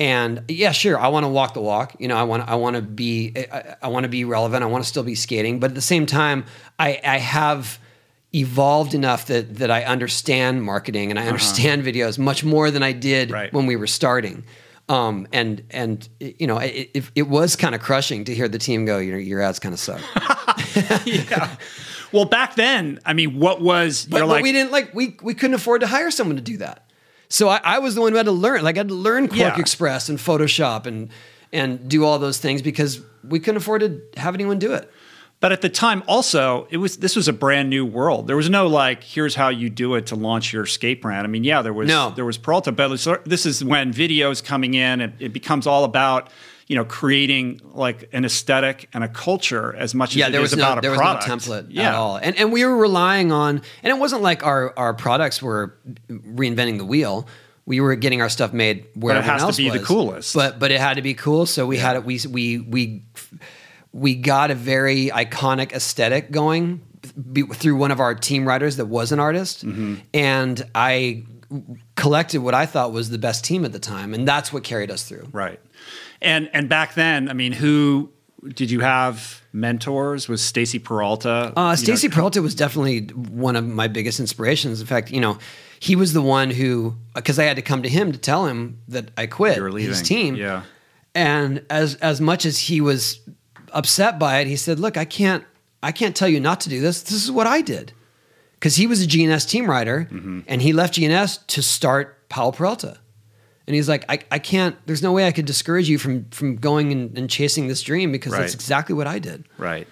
And 0.00 0.42
yeah, 0.48 0.72
sure, 0.72 0.98
I 0.98 1.08
want 1.08 1.24
to 1.24 1.28
walk 1.28 1.54
the 1.54 1.60
walk. 1.60 1.94
You 2.00 2.08
know, 2.08 2.16
I 2.16 2.24
want 2.24 2.48
I 2.48 2.56
want 2.56 2.76
to 2.76 2.82
be 2.82 3.32
I, 3.36 3.76
I 3.82 3.88
want 3.88 4.04
to 4.04 4.08
be 4.08 4.24
relevant. 4.24 4.62
I 4.62 4.66
want 4.66 4.82
to 4.84 4.88
still 4.88 5.02
be 5.04 5.14
skating, 5.14 5.60
but 5.60 5.70
at 5.70 5.74
the 5.74 5.80
same 5.94 6.06
time, 6.06 6.44
I 6.78 7.00
I 7.04 7.18
have 7.18 7.78
evolved 8.34 8.94
enough 8.94 9.26
that 9.26 9.56
that 9.56 9.70
I 9.70 9.84
understand 9.84 10.62
marketing 10.62 11.10
and 11.10 11.18
I 11.18 11.26
understand 11.28 11.84
videos 11.84 12.18
much 12.18 12.44
more 12.44 12.70
than 12.70 12.82
I 12.82 12.92
did 12.92 13.30
Right. 13.30 13.52
when 13.52 13.66
we 13.66 13.76
were 13.76 13.86
starting. 13.88 14.44
Um, 14.88 15.26
and 15.32 15.62
and 15.70 16.08
you 16.20 16.46
know, 16.46 16.58
it, 16.58 16.90
it, 16.94 17.04
it 17.14 17.28
was 17.28 17.56
kind 17.56 17.74
of 17.74 17.80
crushing 17.80 18.24
to 18.24 18.34
hear 18.34 18.48
the 18.48 18.58
team 18.58 18.86
go, 18.86 18.98
your 18.98 19.18
your 19.18 19.40
ads 19.42 19.58
kind 19.58 19.72
of 19.72 19.80
suck. 19.80 20.00
yeah. 21.06 21.56
Well, 22.12 22.24
back 22.24 22.54
then, 22.54 23.00
I 23.04 23.12
mean, 23.12 23.38
what 23.38 23.60
was 23.60 24.06
But, 24.06 24.20
but 24.20 24.28
like 24.28 24.42
we 24.42 24.52
didn't 24.52 24.72
like 24.72 24.94
we 24.94 25.16
we 25.22 25.34
couldn't 25.34 25.54
afford 25.54 25.80
to 25.82 25.86
hire 25.86 26.10
someone 26.10 26.36
to 26.36 26.42
do 26.42 26.56
that. 26.58 26.84
So 27.28 27.48
I, 27.48 27.60
I 27.62 27.78
was 27.80 27.94
the 27.94 28.00
one 28.00 28.12
who 28.12 28.16
had 28.16 28.26
to 28.26 28.32
learn. 28.32 28.62
Like 28.62 28.76
I 28.76 28.80
had 28.80 28.88
to 28.88 28.94
learn 28.94 29.28
Quark 29.28 29.38
Yeah. 29.38 29.58
Express 29.60 30.08
and 30.08 30.18
Photoshop 30.18 30.86
and 30.86 31.10
and 31.52 31.88
do 31.88 32.04
all 32.04 32.18
those 32.18 32.38
things 32.38 32.62
because 32.62 33.00
we 33.22 33.40
couldn't 33.40 33.56
afford 33.58 33.80
to 33.82 34.00
have 34.20 34.34
anyone 34.34 34.58
do 34.58 34.72
it. 34.74 34.90
But 35.40 35.52
at 35.52 35.60
the 35.60 35.68
time, 35.68 36.02
also, 36.08 36.66
it 36.70 36.78
was 36.78 36.96
this 36.96 37.14
was 37.14 37.28
a 37.28 37.32
brand 37.32 37.70
new 37.70 37.84
world. 37.86 38.26
There 38.26 38.36
was 38.36 38.50
no 38.50 38.66
like, 38.66 39.04
here's 39.04 39.36
how 39.36 39.50
you 39.50 39.70
do 39.70 39.94
it 39.94 40.06
to 40.06 40.16
launch 40.16 40.52
your 40.52 40.66
skate 40.66 41.00
brand. 41.00 41.24
I 41.26 41.30
mean, 41.30 41.44
yeah, 41.44 41.62
there 41.62 41.72
was 41.72 41.88
No. 41.88 42.10
there 42.16 42.24
was 42.24 42.36
Peralta, 42.38 42.72
but 42.72 42.88
this 43.24 43.46
is 43.46 43.62
when 43.62 43.92
videos 43.92 44.42
coming 44.42 44.74
in, 44.74 45.00
and 45.00 45.12
it 45.20 45.32
becomes 45.32 45.66
all 45.66 45.84
about 45.84 46.30
you 46.68 46.76
know 46.76 46.84
creating 46.84 47.60
like 47.72 48.08
an 48.12 48.24
aesthetic 48.24 48.88
and 48.92 49.02
a 49.02 49.08
culture 49.08 49.74
as 49.74 49.94
much 49.94 50.14
Yeah, 50.14 50.26
as 50.26 50.32
there 50.32 50.40
it 50.40 50.42
was 50.42 50.52
is 50.52 50.58
no 50.58 50.64
about 50.64 50.78
a 50.78 50.80
there 50.82 50.90
was 50.92 51.00
no 51.00 51.16
template 51.16 51.66
yeah. 51.70 51.88
at 51.88 51.94
all, 51.94 52.16
and 52.18 52.36
and 52.36 52.52
we 52.52 52.64
were 52.64 52.76
relying 52.76 53.32
on, 53.32 53.62
and 53.82 53.90
it 53.90 53.98
wasn't 53.98 54.22
like 54.22 54.44
our 54.44 54.72
our 54.78 54.94
products 54.94 55.42
were 55.42 55.76
reinventing 56.10 56.78
the 56.78 56.84
wheel. 56.84 57.26
We 57.64 57.80
were 57.80 57.96
getting 57.96 58.22
our 58.22 58.28
stuff 58.30 58.52
made 58.54 58.86
where 58.94 59.14
it 59.14 59.18
everyone 59.18 59.40
has 59.40 59.56
to 59.56 59.62
be 59.62 59.70
the 59.70 59.84
coolest. 59.84 60.34
But 60.34 60.58
but 60.58 60.70
it 60.70 60.80
had 60.80 60.94
to 60.94 61.02
be 61.02 61.14
cool, 61.14 61.44
so 61.46 61.66
we 61.66 61.76
had 61.78 61.96
it. 61.96 62.04
We 62.04 62.18
we 62.30 62.58
we 62.58 63.02
we 63.92 64.14
got 64.14 64.50
a 64.50 64.54
very 64.54 65.06
iconic 65.08 65.72
aesthetic 65.72 66.30
going 66.30 66.80
be, 67.32 67.42
through 67.42 67.76
one 67.76 67.90
of 67.90 68.00
our 68.00 68.14
team 68.14 68.46
writers 68.46 68.76
that 68.76 68.86
was 68.86 69.12
an 69.12 69.20
artist, 69.20 69.64
Mm-hmm. 69.66 69.94
and 70.14 70.66
I 70.74 71.24
collected 71.96 72.40
what 72.40 72.54
I 72.54 72.66
thought 72.66 72.92
was 72.92 73.08
the 73.10 73.18
best 73.18 73.44
team 73.44 73.64
at 73.64 73.72
the 73.72 73.78
time, 73.78 74.12
and 74.14 74.28
that's 74.28 74.52
what 74.52 74.64
carried 74.64 74.90
us 74.90 75.02
through. 75.04 75.28
Right. 75.32 75.58
And 76.20 76.50
and 76.52 76.68
back 76.68 76.94
then, 76.94 77.28
I 77.28 77.32
mean, 77.32 77.52
who 77.52 78.10
did 78.54 78.70
you 78.70 78.80
have 78.80 79.42
mentors? 79.52 80.28
Was 80.28 80.42
Stacy 80.42 80.78
Peralta? 80.78 81.52
Uh, 81.56 81.76
Stacy 81.76 82.08
Peralta 82.08 82.40
was 82.42 82.54
definitely 82.54 83.02
one 83.28 83.56
of 83.56 83.66
my 83.66 83.88
biggest 83.88 84.20
inspirations. 84.20 84.80
In 84.80 84.86
fact, 84.86 85.10
you 85.10 85.20
know, 85.20 85.38
he 85.80 85.94
was 85.96 86.12
the 86.12 86.22
one 86.22 86.50
who 86.50 86.94
because 87.14 87.38
I 87.38 87.44
had 87.44 87.56
to 87.56 87.62
come 87.62 87.82
to 87.82 87.88
him 87.88 88.12
to 88.12 88.18
tell 88.18 88.46
him 88.46 88.80
that 88.88 89.10
I 89.16 89.26
quit 89.26 89.56
You 89.56 89.62
were 89.62 89.72
leaving. 89.72 89.90
his 89.90 90.02
team. 90.02 90.34
Yeah. 90.36 90.62
And 91.14 91.64
as 91.70 91.94
as 91.96 92.20
much 92.20 92.44
as 92.46 92.58
he 92.58 92.80
was 92.80 93.20
upset 93.72 94.18
by 94.18 94.40
it, 94.40 94.46
he 94.46 94.56
said, 94.56 94.78
"Look, 94.80 94.96
I 94.96 95.04
can't 95.04 95.44
I 95.82 95.92
can't 95.92 96.14
tell 96.16 96.28
you 96.28 96.40
not 96.40 96.60
to 96.62 96.68
do 96.68 96.80
this. 96.80 97.02
This 97.02 97.22
is 97.24 97.30
what 97.30 97.46
I 97.46 97.60
did." 97.60 97.92
Because 98.54 98.74
he 98.74 98.88
was 98.88 99.00
a 99.00 99.06
G&S 99.06 99.44
team 99.46 99.70
rider, 99.70 100.08
Mm-hmm. 100.10 100.40
and 100.48 100.60
he 100.62 100.72
left 100.72 100.94
G&S 100.94 101.38
to 101.46 101.62
start 101.62 102.28
Powell 102.28 102.50
Peralta. 102.50 102.98
And 103.68 103.74
he's 103.74 103.88
like, 103.88 104.04
I, 104.08 104.18
I 104.32 104.38
can't. 104.40 104.74
There's 104.86 105.02
no 105.02 105.12
way 105.12 105.26
I 105.26 105.30
could 105.30 105.44
discourage 105.44 105.88
you 105.88 105.98
from 105.98 106.24
from 106.30 106.56
going 106.56 106.90
and, 106.90 107.16
and 107.18 107.28
chasing 107.30 107.68
this 107.68 107.82
dream 107.82 108.10
because 108.10 108.32
that's 108.32 108.54
exactly 108.54 108.94
what 108.94 109.06
I 109.06 109.18
did. 109.20 109.44
Right. 109.58 109.86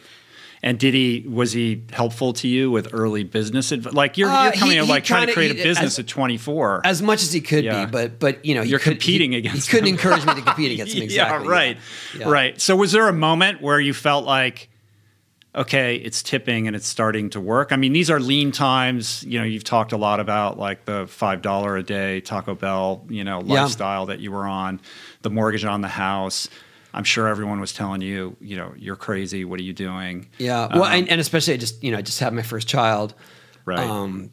And 0.62 0.78
did 0.78 0.94
he 0.94 1.24
was 1.28 1.52
he 1.52 1.84
helpful 1.92 2.32
to 2.32 2.48
you 2.48 2.70
with 2.70 2.88
early 2.92 3.22
business 3.22 3.70
advice? 3.72 3.92
Like 3.92 4.16
you're, 4.16 4.30
Uh, 4.30 4.44
you're 4.44 4.52
coming 4.54 4.72
he- 4.72 4.78
in 4.78 4.84
he 4.86 4.90
like 4.90 5.04
trying 5.04 5.26
to 5.28 5.34
kinda- 5.34 5.34
create 5.34 5.60
a 5.60 5.62
business 5.62 5.92
as- 5.92 5.98
at 6.00 6.06
24. 6.08 6.80
As 6.84 7.02
much 7.02 7.22
as 7.22 7.32
he 7.32 7.40
could 7.42 7.62
Yeah. 7.64 7.84
be, 7.84 7.90
but 7.92 8.18
but 8.18 8.42
you 8.44 8.54
know, 8.54 8.62
he 8.62 8.70
You're 8.70 8.78
could- 8.80 8.92
competing 8.94 9.32
he- 9.32 9.38
against 9.38 9.66
He 9.68 9.70
couldn't 9.70 9.88
encourage 9.90 10.24
me 10.24 10.34
to 10.34 10.40
compete 10.46 10.72
against 10.72 10.94
him. 10.94 11.02
Exactly. 11.02 11.46
Yeah, 11.46 11.52
right. 11.52 11.76
Yeah. 12.18 12.28
Right. 12.30 12.58
So 12.60 12.74
was 12.74 12.90
there 12.92 13.06
a 13.08 13.12
moment 13.12 13.60
where 13.60 13.78
you 13.78 13.92
felt 13.92 14.24
like 14.24 14.68
okay, 15.56 15.96
it's 15.96 16.22
tipping 16.22 16.66
and 16.66 16.76
it's 16.76 16.86
starting 16.86 17.30
to 17.30 17.40
work? 17.40 17.72
I 17.72 17.76
mean, 17.76 17.92
these 17.92 18.10
are 18.10 18.20
lean 18.20 18.52
times. 18.52 19.22
You 19.24 19.38
know, 19.38 19.44
you've 19.44 19.64
talked 19.64 19.92
a 19.92 19.96
lot 19.96 20.20
about 20.20 20.58
like 20.58 20.84
the 20.84 21.04
$5 21.06 21.78
a 21.78 21.82
day 21.82 22.20
Taco 22.20 22.54
Bell, 22.54 23.04
you 23.08 23.24
know, 23.24 23.42
Yeah. 23.42 23.62
lifestyle 23.62 24.06
that 24.06 24.20
you 24.20 24.30
were 24.32 24.46
on, 24.46 24.80
the 25.22 25.30
mortgage 25.30 25.64
on 25.64 25.80
the 25.80 25.88
house. 25.88 26.48
I'm 26.92 27.04
sure 27.04 27.26
everyone 27.28 27.60
was 27.60 27.72
telling 27.72 28.00
you, 28.00 28.36
you 28.40 28.56
know, 28.56 28.72
you're 28.76 28.96
crazy. 28.96 29.44
What 29.44 29.58
are 29.60 29.62
you 29.64 29.72
doing? 29.72 30.28
Yeah. 30.38 30.68
Well, 30.74 30.84
Um, 30.84 30.92
and, 30.92 31.08
and 31.10 31.20
especially 31.20 31.54
I 31.54 31.56
just 31.58 31.82
you 31.82 31.90
know 31.92 31.98
I 31.98 32.02
just 32.02 32.20
had 32.20 32.32
my 32.32 32.42
first 32.42 32.68
child. 32.68 33.14
Right. 33.64 33.78
Um, 33.80 34.30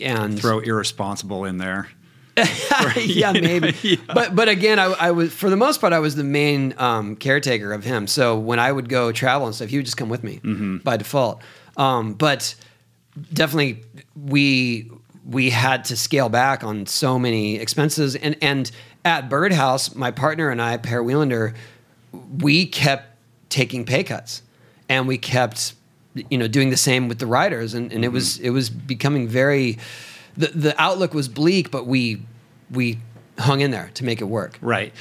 and 0.00 0.38
Throw 0.40 0.58
irresponsible 0.60 1.44
in 1.44 1.58
there. 1.58 1.88
yeah, 2.96 3.32
maybe. 3.32 3.74
Yeah. 3.82 3.96
But 4.12 4.34
but 4.34 4.48
again, 4.48 4.78
I, 4.78 4.84
I 4.86 5.10
was 5.10 5.32
for 5.32 5.50
the 5.50 5.56
most 5.56 5.80
part 5.80 5.92
I 5.92 5.98
was 5.98 6.14
the 6.16 6.24
main 6.24 6.74
um, 6.78 7.16
caretaker 7.16 7.72
of 7.72 7.84
him. 7.84 8.06
So 8.06 8.38
when 8.38 8.58
I 8.58 8.72
would 8.72 8.88
go 8.88 9.12
travel 9.12 9.46
and 9.46 9.54
stuff, 9.54 9.68
he 9.68 9.76
would 9.76 9.84
just 9.84 9.96
come 9.96 10.08
with 10.08 10.22
me 10.24 10.40
Mm-hmm. 10.42 10.78
by 10.78 10.96
default. 10.96 11.42
Um, 11.76 12.14
but 12.14 12.54
definitely 13.32 13.82
we 14.16 14.90
we 15.26 15.50
had 15.50 15.84
to 15.86 15.96
scale 15.96 16.28
back 16.28 16.64
on 16.64 16.86
so 16.86 17.18
many 17.18 17.56
expenses 17.56 18.16
and 18.16 18.36
and 18.40 18.70
at 19.04 19.28
Birdhouse, 19.28 19.94
my 19.96 20.10
partner 20.12 20.48
and 20.50 20.62
I, 20.62 20.76
Per 20.76 21.02
Welinder, 21.02 21.54
we 22.40 22.66
kept 22.66 23.16
taking 23.48 23.84
pay 23.84 24.04
cuts 24.04 24.42
and 24.88 25.08
we 25.08 25.18
kept 25.18 25.74
you 26.30 26.38
know 26.38 26.46
doing 26.48 26.70
the 26.70 26.76
same 26.76 27.08
with 27.08 27.18
the 27.18 27.26
riders 27.26 27.74
and, 27.74 27.92
and 27.92 28.04
it 28.04 28.08
was 28.08 28.38
it 28.38 28.50
was 28.50 28.70
becoming 28.70 29.26
very 29.28 29.78
the, 30.36 30.48
the 30.48 30.80
outlook 30.80 31.14
was 31.14 31.28
bleak 31.28 31.70
but 31.70 31.86
we 31.86 32.22
we 32.70 32.98
hung 33.38 33.60
in 33.60 33.70
there 33.70 33.90
to 33.94 34.04
make 34.04 34.20
it 34.20 34.24
work 34.26 34.58
Right. 34.60 34.92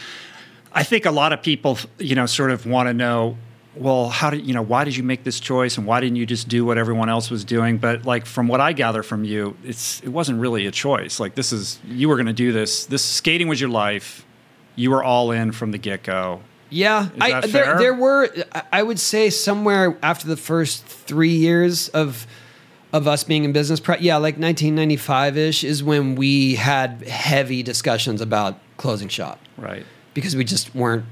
I 0.74 0.84
think 0.84 1.06
a 1.06 1.12
lot 1.12 1.34
of 1.34 1.42
people, 1.44 1.78
you 2.00 2.16
know, 2.16 2.26
sort 2.26 2.50
of 2.50 2.66
want 2.66 2.88
to 2.88 2.94
know, 2.94 3.36
well, 3.76 4.08
how 4.08 4.30
did 4.30 4.46
you 4.48 4.54
know? 4.54 4.62
Why 4.62 4.86
did 4.86 4.96
you 4.96 5.04
make 5.04 5.26
this 5.26 5.38
choice, 5.40 5.78
and 5.78 5.86
why 5.86 6.00
didn't 6.00 6.16
you 6.16 6.26
just 6.26 6.48
do 6.48 6.64
what 6.64 6.78
everyone 6.78 7.10
else 7.10 7.30
was 7.30 7.44
doing? 7.44 7.78
But 7.78 8.06
like 8.06 8.26
from 8.26 8.48
what 8.48 8.62
I 8.62 8.72
gather 8.72 9.04
from 9.04 9.26
you, 9.26 9.58
it's 9.66 10.02
it 10.02 10.08
wasn't 10.10 10.40
really 10.40 10.68
a 10.68 10.72
choice. 10.72 11.20
Like 11.20 11.36
this 11.36 11.52
is 11.52 11.78
you 11.86 12.08
were 12.08 12.16
going 12.16 12.28
to 12.28 12.34
do 12.34 12.54
this. 12.54 12.86
This 12.86 13.04
skating 13.04 13.50
was 13.50 13.60
your 13.60 13.70
life. 13.70 14.26
You 14.78 14.92
were 14.92 15.04
all 15.04 15.32
in 15.32 15.52
from 15.52 15.72
the 15.72 15.78
get 15.78 16.04
go. 16.04 16.42
yeah 16.70 17.10
I, 17.20 17.46
there, 17.48 17.78
there 17.78 17.94
were 17.94 18.30
i 18.72 18.82
would 18.82 19.00
say 19.00 19.30
somewhere 19.30 19.98
after 20.02 20.26
the 20.28 20.38
first 20.38 20.86
three 20.86 21.36
years 21.36 21.90
of 21.90 22.26
of 22.94 23.08
us 23.08 23.24
being 23.24 23.44
in 23.44 23.52
business 23.54 23.82
yeah 24.00 24.18
like 24.18 24.38
1995ish 24.38 25.64
is 25.64 25.84
when 25.84 26.16
we 26.16 26.56
had 26.56 27.02
heavy 27.04 27.64
discussions 27.64 28.22
about 28.22 28.58
closing 28.78 29.08
shop 29.08 29.40
Right. 29.58 29.86
because 30.14 30.36
we 30.36 30.44
just 30.44 30.74
weren't 30.76 31.06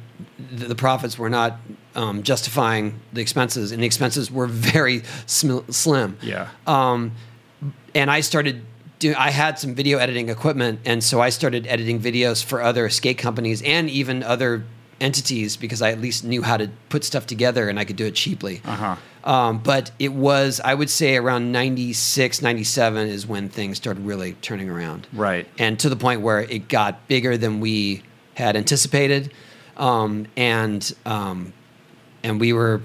the, 0.51 0.65
the 0.65 0.75
profits 0.75 1.17
were 1.17 1.29
not 1.29 1.57
um, 1.95 2.23
justifying 2.23 2.99
the 3.13 3.21
expenses 3.21 3.71
and 3.71 3.81
the 3.81 3.85
expenses 3.85 4.29
were 4.31 4.47
very 4.47 5.03
sm- 5.25 5.69
slim 5.69 6.17
Yeah. 6.21 6.49
um, 6.67 7.11
and 7.95 8.09
I 8.11 8.21
started 8.21 8.65
doing. 8.99 9.15
I 9.15 9.31
had 9.31 9.57
some 9.57 9.73
video 9.75 9.97
editing 9.97 10.29
equipment, 10.29 10.81
and 10.85 11.03
so 11.03 11.19
I 11.21 11.29
started 11.29 11.65
editing 11.67 11.99
videos 11.99 12.43
for 12.43 12.61
other 12.61 12.89
skate 12.89 13.17
companies 13.17 13.61
and 13.63 13.89
even 13.89 14.21
other 14.23 14.63
entities 15.01 15.57
because 15.57 15.81
I 15.81 15.91
at 15.91 15.99
least 15.99 16.23
knew 16.23 16.41
how 16.43 16.57
to 16.57 16.69
put 16.89 17.03
stuff 17.03 17.25
together 17.25 17.67
and 17.69 17.79
I 17.79 17.85
could 17.85 17.95
do 17.95 18.05
it 18.05 18.13
cheaply. 18.15 18.61
Uh-huh. 18.65 18.95
Um, 19.23 19.59
but 19.59 19.91
it 19.99 20.13
was, 20.13 20.61
I 20.63 20.73
would 20.73 20.89
say, 20.89 21.17
around 21.17 21.51
96, 21.51 22.41
97 22.41 23.07
is 23.07 23.27
when 23.27 23.49
things 23.49 23.77
started 23.77 24.05
really 24.05 24.33
turning 24.33 24.69
around. 24.69 25.07
Right. 25.11 25.47
And 25.57 25.77
to 25.79 25.89
the 25.89 25.95
point 25.95 26.21
where 26.21 26.41
it 26.41 26.67
got 26.69 27.07
bigger 27.07 27.37
than 27.37 27.59
we 27.59 28.03
had 28.35 28.55
anticipated, 28.55 29.33
um, 29.75 30.27
and 30.37 30.93
um, 31.05 31.53
and 32.23 32.39
we 32.39 32.53
were 32.53 32.81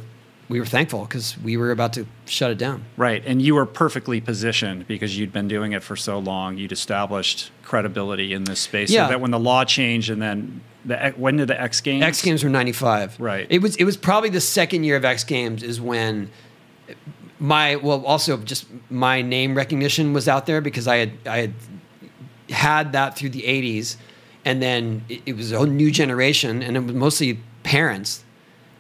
we 0.49 0.61
were 0.61 0.67
thankful 0.67 1.03
because 1.03 1.39
we 1.39 1.57
were 1.57 1.71
about 1.71 1.95
to 1.95 2.07
shut 2.27 2.51
it 2.51 2.59
down. 2.59 2.85
Right. 2.97 3.23
And 3.25 3.41
you 3.41 3.55
were 3.55 3.67
perfectly 3.67 4.21
positioned 4.21 4.87
because 4.87 5.19
you'd 5.19 5.33
been 5.33 5.49
doing 5.49 5.73
it 5.73 5.83
for 5.83 5.97
so 5.97 6.19
long. 6.19 6.59
You'd 6.59 6.73
established 6.73 7.51
credibility 7.63 8.33
in 8.33 8.45
this 8.45 8.61
space. 8.61 8.91
Yeah. 8.91 9.07
So 9.07 9.13
that 9.13 9.21
when 9.21 9.31
the 9.31 9.39
law 9.39 9.65
changed 9.65 10.11
and 10.11 10.21
then 10.21 10.61
the 10.85 11.15
when 11.17 11.37
did 11.37 11.49
the 11.49 11.61
X 11.61 11.81
Games? 11.81 12.05
X 12.05 12.23
Games 12.23 12.45
were 12.45 12.51
'95. 12.51 13.19
Right. 13.19 13.47
It 13.49 13.63
was 13.63 13.77
it 13.77 13.85
was 13.85 13.97
probably 13.97 14.31
the 14.31 14.41
second 14.41 14.85
year 14.85 14.97
of 14.97 15.05
X 15.05 15.25
Games 15.25 15.63
is 15.63 15.81
when 15.81 16.31
my 17.39 17.77
well 17.77 18.05
also 18.05 18.37
just 18.39 18.67
my 18.91 19.23
name 19.23 19.57
recognition 19.57 20.13
was 20.13 20.29
out 20.29 20.47
there 20.47 20.61
because 20.61 20.87
I 20.87 20.97
had 20.99 21.13
I 21.27 21.37
had 21.39 21.55
had 22.51 22.93
that 22.93 23.17
through 23.17 23.31
the 23.31 23.43
'80s, 23.43 23.97
and 24.45 24.63
then 24.63 25.05
it, 25.09 25.23
it 25.25 25.37
was 25.37 25.53
a 25.53 25.57
whole 25.57 25.67
new 25.67 25.91
generation, 25.91 26.63
and 26.63 26.77
it 26.77 26.81
was 26.81 26.95
mostly 26.95 27.41
parents 27.63 28.23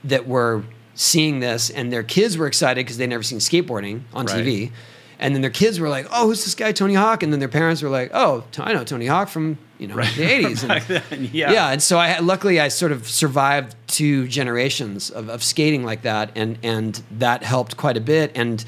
that 0.04 0.28
were 0.28 0.62
seeing 0.94 1.40
this, 1.40 1.70
and 1.70 1.92
their 1.92 2.02
kids 2.02 2.36
were 2.38 2.46
excited 2.46 2.84
because 2.84 2.96
they'd 2.98 3.08
never 3.08 3.22
seen 3.22 3.38
skateboarding 3.38 4.02
on 4.12 4.26
Right. 4.26 4.44
TV. 4.44 4.72
And 5.18 5.34
then 5.34 5.42
their 5.42 5.50
kids 5.50 5.78
were 5.78 5.88
like, 5.88 6.06
"Oh, 6.10 6.26
who's 6.26 6.44
this 6.44 6.54
guy, 6.56 6.72
Tony 6.72 6.94
Hawk?" 6.94 7.22
And 7.22 7.32
then 7.32 7.38
their 7.40 7.48
parents 7.48 7.82
were 7.82 7.88
like, 7.88 8.10
"Oh, 8.12 8.44
I 8.58 8.72
know 8.72 8.82
Tony 8.84 9.06
Hawk 9.06 9.28
from 9.28 9.58
you 9.78 9.86
know 9.86 9.94
the 9.96 10.02
'80s." 10.02 11.02
And- 11.10 11.32
yeah. 11.32 11.52
yeah, 11.52 11.70
and 11.70 11.80
so 11.82 11.98
I 11.98 12.18
luckily 12.18 12.58
I 12.60 12.68
sort 12.68 12.90
of 12.92 13.08
survived 13.08 13.76
two 13.86 14.26
generations 14.28 15.10
of, 15.10 15.28
of 15.30 15.42
skating 15.44 15.84
like 15.84 16.02
that, 16.02 16.30
and 16.34 16.58
and 16.64 17.00
that 17.12 17.42
helped 17.44 17.76
quite 17.76 17.96
a 17.96 18.00
bit. 18.00 18.32
And 18.34 18.64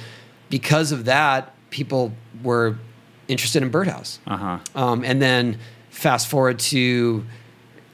because 0.49 0.93
of 0.93 1.05
that, 1.07 1.53
people 1.71 2.13
were 2.45 2.77
interested 3.29 3.63
in 3.63 3.69
Birdhouse. 3.71 4.21
Uh-huh. 4.29 4.59
Um, 4.77 5.05
and 5.05 5.21
then 5.21 5.59
fast 5.91 6.29
forward 6.29 6.61
to 6.61 7.25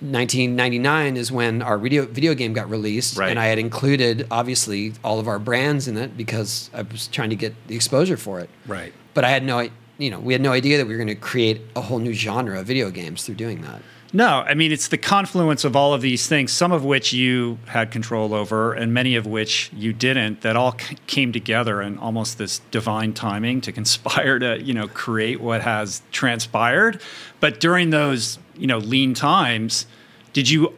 1999 0.03 1.17
is 1.17 1.31
when 1.31 1.63
our 1.63 1.79
video 1.79 2.07
video 2.07 2.35
game 2.35 2.53
got 2.53 2.69
released, 2.69 3.17
Right. 3.17 3.31
and 3.31 3.39
I 3.39 3.47
had 3.47 3.59
included 3.59 4.27
obviously 4.31 4.93
all 5.05 5.19
of 5.21 5.29
our 5.29 5.39
brands 5.39 5.87
in 5.89 5.97
it 5.97 6.17
because 6.17 6.71
I 6.75 6.83
was 6.83 7.07
trying 7.09 7.31
to 7.31 7.37
get 7.37 7.55
the 7.69 7.75
exposure 7.77 8.17
for 8.17 8.41
it. 8.41 8.51
Right. 8.67 8.93
But 9.15 9.25
I 9.25 9.31
had 9.31 9.45
no, 9.45 9.69
you 9.99 10.11
know, 10.11 10.19
we 10.19 10.33
had 10.33 10.43
no 10.43 10.53
idea 10.53 10.79
that 10.79 10.87
we 10.87 10.93
were 10.93 10.99
going 10.99 11.09
to 11.09 11.15
create 11.15 11.61
a 11.77 11.81
whole 11.83 11.99
new 11.99 12.13
genre 12.13 12.59
of 12.61 12.67
video 12.67 12.91
games 12.91 13.25
through 13.25 13.37
doing 13.37 13.63
that. 13.63 13.81
No, 14.15 14.41
I 14.47 14.53
mean 14.53 14.73
it's 14.73 14.89
the 14.89 14.99
confluence 14.99 15.65
of 15.65 15.75
all 15.75 15.95
of 15.95 16.03
these 16.03 16.27
things, 16.29 16.53
some 16.53 16.71
of 16.71 16.85
which 16.85 17.15
you 17.15 17.59
had 17.67 17.91
control 17.91 18.35
over, 18.35 18.75
and 18.75 18.93
many 18.93 19.15
of 19.17 19.27
which 19.27 19.71
you 19.75 19.95
didn't. 19.95 20.43
That 20.43 20.55
all 20.55 20.79
c- 20.79 20.99
came 21.07 21.33
together 21.33 21.81
in 21.81 21.97
almost 21.97 22.37
this 22.37 22.59
divine 22.71 23.15
timing 23.15 23.63
to 23.63 23.73
conspire 23.73 24.39
to, 24.39 24.61
you 24.61 24.75
know, 24.75 24.87
create 24.89 25.41
what 25.41 25.63
has 25.63 26.03
transpired. 26.13 27.01
But 27.41 27.59
during 27.59 27.89
those, 27.89 28.39
you 28.57 28.67
know, 28.67 28.79
lean 28.79 29.15
times, 29.15 29.87
did 30.33 30.49
you 30.49 30.75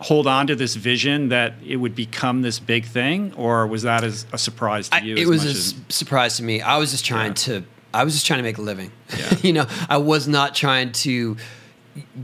hold 0.00 0.26
on 0.28 0.46
to 0.46 0.54
this 0.54 0.76
vision 0.76 1.28
that 1.30 1.54
it 1.66 1.76
would 1.76 1.94
become 1.94 2.42
this 2.42 2.58
big 2.58 2.84
thing, 2.84 3.32
or 3.36 3.66
was 3.66 3.82
that 3.82 4.04
as 4.04 4.26
a 4.32 4.38
surprise 4.38 4.88
to 4.88 4.96
I- 4.96 5.00
you? 5.00 5.16
it 5.16 5.22
as 5.22 5.26
was 5.28 5.44
a 5.44 5.48
much 5.48 5.56
s- 5.56 5.74
surprise 5.88 6.36
to 6.36 6.42
me. 6.44 6.60
I 6.60 6.76
was 6.78 6.90
just 6.92 7.04
trying 7.04 7.30
Yeah. 7.30 7.34
to. 7.34 7.64
I 7.92 8.04
was 8.04 8.12
just 8.14 8.26
trying 8.26 8.38
to 8.38 8.42
make 8.44 8.58
a 8.58 8.62
living. 8.62 8.92
Yeah. 9.18 9.34
you 9.42 9.52
know, 9.52 9.66
I 9.88 9.96
was 9.96 10.28
not 10.28 10.54
trying 10.54 10.92
to 10.92 11.36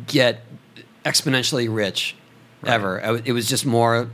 get 0.06 0.42
exponentially 1.04 1.74
rich 1.74 2.14
ever. 2.66 3.02
I 3.04 3.20
it 3.24 3.32
was 3.32 3.48
just 3.48 3.66
more. 3.66 4.08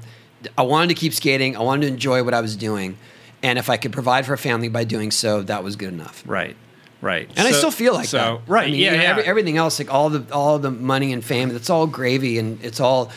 I 0.57 0.63
wanted 0.63 0.89
to 0.89 0.95
keep 0.95 1.13
skating. 1.13 1.57
I 1.57 1.61
wanted 1.61 1.87
to 1.87 1.93
enjoy 1.93 2.23
what 2.25 2.33
I 2.35 2.41
was 2.41 2.57
doing, 2.57 2.97
and 3.43 3.59
if 3.59 3.69
I 3.69 3.77
could 3.77 3.93
provide 3.93 4.25
for 4.27 4.33
a 4.33 4.39
family 4.39 4.69
by 4.69 4.85
doing 4.85 5.11
so, 5.11 5.43
that 5.43 5.63
was 5.63 5.77
good 5.77 5.93
enough. 5.93 6.23
right, 6.27 6.57
right, 7.01 7.29
And 7.37 7.47
I 7.49 7.53
still 7.53 7.71
feel 7.71 7.95
like 7.95 8.07
so, 8.07 8.19
that. 8.19 8.51
Right, 8.51 8.69
I 8.69 8.71
mean, 8.71 8.81
yeah, 8.81 8.91
you 8.93 8.97
know, 8.99 9.03
yeah. 9.03 9.11
every- 9.11 9.25
everything 9.25 9.57
else, 9.57 9.79
like 9.79 9.93
all 9.93 10.11
the 10.11 10.25
all 10.35 10.59
the 10.59 10.71
money 10.71 11.13
and 11.13 11.25
fame, 11.25 11.49
that's 11.51 11.71
all 11.71 11.87
gravy 11.87 12.39
and 12.39 12.63
it's 12.65 12.81
all 12.81 13.11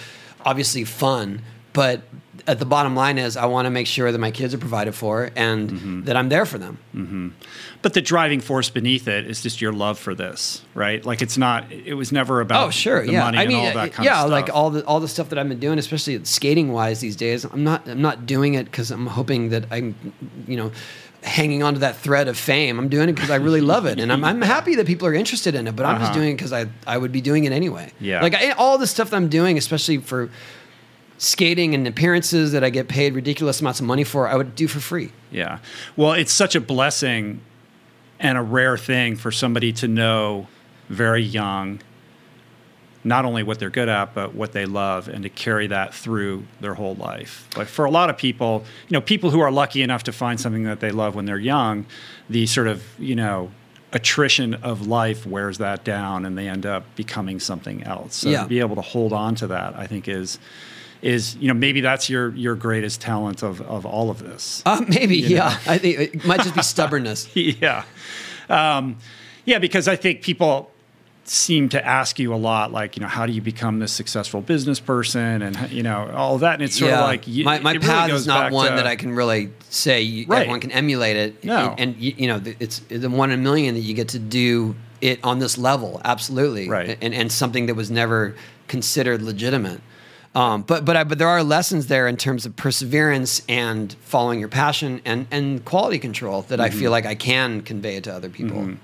obviously 0.45 0.83
fun. 0.83 1.41
But 1.73 2.01
at 2.45 2.59
the 2.59 2.65
bottom 2.65 2.95
line 2.95 3.17
is, 3.17 3.37
I 3.37 3.45
want 3.45 3.65
to 3.67 3.69
make 3.69 3.87
sure 3.87 4.11
that 4.11 4.17
my 4.19 4.29
kids 4.31 4.53
are 4.53 4.57
provided 4.57 4.93
for 4.93 5.31
and 5.35 5.69
Mm-hmm. 5.71 6.03
that 6.03 6.15
I'm 6.17 6.29
there 6.29 6.45
for 6.45 6.57
them. 6.57 6.77
But 7.81 7.93
the 7.93 8.01
driving 8.01 8.39
force 8.41 8.69
beneath 8.69 9.07
it 9.09 9.25
is 9.25 9.41
just 9.41 9.59
your 9.61 9.73
love 9.73 9.99
for 9.99 10.15
this, 10.15 10.61
right? 10.73 11.03
Like 11.05 11.21
it's 11.21 11.37
not. 11.37 11.69
It 11.71 11.95
was 11.95 12.11
never 12.11 12.39
about 12.41 12.67
Oh, 12.67 12.69
sure, 12.69 13.05
the 13.05 13.11
yeah. 13.13 13.23
money 13.25 13.37
I 13.37 13.45
mean, 13.47 13.57
and 13.57 13.65
all 13.75 13.81
uh, 13.81 13.85
that 13.85 13.93
kind 13.93 14.05
yeah, 14.05 14.13
of 14.13 14.19
stuff. 14.27 14.31
like 14.31 14.49
all 14.53 14.69
the 14.69 14.85
all 14.85 14.99
the 15.01 15.07
stuff 15.09 15.29
that 15.29 15.37
I've 15.39 15.49
been 15.49 15.59
doing, 15.59 15.77
especially 15.79 16.23
skating 16.23 16.71
wise 16.71 16.99
these 17.01 17.15
days. 17.17 17.43
I'm 17.43 17.63
not 17.63 17.87
I'm 17.89 18.01
not 18.01 18.25
doing 18.25 18.53
it 18.53 18.65
because 18.65 18.89
I'm 18.91 19.07
hoping 19.07 19.49
that 19.49 19.65
I'm, 19.71 19.95
you 20.47 20.55
know, 20.57 20.71
hanging 21.23 21.63
on 21.63 21.73
to 21.75 21.79
that 21.79 21.95
thread 21.97 22.27
of 22.27 22.37
fame. 22.37 22.77
I'm 22.79 22.89
doing 22.89 23.09
it 23.09 23.13
because 23.13 23.29
I 23.29 23.35
really 23.37 23.61
love 23.61 23.85
it, 23.85 23.99
and 23.99 24.11
I'm, 24.11 24.23
I'm 24.23 24.41
happy 24.55 24.75
that 24.75 24.85
people 24.85 25.07
are 25.07 25.13
interested 25.13 25.55
in 25.55 25.67
it. 25.67 25.75
But 25.75 25.85
I'm 25.85 25.97
just 25.99 26.11
Uh-huh. 26.11 26.19
doing 26.19 26.31
it 26.31 26.35
because 26.35 26.53
I 26.53 26.67
I 26.85 26.97
would 26.97 27.11
be 27.11 27.21
doing 27.21 27.45
it 27.45 27.51
anyway. 27.51 27.91
Yeah. 27.99 28.21
like 28.21 28.35
I, 28.35 28.51
all 28.51 28.77
the 28.77 28.87
stuff 28.87 29.09
that 29.09 29.15
I'm 29.15 29.29
doing, 29.29 29.57
especially 29.57 29.97
for 29.99 30.29
skating 31.17 31.73
and 31.73 31.87
appearances 31.87 32.51
that 32.51 32.63
I 32.63 32.69
get 32.69 32.87
paid 32.87 33.13
ridiculous 33.13 33.61
amounts 33.61 33.79
of 33.79 33.85
money 33.85 34.03
for, 34.03 34.27
I 34.27 34.35
would 34.35 34.55
do 34.55 34.67
for 34.67 34.79
free. 34.79 35.11
Yeah. 35.31 35.59
Well, 35.95 36.13
it's 36.13 36.33
such 36.33 36.55
a 36.55 36.59
blessing 36.61 37.39
and 38.19 38.37
a 38.37 38.41
rare 38.41 38.77
thing 38.77 39.15
for 39.15 39.31
somebody 39.31 39.71
to 39.73 39.87
know 39.87 40.47
very 40.89 41.23
young 41.23 41.79
not 43.03 43.25
only 43.25 43.43
what 43.43 43.59
they're 43.59 43.69
good 43.69 43.89
at 43.89 44.13
but 44.13 44.33
what 44.33 44.51
they 44.53 44.65
love 44.65 45.07
and 45.07 45.23
to 45.23 45.29
carry 45.29 45.67
that 45.67 45.93
through 45.93 46.43
their 46.61 46.73
whole 46.75 46.95
life. 46.95 47.47
Like 47.57 47.67
for 47.67 47.85
a 47.85 47.91
lot 47.91 48.09
of 48.09 48.17
people, 48.17 48.63
you 48.87 48.93
know, 48.93 49.01
people 49.01 49.29
who 49.31 49.39
are 49.41 49.51
lucky 49.51 49.81
enough 49.81 50.03
to 50.03 50.11
find 50.11 50.39
something 50.39 50.63
that 50.63 50.79
they 50.79 50.91
love 50.91 51.13
when 51.15 51.25
they're 51.25 51.37
young, 51.37 51.85
the 52.29 52.45
sort 52.45 52.67
of, 52.67 52.83
you 52.99 53.15
know, 53.15 53.51
attrition 53.91 54.55
of 54.55 54.87
life 54.87 55.25
wears 55.25 55.59
that 55.59 55.83
down 55.83 56.25
and 56.25 56.35
they 56.37 56.47
end 56.47 56.65
up 56.65 56.83
becoming 56.95 57.39
something 57.39 57.83
else. 57.83 58.15
So 58.15 58.29
Yeah. 58.29 58.43
to 58.43 58.49
be 58.49 58.59
able 58.59 58.75
to 58.75 58.81
hold 58.81 59.13
on 59.13 59.35
to 59.35 59.47
that, 59.47 59.75
I 59.77 59.85
think 59.87 60.07
is 60.07 60.39
is 61.03 61.35
you 61.35 61.49
know 61.49 61.53
maybe 61.53 61.81
that's 61.81 62.09
your 62.09 62.33
your 62.33 62.55
greatest 62.55 63.01
talent 63.01 63.43
of 63.43 63.59
of 63.61 63.85
all 63.85 64.09
of 64.09 64.19
this. 64.23 64.63
Uh, 64.65 64.81
maybe, 64.87 65.17
yeah. 65.17 65.59
I 65.67 65.77
think 65.77 65.99
it 65.99 66.25
might 66.25 66.39
just 66.41 66.55
be 66.55 66.61
stubbornness. 66.73 67.29
yeah. 67.35 67.83
Um, 68.49 68.97
yeah, 69.45 69.59
because 69.59 69.87
I 69.89 69.95
think 69.97 70.21
people 70.21 70.71
seem 71.25 71.69
to 71.69 71.85
ask 71.85 72.19
you 72.19 72.33
a 72.33 72.35
lot, 72.35 72.71
like, 72.71 72.97
you 72.97 73.01
know, 73.01 73.07
how 73.07 73.25
do 73.25 73.31
you 73.31 73.41
become 73.41 73.79
this 73.79 73.93
successful 73.93 74.41
business 74.41 74.79
person 74.79 75.41
and, 75.41 75.71
you 75.71 75.81
know, 75.81 76.09
all 76.13 76.37
that. 76.39 76.55
And 76.55 76.63
it's 76.63 76.77
sort 76.77 76.91
of 76.91 76.99
like, 76.99 77.27
you, 77.27 77.45
my, 77.45 77.59
my 77.59 77.71
it 77.71 77.75
really 77.75 77.87
path 77.87 78.11
is 78.11 78.27
not 78.27 78.51
one 78.51 78.69
to- 78.71 78.75
that 78.75 78.85
I 78.87 78.95
can 78.97 79.13
really 79.13 79.51
say 79.69 80.01
you, 80.01 80.25
Right. 80.27 80.39
everyone 80.41 80.59
can 80.59 80.71
emulate 80.71 81.15
it. 81.15 81.43
No. 81.43 81.69
and, 81.77 81.79
and 81.79 81.95
you, 81.97 82.13
you 82.17 82.27
know 82.27 82.41
it's 82.59 82.79
the 82.89 83.09
one 83.09 83.31
in 83.31 83.39
a 83.39 83.41
million 83.41 83.73
that 83.75 83.81
you 83.81 83.93
get 83.93 84.09
to 84.09 84.19
do 84.19 84.75
it 85.01 85.19
on 85.23 85.39
this 85.39 85.57
level. 85.57 86.01
Absolutely, 86.03 86.67
Right. 86.69 86.97
And 87.01 87.13
and 87.13 87.31
something 87.31 87.67
that 87.67 87.75
was 87.75 87.89
never 87.89 88.35
considered 88.67 89.21
legitimate. 89.21 89.79
Um, 90.35 90.63
but 90.63 90.83
but 90.83 90.97
I, 90.97 91.03
but 91.03 91.19
there 91.19 91.27
are 91.27 91.43
lessons 91.43 91.87
there 91.87 92.07
in 92.07 92.17
terms 92.17 92.45
of 92.45 92.55
perseverance 92.55 93.43
and 93.47 93.93
following 94.01 94.39
your 94.39 94.49
passion 94.49 94.99
and 95.05 95.27
and 95.31 95.63
quality 95.63 95.99
control 95.99 96.41
that 96.43 96.59
I 96.59 96.69
Mm-hmm. 96.69 96.79
feel 96.79 96.91
like 96.91 97.05
I 97.05 97.15
can 97.15 97.61
convey 97.61 97.99
to 98.01 98.13
other 98.13 98.29
people. 98.29 98.75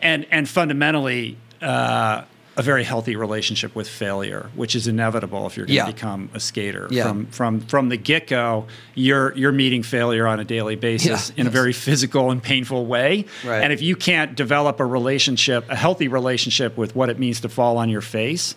and 0.00 0.26
and 0.30 0.48
fundamentally 0.48 1.36
uh, 1.62 2.24
a 2.54 2.62
very 2.62 2.84
healthy 2.84 3.16
relationship 3.16 3.74
with 3.74 3.88
failure, 3.88 4.50
which 4.54 4.74
is 4.74 4.86
inevitable 4.86 5.46
if 5.46 5.56
you're 5.56 5.64
going 5.64 5.78
to 5.78 5.86
Yeah. 5.86 5.90
become 5.90 6.28
a 6.34 6.40
skater. 6.40 6.86
Yeah. 6.90 7.04
From 7.04 7.26
from 7.26 7.60
from 7.60 7.88
the 7.88 7.96
get 7.96 8.26
go, 8.26 8.66
you're 8.94 9.34
you're 9.36 9.52
meeting 9.52 9.82
failure 9.82 10.26
on 10.26 10.38
a 10.38 10.44
daily 10.44 10.76
basis 10.76 11.32
Yeah. 11.34 11.40
in 11.40 11.46
a 11.46 11.50
very 11.50 11.72
physical 11.72 12.30
and 12.30 12.42
painful 12.42 12.84
way. 12.84 13.24
Right. 13.42 13.62
And 13.62 13.72
if 13.72 13.80
you 13.80 13.96
can't 13.96 14.34
develop 14.34 14.80
a 14.80 14.84
relationship, 14.84 15.64
a 15.70 15.76
healthy 15.76 16.08
relationship 16.08 16.76
with 16.76 16.94
what 16.94 17.08
it 17.08 17.18
means 17.18 17.40
to 17.40 17.48
fall 17.48 17.78
on 17.78 17.88
your 17.88 18.02
face. 18.02 18.54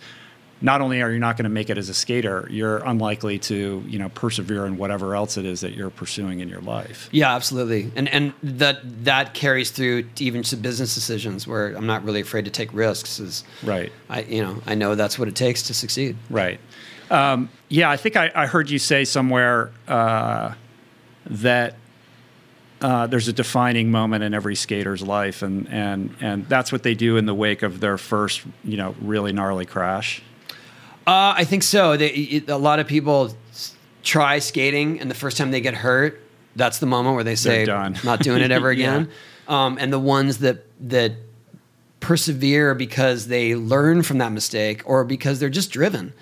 Not 0.60 0.80
only 0.80 1.02
are 1.02 1.10
you 1.10 1.18
not 1.18 1.36
going 1.36 1.44
to 1.44 1.50
make 1.50 1.68
it 1.68 1.76
as 1.76 1.90
a 1.90 1.94
skater, 1.94 2.48
you're 2.50 2.78
unlikely 2.78 3.38
to, 3.40 3.84
you 3.86 3.98
know, 3.98 4.08
persevere 4.10 4.64
in 4.64 4.78
whatever 4.78 5.14
else 5.14 5.36
it 5.36 5.44
is 5.44 5.60
that 5.60 5.74
you're 5.74 5.90
pursuing 5.90 6.40
in 6.40 6.48
your 6.48 6.62
life. 6.62 7.10
Yeah, 7.12 7.34
absolutely, 7.34 7.92
and 7.94 8.08
and 8.08 8.32
that 8.42 9.04
that 9.04 9.34
carries 9.34 9.70
through 9.70 10.04
to 10.04 10.24
even 10.24 10.42
to 10.44 10.56
business 10.56 10.94
decisions 10.94 11.46
where 11.46 11.74
I'm 11.74 11.86
not 11.86 12.04
really 12.04 12.20
afraid 12.20 12.46
to 12.46 12.50
take 12.50 12.72
risks. 12.72 13.20
Is 13.20 13.44
Right. 13.62 13.92
I 14.08 14.22
you 14.22 14.42
know 14.42 14.62
I 14.66 14.74
know 14.74 14.94
that's 14.94 15.18
what 15.18 15.28
it 15.28 15.34
takes 15.34 15.62
to 15.64 15.74
succeed. 15.74 16.16
Right. 16.30 16.58
Um, 17.10 17.50
yeah, 17.68 17.90
I 17.90 17.96
think 17.96 18.16
I, 18.16 18.30
I 18.34 18.46
heard 18.46 18.70
you 18.70 18.78
say 18.78 19.04
somewhere 19.04 19.70
uh, 19.86 20.54
that 21.26 21.76
uh, 22.80 23.06
there's 23.06 23.28
a 23.28 23.32
defining 23.32 23.90
moment 23.90 24.22
in 24.24 24.34
every 24.34 24.54
skater's 24.54 25.02
life, 25.02 25.42
and, 25.42 25.68
and 25.68 26.14
and 26.20 26.48
that's 26.48 26.72
what 26.72 26.82
they 26.82 26.94
do 26.94 27.16
in 27.16 27.26
the 27.26 27.34
wake 27.34 27.62
of 27.62 27.80
their 27.80 27.98
first, 27.98 28.42
you 28.64 28.76
know, 28.76 28.94
really 29.00 29.32
gnarly 29.32 29.66
crash. 29.66 30.22
Uh, 31.06 31.34
I 31.36 31.44
think 31.44 31.62
so. 31.62 31.96
They, 31.96 32.08
it, 32.08 32.48
a 32.48 32.56
lot 32.56 32.78
of 32.80 32.86
people 32.86 33.36
try 34.02 34.38
skating, 34.40 35.00
and 35.00 35.10
the 35.10 35.14
first 35.14 35.36
time 35.36 35.50
they 35.52 35.60
get 35.60 35.74
hurt, 35.74 36.20
that's 36.56 36.78
the 36.78 36.86
moment 36.86 37.14
where 37.14 37.24
they 37.24 37.36
say, 37.36 37.64
done. 37.64 37.96
"Not 38.04 38.20
doing 38.20 38.42
it 38.42 38.50
ever 38.50 38.72
Yeah. 38.72 38.94
again." 38.94 39.10
um, 39.48 39.78
and 39.80 39.92
the 39.92 39.98
ones 40.00 40.38
that 40.38 40.64
that 40.88 41.12
persevere 42.00 42.74
because 42.74 43.28
they 43.28 43.54
learn 43.54 44.02
from 44.02 44.18
that 44.18 44.32
mistake, 44.32 44.82
or 44.84 45.04
because 45.04 45.38
they're 45.40 45.48
just 45.48 45.70
driven, 45.70 46.12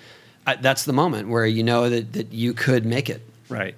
uh, 0.47 0.55
that's 0.61 0.83
the 0.85 0.93
moment 0.93 1.29
where 1.29 1.45
you 1.45 1.63
know 1.63 1.89
that 1.89 2.13
that 2.13 2.31
you 2.31 2.53
could 2.53 2.85
make 2.85 3.09
it. 3.09 3.21
Right. 3.49 3.75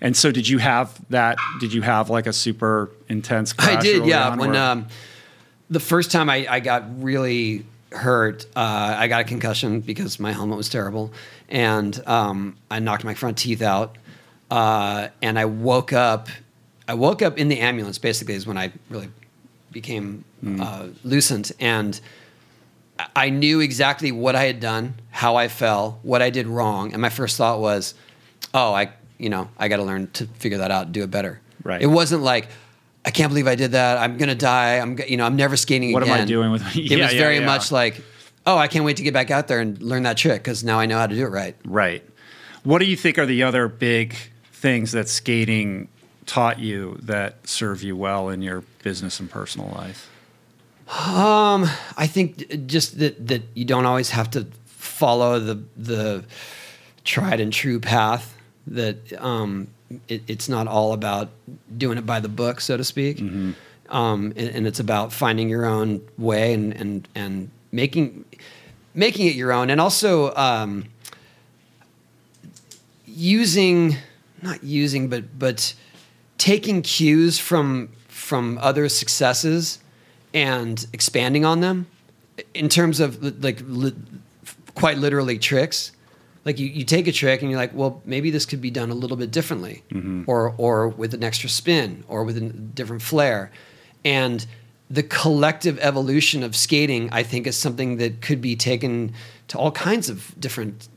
And 0.00 0.16
so, 0.16 0.30
did 0.30 0.48
you 0.48 0.58
have 0.58 0.98
that? 1.10 1.38
Did 1.60 1.72
you 1.72 1.82
have 1.82 2.10
like 2.10 2.26
a 2.26 2.32
super 2.32 2.90
intense? 3.08 3.52
Crash 3.52 3.78
I 3.78 3.80
did, 3.80 4.06
yeah. 4.06 4.34
When 4.36 4.54
um, 4.56 4.86
the 5.70 5.80
first 5.80 6.10
time 6.12 6.30
I, 6.30 6.46
I 6.48 6.60
got 6.60 7.02
really 7.02 7.64
hurt, 7.92 8.44
uh, 8.56 8.94
I 8.98 9.08
got 9.08 9.20
a 9.20 9.24
concussion 9.24 9.80
because 9.80 10.18
my 10.20 10.32
helmet 10.32 10.56
was 10.56 10.68
terrible, 10.68 11.12
and 11.48 12.00
um, 12.06 12.56
I 12.70 12.78
knocked 12.80 13.04
my 13.04 13.14
front 13.14 13.38
teeth 13.38 13.62
out, 13.62 13.96
uh, 14.50 15.08
and 15.22 15.38
I 15.38 15.44
woke 15.46 15.92
up. 15.92 16.28
I 16.86 16.94
woke 16.94 17.22
up 17.22 17.38
in 17.38 17.48
the 17.48 17.60
ambulance. 17.60 17.98
Basically, 17.98 18.34
is 18.34 18.46
when 18.46 18.56
I 18.58 18.72
really 18.90 19.08
became 19.72 20.24
uh, 20.60 20.88
lucent, 21.04 21.52
and 21.60 22.00
I- 22.98 23.06
I 23.16 23.30
knew 23.30 23.60
exactly 23.60 24.12
what 24.12 24.34
I 24.36 24.44
had 24.44 24.60
done, 24.60 24.94
how 25.10 25.36
I 25.36 25.48
fell, 25.48 25.98
what 26.02 26.22
I 26.22 26.30
did 26.30 26.46
wrong, 26.46 26.92
and 26.92 27.02
my 27.02 27.08
first 27.10 27.36
thought 27.36 27.60
was, 27.60 27.94
"Oh, 28.54 28.72
I, 28.72 28.90
you 29.18 29.28
know, 29.30 29.48
I 29.58 29.68
got 29.68 29.76
to 29.78 29.82
learn 29.84 30.08
to 30.14 30.26
figure 30.38 30.58
that 30.58 30.70
out, 30.70 30.92
do 30.92 31.02
it 31.02 31.10
better." 31.10 31.40
Right. 31.62 31.82
It 31.82 31.86
wasn't 31.88 32.22
like, 32.22 32.48
"I 33.04 33.10
can't 33.10 33.30
believe 33.30 33.46
I 33.46 33.54
did 33.54 33.72
that. 33.72 33.98
I'm 33.98 34.16
gonna 34.18 34.34
die. 34.34 34.76
I'm, 34.78 34.98
you 35.06 35.16
know, 35.16 35.24
I'm 35.24 35.36
never 35.36 35.56
skating 35.56 35.90
again. 35.90 36.00
What 36.00 36.08
am. 36.08 36.22
I 36.22 36.24
doing 36.24 36.50
with- 36.52 36.62
It 36.76 36.82
was 37.00 37.12
yeah, 37.12 37.18
very 37.18 37.38
yeah. 37.38 37.46
much 37.46 37.70
like, 37.72 38.02
"Oh, 38.46 38.56
I 38.58 38.68
can't 38.68 38.84
wait 38.84 38.96
to 38.98 39.02
get 39.02 39.14
back 39.14 39.30
out 39.30 39.48
there 39.48 39.60
and 39.60 39.80
learn 39.82 40.02
that 40.04 40.16
trick 40.16 40.42
because 40.42 40.64
now 40.64 40.78
I 40.78 40.86
know 40.86 40.98
how 40.98 41.06
to 41.06 41.14
do 41.14 41.24
it 41.24 41.30
right." 41.30 41.56
Right. 41.64 42.02
What 42.64 42.80
do 42.80 42.84
you 42.86 42.96
think 42.96 43.18
are 43.18 43.26
the 43.26 43.42
other 43.44 43.68
big 43.68 44.14
things 44.52 44.92
that 44.92 45.08
skating 45.08 45.88
taught 46.26 46.58
you 46.58 46.98
that 47.02 47.46
serve 47.48 47.82
you 47.82 47.96
well 47.96 48.28
in 48.28 48.42
your 48.42 48.62
business 48.82 49.20
and 49.20 49.30
personal 49.30 49.68
life? 49.76 50.10
Um, 50.88 51.68
I 51.96 52.06
think 52.06 52.66
just 52.66 52.98
that 52.98 53.26
that 53.28 53.42
you 53.54 53.64
don't 53.64 53.86
always 53.86 54.10
have 54.10 54.30
to 54.32 54.46
follow 54.66 55.38
the 55.38 55.62
the 55.76 56.24
tried 57.04 57.40
and 57.40 57.52
true 57.52 57.78
path. 57.80 58.34
That 58.66 59.12
um, 59.22 59.68
it, 60.08 60.22
it's 60.26 60.48
not 60.48 60.66
all 60.66 60.92
about 60.92 61.30
doing 61.76 61.98
it 61.98 62.06
by 62.06 62.20
the 62.20 62.28
book, 62.28 62.60
so 62.60 62.76
to 62.76 62.84
speak. 62.84 63.20
Um, 63.90 64.34
and, 64.36 64.48
and 64.48 64.66
it's 64.66 64.80
about 64.80 65.12
finding 65.12 65.48
your 65.48 65.64
own 65.64 66.02
way 66.18 66.52
and 66.52 66.74
and 66.74 67.08
and 67.14 67.50
making 67.72 68.24
making 68.94 69.26
it 69.26 69.34
your 69.34 69.52
own, 69.52 69.70
and 69.70 69.80
also 69.80 70.34
um, 70.34 70.84
using 73.06 73.96
not 74.42 74.62
using 74.62 75.08
but 75.08 75.38
but 75.38 75.74
taking 76.36 76.82
cues 76.82 77.38
from 77.38 77.88
from 78.08 78.58
other 78.60 78.88
successes 78.88 79.78
and 80.34 80.86
expanding 80.92 81.44
on 81.44 81.60
them 81.60 81.86
in 82.54 82.68
terms 82.68 83.00
of 83.00 83.42
like 83.42 83.62
li- 83.66 83.96
quite 84.74 84.98
literally 84.98 85.38
tricks 85.38 85.92
like 86.48 86.58
you, 86.58 86.66
you 86.66 86.84
take 86.84 87.06
a 87.06 87.12
trick 87.12 87.42
and 87.42 87.50
you're 87.50 87.60
like 87.60 87.74
well 87.74 88.02
maybe 88.04 88.30
this 88.30 88.46
could 88.46 88.60
be 88.60 88.70
done 88.70 88.90
a 88.90 88.94
little 88.94 89.16
bit 89.16 89.30
differently. 89.30 89.82
Or 90.26 90.54
or 90.56 90.88
with 90.88 91.14
an 91.14 91.22
extra 91.22 91.48
spin 91.48 92.04
or 92.08 92.24
with 92.24 92.36
a 92.36 92.40
different 92.40 93.02
flair 93.02 93.50
and 94.04 94.46
the 94.90 95.02
collective 95.02 95.78
evolution 95.80 96.42
of 96.42 96.56
skating 96.56 97.10
i 97.12 97.22
think 97.22 97.46
is 97.46 97.56
something 97.56 97.98
that 97.98 98.22
could 98.22 98.40
be 98.40 98.56
taken 98.56 99.12
to 99.48 99.58
all 99.58 99.72
kinds 99.72 100.08
of 100.08 100.34
different 100.40 100.88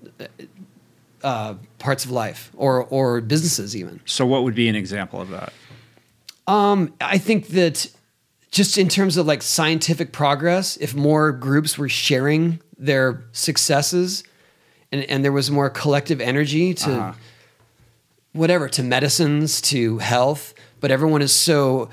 uh, 1.24 1.56
parts 1.80 2.06
of 2.06 2.12
life 2.12 2.52
or 2.56 2.86
or 2.86 3.22
businesses 3.22 3.76
even. 3.76 4.00
So, 4.06 4.26
what 4.26 4.44
would 4.44 4.56
be 4.56 4.68
an 4.68 4.76
example 4.76 5.22
of 5.22 5.30
that? 5.30 5.54
um, 6.48 6.94
I 7.00 7.18
think 7.18 7.50
that 7.50 7.90
just 8.52 8.78
in 8.78 8.90
terms 8.90 9.18
of 9.18 9.26
like 9.26 9.42
scientific 9.42 10.12
progress, 10.12 10.78
if 10.78 10.94
more 10.94 11.32
groups 11.32 11.78
were 11.78 11.90
sharing 11.90 12.60
their 12.78 13.24
successes 13.32 14.24
and, 14.92 15.04
and 15.06 15.24
there 15.24 15.32
was 15.32 15.50
more 15.52 15.70
collective 15.70 16.20
energy 16.22 16.74
to 16.74 16.92
Uh-huh. 16.92 17.14
whatever, 18.34 18.70
to 18.70 18.84
medicines, 18.84 19.62
to 19.62 19.98
health, 20.00 20.54
but 20.80 20.92
everyone 20.92 21.22
is 21.22 21.34
so 21.34 21.90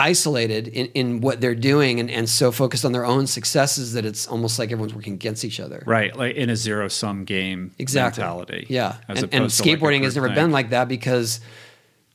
isolated 0.00 0.68
in, 0.68 0.86
in 0.94 1.20
what 1.20 1.40
they're 1.40 1.54
doing 1.56 1.98
and, 1.98 2.08
and 2.10 2.28
so 2.28 2.52
focused 2.52 2.84
on 2.84 2.92
their 2.92 3.04
own 3.04 3.26
successes 3.26 3.94
that 3.94 4.04
it's 4.04 4.28
almost 4.28 4.58
like 4.58 4.70
everyone's 4.70 4.94
working 4.94 5.14
against 5.14 5.44
each 5.44 5.58
other. 5.58 5.82
Right, 5.86 6.14
like 6.16 6.36
in 6.36 6.50
a 6.50 6.56
zero 6.56 6.86
sum 6.88 7.24
game 7.24 7.72
Exactly. 7.78 8.22
mentality. 8.22 8.66
Yeah. 8.68 8.96
And, 9.08 9.18
and 9.18 9.30
to, 9.30 9.40
like, 9.42 9.50
skateboarding 9.50 10.04
has 10.04 10.14
never 10.14 10.28
thing. 10.28 10.36
been 10.36 10.50
like 10.52 10.70
that 10.70 10.86
because 10.88 11.40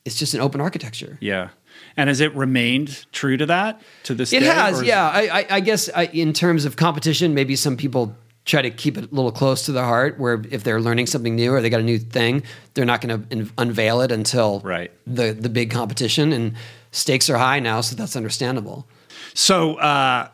it's 0.05 0.17
just 0.17 0.33
an 0.33 0.39
open 0.41 0.61
architecture. 0.61 1.17
Yeah, 1.21 1.49
and 1.97 2.07
has 2.09 2.19
it 2.21 2.33
remained 2.35 3.05
true 3.11 3.35
to 3.37 3.45
that 3.47 3.81
to 4.03 4.13
this 4.15 4.31
It 4.33 4.39
day? 4.41 4.45
has, 4.47 4.79
or 4.79 4.81
is- 4.83 4.87
yeah. 4.87 5.09
I, 5.09 5.39
I, 5.39 5.45
I 5.49 5.59
guess 5.59 5.89
I, 5.93 6.05
in 6.05 6.31
terms 6.33 6.63
of 6.65 6.75
competition, 6.77 7.33
maybe 7.33 7.55
some 7.57 7.75
people 7.77 8.15
try 8.45 8.61
to 8.61 8.69
keep 8.69 8.97
it 8.97 9.05
a 9.11 9.15
little 9.15 9.31
close 9.31 9.65
to 9.65 9.71
the 9.71 9.83
heart. 9.83 10.19
Where 10.19 10.41
if 10.51 10.63
they're 10.63 10.81
learning 10.81 11.07
something 11.07 11.35
new 11.35 11.53
or 11.53 11.61
they 11.61 11.69
got 11.69 11.79
a 11.79 11.83
new 11.83 11.99
thing, 11.99 12.43
they're 12.73 12.85
not 12.85 13.01
going 13.01 13.27
to 13.29 13.49
unveil 13.57 14.01
it 14.01 14.11
until 14.11 14.59
Right. 14.61 14.91
the 15.07 15.31
the 15.33 15.49
big 15.49 15.71
competition. 15.71 16.33
And 16.33 16.53
stakes 16.91 17.29
are 17.29 17.37
high 17.37 17.59
now, 17.59 17.81
so 17.81 17.95
that's 17.95 18.15
understandable. 18.15 18.87
So 19.33 19.75
uh, 19.75 20.27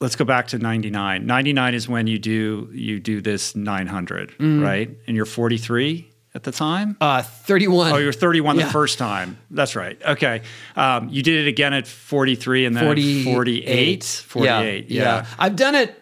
let's 0.00 0.16
go 0.16 0.24
back 0.24 0.48
to 0.48 0.58
99. 0.58 1.26
99 1.26 1.74
is 1.74 1.88
when 1.88 2.06
you 2.06 2.18
do 2.18 2.68
you 2.72 3.00
do 3.00 3.20
this 3.20 3.56
900, 3.56 4.32
Mm. 4.38 4.62
right? 4.62 4.90
And 5.06 5.16
you're 5.16 5.26
43 5.26 6.06
at 6.34 6.44
the 6.44 6.52
time. 6.52 6.96
Uh, 7.00 7.22
31. 7.22 7.92
Oh, 7.92 7.96
you 7.96 8.06
were 8.06 8.12
31 8.12 8.56
Yeah. 8.56 8.66
the 8.66 8.70
first 8.72 8.98
time. 8.98 9.36
That's 9.50 9.74
right. 9.74 9.98
Okay. 10.06 10.42
Um, 10.76 11.08
you 11.08 11.22
did 11.22 11.44
it 11.46 11.48
again 11.48 11.72
at 11.72 11.86
43 11.88 12.66
and 12.66 12.76
then 12.76 12.84
48. 12.84 13.26
at 13.26 13.34
48. 13.34 14.04
48. 14.04 14.90
Yeah. 14.90 15.26
I've 15.38 15.56
done 15.56 15.74
it 15.74 15.96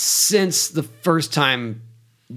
since 0.00 0.68
the 0.68 0.82
first 0.82 1.32
time 1.32 1.82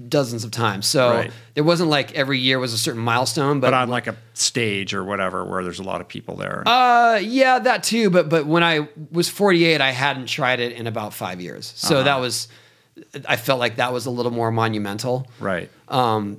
dozens 0.08 0.42
of 0.42 0.50
times. 0.50 0.86
So 0.86 1.10
Right. 1.10 1.30
there 1.54 1.64
wasn't 1.64 1.90
like 1.90 2.14
every 2.14 2.38
year 2.38 2.58
was 2.58 2.72
a 2.72 2.78
certain 2.78 3.02
milestone, 3.02 3.60
but, 3.60 3.72
But 3.72 3.74
on 3.74 3.88
like 3.90 4.06
a 4.06 4.16
stage 4.32 4.94
or 4.94 5.04
whatever 5.04 5.44
where 5.44 5.62
there's 5.62 5.78
a 5.80 5.82
lot 5.82 6.00
of 6.00 6.08
people 6.08 6.34
there. 6.36 6.62
uh, 6.66 7.16
yeah, 7.22 7.58
that 7.58 7.82
too. 7.82 8.08
But 8.08 8.28
but 8.30 8.46
when 8.46 8.62
I 8.64 8.88
was 9.10 9.28
48, 9.28 9.80
I 9.82 9.90
hadn't 9.90 10.26
tried 10.26 10.60
it 10.60 10.72
in 10.72 10.86
about 10.86 11.12
five 11.12 11.40
years. 11.42 11.72
So 11.76 11.96
Uh-huh. 11.96 12.04
that 12.04 12.16
was, 12.20 12.48
I 13.28 13.36
felt 13.36 13.60
like 13.60 13.76
that 13.76 13.92
was 13.92 14.06
a 14.06 14.10
little 14.10 14.32
more 14.32 14.50
monumental. 14.50 15.26
right. 15.40 15.70
Um, 15.88 16.38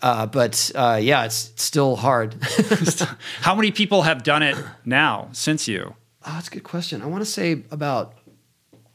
uh, 0.00 0.26
but 0.26 0.70
uh, 0.74 0.98
yeah, 1.02 1.24
it's 1.24 1.50
still 1.56 1.96
hard. 1.96 2.36
How 3.40 3.54
many 3.56 3.72
people 3.72 4.02
have 4.02 4.22
done 4.22 4.42
it 4.42 4.56
now 4.84 5.28
since 5.32 5.66
you? 5.66 5.94
Oh, 6.24 6.32
that's 6.34 6.46
a 6.48 6.50
good 6.52 6.62
question. 6.62 7.02
I 7.02 7.06
want 7.06 7.22
to 7.24 7.30
say 7.30 7.64
about 7.72 8.14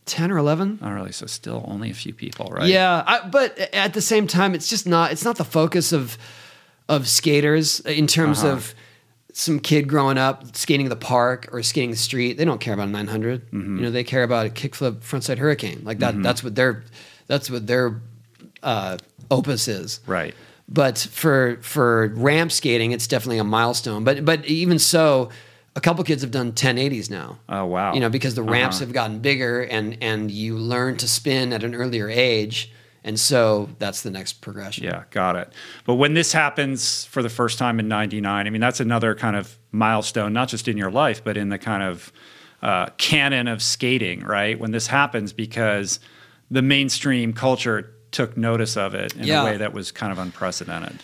10 0.07 0.31
or 0.31 0.37
11. 0.37 0.79
Not 0.81 0.91
really. 0.93 1.11
So 1.11 1.25
still 1.25 1.63
only 1.67 1.89
a 1.89 1.93
few 1.93 2.13
people, 2.13 2.47
right? 2.51 2.67
Yeah, 2.67 3.03
I, 3.05 3.27
but 3.27 3.57
at 3.73 3.93
the 3.93 4.01
same 4.01 4.27
time, 4.27 4.55
it's 4.55 4.67
just 4.69 4.87
not. 4.87 5.11
It's 5.11 5.23
not 5.25 5.37
the 5.37 5.45
focus 5.45 5.91
of 5.93 6.17
of 6.89 7.07
skaters 7.07 7.79
in 7.81 8.07
terms 8.07 8.39
Uh-huh. 8.43 8.53
of 8.53 8.73
some 9.33 9.59
kid 9.59 9.87
growing 9.87 10.17
up 10.17 10.55
skating 10.55 10.89
the 10.89 10.95
park 10.95 11.49
or 11.51 11.61
skating 11.61 11.91
the 11.91 11.97
street. 11.97 12.37
They 12.37 12.45
don't 12.45 12.59
care 12.61 12.73
about 12.73 12.87
a 12.87 12.91
900. 12.91 13.45
Mm-hmm. 13.51 13.75
You 13.77 13.83
know, 13.83 13.91
they 13.91 14.03
care 14.03 14.23
about 14.23 14.45
a 14.47 14.49
kickflip 14.49 15.01
frontside 15.01 15.37
hurricane. 15.37 15.81
Like 15.83 15.99
that. 15.99 16.21
That's 16.23 16.43
what 16.43 16.55
their 16.55 16.83
that's 17.27 17.49
what 17.51 17.67
their 17.67 18.01
uh, 18.63 18.97
opus 19.29 19.67
is. 19.67 19.99
Right. 20.07 20.33
But 20.69 20.97
for 21.11 21.57
for 21.61 22.07
ramp 22.15 22.51
skating, 22.51 22.91
it's 22.93 23.05
definitely 23.07 23.37
a 23.37 23.43
milestone. 23.43 24.03
But 24.03 24.25
but 24.25 24.45
even 24.45 24.79
so, 24.79 25.29
a 25.78 25.80
couple 25.80 26.03
kids 26.03 26.23
have 26.23 26.32
done 26.32 26.51
1080s 26.51 27.09
now. 27.09 27.38
Oh, 27.47 27.65
wow. 27.65 27.93
You 27.93 27.99
know, 28.01 28.09
because 28.09 28.34
the 28.36 28.41
ramps 28.41 28.78
Uh-huh. 28.78 28.86
have 28.88 28.93
gotten 28.93 29.19
bigger 29.19 29.61
and 29.61 29.97
and 30.01 30.30
you 30.32 30.57
learn 30.57 30.97
to 30.97 31.07
spin 31.07 31.53
at 31.53 31.63
an 31.63 31.75
earlier 31.75 32.09
age, 32.09 32.71
and 33.03 33.17
so 33.19 33.69
that's 33.80 34.01
the 34.01 34.09
next 34.11 34.41
progression. 34.41 34.84
Yeah, 34.86 35.03
got 35.11 35.36
it. 35.36 35.53
But 35.86 35.95
when 35.95 36.13
this 36.15 36.34
happens 36.34 37.05
for 37.05 37.21
the 37.23 37.30
first 37.30 37.57
time 37.59 37.80
in 37.80 37.88
99, 37.88 38.47
I 38.47 38.49
mean, 38.49 38.59
that's 38.59 38.80
another 38.80 39.13
kind 39.15 39.36
of 39.36 39.57
milestone, 39.71 40.34
not 40.34 40.49
just 40.49 40.67
in 40.67 40.78
your 40.78 40.91
life, 40.91 41.23
but 41.23 41.38
in 41.38 41.49
the 41.49 41.57
kind 41.59 41.84
of 41.84 42.11
uh, 42.63 42.88
canon 42.97 43.47
of 43.47 43.61
skating, 43.61 44.21
right? 44.23 44.59
When 44.59 44.71
this 44.71 44.88
happens 44.88 45.32
because 45.32 45.99
the 46.49 46.63
mainstream 46.63 47.32
culture 47.34 47.93
took 48.11 48.36
notice 48.36 48.75
of 48.78 48.95
it 48.95 49.15
in 49.15 49.25
Yeah. 49.25 49.43
a 49.43 49.45
way 49.45 49.57
that 49.57 49.73
was 49.73 49.91
kind 49.91 50.11
of 50.11 50.17
unprecedented. 50.17 51.03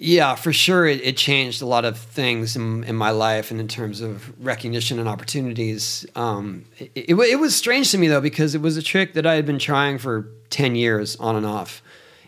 Yeah, 0.00 0.36
for 0.36 0.52
sure, 0.52 0.86
it, 0.86 1.00
it 1.02 1.16
changed 1.16 1.60
a 1.60 1.66
lot 1.66 1.84
of 1.84 1.98
things 1.98 2.54
in, 2.54 2.84
in 2.84 2.94
my 2.94 3.10
life 3.10 3.50
and 3.50 3.58
in 3.60 3.66
terms 3.66 4.00
of 4.00 4.32
recognition 4.44 5.00
and 5.00 5.08
opportunities. 5.08 6.06
Um, 6.14 6.66
it, 6.78 6.92
it, 6.94 7.14
it 7.18 7.40
was 7.40 7.56
strange 7.56 7.90
to 7.90 7.98
me 7.98 8.06
though 8.06 8.20
because 8.20 8.54
it 8.54 8.60
was 8.60 8.76
a 8.76 8.82
trick 8.82 9.14
that 9.14 9.26
I 9.26 9.34
had 9.34 9.44
been 9.44 9.58
trying 9.58 9.98
for 9.98 10.28
ten 10.50 10.76
years 10.76 11.16
on 11.16 11.34
and 11.34 11.44
off, 11.44 11.82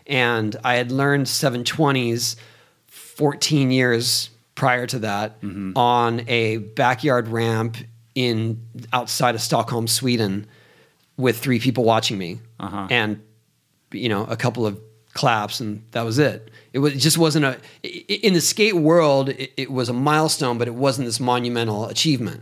and 0.05 0.53
I 0.65 0.75
had 0.75 0.91
learned 0.91 1.29
seven 1.29 1.63
twenties 1.63 2.35
fourteen 2.87 3.71
years 3.71 4.29
prior 4.55 4.85
to 4.87 4.99
that 4.99 5.37
on 5.75 6.25
a 6.27 6.57
backyard 6.57 7.29
ramp 7.29 7.77
in 8.15 8.59
outside 8.91 9.33
of 9.35 9.41
Stockholm, 9.41 9.87
Sweden, 9.87 10.45
with 11.15 11.39
three 11.39 11.59
people 11.59 11.85
watching 11.85 12.17
me, 12.17 12.39
Uh-huh. 12.59 12.87
and 12.89 13.21
you 13.93 14.09
know 14.09 14.25
a 14.25 14.35
couple 14.35 14.65
of 14.67 14.77
claps 15.13 15.59
and 15.59 15.83
that 15.91 16.03
was 16.03 16.17
it 16.19 16.49
it 16.73 16.79
was 16.79 16.93
it 16.93 16.97
just 16.99 17.17
wasn't 17.17 17.43
a 17.43 17.57
in 17.83 18.33
the 18.33 18.41
skate 18.41 18.75
world 18.75 19.29
it, 19.29 19.51
it 19.57 19.71
was 19.71 19.89
a 19.89 19.93
milestone 19.93 20.57
but 20.57 20.67
it 20.67 20.73
wasn't 20.75 21.05
this 21.05 21.19
monumental 21.19 21.85
achievement 21.87 22.41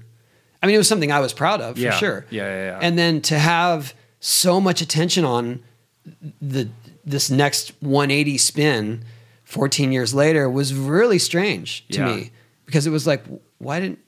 i 0.62 0.66
mean 0.68 0.76
it 0.76 0.78
was 0.78 0.88
something 0.88 1.12
i 1.12 1.20
was 1.20 1.34
proud 1.34 1.62
of 1.62 1.78
Yeah. 1.78 1.92
for 1.92 1.98
sure 1.98 2.26
Yeah, 2.30 2.44
yeah, 2.44 2.66
yeah. 2.72 2.80
and 2.82 2.98
then 2.98 3.22
to 3.22 3.40
have 3.40 3.94
so 4.20 4.62
much 4.62 4.82
attention 4.82 5.26
on 5.26 5.64
the 6.42 6.70
this 7.06 7.30
next 7.32 7.72
180 7.82 8.38
spin 8.38 9.04
14 9.46 9.92
years 9.92 10.14
later 10.14 10.48
was 10.50 10.74
really 10.74 11.18
strange 11.20 11.88
to 11.90 12.00
Yeah. 12.00 12.06
me 12.16 12.32
because 12.66 12.86
it 12.86 12.92
was 12.92 13.08
like 13.08 13.24
why 13.58 13.80
didn't 13.80 14.00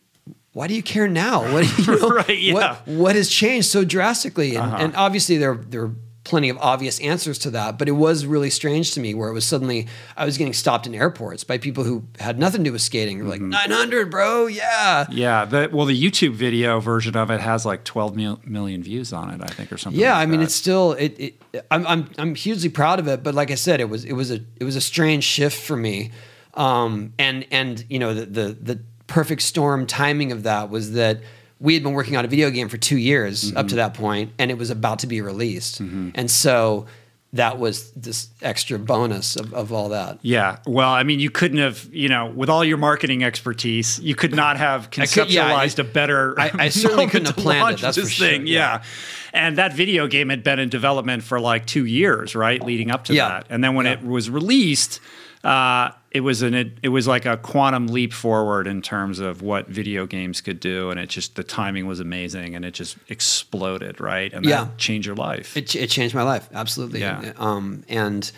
why 0.53 0.67
do 0.67 0.73
you 0.73 0.83
care 0.83 1.07
now? 1.07 1.49
What 1.53 1.63
you 1.87 1.95
know, 1.97 2.09
Right, 2.21 2.37
yeah. 2.37 2.53
Uh-huh. 2.57 2.75
what 2.85 2.95
what 2.97 3.15
has 3.15 3.29
changed 3.29 3.69
so 3.69 3.85
drastically? 3.85 4.57
And, 4.57 4.73
and 4.83 4.95
obviously 4.97 5.37
there 5.37 5.55
there 5.55 5.83
are 5.83 5.95
plenty 6.23 6.49
of 6.49 6.57
obvious 6.59 6.99
answers 6.99 7.39
to 7.39 7.49
that, 7.49 7.79
but 7.79 7.87
it 7.89 7.93
was 7.93 8.25
really 8.27 8.51
strange 8.51 8.93
to 8.93 8.99
me 8.99 9.13
where 9.15 9.27
it 9.29 9.33
was 9.33 9.43
suddenly 9.45 9.87
I 10.15 10.23
was 10.25 10.37
getting 10.37 10.53
stopped 10.53 10.85
in 10.85 10.93
airports 10.93 11.43
by 11.43 11.57
people 11.57 11.83
who 11.83 12.03
had 12.19 12.37
nothing 12.37 12.59
to 12.63 12.69
do 12.69 12.73
with 12.73 12.81
skating. 12.83 13.17
They're 13.17 13.39
Mm-hmm. 13.39 13.51
like 13.51 13.69
900, 13.69 14.11
bro, 14.11 14.45
yeah. 14.45 15.07
Yeah. 15.09 15.45
The, 15.45 15.69
well, 15.73 15.87
the 15.87 15.99
YouTube 15.99 16.33
video 16.33 16.79
version 16.79 17.17
of 17.17 17.31
it 17.31 17.39
has 17.39 17.65
like 17.65 17.83
12 17.85 18.15
mil- 18.15 18.39
million 18.45 18.83
views 18.83 19.11
on 19.13 19.31
it, 19.31 19.41
I 19.43 19.47
think, 19.47 19.71
or 19.71 19.77
something. 19.77 19.99
Yeah, 19.99 20.13
like 20.13 20.21
I 20.21 20.25
mean, 20.27 20.39
that. 20.41 20.45
it's 20.45 20.55
still 20.55 20.91
it, 20.93 21.19
it. 21.19 21.65
I'm 21.71 21.87
I'm 21.87 22.09
I'm 22.19 22.35
hugely 22.35 22.69
proud 22.69 22.99
of 22.99 23.07
it, 23.07 23.23
but 23.23 23.33
like 23.33 23.49
I 23.49 23.55
said, 23.55 23.81
it 23.81 23.89
was 23.89 24.05
it 24.05 24.13
was 24.13 24.29
a 24.31 24.39
it 24.59 24.63
was 24.63 24.75
a 24.75 24.81
strange 24.81 25.23
shift 25.23 25.59
for 25.59 25.75
me, 25.75 26.11
um, 26.53 27.13
and 27.17 27.45
and 27.51 27.83
you 27.89 27.97
know 27.99 28.13
the 28.13 28.25
the 28.25 28.57
the 28.61 28.79
perfect 29.07 29.41
storm 29.41 29.85
timing 29.87 30.31
of 30.31 30.43
that 30.43 30.69
was 30.69 30.91
that 30.93 31.21
we 31.61 31.75
had 31.75 31.83
been 31.83 31.93
working 31.93 32.17
on 32.17 32.25
a 32.25 32.27
video 32.27 32.49
game 32.49 32.67
for 32.67 32.77
two 32.77 32.97
years 32.97 33.43
Mm-hmm. 33.45 33.57
up 33.57 33.67
to 33.69 33.75
that 33.75 33.93
point, 33.93 34.33
and 34.37 34.51
it 34.51 34.57
was 34.57 34.69
about 34.69 34.99
to 34.99 35.07
be 35.07 35.21
released, 35.21 35.79
and 35.79 36.29
so 36.29 36.87
that 37.33 37.57
was 37.57 37.91
this 37.91 38.27
extra 38.41 38.77
bonus 38.77 39.37
of, 39.37 39.53
of 39.53 39.71
all 39.71 39.87
that. 39.87 40.19
Yeah. 40.21 40.57
Well, 40.67 40.89
I 40.89 41.03
mean, 41.03 41.21
you 41.21 41.29
couldn't 41.29 41.59
have, 41.59 41.87
you 41.93 42.09
know, 42.09 42.25
with 42.25 42.49
all 42.49 42.61
your 42.65 42.75
marketing 42.77 43.23
expertise, 43.23 43.99
you 43.99 44.15
could 44.15 44.35
not 44.35 44.57
have 44.57 44.89
I 44.97 45.05
could- 45.05 45.31
yeah, 45.31 45.45
I- 45.55 45.65
conceptualized 45.65 45.79
a 45.79 45.83
better. 45.85 46.37
I- 46.37 46.51
I 46.65 46.67
certainly 46.69 47.07
couldn't 47.11 47.27
have 47.27 47.37
planned 47.37 47.75
it, 47.77 47.81
that's 47.83 47.95
for 47.95 48.03
this 48.03 48.11
sure, 48.11 48.27
thing. 48.27 48.47
yeah. 48.47 48.79
Yeah. 48.79 48.83
And 49.31 49.57
that 49.59 49.71
video 49.73 50.07
game 50.07 50.27
had 50.27 50.43
been 50.43 50.59
in 50.59 50.67
development 50.67 51.23
for 51.23 51.39
like 51.39 51.65
two 51.65 51.85
years, 51.85 52.35
right, 52.35 52.61
leading 52.61 52.91
up 52.91 53.05
to 53.05 53.13
Yeah. 53.13 53.29
that. 53.29 53.45
And 53.49 53.63
then 53.63 53.75
when 53.75 53.85
it 53.85 54.03
was 54.03 54.29
released, 54.29 54.99
uh, 55.45 55.91
it 56.11 56.21
was 56.21 56.41
an 56.41 56.53
it, 56.53 56.73
it 56.83 56.89
was 56.89 57.07
like 57.07 57.25
a 57.25 57.37
quantum 57.37 57.87
leap 57.87 58.11
forward 58.13 58.67
in 58.67 58.81
terms 58.81 59.19
of 59.19 59.41
what 59.41 59.67
video 59.69 60.05
games 60.05 60.41
could 60.41 60.59
do, 60.59 60.89
and 60.91 60.99
it 60.99 61.09
just 61.09 61.35
the 61.35 61.43
timing 61.43 61.87
was 61.87 61.99
amazing, 61.99 62.55
and 62.55 62.65
it 62.65 62.73
just 62.73 62.97
exploded, 63.07 63.99
right? 64.01 64.31
And 64.33 64.45
Yeah. 64.45 64.65
that 64.65 64.77
changed 64.77 65.05
your 65.07 65.15
life. 65.15 65.55
It, 65.55 65.73
it 65.75 65.89
changed 65.89 66.13
my 66.13 66.23
life 66.23 66.49
absolutely. 66.53 66.99
Yeah. 66.99 67.31
Um, 67.37 67.83
and 67.87 68.29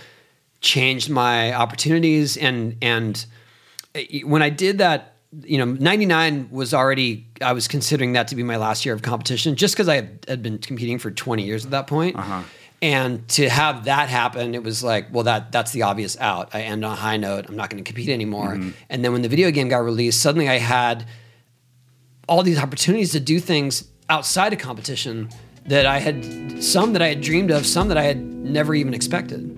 changed 0.62 1.10
my 1.10 1.54
opportunities 1.54 2.38
and 2.38 2.78
and 2.82 3.26
uh, 3.96 4.00
when 4.24 4.42
I 4.42 4.50
did 4.50 4.78
that, 4.78 5.16
you 5.44 5.58
know, 5.58 5.66
99 5.66 6.48
was 6.52 6.74
already 6.74 7.26
I 7.42 7.54
was 7.54 7.68
considering 7.68 8.14
that 8.14 8.28
to 8.30 8.36
be 8.36 8.44
my 8.44 8.56
last 8.58 8.86
year 8.86 8.94
of 8.96 9.02
competition 9.02 9.56
just 9.56 9.74
because 9.74 9.90
I 9.90 9.96
had, 9.96 10.26
had 10.28 10.44
been 10.44 10.60
competing 10.60 11.00
for 11.00 11.12
20 11.12 11.44
years 11.44 11.66
at 11.66 11.72
that 11.72 11.88
point. 11.88 12.16
And 12.84 13.26
to 13.30 13.48
have 13.48 13.86
that 13.86 14.10
happen, 14.10 14.54
it 14.54 14.62
was 14.62 14.84
like, 14.84 15.08
well, 15.10 15.24
that 15.24 15.54
that's 15.54 15.72
the 15.72 15.84
obvious 15.84 16.18
out. 16.20 16.54
I 16.54 16.64
end 16.64 16.84
on 16.84 16.92
a 16.92 16.96
high 16.96 17.16
note. 17.16 17.48
I'm 17.48 17.56
not 17.56 17.70
going 17.70 17.82
to 17.82 17.90
compete 17.90 18.10
anymore. 18.10 18.56
Mm-hmm. 18.56 18.72
And 18.90 19.06
then 19.06 19.14
when 19.14 19.22
the 19.22 19.30
video 19.30 19.52
game 19.52 19.70
got 19.70 19.78
released, 19.78 20.22
suddenly 20.22 20.50
I 20.50 20.58
had 20.58 21.06
all 22.28 22.44
these 22.44 22.60
opportunities 22.60 23.14
to 23.14 23.22
do 23.22 23.40
things 23.40 23.88
outside 24.10 24.52
of 24.52 24.60
competition 24.60 25.30
that 25.68 25.86
I 25.86 26.00
had 26.00 26.62
some 26.62 26.92
that 26.92 27.02
I 27.02 27.08
had 27.08 27.22
dreamed 27.22 27.52
of, 27.52 27.66
some 27.66 27.88
that 27.88 27.98
I 27.98 28.04
had 28.04 28.22
never 28.22 28.76
even 28.76 28.94
expected. 28.94 29.56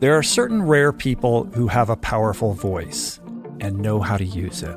There 0.00 0.14
are 0.14 0.22
certain 0.22 0.62
rare 0.62 0.92
people 0.92 1.44
who 1.44 1.68
have 1.68 1.88
a 1.88 1.96
powerful 1.96 2.52
voice 2.52 3.20
and 3.60 3.78
know 3.78 4.00
how 4.00 4.18
to 4.18 4.24
use 4.26 4.62
it. 4.62 4.76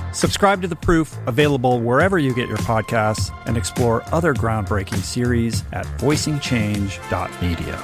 Subscribe 0.13 0.61
to 0.61 0.67
The 0.67 0.75
Proof, 0.75 1.17
available 1.25 1.79
wherever 1.79 2.19
you 2.19 2.33
get 2.33 2.47
your 2.47 2.57
podcasts, 2.57 3.33
and 3.45 3.57
explore 3.57 4.03
other 4.13 4.33
groundbreaking 4.33 4.97
series 4.97 5.63
at 5.71 5.85
voicingchange.media. 5.97 7.83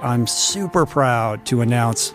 I'm 0.00 0.28
super 0.28 0.86
proud 0.86 1.44
to 1.46 1.60
announce 1.60 2.14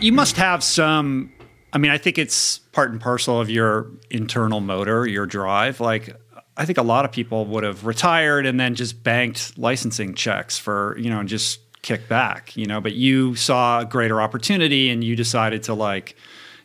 You 0.00 0.12
must 0.12 0.36
have 0.36 0.62
some 0.62 1.32
I 1.74 1.78
mean, 1.78 1.90
I 1.90 1.98
think 1.98 2.18
it's 2.18 2.58
part 2.58 2.92
and 2.92 3.00
parcel 3.00 3.40
of 3.40 3.50
your 3.50 3.90
internal 4.08 4.60
motor, 4.60 5.06
your 5.06 5.26
drive. 5.26 5.80
Like 5.80 6.16
I 6.56 6.64
think 6.64 6.78
a 6.78 6.82
lot 6.82 7.04
of 7.04 7.10
people 7.10 7.46
would 7.46 7.64
have 7.64 7.84
retired 7.84 8.46
and 8.46 8.60
then 8.60 8.76
just 8.76 9.02
banked 9.02 9.58
licensing 9.58 10.14
checks 10.14 10.56
for, 10.56 10.96
you 10.98 11.10
know, 11.10 11.18
and 11.18 11.28
just 11.28 11.60
kick 11.82 12.08
back, 12.08 12.56
you 12.56 12.64
know, 12.64 12.80
but 12.80 12.94
you 12.94 13.34
saw 13.34 13.80
a 13.80 13.84
greater 13.84 14.22
opportunity 14.22 14.88
and 14.88 15.02
you 15.02 15.16
decided 15.16 15.64
to 15.64 15.74
like, 15.74 16.14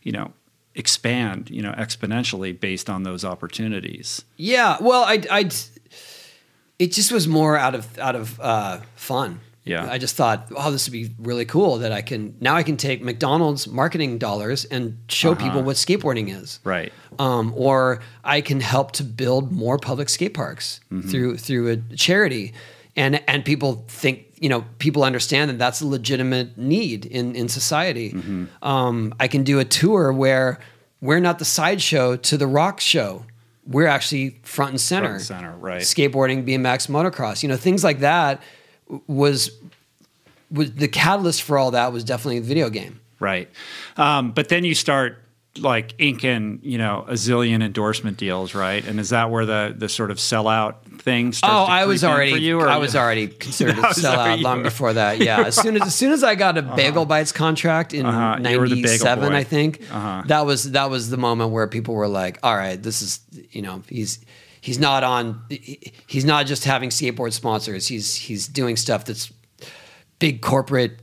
you 0.03 0.11
know, 0.11 0.31
expand, 0.75 1.49
you 1.49 1.63
know, 1.63 1.71
exponentially 1.71 2.57
based 2.57 2.87
on 2.87 3.01
those 3.01 3.25
opportunities. 3.25 4.23
Yeah. 4.37 4.77
Well, 4.79 5.03
I, 5.03 5.23
I, 5.31 5.49
it 6.77 6.91
just 6.91 7.11
was 7.11 7.27
more 7.27 7.57
out 7.57 7.73
of, 7.73 7.97
out 7.97 8.15
of 8.15 8.39
uh, 8.39 8.79
fun. 8.95 9.41
Yeah. 9.65 9.87
I 9.91 9.97
just 9.99 10.15
thought, 10.15 10.47
oh, 10.55 10.71
this 10.71 10.87
would 10.87 10.93
be 10.93 11.11
really 11.19 11.45
cool 11.45 11.77
that 11.79 11.91
I 11.91 12.01
can 12.01 12.35
now 12.39 12.55
I 12.55 12.63
can 12.63 12.77
take 12.77 13.03
McDonald's 13.03 13.67
marketing 13.67 14.17
dollars 14.17 14.65
and 14.65 14.97
show 15.09 15.31
Uh-huh. 15.33 15.43
people 15.45 15.61
what 15.63 15.75
skateboarding 15.75 16.33
is. 16.35 16.59
Right. 16.63 16.91
Um, 17.19 17.53
or 17.55 17.99
I 18.23 18.41
can 18.41 18.61
help 18.61 18.91
to 18.93 19.03
build 19.03 19.51
more 19.51 19.77
public 19.77 20.09
skate 20.09 20.33
parks 20.33 20.79
Mm-hmm. 20.91 21.09
through 21.09 21.37
through 21.37 21.67
a 21.71 21.95
charity, 21.95 22.53
and 22.95 23.21
and 23.27 23.43
people 23.45 23.85
think 23.87 24.25
you 24.41 24.49
know 24.49 24.63
people 24.79 25.03
understand 25.03 25.49
that 25.51 25.57
that's 25.59 25.81
a 25.81 25.87
legitimate 25.87 26.57
need 26.57 27.05
in 27.05 27.35
in 27.35 27.47
society. 27.49 28.11
Mm-hmm. 28.13 28.45
Um, 28.67 29.13
I 29.19 29.27
can 29.27 29.43
do 29.43 29.59
a 29.59 29.65
tour 29.65 30.11
where 30.13 30.59
we're 31.01 31.19
not 31.19 31.37
the 31.39 31.45
sideshow 31.45 32.15
to 32.15 32.37
the 32.37 32.47
rock 32.47 32.79
show. 32.79 33.25
We're 33.67 33.87
actually 33.87 34.39
front 34.43 34.71
and 34.71 34.81
center. 34.81 35.13
and 35.13 35.21
center, 35.21 35.55
right. 35.57 35.81
Skateboarding, 35.81 36.43
BMX, 36.47 36.89
motocross, 36.89 37.43
you 37.43 37.49
know, 37.49 37.57
things 37.57 37.83
like 37.83 37.99
that 37.99 38.41
was 39.07 39.51
was 40.51 40.71
the 40.73 40.87
catalyst 40.87 41.43
for 41.43 41.57
all 41.57 41.71
that 41.71 41.93
was 41.93 42.03
definitely 42.03 42.39
the 42.39 42.47
video 42.47 42.69
game. 42.69 42.99
Right. 43.19 43.49
Um, 43.97 44.31
but 44.31 44.49
then 44.49 44.63
you 44.63 44.73
start 44.73 45.23
like 45.57 45.93
inking, 45.99 46.59
you 46.63 46.77
know, 46.77 47.03
a 47.07 47.13
zillion 47.13 47.61
endorsement 47.61 48.17
deals, 48.17 48.55
right? 48.55 48.85
And 48.87 48.99
is 48.99 49.09
that 49.09 49.29
where 49.29 49.45
the 49.45 49.75
the 49.77 49.89
sort 49.89 50.09
of 50.09 50.17
sellout 50.17 50.75
thing 51.01 51.33
starts 51.33 51.53
Oh, 51.53 51.63
I 51.71 51.85
was 51.85 52.03
already 52.03 52.39
you? 52.41 52.61
I 52.75 52.77
was 52.77 52.95
already 52.95 53.27
considered 53.27 53.77
a 53.77 53.81
sellout 53.81 54.41
long 54.41 54.57
were- 54.59 54.63
before 54.63 54.93
that. 54.93 55.19
Yeah, 55.19 55.41
as 55.45 55.55
soon 55.55 55.75
as 55.75 55.81
as 55.83 55.95
soon 55.95 56.11
as 56.13 56.23
I 56.23 56.35
got 56.35 56.57
a 56.57 56.61
Bagel 56.75 57.05
Bites 57.05 57.31
contract 57.31 57.93
in 57.93 58.05
Uh-huh, 58.05 58.37
you 58.49 58.59
were 58.59 58.69
the 58.69 58.81
Bagel 58.81 59.05
'97. 59.05 59.33
I 59.33 59.43
think 59.43 59.81
Uh-huh. 59.91 60.23
that 60.27 60.45
was 60.45 60.71
that 60.71 60.89
was 60.89 61.09
the 61.09 61.17
moment 61.17 61.51
where 61.51 61.67
people 61.67 61.93
were 61.95 62.07
like, 62.07 62.39
"All 62.41 62.55
right, 62.55 62.81
this 62.81 63.01
is 63.01 63.19
you 63.51 63.61
know 63.61 63.83
he's." 63.89 64.19
He's 64.61 64.79
not 64.79 65.03
on. 65.03 65.41
He's 66.07 66.25
not 66.25 66.45
just 66.45 66.65
having 66.65 66.89
skateboard 66.89 67.33
sponsors. 67.33 67.87
He's 67.87 68.15
he's 68.15 68.47
doing 68.47 68.75
stuff 68.75 69.05
that's 69.05 69.31
big 70.19 70.41
corporate, 70.41 70.99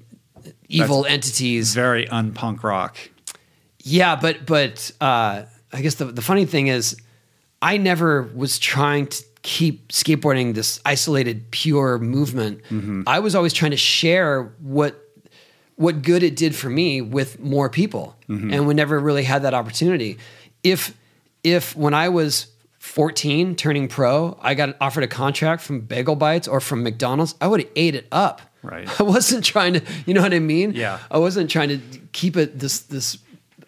evil 0.69 1.05
entities. 1.07 1.75
very 1.75 2.07
unpunk 2.07 2.63
rock. 2.63 2.97
Yeah, 3.83 4.17
but 4.17 4.47
but 4.47 4.91
uh, 5.01 5.45
I 5.73 5.81
guess 5.83 5.95
the 5.95 6.07
the 6.07 6.23
funny 6.23 6.45
thing 6.45 6.67
is, 6.67 6.97
I 7.63 7.77
never 7.79 8.23
was 8.35 8.59
trying 8.59 9.07
to 9.09 9.25
keep 9.43 9.89
skateboarding 9.93 10.55
this 10.55 10.81
isolated, 10.85 11.51
pure 11.53 11.99
movement. 11.99 12.61
I 13.07 13.21
was 13.21 13.35
always 13.35 13.53
trying 13.53 13.71
to 13.71 13.77
share 13.77 14.53
what 14.61 15.01
what 15.77 16.03
good 16.03 16.23
it 16.23 16.37
did 16.37 16.55
for 16.55 16.69
me 16.69 17.01
with 17.01 17.39
more 17.41 17.71
people, 17.71 18.17
and 18.29 18.67
we 18.67 18.75
never 18.75 18.99
really 18.99 19.25
had 19.25 19.43
that 19.43 19.55
opportunity. 19.55 20.19
If 20.63 20.95
if 21.45 21.77
when 21.77 21.95
I 21.95 22.09
was 22.09 22.49
14 22.87 23.57
turning 23.57 23.89
pro, 23.89 24.39
I 24.41 24.55
got 24.55 24.77
offered 24.81 25.05
a 25.05 25.09
contract 25.09 25.63
from 25.63 25.81
Bagel 25.81 26.17
Bites 26.17 26.47
or 26.49 26.61
from 26.61 26.83
McDonald's, 26.83 27.35
I 27.41 27.49
would 27.49 27.61
have 27.61 27.71
ate 27.77 27.95
it 27.95 28.07
up. 28.13 28.41
Right. 28.63 28.89
I 29.01 29.03
wasn't 29.03 29.45
trying 29.45 29.75
to, 29.75 29.83
you 30.07 30.15
know 30.15 30.23
what 30.23 30.33
I 30.33 30.39
mean? 30.39 30.73
Yeah. 30.73 30.99
I 31.11 31.19
wasn't 31.19 31.51
trying 31.51 31.69
to 31.71 31.79
keep 32.13 32.37
it 32.37 32.59
this 32.59 32.81
this 32.81 33.19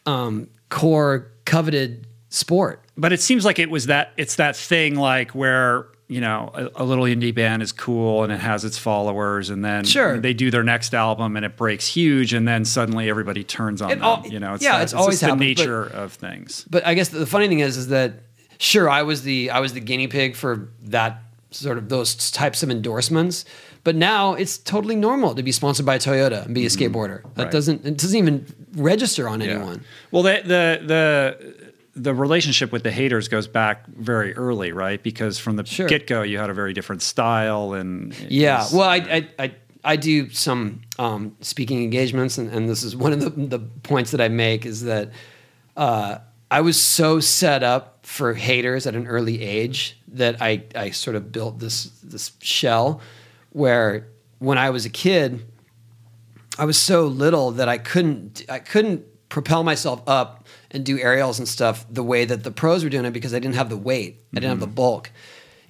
um, 0.06 0.48
core 0.70 1.30
coveted 1.44 2.06
sport. 2.30 2.82
But 2.96 3.12
it 3.12 3.20
seems 3.20 3.44
like 3.44 3.58
it 3.58 3.70
was 3.70 3.86
that 3.86 4.12
it's 4.16 4.36
that 4.36 4.56
thing 4.56 4.94
like 4.96 5.32
where 5.32 5.86
you 6.08 6.20
know 6.22 6.50
a, 6.54 6.82
a 6.82 6.84
little 6.84 7.04
indie 7.04 7.34
band 7.34 7.62
is 7.62 7.70
cool 7.70 8.24
and 8.24 8.32
it 8.32 8.40
has 8.40 8.64
its 8.64 8.78
followers, 8.78 9.50
and 9.50 9.64
then 9.64 9.84
Sure. 9.84 10.18
they 10.18 10.32
do 10.32 10.50
their 10.50 10.62
next 10.64 10.94
album 10.94 11.36
and 11.36 11.44
it 11.44 11.56
breaks 11.56 11.86
huge, 11.86 12.32
and 12.32 12.48
then 12.48 12.64
suddenly 12.64 13.10
everybody 13.10 13.44
turns 13.44 13.82
on 13.82 13.90
It 13.90 13.96
them. 13.96 14.04
al- 14.04 14.26
you 14.26 14.40
know, 14.40 14.54
it's 14.54 14.64
yeah, 14.64 14.78
that- 14.78 14.84
it's 14.84 14.94
always 14.94 15.14
just 15.14 15.20
the 15.20 15.26
happened, 15.26 15.40
but- 15.40 15.60
nature 15.62 15.82
of 15.84 16.12
things. 16.14 16.64
But 16.70 16.86
I 16.86 16.94
guess 16.94 17.10
the 17.10 17.26
funny 17.26 17.46
thing 17.48 17.60
is, 17.60 17.76
is 17.76 17.88
that 17.88 18.14
sure 18.59 18.88
I 18.90 19.02
was 19.02 19.22
the 19.22 19.50
I 19.50 19.61
was 19.61 19.72
the 19.72 19.80
guinea 19.80 20.09
pig 20.09 20.36
for 20.36 20.68
that 20.84 21.20
sort 21.50 21.78
of 21.78 21.88
those 21.88 22.30
types 22.30 22.62
of 22.62 22.70
endorsements. 22.70 23.44
But 23.84 23.94
now 23.96 24.34
it's 24.34 24.59
totally 24.59 24.96
normal 24.96 25.34
to 25.34 25.42
be 25.42 25.52
sponsored 25.52 25.86
by 25.86 25.96
Toyota 25.98 26.44
and 26.44 26.54
be 26.54 26.66
a 26.66 26.68
skateboarder. 26.68 27.22
That 27.22 27.28
Mm-hmm. 27.28 27.40
Right. 27.42 27.50
doesn't 27.50 27.86
it 27.86 27.96
doesn't 27.96 28.18
even 28.18 28.46
register 28.76 29.28
on 29.28 29.40
Yeah. 29.40 29.52
anyone. 29.52 29.84
Well, 30.11 30.22
the 30.24 30.42
the 30.44 30.82
the 30.86 31.54
the 31.94 32.14
relationship 32.14 32.70
with 32.70 32.82
the 32.82 32.90
haters 32.92 33.28
goes 33.28 33.48
back 33.48 33.86
very 33.86 34.32
early, 34.36 34.72
right? 34.72 35.02
Because 35.02 35.38
from 35.38 35.56
the 35.56 35.64
Sure. 35.64 35.88
get 35.88 36.06
go, 36.06 36.22
you 36.22 36.38
had 36.38 36.50
a 36.50 36.54
very 36.54 36.72
different 36.72 37.02
style, 37.02 37.72
and 37.72 38.14
Yeah. 38.28 38.59
was- 38.59 38.72
Well, 38.72 38.88
I, 38.88 38.96
I, 38.96 39.28
I, 39.44 39.54
I 39.84 39.96
do 39.96 40.30
some 40.30 40.82
um, 41.00 41.34
speaking 41.40 41.82
engagements, 41.82 42.38
and, 42.38 42.52
and 42.52 42.68
this 42.68 42.84
is 42.84 42.94
one 42.94 43.12
of 43.12 43.20
the, 43.20 43.30
the 43.30 43.59
points 43.82 44.12
that 44.12 44.20
I 44.20 44.28
make 44.28 44.64
is 44.64 44.84
that 44.84 45.11
uh, 45.76 46.18
I 46.51 46.61
was 46.62 46.80
so 46.80 47.20
set 47.20 47.62
up 47.62 48.07
for 48.07 48.34
haters 48.34 48.86
at 48.86 48.94
an 48.94 49.07
early 49.07 49.42
age 49.42 49.99
that 50.09 50.40
I, 50.40 50.64
I 50.74 50.90
sort 50.90 51.16
of 51.16 51.30
built 51.30 51.59
this 51.59 51.84
this 52.03 52.32
shell 52.40 53.01
where 53.51 54.09
when 54.38 54.57
I 54.57 54.70
was 54.70 54.86
a 54.86 54.90
kid, 54.90 55.44
I 56.59 56.64
was 56.64 56.78
so 56.78 57.07
little 57.07 57.53
that 57.53 57.68
I 57.68 57.78
couldn't 57.78 58.44
I 58.49 58.61
couldn't 58.61 59.05
propel 59.28 59.62
myself 59.62 60.03
up 60.07 60.46
and 60.70 60.84
do 60.84 60.99
aerials 60.99 61.38
and 61.38 61.46
stuff 61.46 61.84
the 61.90 62.03
way 62.03 62.24
that 62.24 62.44
the 62.44 62.51
pros 62.51 62.82
were 62.82 62.90
doing 62.90 63.05
it 63.05 63.12
because 63.12 63.34
I 63.34 63.38
didn't 63.38 63.57
have 63.57 63.68
the 63.68 63.76
weight. 63.76 64.22
I 64.32 64.40
didn't 64.40 64.51
have 64.51 64.61
the 64.61 64.66
mm-hmm. 64.66 64.74
bulk. 64.74 65.11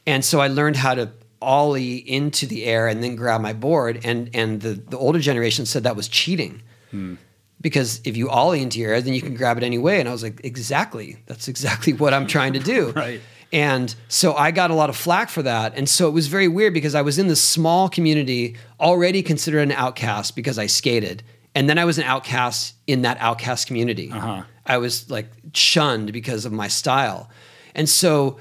And 0.07 0.25
so 0.25 0.41
I 0.41 0.47
learned 0.47 0.77
how 0.77 0.95
to 0.95 1.11
ollie 1.43 1.97
into 1.97 2.47
the 2.47 2.65
air 2.65 2.89
and 2.89 3.03
then 3.03 3.15
grab 3.15 3.41
my 3.41 3.53
board 3.53 4.01
and 4.05 4.31
and 4.35 4.61
the, 4.61 4.75
the 4.75 4.99
older 4.99 5.19
generation 5.19 5.67
said 5.67 5.83
that 5.85 5.97
was 5.97 6.09
cheating. 6.09 6.63
Hmm. 6.91 7.17
Because 7.61 8.01
if 8.05 8.17
you 8.17 8.31
ollie 8.31 8.63
into 8.63 8.79
your 8.79 8.93
air, 8.93 9.01
then 9.01 9.15
you 9.15 9.21
can 9.21 9.35
grab 9.35 9.57
it 9.59 9.65
any 9.65 9.79
way. 9.79 9.99
And 9.99 10.09
I 10.09 10.13
was 10.13 10.23
like, 10.23 10.41
exactly. 10.45 11.17
That's 11.27 11.49
exactly 11.49 11.93
what 11.93 12.15
I'm 12.15 12.27
trying 12.27 12.53
to 12.53 12.61
do. 12.61 12.93
Right. 12.97 13.21
And 13.51 13.95
so 14.09 14.35
I 14.35 14.51
got 14.51 14.71
a 14.71 14.75
lot 14.75 14.91
of 14.91 14.97
flack 14.97 15.31
for 15.31 15.43
that. 15.43 15.75
And 15.75 15.89
so 15.89 16.07
it 16.07 16.11
was 16.11 16.27
very 16.27 16.49
weird 16.49 16.75
because 16.75 16.95
I 16.95 17.01
was 17.01 17.19
in 17.19 17.29
this 17.29 17.41
small 17.41 17.89
community, 17.89 18.57
already 18.79 19.23
considered 19.23 19.61
an 19.61 19.73
outcast 19.73 20.37
because 20.37 20.59
I 20.59 20.67
skated. 20.67 21.23
And 21.55 21.69
then 21.69 21.79
I 21.79 21.87
was 21.87 21.97
an 21.97 22.05
outcast 22.05 22.75
in 22.87 23.03
that 23.03 23.17
outcast 23.21 23.67
community. 23.67 24.11
Uh-huh. 24.13 24.43
I 24.67 24.77
was 24.77 25.11
like 25.11 25.31
shunned 25.55 26.13
because 26.13 26.45
of 26.45 26.53
my 26.53 26.69
style. 26.69 27.31
And 27.75 27.89
so 27.89 28.39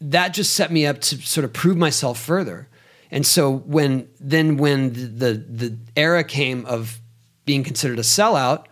that 0.00 0.34
just 0.34 0.54
set 0.54 0.70
me 0.70 0.86
up 0.86 1.00
to 1.00 1.16
sort 1.22 1.44
of 1.44 1.52
prove 1.52 1.76
myself 1.76 2.18
further. 2.20 2.68
And 3.10 3.26
so 3.26 3.50
when 3.50 4.08
then 4.20 4.56
when 4.56 4.92
the, 4.94 5.06
the 5.06 5.32
the 5.34 5.78
era 5.96 6.24
came 6.24 6.64
of 6.64 7.00
being 7.44 7.64
considered 7.64 7.98
a 7.98 8.02
sellout, 8.02 8.64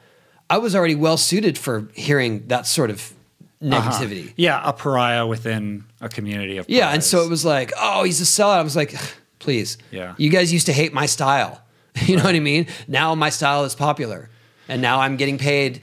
I 0.49 0.59
was 0.59 0.75
already 0.75 0.95
well 0.95 1.17
suited 1.17 1.57
for 1.59 1.89
hearing 1.95 2.47
that 2.49 2.67
sort 2.67 2.91
of 2.91 3.13
Uh-huh. 3.63 3.91
negativity. 3.91 4.33
Yeah, 4.37 4.61
a 4.65 4.73
pariah 4.73 5.27
within 5.27 5.85
a 6.01 6.09
community 6.09 6.57
of 6.59 6.67
Yeah, 6.69 6.91
and 6.95 7.05
so 7.05 7.23
it 7.25 7.29
was 7.31 7.45
like, 7.45 7.73
oh, 7.79 8.05
he's 8.05 8.21
a 8.21 8.25
sellout. 8.25 8.59
I 8.59 8.63
was 8.63 8.75
like, 8.77 8.95
please. 9.39 9.77
Yeah. 9.91 10.15
You 10.19 10.31
guys 10.31 10.53
used 10.53 10.67
to 10.67 10.73
hate 10.73 10.93
my 10.93 11.07
style. 11.07 11.61
You 12.07 12.17
know 12.17 12.23
what 12.25 12.35
I 12.37 12.41
mean? 12.41 12.67
Now 12.89 13.15
my 13.17 13.31
style 13.31 13.65
is 13.65 13.75
popular. 13.75 14.31
And 14.69 14.81
now 14.81 15.01
I'm 15.01 15.17
getting 15.17 15.37
paid, 15.39 15.83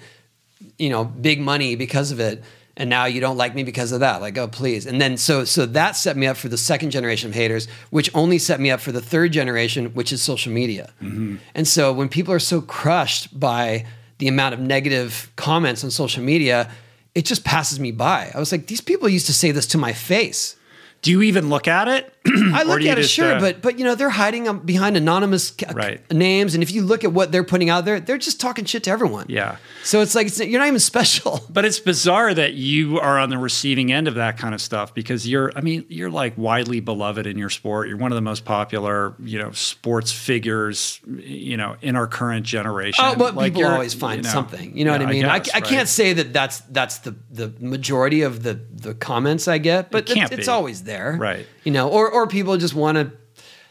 you 0.80 0.90
know, 0.90 1.04
big 1.04 1.40
money 1.42 1.76
because 1.76 2.12
of 2.12 2.20
it. 2.20 2.42
And 2.78 2.90
now 2.90 3.06
you 3.06 3.20
don't 3.20 3.38
like 3.38 3.56
me 3.56 3.64
because 3.64 3.92
of 3.92 4.00
that. 4.02 4.22
Like, 4.22 4.38
oh 4.38 4.48
please. 4.48 4.86
And 4.86 5.02
then 5.02 5.18
so 5.18 5.44
so 5.44 5.66
that 5.66 5.96
set 5.96 6.16
me 6.16 6.28
up 6.28 6.38
for 6.38 6.48
the 6.48 6.58
second 6.58 6.92
generation 6.92 7.30
of 7.30 7.36
haters, 7.36 7.68
which 7.90 8.10
only 8.14 8.38
set 8.38 8.60
me 8.60 8.72
up 8.72 8.80
for 8.80 8.92
the 8.92 9.02
third 9.02 9.34
generation, 9.34 9.88
which 9.96 10.14
is 10.14 10.22
social 10.22 10.54
media. 10.54 10.94
Mm-hmm. 11.02 11.38
And 11.56 11.68
so 11.68 11.92
when 11.92 12.08
people 12.08 12.34
are 12.34 12.40
so 12.40 12.62
crushed 12.62 13.38
by 13.38 13.86
the 14.20 14.28
amount 14.28 14.54
of 14.54 14.60
negative 14.60 15.32
comments 15.36 15.84
on 15.84 15.92
social 15.92 16.24
media, 16.24 16.72
it 17.16 17.26
just 17.26 17.44
passes 17.44 17.80
me 17.80 17.92
by. 17.92 18.32
I 18.34 18.40
was 18.40 18.52
like, 18.52 18.68
these 18.68 18.82
people 18.82 19.10
used 19.10 19.26
to 19.26 19.34
say 19.34 19.52
this 19.52 19.68
to 19.68 19.78
my 19.78 19.94
face. 19.94 20.56
do 21.02 21.12
you 21.12 21.22
even 21.24 21.50
look 21.50 21.68
at 21.68 21.88
it? 21.88 22.14
I 22.54 22.64
look 22.64 22.82
at 22.82 22.98
it, 22.98 23.04
just, 23.04 23.14
sure, 23.14 23.36
uh, 23.36 23.40
but 23.40 23.62
but 23.62 23.80
you 23.80 23.86
know 23.86 23.96
they're 23.96 24.10
hiding 24.10 24.60
behind 24.60 24.98
anonymous 24.98 25.54
Right. 25.74 26.00
names, 26.12 26.54
and 26.54 26.62
if 26.64 26.72
you 26.72 26.82
look 26.84 27.04
at 27.04 27.12
what 27.14 27.32
they're 27.32 27.44
putting 27.44 27.70
out 27.70 27.86
there, 27.86 28.00
they're 28.00 28.18
just 28.18 28.40
talking 28.40 28.66
shit 28.66 28.84
to 28.84 28.92
everyone. 28.92 29.26
Yeah. 29.30 29.58
So 29.84 30.02
it's 30.02 30.16
like 30.16 30.28
it's, 30.28 30.40
you're 30.40 30.60
not 30.60 30.68
even 30.68 30.80
special. 30.80 31.42
But 31.58 31.66
it's 31.66 31.80
bizarre 31.80 32.34
that 32.36 32.54
you 32.54 33.00
are 33.00 33.18
on 33.18 33.30
the 33.30 33.38
receiving 33.38 33.92
end 33.92 34.08
of 34.08 34.16
that 34.16 34.38
kind 34.38 34.54
of 34.54 34.62
stuff 34.62 34.94
because 34.94 35.28
you're, 35.28 35.52
I 35.56 35.62
mean, 35.62 35.86
you're 35.90 36.12
like 36.12 36.38
widely 36.38 36.80
beloved 36.82 37.26
in 37.26 37.38
your 37.38 37.50
sport. 37.50 37.88
You're 37.88 37.98
one 37.98 38.12
of 38.12 38.16
the 38.16 38.22
most 38.22 38.46
popular, 38.46 39.16
you 39.20 39.40
know, 39.40 39.52
sports 39.52 40.12
figures, 40.12 41.00
you 41.18 41.58
know, 41.58 41.76
in 41.82 41.96
our 41.96 42.06
current 42.06 42.46
generation. 42.46 43.04
Oh, 43.06 43.16
but 43.16 43.34
Like, 43.36 43.54
people 43.56 43.70
always 43.72 43.94
find 43.96 44.18
you 44.18 44.24
know, 44.24 44.30
something. 44.30 44.78
You 44.78 44.86
know 44.86 44.92
yeah, 44.92 44.98
what 45.00 45.08
I 45.08 45.12
mean? 45.12 45.26
I, 45.26 45.40
guess, 45.40 45.56
I 45.56 45.58
right. 45.60 45.64
can't 45.68 45.88
say 45.90 46.14
that 46.14 46.32
that's 46.34 46.60
that's 46.70 47.00
the 47.00 47.16
the 47.32 47.54
majority 47.60 48.22
of 48.22 48.44
the 48.44 48.60
the 48.72 48.94
comments 48.94 49.48
I 49.48 49.58
get, 49.58 49.90
but 49.90 50.10
It 50.10 50.32
it's 50.32 50.46
be. 50.46 50.52
always 50.52 50.84
there, 50.84 51.18
Right. 51.20 51.48
You 51.64 51.72
know, 51.74 51.90
or 51.90 52.10
or 52.24 52.28
people 52.28 52.58
just 52.58 52.74
want 52.74 52.98
to. 52.98 53.12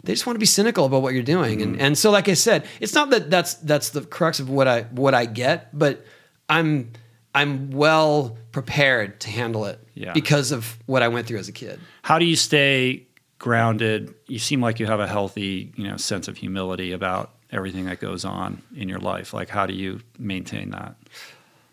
They 0.05 0.12
just 0.12 0.24
want 0.26 0.36
to 0.36 0.40
be 0.40 0.47
cynical 0.47 0.84
about 0.84 1.03
what 1.03 1.14
you're 1.14 1.22
doing, 1.24 1.59
Mm-hmm. 1.59 1.72
and 1.74 1.80
and 1.80 1.99
so 1.99 2.11
like 2.11 2.28
I 2.28 2.34
said, 2.34 2.64
it's 2.80 2.94
not 2.94 3.11
that 3.11 3.28
that's 3.30 3.55
that's 3.55 3.90
the 3.90 4.03
crux 4.03 4.38
of 4.40 4.49
what 4.49 4.68
I 4.68 4.82
what 4.82 5.14
I 5.14 5.24
get, 5.26 5.76
but 5.76 6.05
I'm 6.49 6.92
I'm 7.34 7.70
well 7.72 8.38
prepared 8.53 9.20
to 9.20 9.30
handle 9.30 9.64
it 9.66 9.78
Yeah. 9.94 10.12
because 10.12 10.53
of 10.53 10.78
what 10.86 11.03
I 11.03 11.09
went 11.09 11.26
through 11.26 11.38
as 11.38 11.49
a 11.49 11.53
kid. 11.53 11.80
How 12.03 12.18
do 12.18 12.24
you 12.24 12.36
stay 12.36 13.07
grounded? 13.38 14.14
You 14.28 14.38
seem 14.38 14.61
like 14.61 14.78
you 14.80 14.86
have 14.86 15.01
a 15.01 15.07
healthy, 15.09 15.72
you 15.76 15.88
know, 15.88 15.97
sense 15.97 16.28
of 16.28 16.36
humility 16.36 16.92
about 16.92 17.32
everything 17.51 17.86
that 17.86 17.99
goes 18.01 18.24
on 18.24 18.62
in 18.76 18.88
your 18.88 19.01
life. 19.01 19.34
Like, 19.34 19.49
how 19.49 19.66
do 19.66 19.74
you 19.74 20.01
maintain 20.18 20.70
that? 20.70 20.94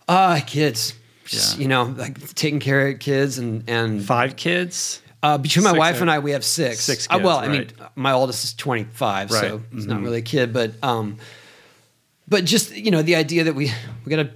Uh 0.07 0.39
kids. 0.45 0.95
Just, 1.25 1.55
Yeah. 1.57 1.61
You 1.61 1.67
know, 1.67 1.83
like 1.83 2.33
taking 2.33 2.59
care 2.59 2.87
of 2.89 2.97
kids 2.99 3.37
and 3.37 3.63
and 3.69 4.03
Five 4.03 4.35
kids? 4.37 5.02
Uh, 5.23 5.37
between 5.37 5.63
my 5.63 5.69
Six 5.71 5.79
wife 5.79 6.01
and 6.01 6.11
I, 6.11 6.19
we 6.19 6.31
have 6.31 6.43
six. 6.43 6.81
Six 6.81 7.07
Uh, 7.09 7.19
well, 7.23 7.39
kids, 7.41 7.49
I 7.49 7.57
mean, 7.57 7.89
my 7.95 8.11
oldest 8.11 8.43
is 8.43 8.53
25, 8.53 9.31
so 9.31 9.35
Right. 9.41 9.51
Mm-hmm. 9.53 9.75
he's 9.77 9.87
not 9.87 10.01
really 10.01 10.17
a 10.19 10.21
kid. 10.21 10.51
But, 10.51 10.73
um, 10.83 11.17
but 12.27 12.43
just 12.45 12.75
you 12.75 12.91
know, 12.91 13.01
the 13.01 13.15
idea 13.15 13.45
that 13.45 13.55
we 13.55 13.71
we 14.05 14.09
got 14.09 14.23
to 14.23 14.31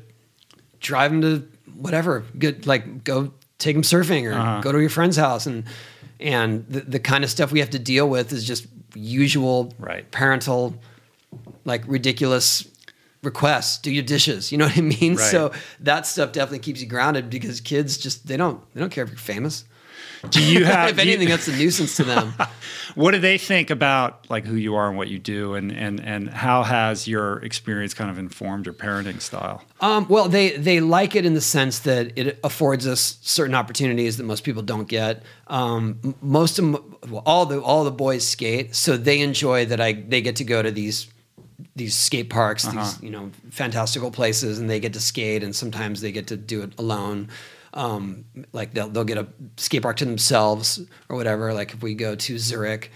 drive 0.80 1.12
him 1.12 1.22
to 1.22 1.48
whatever, 1.76 2.24
good 2.40 2.66
like 2.66 3.04
go 3.04 3.34
take 3.60 3.76
him 3.76 3.82
surfing 3.82 4.24
or 4.32 4.34
Uh-huh. 4.34 4.62
go 4.62 4.72
to 4.72 4.80
your 4.80 4.90
friend's 4.90 5.18
house, 5.18 5.46
and 5.46 5.66
and 6.20 6.66
the, 6.70 6.80
the 6.82 7.00
kind 7.00 7.24
of 7.24 7.30
stuff 7.30 7.52
we 7.52 7.60
have 7.60 7.70
to 7.72 7.80
deal 7.80 8.10
with 8.10 8.32
is 8.32 8.44
just 8.46 8.66
usual 8.96 9.74
Right. 9.80 10.10
parental, 10.12 10.74
like 11.66 11.84
ridiculous 11.86 12.66
requests. 13.24 13.78
Do 13.80 13.92
your 13.92 14.04
dishes. 14.04 14.52
You 14.54 14.58
know 14.58 14.66
what 14.68 14.78
I 14.78 14.82
mean? 14.82 15.16
Right. 15.18 15.32
So 15.32 15.52
that 15.82 16.06
stuff 16.08 16.32
definitely 16.32 16.60
keeps 16.60 16.80
you 16.82 16.88
grounded 16.88 17.30
because 17.30 17.60
kids 17.62 17.98
just 17.98 18.26
they 18.28 18.38
don't 18.38 18.62
they 18.74 18.80
don't 18.80 18.90
care 18.90 19.04
if 19.04 19.10
you're 19.10 19.18
famous. 19.20 19.66
Do 20.30 20.44
you 20.44 20.66
have, 20.74 20.90
if 20.90 20.96
do 20.98 21.04
you- 21.04 21.14
anything, 21.14 21.30
that's 21.30 21.48
a 21.48 21.56
nuisance 21.56 21.96
to 21.98 22.04
them. 22.04 22.34
what 22.96 23.12
do 23.12 23.20
they 23.20 23.38
think 23.38 23.70
about 23.70 24.30
like 24.30 24.46
who 24.46 24.56
you 24.56 24.76
are 24.76 24.88
and 24.88 24.98
what 24.98 25.08
you 25.08 25.20
do 25.20 25.54
and 25.54 25.72
and 25.72 26.00
and 26.00 26.30
how 26.30 26.64
has 26.64 27.08
your 27.08 27.38
experience 27.44 27.94
kind 27.94 28.10
of 28.10 28.18
informed 28.18 28.66
your 28.66 28.74
parenting 28.74 29.22
style 29.22 29.64
um, 29.82 30.08
well, 30.10 30.28
they 30.28 30.58
they 30.58 30.80
like 30.80 31.16
it 31.16 31.26
in 31.26 31.34
the 31.36 31.42
sense 31.42 31.80
that 31.80 32.18
it 32.18 32.40
affords 32.44 32.88
us 32.88 33.20
certain 33.22 33.54
opportunities 33.54 34.18
that 34.18 34.24
most 34.24 34.44
people 34.44 34.64
don't 34.64 34.88
get. 34.88 35.22
Um, 35.48 36.16
most 36.22 36.58
of 36.58 36.66
well, 37.10 37.22
all 37.26 37.46
the 37.46 37.62
all 37.62 37.84
the 37.84 37.92
boys 37.92 38.28
skate, 38.28 38.76
so 38.76 38.98
they 38.98 39.20
enjoy 39.22 39.66
that 39.66 39.80
I 39.80 39.94
they 39.94 40.22
get 40.22 40.38
to 40.38 40.44
go 40.44 40.62
to 40.64 40.72
these 40.72 41.08
these 41.76 41.96
skate 41.96 42.30
parks, 42.32 42.64
these 42.66 43.02
you 43.04 43.12
know 43.12 43.32
fantastical 43.52 44.10
places, 44.10 44.58
and 44.60 44.68
they 44.68 44.80
get 44.80 44.94
to 44.94 45.00
skate, 45.00 45.44
and 45.44 45.56
sometimes 45.56 46.02
they 46.02 46.12
get 46.12 46.28
to 46.28 46.38
do 46.38 46.64
it 46.64 46.74
alone. 46.80 47.30
Um, 47.74 48.26
like 48.54 48.74
they'll 48.74 48.90
they'll 48.90 49.04
get 49.04 49.18
a 49.18 49.28
skate 49.58 49.82
park 49.82 49.98
to 49.98 50.06
themselves 50.06 50.82
or 51.10 51.16
whatever. 51.16 51.54
Like 51.54 51.74
if 51.74 51.84
we 51.84 51.96
go 51.96 52.16
to 52.16 52.38
Zurich, 52.38 52.92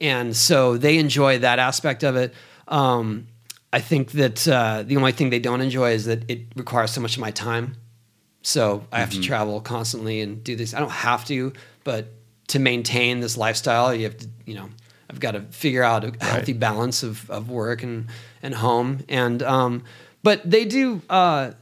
and 0.00 0.36
so 0.36 0.76
they 0.76 0.98
enjoy 0.98 1.38
that 1.38 1.58
aspect 1.58 2.02
of 2.02 2.16
it. 2.16 2.34
Um, 2.68 3.26
I 3.72 3.80
think 3.80 4.12
that 4.12 4.46
uh, 4.46 4.82
the 4.82 4.96
only 4.96 5.12
thing 5.12 5.30
they 5.30 5.38
don't 5.38 5.60
enjoy 5.60 5.92
is 5.92 6.04
that 6.04 6.30
it 6.30 6.40
requires 6.56 6.90
so 6.90 7.00
much 7.00 7.16
of 7.16 7.20
my 7.20 7.30
time. 7.30 7.76
So 8.42 8.84
I 8.92 8.98
have 8.98 9.10
to 9.10 9.20
travel 9.20 9.60
constantly 9.60 10.20
and 10.20 10.42
do 10.42 10.56
this. 10.56 10.74
I 10.74 10.80
don't 10.80 10.90
have 10.90 11.24
to, 11.26 11.52
but 11.84 12.12
to 12.48 12.58
maintain 12.58 13.20
this 13.20 13.36
lifestyle, 13.36 13.94
you 13.94 14.04
have 14.04 14.18
to, 14.18 14.28
you 14.44 14.54
know, 14.54 14.68
I've 15.08 15.20
got 15.20 15.32
to 15.32 15.42
figure 15.42 15.82
out 15.82 16.04
a 16.04 16.12
healthy 16.24 16.52
balance 16.52 17.02
of, 17.02 17.30
of 17.30 17.50
work 17.50 17.82
and, 17.82 18.08
and 18.42 18.54
home. 18.54 19.04
And, 19.08 19.42
um, 19.42 19.84
but 20.22 20.48
they 20.48 20.64
do, 20.64 21.00
uh, 21.08 21.52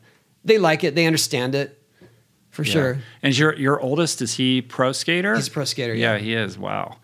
they 0.44 0.56
like 0.56 0.82
it. 0.82 0.94
They 0.94 1.06
understand 1.06 1.54
it 1.54 1.79
for 2.64 2.70
sure. 2.70 2.98
and 3.22 3.36
your 3.36 3.54
your 3.56 3.80
oldest 3.80 4.22
is 4.22 4.34
he 4.34 4.62
pro 4.62 4.92
skater 4.92 5.34
He's 5.34 5.48
a 5.48 5.50
pro 5.50 5.64
skater, 5.64 5.94
yeah, 5.94 6.14
yeah. 6.14 6.18
he 6.18 6.34
is 6.34 6.56
wow 6.58 6.96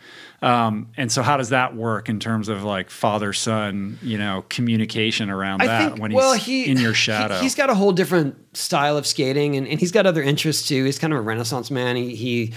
um, 0.42 0.90
and 0.98 1.10
so 1.10 1.22
how 1.22 1.36
does 1.38 1.48
that 1.48 1.74
work 1.74 2.08
in 2.08 2.20
terms 2.20 2.48
of 2.48 2.62
like 2.62 2.90
father 2.90 3.32
son 3.32 3.98
you 4.02 4.18
know 4.18 4.44
communication 4.50 5.30
around 5.30 5.60
that 5.62 5.98
when 5.98 6.10
he's 6.10 6.16
well, 6.16 6.34
he, 6.34 6.66
in 6.70 6.76
your 6.78 6.90
he- 6.92 6.96
shadow 6.96 7.38
he's 7.40 7.54
got 7.54 7.70
a 7.70 7.74
whole 7.74 7.92
different 7.92 8.36
style 8.56 8.96
of 8.96 9.06
skating, 9.06 9.56
and, 9.56 9.66
and 9.66 9.80
he's 9.80 9.92
got 9.92 10.06
other 10.06 10.22
interests 10.22 10.68
too. 10.68 10.84
He's 10.84 10.98
kind 10.98 11.12
of 11.12 11.18
a 11.18 11.22
renaissance 11.22 11.70
man. 11.70 11.96
He, 11.96 12.14
he 12.16 12.52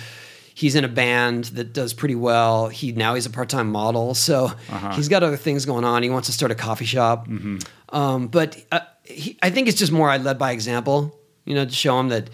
he's 0.55 0.75
in 0.75 0.83
a 0.83 0.89
band 0.89 1.45
that 1.45 1.71
does 1.73 1.93
pretty 1.93 2.15
well. 2.15 2.67
He 2.67 2.91
now 2.91 3.15
he's 3.15 3.25
a 3.25 3.29
part 3.29 3.47
time 3.49 3.71
model, 3.71 4.13
so 4.13 4.45
Uh-huh. 4.69 4.91
he's 4.95 5.07
got 5.07 5.23
other 5.23 5.37
things 5.37 5.65
going 5.65 5.85
on. 5.85 6.03
He 6.03 6.09
wants 6.09 6.27
to 6.27 6.33
start 6.33 6.51
a 6.51 6.55
coffee 6.55 6.85
shop, 6.85 7.27
Mm-hmm. 7.27 7.95
um, 7.95 8.27
but 8.27 8.61
uh, 8.73 8.81
he, 9.05 9.37
I 9.41 9.49
think 9.51 9.67
it's 9.69 9.77
just 9.79 9.91
more 9.91 10.09
I 10.09 10.17
led 10.17 10.37
by 10.37 10.51
example. 10.51 11.17
You 11.45 11.55
know, 11.55 11.63
to 11.65 11.71
show 11.71 11.97
him 11.99 12.09
that. 12.09 12.29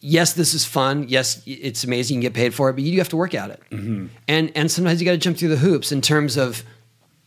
Yes, 0.00 0.34
this 0.34 0.54
is 0.54 0.64
fun. 0.64 1.06
Yes, 1.08 1.42
it's 1.46 1.84
amazing. 1.84 2.16
You 2.16 2.20
can 2.20 2.32
get 2.32 2.34
paid 2.34 2.54
for 2.54 2.68
it, 2.68 2.74
but 2.74 2.82
you 2.82 2.92
do 2.92 2.98
have 2.98 3.08
to 3.10 3.16
work 3.16 3.34
at 3.34 3.50
it. 3.50 3.62
Mm-hmm. 3.70 4.06
And 4.28 4.52
and 4.54 4.70
sometimes 4.70 5.00
you 5.00 5.06
got 5.06 5.12
to 5.12 5.18
jump 5.18 5.38
through 5.38 5.48
the 5.48 5.56
hoops 5.56 5.92
in 5.92 6.00
terms 6.00 6.36
of 6.36 6.62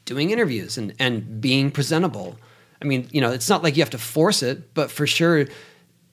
doing 0.05 0.29
interviews 0.31 0.77
and, 0.77 0.93
and 0.99 1.41
being 1.41 1.71
presentable. 1.71 2.37
I 2.81 2.85
mean, 2.85 3.07
you 3.11 3.19
know, 3.19 3.31
it's 3.31 3.49
not 3.49 3.63
like 3.63 3.75
you 3.75 3.81
have 3.81 3.89
to 3.91 3.97
force 3.97 4.43
it, 4.43 4.73
but 4.73 4.91
for 4.91 5.07
sure, 5.07 5.47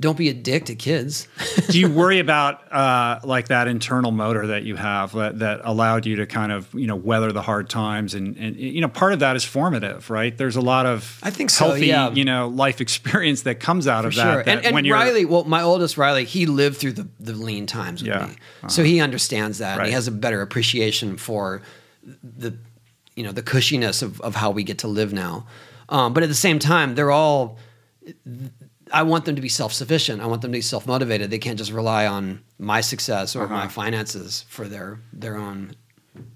don't 0.00 0.18
be 0.18 0.28
a 0.28 0.34
dick 0.34 0.64
to 0.66 0.74
kids. 0.74 1.28
do 1.70 1.78
you 1.78 1.88
worry 2.02 2.18
about 2.18 2.70
uh, 2.72 3.20
like 3.24 3.48
that 3.48 3.68
internal 3.68 4.10
motor 4.10 4.48
that 4.48 4.64
you 4.64 4.76
have 4.76 5.12
that, 5.12 5.38
that 5.38 5.60
allowed 5.64 6.04
you 6.04 6.16
to 6.16 6.26
kind 6.26 6.52
of 6.52 6.72
you 6.74 6.86
know 6.86 6.96
weather 6.96 7.32
the 7.32 7.42
hard 7.42 7.70
times 7.70 8.14
and, 8.14 8.36
and 8.36 8.56
you 8.56 8.80
know 8.80 8.88
part 8.88 9.12
of 9.12 9.20
that 9.20 9.36
is 9.36 9.44
formative 9.44 10.10
right 10.10 10.36
there's 10.36 10.56
a 10.56 10.60
lot 10.60 10.84
of 10.84 11.18
I 11.22 11.30
think 11.30 11.50
so, 11.50 11.66
healthy 11.66 11.86
yeah. 11.86 12.10
you 12.10 12.24
know 12.24 12.48
life 12.48 12.80
experience 12.80 13.42
that 13.42 13.60
comes 13.60 13.86
out 13.86 14.02
for 14.02 14.08
of 14.08 14.14
sure. 14.14 14.24
that, 14.24 14.46
that 14.46 14.64
and 14.66 14.76
and 14.76 14.90
Riley, 14.90 15.24
well, 15.24 15.44
my 15.44 15.62
oldest 15.62 15.96
Riley, 15.96 16.24
he 16.24 16.46
lived 16.46 16.76
through 16.76 16.92
the, 16.92 17.08
the 17.20 17.32
lean 17.32 17.66
times 17.66 18.02
with 18.02 18.12
Yeah. 18.12 18.26
me. 18.26 18.36
So 18.68 18.82
he 18.82 19.00
understands 19.00 19.58
that. 19.58 19.72
And 19.72 19.78
Right. 19.80 19.86
he 19.88 19.92
has 19.92 20.08
a 20.08 20.12
better 20.12 20.42
appreciation 20.42 21.16
for 21.16 21.62
the, 22.22 22.56
you 23.16 23.22
know, 23.24 23.32
the 23.32 23.42
cushiness 23.42 24.02
of, 24.02 24.20
of 24.20 24.34
how 24.34 24.50
we 24.50 24.62
get 24.64 24.78
to 24.78 24.88
live 24.88 25.12
now. 25.12 25.46
Um, 25.88 26.12
but 26.12 26.22
at 26.22 26.28
the 26.28 26.34
same 26.34 26.58
time, 26.58 26.94
they're 26.94 27.10
all, 27.10 27.58
I 29.00 29.02
want 29.02 29.24
them 29.24 29.36
to 29.36 29.42
be 29.42 29.48
self 29.48 29.72
sufficient. 29.72 30.22
I 30.22 30.26
want 30.26 30.42
them 30.42 30.52
to 30.52 30.56
be 30.58 30.62
self 30.62 30.86
motivated. 30.86 31.30
They 31.30 31.38
can't 31.38 31.58
just 31.58 31.72
rely 31.72 32.06
on 32.06 32.42
my 32.58 32.80
success 32.80 33.36
or 33.36 33.44
Uh-huh. 33.44 33.54
my 33.54 33.68
finances 33.68 34.44
for 34.48 34.66
their 34.68 34.98
their 35.12 35.36
own 35.36 35.74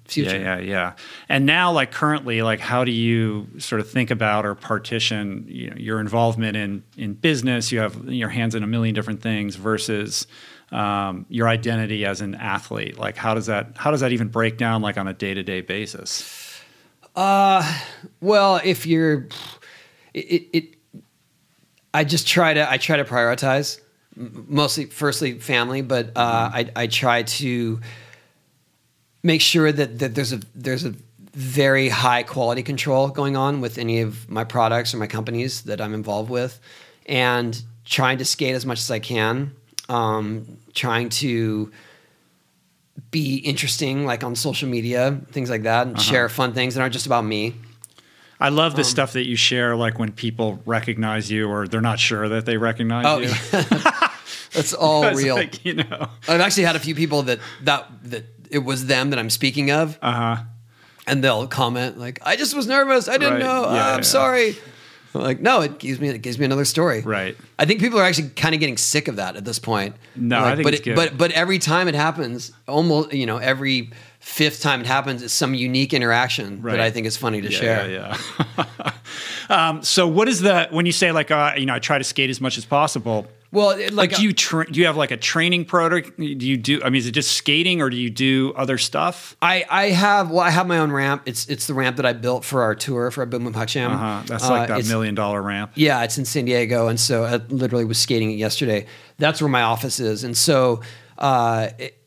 future. 0.09 0.37
yeah 0.37 0.59
yeah 0.59 0.71
yeah. 0.75 0.93
and 1.29 1.47
now 1.47 1.71
like 1.71 1.93
currently 1.93 2.43
like 2.43 2.59
how 2.59 2.83
do 2.85 2.91
you 2.91 3.47
sort 3.59 3.81
of 3.81 3.89
think 3.89 4.11
about 4.11 4.45
or 4.45 4.55
partition 4.57 5.45
you 5.47 5.71
know, 5.71 5.77
your 5.77 6.01
involvement 6.01 6.57
in 6.57 6.83
in 6.97 7.15
business 7.15 7.71
you 7.71 7.79
have 7.79 7.95
your 8.13 8.29
hands 8.31 8.55
in 8.57 8.63
a 8.65 8.67
million 8.67 8.93
different 8.95 9.23
things 9.23 9.55
versus 9.55 10.27
um, 10.73 11.27
your 11.29 11.47
identity 11.49 12.05
as 12.05 12.21
an 12.21 12.35
athlete 12.35 12.99
like 12.99 13.17
how 13.17 13.35
does 13.35 13.47
that 13.47 13.71
how 13.77 13.91
does 13.93 14.01
that 14.01 14.11
even 14.11 14.27
break 14.29 14.57
down 14.59 14.83
like 14.83 14.99
on 14.99 15.07
a 15.07 15.15
day-to-day 15.15 15.61
basis 15.61 16.61
Well, 17.15 18.61
if 18.65 18.87
you're, 18.87 19.27
it, 20.15 20.19
it, 20.35 20.49
it, 20.53 20.78
I 21.94 22.05
just 22.05 22.27
try 22.27 22.55
to, 22.55 22.70
I 22.70 22.77
try 22.78 22.97
to 22.97 23.05
prioritize 23.05 23.81
mostly, 24.16 24.85
firstly 24.86 25.39
family, 25.39 25.82
but 25.82 26.09
uh, 26.16 26.51
I, 26.52 26.70
I 26.77 26.86
try 26.86 27.23
to 27.23 27.81
make 29.23 29.40
sure 29.40 29.73
that, 29.73 29.98
that 29.98 30.15
there's 30.15 30.32
a 30.32 30.40
there's 30.55 30.85
a 30.85 30.94
very 31.35 31.89
high 31.89 32.23
quality 32.24 32.62
control 32.62 33.09
going 33.09 33.36
on 33.36 33.60
with 33.60 33.78
any 33.78 34.01
of 34.01 34.28
my 34.28 34.44
products 34.44 34.93
or 34.93 34.97
my 34.98 35.06
companies 35.06 35.62
that 35.62 35.81
I'm 35.81 35.94
involved 35.94 36.31
with, 36.31 36.59
and 37.06 37.60
trying 37.85 38.19
to 38.19 38.24
skate 38.24 38.55
as 38.55 38.66
much 38.66 38.78
as 38.81 38.90
I 38.90 38.98
can. 38.98 39.52
Um, 39.89 40.59
trying 40.74 41.09
to 41.10 41.73
be 43.10 43.36
interesting, 43.36 44.05
like 44.05 44.23
on 44.24 44.35
social 44.35 44.69
media, 44.69 45.19
things 45.32 45.48
like 45.48 45.62
that, 45.62 45.86
and 45.86 45.97
Uh-huh. 45.97 46.02
share 46.02 46.28
fun 46.28 46.52
things 46.52 46.74
that 46.74 46.81
aren't 46.82 46.93
just 46.93 47.06
about 47.06 47.24
me. 47.24 47.55
I 48.40 48.51
love 48.51 48.73
Um, 48.73 48.77
the 48.77 48.85
stuff 48.85 49.12
that 49.15 49.27
you 49.27 49.36
share, 49.36 49.74
like 49.77 49.98
when 49.98 50.12
people 50.12 50.62
recognize 50.65 51.31
you 51.31 51.48
or 51.48 51.66
they're 51.66 51.81
not 51.81 51.98
sure 51.98 52.28
that 52.28 52.47
they 52.47 52.56
recognize 52.56 53.05
Oh, 53.06 53.19
you. 53.19 53.31
that's 54.52 54.73
all 54.74 55.12
real. 55.15 55.35
like, 55.36 55.65
you 55.65 55.74
know. 55.74 56.09
I've 56.28 56.40
actually 56.40 56.65
had 56.65 56.77
a 56.77 56.81
few 56.81 56.94
people 56.94 57.23
that 57.24 57.39
that 57.62 57.86
that 58.05 58.24
it 58.51 58.59
was 58.59 58.86
them 58.86 59.10
that 59.10 59.19
I'm 59.19 59.31
speaking 59.31 59.70
of, 59.70 59.98
Uh 60.01 60.12
huh. 60.12 60.43
and 61.06 61.23
they'll 61.23 61.47
comment 61.47 61.98
like, 61.98 62.20
"I 62.23 62.36
just 62.36 62.55
was 62.55 62.66
nervous. 62.66 63.09
I 63.09 63.19
didn't 63.19 63.35
Right. 63.35 63.40
know. 63.43 63.62
Yeah, 63.65 63.89
I'm 63.93 63.98
yeah. 63.98 64.01
sorry." 64.02 64.56
I'm 65.15 65.23
like, 65.23 65.40
no, 65.40 65.62
it 65.62 65.78
gives 65.78 66.01
me 66.01 66.09
it 66.10 66.19
gives 66.23 66.39
me 66.39 66.44
another 66.44 66.66
story. 66.66 67.01
Right. 67.01 67.35
I 67.59 67.65
think 67.65 67.81
people 67.81 67.98
are 67.98 68.05
actually 68.05 68.28
kind 68.31 68.55
of 68.55 68.60
getting 68.60 68.77
sick 68.77 69.09
of 69.09 69.16
that 69.16 69.36
at 69.36 69.44
this 69.44 69.59
point. 69.59 69.97
No, 70.15 70.36
Like, 70.43 70.44
I 70.52 70.55
think 70.56 70.65
but 70.65 70.74
it's 70.74 70.81
it- 70.82 70.85
good. 70.85 70.97
but 70.97 71.19
but 71.19 71.31
every 71.32 71.59
time 71.59 71.89
it 71.89 71.94
happens, 71.94 72.52
almost 72.69 73.12
you 73.12 73.27
know 73.27 73.39
every 73.39 73.90
fifth 74.29 74.61
time 74.61 74.81
it 74.81 74.87
happens, 74.87 75.23
it's 75.23 75.33
some 75.33 75.55
unique 75.55 75.95
interaction 75.95 76.61
Right. 76.63 76.73
that 76.73 76.81
I 76.81 76.91
think 76.91 77.07
is 77.07 77.17
funny 77.17 77.41
to 77.41 77.51
Yeah, 77.51 77.59
share. 77.59 77.91
yeah. 77.91 78.19
yeah. 78.59 78.91
um, 79.69 79.83
so, 79.83 80.07
what 80.07 80.29
is 80.29 80.41
the 80.41 80.69
when 80.71 80.87
you 80.87 80.93
say 80.93 81.13
like 81.13 81.31
uh, 81.31 81.53
you 81.57 81.67
know 81.67 81.75
I 81.75 81.79
try 81.79 81.99
to 81.99 82.05
skate 82.05 82.31
as 82.31 82.41
much 82.41 82.59
as 82.59 82.65
possible? 82.65 83.27
Well, 83.51 83.69
Like, 83.79 83.93
like 83.93 84.17
do 84.17 84.23
you 84.23 84.35
tra- 84.35 84.71
do 84.71 84.79
you 84.79 84.85
have 84.85 84.99
like 84.99 85.11
a 85.11 85.17
training 85.17 85.65
product? 85.65 86.19
Do 86.19 86.25
you 86.27 86.59
do? 86.59 86.83
I 86.85 86.91
mean, 86.91 86.99
is 86.99 87.07
it 87.07 87.13
just 87.13 87.33
skating 87.33 87.81
or 87.81 87.89
do 87.89 87.97
you 87.97 88.11
do 88.11 88.53
other 88.57 88.77
stuff? 88.77 89.35
I, 89.41 89.65
I 89.71 89.85
have 89.87 90.31
well 90.31 90.41
I 90.41 90.51
have 90.51 90.67
my 90.67 90.77
own 90.79 90.93
ramp. 90.93 91.23
It's 91.25 91.47
it's 91.49 91.67
the 91.67 91.73
ramp 91.73 91.97
that 91.97 92.05
I 92.05 92.13
built 92.13 92.45
for 92.45 92.63
our 92.63 92.75
tour 92.75 93.11
for 93.11 93.25
Boom 93.25 93.45
Boom 93.45 93.55
HuckJam. 93.55 93.91
Uh-huh. 93.91 94.23
That's 94.27 94.47
like 94.49 94.69
that 94.69 94.87
million 94.87 95.15
dollar 95.15 95.41
ramp. 95.41 95.73
Yeah, 95.77 96.03
it's 96.05 96.19
in 96.19 96.27
San 96.27 96.45
Diego, 96.45 96.89
and 96.89 97.01
so 97.01 97.25
I 97.25 97.37
literally 97.49 97.87
was 97.87 97.99
skating 97.99 98.31
it 98.31 98.35
yesterday. 98.37 98.85
That's 99.17 99.41
where 99.41 99.49
my 99.49 99.63
office 99.63 99.99
is, 99.99 100.25
and 100.25 100.37
so 100.37 100.83
uh, 101.17 101.71
it, 101.79 101.98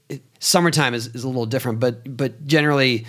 summertime 0.42 0.94
is, 0.94 1.08
is 1.08 1.24
a 1.24 1.28
little 1.28 1.46
different, 1.46 1.80
but 1.80 2.18
but 2.18 2.46
generally 2.46 3.06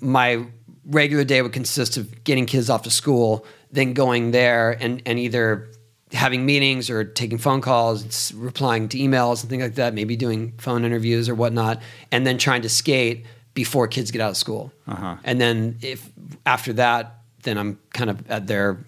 my 0.00 0.46
regular 0.84 1.24
day 1.24 1.42
would 1.42 1.52
consist 1.52 1.96
of 1.96 2.22
getting 2.22 2.46
kids 2.46 2.70
off 2.70 2.82
to 2.82 2.90
school, 2.90 3.44
then 3.72 3.92
going 3.92 4.30
there 4.30 4.76
and 4.80 5.02
and 5.04 5.18
either 5.18 5.68
having 6.12 6.46
meetings 6.46 6.88
or 6.88 7.04
taking 7.04 7.36
phone 7.38 7.60
calls, 7.60 8.32
replying 8.34 8.88
to 8.88 8.98
emails 8.98 9.42
and 9.42 9.50
things 9.50 9.62
like 9.62 9.74
that, 9.74 9.92
maybe 9.92 10.14
doing 10.14 10.52
phone 10.58 10.84
interviews 10.84 11.28
or 11.28 11.34
whatnot, 11.34 11.82
and 12.12 12.24
then 12.24 12.38
trying 12.38 12.62
to 12.62 12.68
skate 12.68 13.26
before 13.54 13.88
kids 13.88 14.12
get 14.12 14.20
out 14.20 14.30
of 14.30 14.36
school. 14.36 14.70
Uh-huh. 14.86 15.16
And 15.24 15.40
then 15.40 15.78
if 15.82 16.08
after 16.44 16.74
that, 16.74 17.20
then 17.42 17.58
I'm 17.58 17.78
kind 17.92 18.10
of 18.10 18.30
at 18.30 18.46
their 18.46 18.84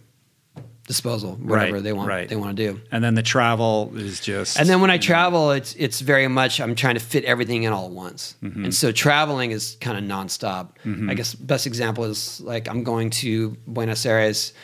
disposal, 0.89 1.35
whatever 1.37 1.75
Right, 1.75 1.83
they 1.83 1.93
want 1.93 2.09
right. 2.09 2.29
they 2.29 2.35
want 2.35 2.57
to 2.57 2.73
do. 2.73 2.81
And 2.91 3.05
then 3.05 3.15
the 3.15 3.23
travel 3.23 3.93
is 3.95 4.21
just. 4.21 4.59
And 4.59 4.67
then 4.69 4.81
when 4.81 4.91
I 4.91 4.97
know, 4.97 5.03
travel, 5.03 5.51
it's 5.53 5.75
it's 5.75 6.01
very 6.01 6.27
much 6.27 6.61
I'm 6.61 6.75
trying 6.75 6.95
to 6.95 7.01
fit 7.01 7.25
everything 7.25 7.63
in 7.65 7.73
all 7.73 7.85
at 7.85 7.93
once. 7.93 8.35
Mm-hmm. 8.43 8.65
And 8.65 8.75
so 8.75 8.91
traveling 8.91 9.53
is 9.53 9.77
kind 9.81 9.99
of 9.99 10.05
nonstop. 10.05 10.71
I 11.11 11.15
guess 11.15 11.35
best 11.35 11.67
example 11.67 12.05
is 12.05 12.41
like 12.41 12.69
I'm 12.69 12.83
going 12.85 13.11
to 13.11 13.51
Buenos 13.67 14.07
Aires 14.07 14.55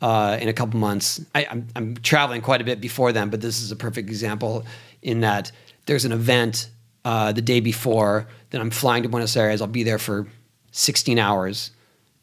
uh, 0.00 0.38
in 0.40 0.48
a 0.48 0.52
couple 0.52 0.78
months. 0.78 1.20
I, 1.34 1.46
I'm 1.50 1.66
I'm 1.74 1.96
traveling 1.96 2.40
quite 2.40 2.60
a 2.60 2.64
bit 2.64 2.80
before 2.80 3.12
then, 3.12 3.28
but 3.28 3.40
this 3.40 3.60
is 3.60 3.72
a 3.72 3.76
perfect 3.76 4.08
example 4.08 4.64
in 5.02 5.20
that 5.20 5.50
there's 5.86 6.04
an 6.04 6.12
event 6.12 6.70
uh, 7.04 7.32
the 7.32 7.42
day 7.42 7.58
before. 7.58 8.28
Then 8.50 8.60
I'm 8.60 8.70
flying 8.70 9.02
to 9.02 9.08
Buenos 9.08 9.36
Aires. 9.36 9.60
I'll 9.60 9.66
be 9.66 9.82
there 9.82 9.98
for 9.98 10.28
16 10.70 11.18
hours 11.18 11.72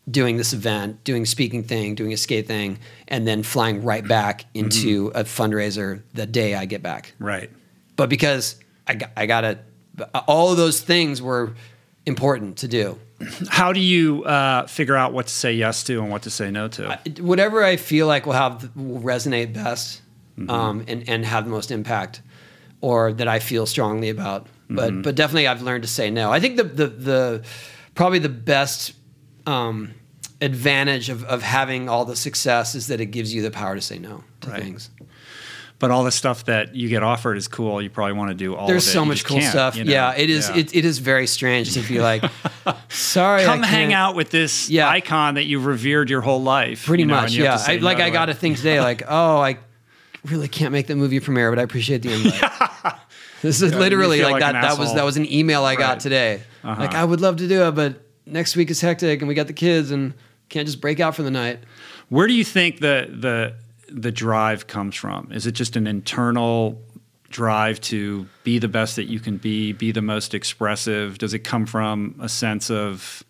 doing 0.09 0.37
this 0.37 0.53
event, 0.53 1.03
doing 1.03 1.23
a 1.23 1.25
speaking 1.25 1.63
thing, 1.63 1.95
doing 1.95 2.13
a 2.13 2.17
skate 2.17 2.47
thing, 2.47 2.79
and 3.07 3.27
then 3.27 3.43
flying 3.43 3.83
right 3.83 4.07
back 4.07 4.45
into 4.53 5.11
a 5.15 5.23
fundraiser 5.23 6.01
the 6.13 6.25
day 6.25 6.55
I 6.55 6.65
get 6.65 6.81
back. 6.81 7.13
right. 7.19 7.49
But 7.95 8.09
because 8.09 8.55
I 8.87 8.93
got, 8.93 9.09
I 9.17 9.25
got 9.25 9.41
to, 9.41 9.59
all 10.25 10.51
of 10.51 10.57
those 10.57 10.79
things 10.79 11.21
were 11.21 11.53
important 12.05 12.57
to 12.59 12.67
do. 12.69 12.97
How 13.49 13.73
do 13.73 13.81
you 13.81 14.23
uh, 14.23 14.67
figure 14.67 14.95
out 14.95 15.11
what 15.11 15.27
to 15.27 15.33
say 15.33 15.53
yes 15.53 15.83
to 15.83 16.01
and 16.01 16.09
what 16.09 16.21
to 16.21 16.29
say 16.29 16.49
no 16.49 16.69
to? 16.69 16.97
Whatever 17.19 17.61
I 17.61 17.75
feel 17.75 18.07
like 18.07 18.25
will 18.25 18.33
have 18.33 18.73
will 18.75 19.01
resonate 19.01 19.53
best 19.53 20.01
um, 20.47 20.85
and 20.87 21.09
and 21.09 21.25
have 21.25 21.43
the 21.43 21.51
most 21.51 21.71
impact, 21.71 22.21
or 22.79 23.11
that 23.11 23.27
I 23.27 23.39
feel 23.39 23.65
strongly 23.65 24.09
about. 24.09 24.47
But 24.69 25.01
but 25.01 25.15
definitely 25.15 25.47
I've 25.47 25.61
learned 25.61 25.83
to 25.83 25.89
say 25.89 26.09
no. 26.09 26.31
I 26.31 26.39
think 26.39 26.55
the 26.55 26.63
the 26.63 26.87
the 26.87 27.43
probably 27.95 28.19
the 28.19 28.29
best 28.29 28.93
um, 29.45 29.93
advantage 30.41 31.09
of, 31.09 31.23
of 31.25 31.41
having 31.41 31.89
all 31.89 32.05
the 32.05 32.15
success 32.15 32.75
is 32.75 32.87
that 32.87 33.01
it 33.01 33.07
gives 33.07 33.33
you 33.33 33.41
the 33.41 33.51
power 33.51 33.75
to 33.75 33.81
say 33.81 33.99
no 33.99 34.23
to 34.41 34.49
Right. 34.49 34.61
things. 34.63 34.89
but 35.79 35.91
all 35.91 36.03
the 36.03 36.11
stuff 36.11 36.45
that 36.45 36.75
you 36.75 36.89
get 36.89 37.03
offered 37.03 37.37
is 37.37 37.47
cool. 37.47 37.81
You 37.81 37.89
probably 37.89 38.13
want 38.13 38.31
to 38.31 38.35
do 38.35 38.53
all. 38.55 38.67
There's 38.67 38.85
of 38.85 38.89
it. 38.89 38.93
so 38.93 39.05
much 39.05 39.23
cool 39.25 39.39
stuff. 39.41 39.75
you 39.77 39.85
know? 39.85 39.91
Yeah, 39.91 40.13
it 40.15 40.29
is. 40.29 40.49
Yeah. 40.49 40.57
It, 40.57 40.75
it 40.75 40.85
is 40.85 40.99
very 40.99 41.25
strange 41.27 41.73
to 41.73 41.81
be 41.81 42.01
like, 42.01 42.23
sorry, 42.89 43.43
Come 43.45 43.63
hang 43.63 43.93
out 43.93 44.13
with 44.15 44.29
this 44.29 44.69
Yeah. 44.69 44.89
icon 44.89 45.35
that 45.35 45.45
you've 45.45 45.65
revered 45.65 46.09
your 46.09 46.19
whole 46.21 46.41
life. 46.43 46.85
Pretty 46.85 47.03
you 47.03 47.07
know, 47.07 47.15
much, 47.15 47.25
and 47.31 47.33
you 47.35 47.45
have 47.45 47.61
yeah. 47.67 47.75
I, 47.75 47.77
like 47.77 47.99
no 47.99 48.05
I 48.05 48.09
got 48.09 48.29
a 48.29 48.33
thing 48.33 48.55
today, 48.55 48.81
like, 48.81 49.03
oh, 49.07 49.37
I 49.39 49.57
really 50.25 50.47
can't 50.49 50.71
make 50.73 50.87
the 50.87 50.95
movie 50.97 51.19
premiere, 51.21 51.49
but 51.49 51.59
I 51.59 51.63
appreciate 51.63 52.01
the 52.01 52.11
invite. 52.13 52.95
this 53.41 53.61
is 53.61 53.71
you 53.71 53.77
literally 53.79 54.21
like, 54.21 54.33
like 54.33 54.41
that. 54.41 54.61
That 54.61 54.77
was 54.77 54.93
that 54.95 55.05
was 55.05 55.15
an 55.17 55.31
email 55.31 55.63
I 55.63 55.71
Right. 55.75 55.79
got 55.79 55.99
today. 56.01 56.41
Uh-huh. 56.63 56.81
Like 56.81 56.93
I 56.93 57.05
would 57.05 57.21
love 57.21 57.37
to 57.37 57.47
do 57.47 57.63
it, 57.63 57.71
but 57.71 58.01
next 58.25 58.57
week 58.57 58.69
is 58.69 58.81
hectic, 58.81 59.21
and 59.21 59.29
we 59.29 59.33
got 59.33 59.47
the 59.47 59.53
kids, 59.53 59.91
and 59.91 60.13
can't 60.49 60.65
just 60.67 60.81
break 60.81 60.99
out 60.99 61.15
for 61.15 61.23
the 61.23 61.31
night. 61.31 61.59
Where 62.09 62.27
do 62.27 62.33
you 62.33 62.43
think 62.43 62.79
the 62.79 63.07
the 63.09 63.55
the 63.91 64.11
drive 64.11 64.67
comes 64.67 64.95
from? 64.95 65.31
Is 65.31 65.47
it 65.47 65.53
just 65.53 65.75
an 65.75 65.87
internal 65.87 66.81
drive 67.29 67.79
to 67.81 68.27
be 68.43 68.59
the 68.59 68.67
best 68.67 68.95
that 68.95 69.05
you 69.05 69.19
can 69.19 69.37
be, 69.37 69.71
be 69.71 69.91
the 69.91 70.01
most 70.01 70.33
expressive? 70.33 71.17
Does 71.19 71.33
it 71.33 71.39
come 71.39 71.65
from 71.65 72.15
a 72.19 72.27
sense 72.29 72.71
of 72.71 73.23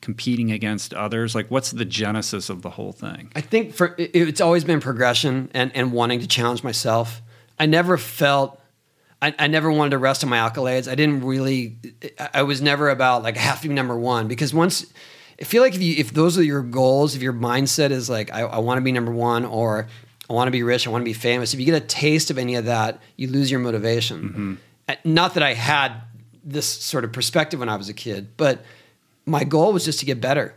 competing 0.00 0.50
against 0.52 0.94
others? 0.94 1.34
Like, 1.34 1.50
what's 1.50 1.72
the 1.72 1.84
genesis 1.84 2.48
of 2.48 2.62
the 2.62 2.70
whole 2.70 2.92
thing? 2.92 3.30
I 3.34 3.40
think 3.40 3.74
for 3.74 3.94
it's 3.98 4.40
always 4.40 4.64
been 4.64 4.80
progression 4.80 5.50
and, 5.54 5.70
and 5.74 5.92
wanting 5.92 6.20
to 6.20 6.26
challenge 6.28 6.62
myself. 6.62 7.20
I 7.58 7.66
never 7.66 7.96
felt 7.98 8.60
I, 9.22 9.34
I 9.38 9.48
never 9.48 9.70
wanted 9.70 9.90
to 9.90 9.98
rest 9.98 10.24
on 10.24 10.30
my 10.30 10.38
accolades. 10.38 10.90
I 10.90 10.94
didn't 10.94 11.24
really 11.24 11.76
I- 12.18 12.30
I 12.34 12.42
was 12.42 12.62
never 12.62 12.88
about 12.88 13.22
like 13.22 13.36
I 13.36 13.40
have 13.40 13.60
to 13.62 13.68
be 13.68 13.74
number 13.74 13.98
one 13.98 14.28
because 14.28 14.54
once 14.54 14.86
I 15.40 15.44
feel 15.44 15.62
like 15.62 15.74
if 15.74 15.82
you 15.82 15.94
if 15.96 16.12
those 16.12 16.36
are 16.38 16.42
your 16.42 16.62
goals, 16.62 17.14
if 17.14 17.22
your 17.22 17.32
mindset 17.32 17.90
is 17.90 18.10
like 18.10 18.32
I, 18.32 18.40
I 18.42 18.58
want 18.58 18.78
to 18.78 18.82
be 18.82 18.92
number 18.92 19.12
one 19.12 19.44
or 19.44 19.88
I 20.28 20.32
want 20.32 20.48
to 20.48 20.52
be 20.52 20.62
rich, 20.62 20.86
I 20.86 20.90
want 20.90 21.02
to 21.02 21.06
be 21.06 21.12
famous, 21.14 21.54
if 21.54 21.60
you 21.60 21.66
get 21.66 21.82
a 21.82 21.86
taste 21.86 22.30
of 22.30 22.38
any 22.38 22.54
of 22.56 22.66
that, 22.66 23.00
you 23.16 23.28
lose 23.28 23.50
your 23.50 23.60
motivation. 23.60 24.58
Uh, 24.88 24.94
Not 25.04 25.34
that 25.34 25.42
I 25.42 25.54
had 25.54 25.92
this 26.44 26.66
sort 26.66 27.04
of 27.04 27.12
perspective 27.12 27.58
when 27.60 27.68
I 27.68 27.76
was 27.76 27.88
a 27.88 27.94
kid, 27.94 28.36
but 28.36 28.64
my 29.26 29.44
goal 29.44 29.72
was 29.72 29.84
just 29.84 30.00
to 30.00 30.06
get 30.06 30.20
better. 30.20 30.54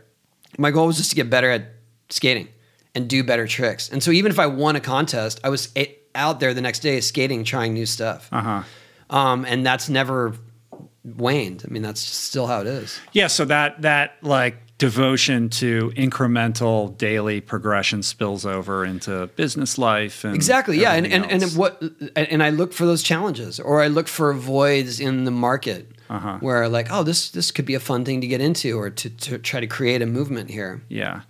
My 0.58 0.70
goal 0.70 0.86
was 0.86 0.96
just 0.96 1.10
to 1.10 1.16
get 1.16 1.28
better 1.28 1.50
at 1.50 1.64
skating 2.10 2.48
and 2.94 3.08
do 3.08 3.24
better 3.24 3.46
tricks. 3.46 3.90
And 3.90 4.02
so 4.02 4.10
even 4.12 4.30
if 4.30 4.38
I 4.38 4.46
won 4.46 4.76
a 4.76 4.80
contest, 4.80 5.40
I 5.42 5.48
was 5.48 5.68
out 6.14 6.40
there 6.40 6.54
the 6.54 6.60
next 6.60 6.80
day 6.80 7.00
skating, 7.00 7.42
trying 7.44 7.74
new 7.74 7.86
stuff. 7.86 8.28
Uh 8.30 8.40
huh. 8.42 8.62
Um, 9.10 9.44
and 9.44 9.66
that's 9.66 9.88
never 9.88 10.34
waned. 11.04 11.64
I 11.68 11.72
mean, 11.72 11.82
that's 11.82 12.00
still 12.00 12.46
how 12.46 12.60
it 12.60 12.66
is. 12.66 13.00
Yeah, 13.12 13.26
so 13.26 13.44
that 13.46 13.82
that 13.82 14.16
like 14.22 14.56
devotion 14.78 15.48
to 15.48 15.92
incremental 15.96 16.96
daily 16.98 17.40
progression 17.40 18.02
spills 18.02 18.44
over 18.44 18.84
into 18.84 19.28
business 19.36 19.78
life 19.78 20.24
and 20.24 20.34
Exactly. 20.34 20.80
Yeah. 20.80 20.94
And, 20.94 21.06
and, 21.06 21.30
and 21.30 21.42
what, 21.52 21.82
and 22.16 22.42
I 22.42 22.50
look 22.50 22.72
for 22.72 22.84
those 22.84 23.02
challenges 23.02 23.60
or 23.60 23.82
I 23.82 23.86
look 23.86 24.08
for 24.08 24.32
voids 24.34 24.98
in 24.98 25.24
the 25.24 25.30
market 25.30 25.93
Uh-huh. 26.10 26.36
where 26.40 26.68
like, 26.68 26.88
oh, 26.90 27.02
this, 27.02 27.30
this 27.30 27.50
could 27.50 27.64
be 27.64 27.74
a 27.74 27.80
fun 27.80 28.04
thing 28.04 28.20
to 28.20 28.26
get 28.26 28.40
into 28.40 28.78
or 28.78 28.90
to, 28.90 29.08
to 29.08 29.38
try 29.38 29.58
to 29.60 29.66
create 29.66 30.02
a 30.02 30.06
movement 30.06 30.50
here. 30.50 30.82
Yeah. 30.88 31.22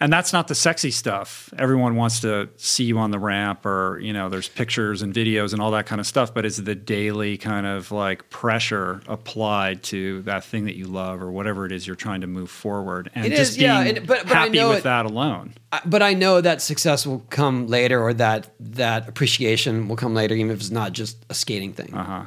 And 0.00 0.12
that's 0.12 0.32
not 0.34 0.48
the 0.48 0.54
sexy 0.54 0.90
stuff. 0.90 1.52
Everyone 1.58 1.96
wants 1.96 2.20
to 2.20 2.48
see 2.56 2.84
you 2.84 2.98
on 2.98 3.10
the 3.10 3.18
ramp 3.18 3.64
or, 3.64 3.98
you 4.00 4.12
know, 4.12 4.28
there's 4.28 4.46
pictures 4.48 5.00
and 5.02 5.12
videos 5.14 5.52
and 5.54 5.62
all 5.62 5.70
that 5.72 5.86
kind 5.86 5.98
of 6.00 6.06
stuff, 6.06 6.32
but 6.34 6.44
it's 6.44 6.58
the 6.58 6.74
daily 6.74 7.36
kind 7.38 7.66
of 7.66 7.90
like 7.90 8.28
pressure 8.30 9.00
applied 9.08 9.82
to 9.84 10.20
that 10.22 10.44
thing 10.44 10.66
that 10.66 10.76
you 10.76 10.84
love 10.86 11.22
or 11.22 11.32
whatever 11.32 11.64
it 11.64 11.72
is 11.72 11.86
you're 11.86 11.96
trying 11.96 12.20
to 12.20 12.26
move 12.26 12.50
forward 12.50 13.10
and 13.14 13.26
It 13.26 13.30
just 13.36 13.52
is, 13.52 13.56
being 13.56 13.70
yeah, 13.70 13.80
and- 13.80 14.06
but- 14.06 14.24
but 14.28 14.32
I 14.36 14.40
happy 14.44 14.58
know 14.58 14.68
with 14.68 14.78
it- 14.78 14.84
that 14.84 15.06
alone. 15.06 15.54
I- 15.72 15.80
but 15.86 16.02
I 16.02 16.12
know 16.14 16.40
that 16.42 16.60
success 16.62 17.06
will 17.06 17.24
come 17.30 17.66
later, 17.66 18.00
or 18.00 18.12
that 18.14 18.48
that 18.60 19.08
appreciation 19.08 19.88
will 19.88 19.96
come 19.96 20.14
later, 20.14 20.34
even 20.34 20.50
if 20.50 20.60
it's 20.60 20.70
not 20.70 20.92
just 20.92 21.16
a 21.30 21.34
skating 21.34 21.72
thing. 21.72 21.92
Uh-huh. 21.94 22.26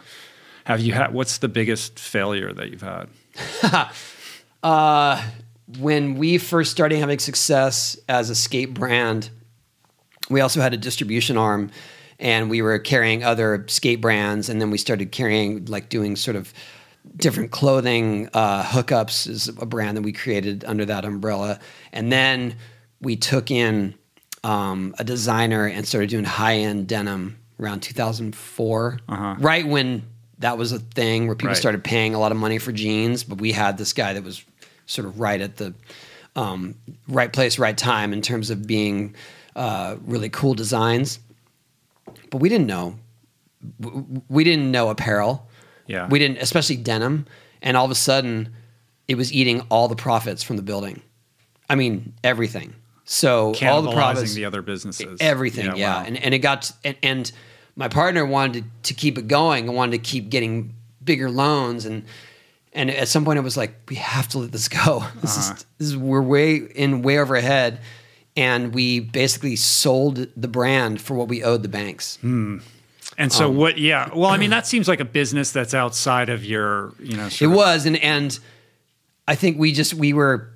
Have 0.66 0.80
you 0.80 0.94
had 0.94 1.14
what's 1.14 1.40
the 1.40 1.48
biggest 1.48 2.00
failure 2.00 2.54
that 2.54 2.70
you've 2.70 2.82
had? 2.82 3.08
When 5.80 6.16
we 6.16 6.38
first 6.38 6.72
started 6.72 7.00
having 7.00 7.20
success 7.20 7.98
as 8.10 8.30
a 8.30 8.36
skate 8.36 8.74
brand, 8.74 9.30
we 10.30 10.42
also 10.42 10.60
had 10.60 10.74
a 10.74 10.78
distribution 10.78 11.38
arm, 11.38 11.72
and 12.20 12.50
we 12.50 12.62
were 12.62 12.78
carrying 12.78 13.24
other 13.24 13.66
skate 13.68 14.02
brands, 14.02 14.50
and 14.50 14.60
then 14.60 14.70
we 14.70 14.78
started 14.78 15.12
carrying 15.12 15.66
like 15.66 15.90
doing 15.90 16.16
sort 16.16 16.36
of 16.36 16.54
different 17.16 17.52
clothing 17.52 18.30
uh, 18.34 18.64
hookups 18.64 19.28
is 19.28 19.48
a 19.48 19.66
brand 19.66 19.98
that 19.98 20.04
we 20.04 20.12
created 20.12 20.64
under 20.66 20.86
that 20.86 21.06
umbrella, 21.06 21.60
and 21.94 22.12
then 22.12 22.56
we 23.02 23.16
took 23.16 23.50
in 23.50 23.96
um, 24.44 24.94
a 25.00 25.04
designer 25.04 25.66
and 25.68 25.88
started 25.88 26.10
doing 26.10 26.26
high 26.26 26.58
end 26.58 26.88
denim 26.88 27.38
around 27.60 27.80
2004, 27.82 29.00
right 29.40 29.68
when 29.68 30.04
that 30.42 30.58
was 30.58 30.72
a 30.72 30.80
thing 30.80 31.28
where 31.28 31.36
people 31.36 31.50
Right. 31.50 31.58
started 31.58 31.84
paying 31.84 32.14
a 32.14 32.20
lot 32.20 32.32
of 32.32 32.38
money 32.38 32.58
for 32.58 32.72
jeans. 32.72 33.24
But 33.24 33.40
we 33.40 33.52
had 33.52 33.78
this 33.78 33.94
guy 33.94 34.14
that 34.14 34.24
was 34.24 34.44
sort 34.86 35.08
of 35.08 35.20
right 35.20 35.40
at 35.42 35.58
the 35.58 35.74
um, 36.36 36.76
right 37.08 37.32
place, 37.32 37.58
right 37.60 37.78
time 37.78 38.14
in 38.14 38.22
terms 38.22 38.50
of 38.50 38.66
being 38.68 39.16
uh, 39.56 39.96
really 40.06 40.30
cool 40.30 40.54
designs. 40.54 41.20
But 42.30 42.38
we 42.40 42.50
didn't 42.50 42.68
know. 42.68 42.98
We 44.30 44.44
didn't 44.44 44.72
know 44.72 44.90
apparel. 44.90 45.48
Yeah. 45.88 46.08
We 46.08 46.20
didn't, 46.20 46.38
especially 46.38 46.78
denim. 46.78 47.26
And 47.62 47.78
all 47.78 47.86
of 47.86 47.92
a 47.92 47.96
sudden, 47.96 48.56
it 49.08 49.16
was 49.16 49.32
eating 49.34 49.62
all 49.70 49.88
the 49.88 49.96
profits 49.96 50.42
from 50.42 50.56
the 50.58 50.64
building. 50.64 51.02
I 51.70 51.76
mean, 51.76 52.14
everything. 52.24 52.76
So 53.06 53.54
all 53.64 53.82
the 53.82 53.92
profits, 53.92 54.34
the 54.34 54.46
other 54.46 54.62
businesses. 54.62 55.18
everything, 55.20 55.76
yeah. 55.76 55.98
wow. 56.02 56.06
And 56.08 56.18
and 56.18 56.34
it 56.34 56.40
got 56.40 56.72
and, 56.84 56.96
and 57.04 57.32
my 57.82 57.88
partner 57.88 58.26
wanted 58.26 58.64
to, 58.84 58.94
keep 58.94 59.18
it 59.18 59.28
going 59.28 59.68
and 59.68 59.76
wanted 59.76 59.92
to 59.92 59.98
keep 60.12 60.30
getting 60.30 60.74
bigger 61.04 61.30
loans 61.30 61.86
and 61.86 62.04
and 62.74 62.90
at 62.90 63.08
some 63.10 63.26
point 63.26 63.38
it 63.38 63.42
was 63.42 63.58
like 63.58 63.72
we 63.90 63.96
have 63.98 64.28
to 64.30 64.38
let 64.40 64.52
this 64.52 64.68
go. 64.70 65.04
This 65.22 65.38
Uh-huh. 65.38 65.54
is 65.56 65.66
this 65.80 65.88
is 65.90 65.98
we're 65.98 66.22
way 66.22 66.56
in 66.56 67.02
way 67.02 67.18
over 67.20 67.36
ahead. 67.36 67.80
And 68.38 68.74
we 68.74 69.02
basically 69.02 69.58
sold 69.58 70.26
the 70.38 70.48
brand 70.48 71.02
for 71.02 71.16
what 71.16 71.28
we 71.28 71.44
owed 71.44 71.64
the 71.64 71.68
banks. 71.70 72.18
And 72.24 72.62
Um, 73.20 73.30
so 73.30 73.50
what? 73.52 73.78
Yeah. 73.78 74.10
Well, 74.16 74.30
I 74.30 74.38
mean, 74.38 74.52
that 74.52 74.66
seems 74.66 74.88
like 74.88 75.02
a 75.02 75.06
business 75.22 75.52
that's 75.52 75.74
outside 75.74 76.30
of 76.30 76.46
your, 76.46 76.94
you 77.00 77.18
know. 77.18 77.26
It 77.28 77.42
of, 77.42 77.52
was, 77.52 77.86
and 77.86 77.98
and 77.98 78.40
I 79.28 79.36
think 79.36 79.60
we 79.60 79.74
just 79.74 79.94
we 79.94 80.14
were 80.14 80.48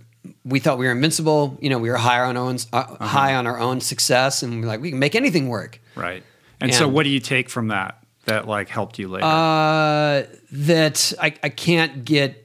we 0.46 0.60
thought 0.62 0.78
we 0.78 0.86
were 0.86 0.94
invincible. 0.94 1.58
You 1.62 1.70
know, 1.70 1.78
we 1.78 1.90
were 1.90 1.98
high 1.98 2.22
on 2.22 2.38
our 2.38 2.44
own 2.48 2.56
uh, 2.72 2.78
Uh-huh. 2.78 3.06
high 3.06 3.36
on 3.36 3.46
our 3.46 3.60
own 3.60 3.82
success, 3.82 4.42
and 4.42 4.62
we're 4.62 4.68
like 4.68 4.80
we 4.82 4.92
can 4.92 5.00
make 5.00 5.16
anything 5.16 5.50
work. 5.50 5.80
right. 5.96 6.24
And, 6.62 6.74
so, 6.74 6.88
what 6.88 7.04
do 7.04 7.10
you 7.10 7.20
take 7.20 7.50
from 7.50 7.68
that 7.70 8.04
that 8.26 8.48
like 8.48 8.70
helped 8.70 9.00
you 9.00 9.08
later? 9.08 9.26
Uh, 9.26 10.24
that 10.52 11.14
I, 11.22 11.34
I 11.44 11.50
can't 11.50 12.06
get 12.06 12.42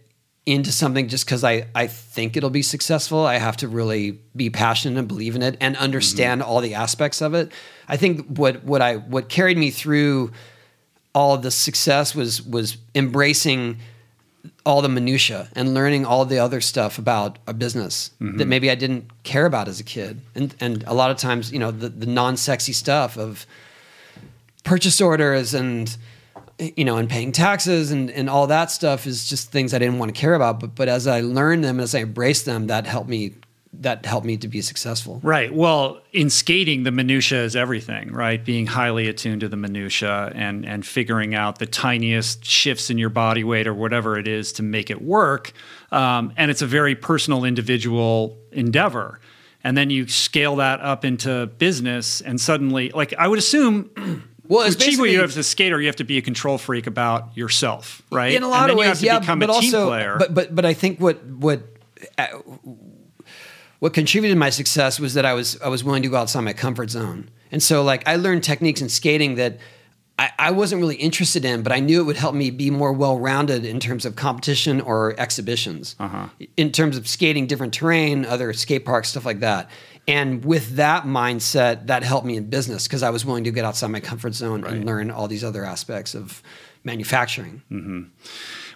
into 0.46 0.72
something 0.72 1.08
just 1.08 1.26
because 1.26 1.44
I, 1.44 1.66
I 1.74 1.86
think 1.86 2.36
it'll 2.36 2.50
be 2.50 2.62
successful. 2.62 3.24
I 3.24 3.36
have 3.36 3.56
to 3.58 3.68
really 3.68 4.18
be 4.34 4.50
passionate 4.50 4.98
and 4.98 5.06
believe 5.06 5.36
in 5.36 5.42
it 5.42 5.56
and 5.60 5.76
understand 5.76 6.42
all 6.42 6.60
the 6.60 6.74
aspects 6.74 7.20
of 7.20 7.34
it. 7.34 7.52
I 7.88 7.96
think 7.96 8.26
what 8.26 8.64
what 8.64 8.82
I 8.82 8.96
what 8.96 9.28
carried 9.28 9.58
me 9.58 9.70
through 9.70 10.32
all 11.14 11.34
of 11.34 11.42
the 11.42 11.50
success 11.50 12.14
was 12.14 12.42
was 12.42 12.78
embracing 12.94 13.78
all 14.64 14.80
the 14.80 14.88
minutia 14.88 15.48
and 15.54 15.74
learning 15.74 16.06
all 16.06 16.24
the 16.24 16.38
other 16.38 16.60
stuff 16.60 16.98
about 16.98 17.38
a 17.46 17.52
business 17.52 18.10
that 18.38 18.46
maybe 18.46 18.70
I 18.70 18.74
didn't 18.74 19.22
care 19.22 19.44
about 19.46 19.68
as 19.68 19.80
a 19.80 19.84
kid. 19.84 20.20
And 20.34 20.54
and 20.60 20.82
a 20.86 20.94
lot 20.94 21.10
of 21.10 21.16
times, 21.18 21.52
you 21.52 21.58
know, 21.58 21.70
the, 21.70 21.90
the 21.90 22.06
non-sexy 22.06 22.72
stuff 22.72 23.18
of 23.18 23.46
purchase 24.64 25.00
orders 25.00 25.54
and 25.54 25.96
you 26.58 26.84
know 26.84 26.98
and 26.98 27.08
paying 27.08 27.32
taxes 27.32 27.90
and, 27.90 28.10
and 28.10 28.28
all 28.28 28.46
that 28.46 28.70
stuff 28.70 29.06
is 29.06 29.26
just 29.26 29.50
things 29.50 29.72
I 29.72 29.78
didn't 29.78 29.98
want 29.98 30.14
to 30.14 30.20
care 30.20 30.34
about. 30.34 30.60
But 30.60 30.74
but 30.74 30.88
as 30.88 31.06
I 31.06 31.20
learned 31.20 31.64
them, 31.64 31.80
as 31.80 31.94
I 31.94 32.00
embraced 32.00 32.44
them, 32.44 32.66
that 32.68 32.86
helped 32.86 33.08
me 33.08 33.34
that 33.72 34.04
helped 34.04 34.26
me 34.26 34.36
to 34.36 34.48
be 34.48 34.60
successful. 34.60 35.20
Right. 35.22 35.52
Well, 35.52 36.00
in 36.12 36.28
skating, 36.28 36.82
the 36.82 36.90
minutia 36.90 37.44
is 37.44 37.54
everything, 37.54 38.12
right? 38.12 38.44
Being 38.44 38.66
highly 38.66 39.08
attuned 39.08 39.40
to 39.42 39.48
the 39.48 39.56
minutia 39.56 40.32
and 40.34 40.66
and 40.66 40.84
figuring 40.84 41.34
out 41.34 41.58
the 41.58 41.66
tiniest 41.66 42.44
shifts 42.44 42.90
in 42.90 42.98
your 42.98 43.10
body 43.10 43.44
weight 43.44 43.66
or 43.66 43.74
whatever 43.74 44.18
it 44.18 44.28
is 44.28 44.52
to 44.54 44.62
make 44.62 44.90
it 44.90 45.00
work. 45.00 45.52
Um, 45.92 46.32
and 46.36 46.50
it's 46.50 46.62
a 46.62 46.66
very 46.66 46.94
personal, 46.94 47.44
individual 47.44 48.36
endeavor. 48.52 49.20
And 49.62 49.76
then 49.76 49.90
you 49.90 50.08
scale 50.08 50.56
that 50.56 50.80
up 50.80 51.04
into 51.04 51.46
business, 51.46 52.22
and 52.22 52.40
suddenly, 52.40 52.90
like 52.90 53.12
I 53.18 53.28
would 53.28 53.38
assume, 53.38 53.90
Well, 54.50 54.62
to 54.62 54.66
it's 54.66 54.74
achieve 54.74 54.98
what 54.98 55.04
basically 55.04 55.12
you 55.12 55.20
have 55.20 55.30
as 55.30 55.36
a 55.36 55.44
skater, 55.44 55.80
you 55.80 55.86
have 55.86 55.96
to 55.96 56.04
be 56.04 56.18
a 56.18 56.22
control 56.22 56.58
freak 56.58 56.88
about 56.88 57.36
yourself, 57.36 58.02
right? 58.10 58.34
in 58.34 58.42
a 58.42 58.48
lot 58.48 58.62
and 58.62 58.70
then 58.70 58.70
of 58.72 58.78
ways, 58.78 58.86
you 58.86 58.88
have 58.88 58.98
to 58.98 59.06
yeah. 59.06 59.18
become 59.20 59.38
but 59.38 59.48
a 59.48 59.52
also, 59.52 59.78
team 59.78 59.86
player. 59.86 60.16
but 60.18 60.34
but 60.34 60.54
but 60.56 60.64
I 60.64 60.74
think 60.74 60.98
what 60.98 61.24
what 61.24 61.62
uh, 62.18 62.26
what 63.78 63.94
contributed 63.94 64.34
to 64.34 64.38
my 64.38 64.50
success 64.50 64.98
was 64.98 65.14
that 65.14 65.24
I 65.24 65.34
was 65.34 65.60
I 65.62 65.68
was 65.68 65.84
willing 65.84 66.02
to 66.02 66.08
go 66.08 66.16
outside 66.16 66.40
my 66.40 66.52
comfort 66.52 66.90
zone, 66.90 67.30
and 67.52 67.62
so 67.62 67.84
like 67.84 68.06
I 68.08 68.16
learned 68.16 68.42
techniques 68.42 68.82
in 68.82 68.88
skating 68.88 69.36
that. 69.36 69.58
I, 70.18 70.32
I 70.38 70.50
wasn't 70.50 70.82
really 70.82 70.96
interested 70.96 71.46
in, 71.46 71.62
but 71.62 71.72
I 71.72 71.80
knew 71.80 71.98
it 72.02 72.04
would 72.04 72.18
help 72.18 72.34
me 72.34 72.50
be 72.50 72.70
more 72.70 72.92
well-rounded 72.92 73.64
in 73.64 73.80
terms 73.80 74.04
of 74.04 74.16
competition 74.16 74.82
or 74.82 75.18
exhibitions. 75.18 75.96
Uh-huh. 75.98 76.28
In 76.58 76.72
terms 76.72 76.98
of 76.98 77.08
skating 77.08 77.46
different 77.46 77.72
terrain, 77.72 78.26
other 78.26 78.52
skate 78.52 78.84
parks, 78.84 79.08
stuff 79.08 79.24
like 79.24 79.40
that. 79.40 79.70
And 80.10 80.44
with 80.44 80.76
that 80.76 81.04
mindset, 81.04 81.86
that 81.86 82.02
helped 82.02 82.26
me 82.26 82.36
in 82.36 82.50
business 82.50 82.88
because 82.88 83.04
I 83.04 83.10
was 83.10 83.24
willing 83.24 83.44
to 83.44 83.52
get 83.52 83.64
outside 83.64 83.88
my 83.88 84.00
comfort 84.00 84.34
zone 84.34 84.64
and 84.64 84.84
learn 84.84 85.10
all 85.10 85.28
these 85.28 85.44
other 85.44 85.64
aspects 85.64 86.14
of 86.14 86.42
manufacturing. 86.82 87.62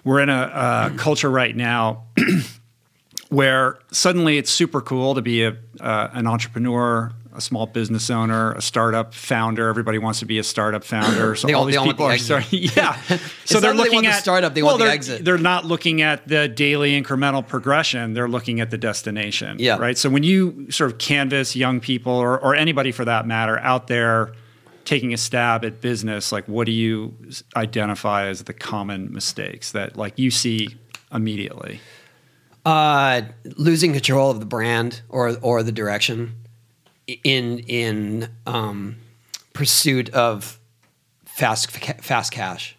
we're 0.05 0.20
in 0.20 0.28
a 0.28 0.32
uh, 0.32 0.97
culture 0.97 1.31
right 1.31 1.56
now 1.56 2.05
where 3.31 3.78
suddenly 3.90 4.39
it's 4.39 4.51
super 4.51 4.81
cool 4.81 5.15
to 5.15 5.23
be 5.23 5.43
a, 5.43 5.56
uh, 5.81 6.09
an 6.12 6.27
entrepreneur, 6.27 7.12
a 7.35 7.40
small 7.40 7.66
business 7.66 8.11
owner, 8.11 8.52
a 8.52 8.62
startup 8.62 9.12
founder. 9.12 9.69
Everybody 9.69 9.98
wants 9.98 10.20
to 10.20 10.24
be 10.27 10.39
a 10.39 10.44
startup 10.44 10.85
founder. 10.85 11.35
So 11.35 11.47
They 11.47 11.52
all- 11.52 11.61
all 11.61 11.66
these 11.66 11.74
they 11.74 11.78
all 11.78 11.86
want 11.86 11.97
people 11.98 12.09
the 12.09 12.15
are 12.15 12.19
starting. 12.19 12.62
Yeah. 12.77 12.97
so 13.44 13.59
they're 13.61 13.73
that 13.73 13.77
they 13.77 13.82
looking 13.82 13.94
want 13.94 14.06
the 14.06 14.12
at 14.12 14.23
startup, 14.23 14.55
they 14.55 14.62
well, 14.62 14.78
want 14.78 14.85
the 14.85 14.90
exit. 14.90 15.24
They're 15.24 15.36
not 15.39 15.65
looking 15.65 16.01
at 16.01 16.28
the 16.28 16.48
daily 16.48 17.01
incremental 17.01 17.47
progression. 17.47 18.15
They're 18.15 18.28
looking 18.28 18.61
at 18.61 18.70
the 18.70 18.78
destination. 18.78 19.56
Yeah. 19.59 19.78
Right. 19.78 19.98
So 19.98 20.09
when 20.11 20.23
you 20.23 20.70
sort 20.70 20.93
of 20.93 20.98
canvas 20.98 21.56
young 21.56 21.81
people 21.81 22.12
or, 22.12 22.39
or 22.39 22.55
anybody 22.55 22.93
for 22.93 23.05
that 23.05 23.27
matter 23.27 23.59
out 23.59 23.89
there 23.89 24.32
taking 24.85 25.12
a 25.12 25.16
stab 25.16 25.65
at 25.65 25.81
business, 25.81 26.31
like 26.31 26.47
what 26.47 26.66
do 26.66 26.73
you 26.73 27.15
identify 27.56 28.27
as 28.27 28.44
the 28.44 28.52
common 28.55 29.12
mistakes 29.12 29.73
that 29.73 29.97
like 29.97 30.19
you 30.19 30.31
see 30.31 30.69
immediately? 31.12 31.81
Uh, 32.65 33.23
losing 33.56 33.93
control 33.93 34.31
of 34.31 34.40
the 34.40 34.47
brand 34.47 35.02
or 35.11 35.36
or 35.43 35.62
the 35.62 35.73
direction 35.73 36.35
in 37.07 37.59
in 37.61 38.29
um, 38.47 38.97
pursuit 39.53 40.11
of 40.11 40.59
fast 41.27 41.71
fast 41.71 42.33
cash. 42.33 42.77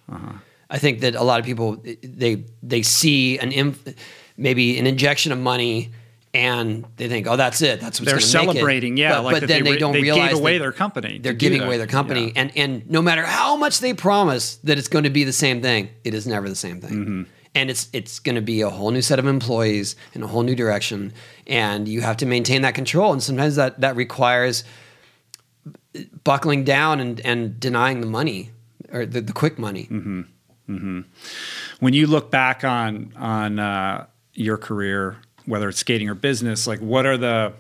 I 0.70 0.78
think 0.80 1.02
that 1.02 1.16
a 1.16 1.24
lot 1.24 1.40
of 1.40 1.46
people 1.46 1.84
they 2.04 2.44
they 2.64 2.82
see 2.82 3.38
an 3.38 3.52
inf- 3.52 3.96
maybe 4.38 4.78
an 4.80 4.88
injection 4.88 5.32
of 5.32 5.40
money 5.40 5.92
and 6.34 6.86
they 6.98 7.08
think, 7.08 7.28
oh, 7.28 7.38
that's 7.38 7.62
it. 7.62 7.80
That's 7.80 8.02
what's 8.02 8.12
They're 8.12 8.20
gonna 8.20 8.48
make 8.48 8.56
it." 8.56 8.60
celebrating, 8.60 8.98
yeah, 8.98 9.14
But, 9.16 9.24
like 9.24 9.40
but 9.40 9.48
then 9.48 9.64
they 9.64 9.72
they, 9.72 9.78
don't 9.78 9.94
they 9.94 10.02
gave 10.02 10.16
realize 10.16 10.34
away 10.38 10.54
that 10.58 10.60
their 10.60 10.72
company 10.74 11.18
They're 11.18 11.32
giving 11.32 11.62
away 11.62 11.78
their 11.78 11.88
company, 11.88 12.26
Yeah. 12.26 12.32
and 12.42 12.52
and 12.58 12.90
no 12.90 13.02
matter 13.02 13.24
how 13.24 13.56
much 13.56 13.80
they 13.80 13.94
promise 13.94 14.56
that 14.66 14.78
it's 14.78 14.90
going 14.90 15.06
to 15.06 15.10
be 15.10 15.24
the 15.24 15.32
same 15.32 15.62
thing, 15.62 15.90
it 16.04 16.14
is 16.14 16.28
never 16.28 16.50
the 16.50 16.56
same 16.56 16.82
thing. 16.82 16.92
Mm-hmm. 16.92 17.24
And 17.56 17.70
it's 17.70 17.90
it's 17.94 18.20
going 18.20 18.36
to 18.36 18.42
be 18.42 18.62
a 18.62 18.70
whole 18.70 18.92
new 18.92 19.02
set 19.02 19.18
of 19.18 19.26
employees 19.26 19.96
in 20.14 20.22
a 20.22 20.28
whole 20.28 20.44
new 20.44 20.56
direction, 20.56 21.14
and 21.48 21.88
you 21.88 22.02
have 22.02 22.18
to 22.18 22.26
maintain 22.26 22.62
that 22.64 22.76
control. 22.76 23.14
And 23.14 23.24
sometimes 23.24 23.56
that 23.56 23.80
that 23.80 23.96
requires 23.96 24.66
buckling 26.24 26.64
down 26.64 27.00
and 27.00 27.20
and 27.22 27.60
denying 27.60 28.02
the 28.02 28.08
money 28.08 28.52
or 28.92 29.06
the, 29.06 29.22
the 29.22 29.34
quick 29.34 29.58
money. 29.58 29.88
Mm-hmm. 29.90 31.02
When 31.80 31.94
you 31.94 32.08
look 32.08 32.32
back 32.32 32.64
on 32.64 33.14
on 33.16 33.60
uh, 33.60 34.08
your 34.34 34.58
career, 34.58 35.18
whether 35.46 35.70
it's 35.70 35.80
skating 35.80 36.10
or 36.10 36.16
business, 36.16 36.68
like 36.68 36.80
what 36.80 37.06
are 37.06 37.18
the 37.18 37.54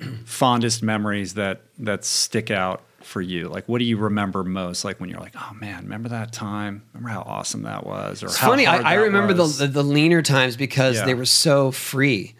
fondest 0.24 0.82
memories 0.82 1.34
that 1.34 1.62
that 1.78 2.04
stick 2.04 2.50
out 2.50 2.82
for 3.10 3.20
you? 3.20 3.48
Like, 3.48 3.68
what 3.68 3.78
do 3.80 3.84
you 3.84 3.96
remember 3.96 4.44
most? 4.44 4.84
Like 4.84 5.00
when 5.00 5.10
you're 5.10 5.18
like, 5.20 5.34
oh 5.36 5.52
man, 5.54 5.82
remember 5.82 6.08
that 6.10 6.32
time? 6.32 6.82
Remember 6.94 7.10
how 7.10 7.22
awesome 7.22 7.62
that 7.62 7.84
was? 7.84 8.22
Or 8.22 8.26
It's 8.26 8.36
how 8.36 8.50
funny. 8.50 8.66
I, 8.66 8.92
I 8.92 8.94
remember 8.94 9.34
the, 9.34 9.46
the 9.46 9.66
the 9.66 9.82
leaner 9.82 10.22
times 10.22 10.56
because 10.56 10.96
Yeah. 10.96 11.06
they 11.06 11.14
were 11.14 11.26
so 11.26 11.72
free, 11.72 12.34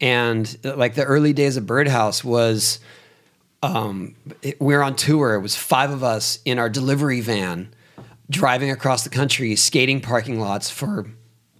and 0.00 0.56
uh, 0.64 0.76
like 0.76 0.94
the 0.94 1.04
early 1.04 1.32
days 1.32 1.56
of 1.56 1.66
Birdhouse 1.66 2.22
was, 2.22 2.78
um, 3.62 4.14
it- 4.42 4.60
we 4.60 4.74
were 4.74 4.82
on 4.82 4.96
tour. 4.96 5.34
It 5.34 5.40
was 5.40 5.56
five 5.56 5.90
of 5.90 6.02
us 6.04 6.38
in 6.44 6.58
our 6.58 6.68
delivery 6.68 7.20
van, 7.20 7.72
driving 8.30 8.70
across 8.70 9.04
the 9.04 9.10
country, 9.10 9.54
skating 9.56 10.00
parking 10.00 10.40
lots 10.40 10.70
for 10.70 11.06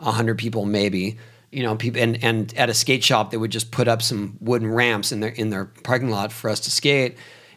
hundred 0.00 0.38
people, 0.38 0.64
maybe. 0.66 1.18
You 1.50 1.62
know, 1.64 1.76
people 1.76 2.00
and 2.00 2.22
and 2.24 2.54
at 2.56 2.70
a 2.70 2.74
skate 2.74 3.04
shop, 3.04 3.30
they 3.30 3.36
would 3.36 3.50
just 3.52 3.70
put 3.72 3.86
up 3.86 4.02
some 4.02 4.38
wooden 4.40 4.68
ramps 4.70 5.12
in 5.12 5.20
their 5.20 5.30
in 5.30 5.50
their 5.50 5.66
parking 5.66 6.10
lot 6.10 6.32
for 6.32 6.48
us 6.48 6.60
to 6.60 6.70
skate. 6.70 7.16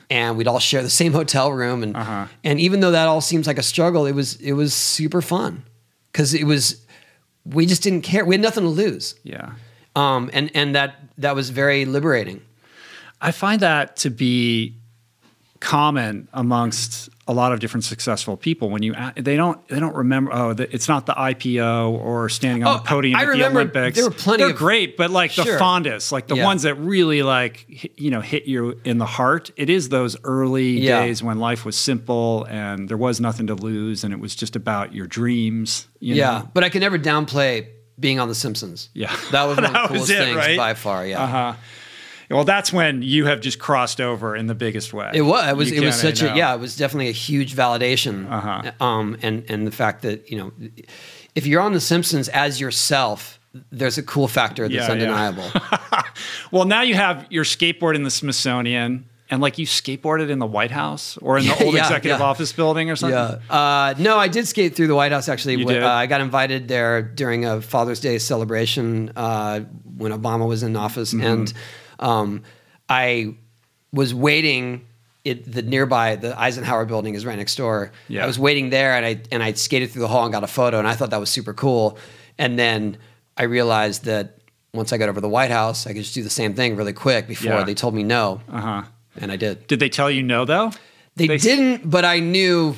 And 0.10 0.38
we'd 0.38 0.48
all 0.48 0.60
share 0.60 0.84
the 0.84 0.90
same 0.90 1.14
hotel 1.14 1.52
room, 1.52 1.82
and 1.84 1.96
Uh-huh. 1.96 2.28
and 2.44 2.60
even 2.60 2.80
though 2.80 2.92
that 2.92 3.08
all 3.08 3.22
seems 3.22 3.48
like 3.48 3.58
a 3.58 3.64
struggle, 3.64 4.06
it 4.06 4.14
was 4.14 4.36
it 4.42 4.54
was 4.54 4.74
super 4.74 5.22
fun 5.22 5.64
because 6.12 6.34
it 6.34 6.44
was 6.46 6.86
we 7.44 7.66
just 7.66 7.82
didn't 7.84 8.02
care. 8.02 8.24
We 8.26 8.36
had 8.36 8.42
nothing 8.42 8.64
to 8.64 8.70
lose, 8.70 9.16
yeah. 9.24 9.54
um, 9.96 10.30
and 10.34 10.52
and 10.54 10.76
that 10.76 10.96
that 11.18 11.36
was 11.36 11.50
very 11.50 11.86
liberating. 11.86 12.42
I 13.22 13.32
find 13.32 13.62
that 13.62 13.96
to 13.98 14.10
be 14.10 14.76
common 15.60 16.28
amongst 16.34 17.10
a 17.28 17.34
lot 17.34 17.52
of 17.52 17.60
different 17.60 17.84
successful 17.84 18.38
people 18.38 18.70
when 18.70 18.84
you 18.84 18.94
they 19.16 19.36
don't 19.36 19.68
they 19.68 19.80
don't 19.80 19.96
remember 19.96 20.32
oh 20.32 20.54
the, 20.54 20.72
it's 20.76 20.88
not 20.88 21.06
the 21.08 21.14
IPO 21.14 21.92
or 21.94 22.30
standing 22.30 22.64
on 22.64 22.76
Oh, 22.76 22.78
the 22.78 22.84
podium 22.84 23.18
I 23.20 23.24
at 23.24 23.32
the 23.34 23.46
Olympics. 23.48 23.96
there 23.96 24.06
were 24.06 24.12
plenty 24.12 24.44
They're 24.44 24.52
of- 24.52 24.58
great, 24.58 24.96
but 24.96 25.10
like 25.10 25.34
the 25.34 25.46
fondest, 25.58 26.12
like 26.12 26.28
the 26.28 26.36
Yeah. 26.36 26.44
ones 26.46 26.64
that 26.64 26.76
really 26.76 27.24
like 27.24 28.00
you 28.00 28.12
know 28.12 28.22
hit 28.22 28.46
you 28.46 28.80
in 28.84 29.00
the 29.00 29.06
heart. 29.08 29.50
It 29.56 29.70
is 29.72 29.90
those 29.90 30.16
early 30.24 30.80
Yeah. 30.82 31.02
days 31.02 31.24
when 31.24 31.40
life 31.40 31.66
was 31.66 31.76
simple 31.78 32.46
and 32.50 32.88
there 32.90 32.98
was 32.98 33.20
nothing 33.20 33.48
to 33.48 33.56
lose 33.56 34.04
and 34.04 34.14
it 34.14 34.20
was 34.20 34.36
just 34.36 34.56
about 34.56 34.94
your 34.94 35.08
dreams. 35.08 35.88
You 36.00 36.16
Yeah, 36.16 36.32
know? 36.40 36.50
but 36.54 36.64
I 36.64 36.70
can 36.70 36.82
never 36.82 37.00
downplay 37.00 37.68
being 38.00 38.20
on 38.20 38.28
The 38.28 38.36
Simpsons. 38.36 38.90
Yeah. 38.94 39.16
that 39.32 39.46
was 39.46 39.56
one 39.62 39.66
of 39.66 39.72
the 39.74 39.88
coolest 39.88 40.12
it, 40.12 40.18
things 40.18 40.36
right? 40.36 40.58
by 40.58 40.74
far. 40.76 41.08
Yeah, 41.08 41.24
Uh-huh. 41.24 41.54
Well, 42.30 42.44
that's 42.44 42.74
when 42.74 43.02
you 43.02 43.26
have 43.28 43.40
just 43.42 43.60
crossed 43.60 44.02
over 44.02 44.36
in 44.36 44.48
the 44.48 44.56
biggest 44.56 44.94
way. 44.94 45.12
it 45.14 45.22
was. 45.22 45.48
It 45.48 45.56
was. 45.58 45.72
You 45.72 45.82
It 45.82 45.86
was 45.86 46.00
such 46.00 46.22
a. 46.22 46.36
Yeah, 46.36 46.54
it 46.54 46.60
was 46.60 46.76
definitely 46.76 47.10
a 47.10 47.14
huge 47.14 47.56
validation. 47.56 48.30
Uh-huh. 48.32 48.72
Um, 48.86 49.18
and 49.22 49.44
and 49.50 49.68
the 49.68 49.72
fact 49.72 50.02
that 50.04 50.30
you 50.32 50.38
know, 50.38 50.52
if 51.36 51.46
you're 51.46 51.62
on 51.62 51.74
The 51.74 51.80
Simpsons 51.82 52.28
as 52.30 52.60
yourself, 52.60 53.40
there's 53.72 53.98
a 53.98 54.04
cool 54.04 54.28
factor 54.28 54.64
that's 54.68 54.74
Yeah, 54.74 54.86
yeah. 54.88 54.92
undeniable. 54.92 55.50
Well, 56.52 56.66
now 56.66 56.82
you 56.82 56.96
have 56.96 57.26
your 57.30 57.44
skateboard 57.44 57.96
in 57.96 58.04
the 58.04 58.12
Smithsonian, 58.12 59.06
and 59.30 59.42
like 59.42 59.58
you 59.58 59.66
skateboarded 59.66 60.30
in 60.30 60.40
the 60.40 60.46
White 60.46 60.72
House 60.72 61.18
or 61.18 61.38
in 61.38 61.46
the 61.46 61.52
old 61.64 61.74
Yeah, 61.74 61.82
executive 61.82 62.20
yeah. 62.20 62.26
office 62.26 62.54
building 62.54 62.90
or 62.90 62.96
something. 62.96 63.18
Yeah. 63.18 63.54
Uh, 63.54 63.94
no, 63.98 64.18
I 64.18 64.28
did 64.30 64.48
skate 64.48 64.76
through 64.76 64.88
the 64.88 64.96
White 64.96 65.12
House 65.12 65.28
actually. 65.28 65.56
You 65.56 65.66
did? 65.66 65.84
Uh, 65.84 65.90
I 65.92 66.06
got 66.06 66.22
invited 66.22 66.68
there 66.70 67.02
during 67.02 67.46
a 67.46 67.62
Father's 67.62 68.00
Day 68.00 68.18
celebration 68.20 69.12
uh, 69.16 69.62
when 69.98 70.12
Obama 70.12 70.48
was 70.48 70.64
in 70.64 70.76
office, 70.76 71.14
Mm-hmm. 71.14 71.26
and 71.28 71.54
um, 72.00 72.44
I 72.90 73.36
was 73.92 74.14
waiting. 74.14 74.86
It, 75.24 75.52
the 75.52 75.64
nearby 75.64 76.18
the 76.18 76.40
Eisenhower 76.40 76.86
building 76.86 77.16
is 77.16 77.26
right 77.26 77.36
next 77.38 77.56
door. 77.56 77.92
Yeah. 78.08 78.24
I 78.24 78.28
was 78.28 78.38
waiting 78.38 78.70
there, 78.70 78.94
and 78.94 79.04
I 79.06 79.22
and 79.32 79.42
I 79.42 79.54
skated 79.54 79.90
through 79.90 80.02
the 80.04 80.08
hall 80.08 80.24
and 80.24 80.32
got 80.32 80.44
a 80.44 80.48
photo, 80.48 80.78
and 80.78 80.88
I 80.88 80.94
thought 80.94 81.10
that 81.10 81.20
was 81.20 81.30
super 81.32 81.54
cool. 81.54 81.98
And 82.38 82.60
then 82.60 82.98
I 83.36 83.44
realized 83.44 84.06
that 84.06 84.38
once 84.74 84.94
I 84.94 84.98
got 84.98 85.10
over 85.10 85.22
the 85.22 85.30
White 85.30 85.50
House, 85.52 85.88
I 85.88 85.94
could 85.94 86.04
just 86.04 86.14
do 86.14 86.22
the 86.22 86.30
same 86.30 86.54
thing 86.54 86.76
really 86.76 86.94
quick 86.94 87.28
before 87.28 87.54
Yeah. 87.54 87.64
they 87.64 87.74
told 87.74 87.96
me 87.96 88.04
no, 88.04 88.42
Uh 88.52 88.62
huh. 88.62 88.84
and 89.16 89.32
I 89.32 89.36
did. 89.36 89.66
Did 89.68 89.80
they 89.80 89.90
tell 89.90 90.12
you 90.12 90.22
no 90.22 90.46
though? 90.46 90.72
They, 91.16 91.28
They- 91.28 91.38
didn't, 91.38 91.90
but 91.90 92.04
I 92.06 92.20
knew 92.20 92.76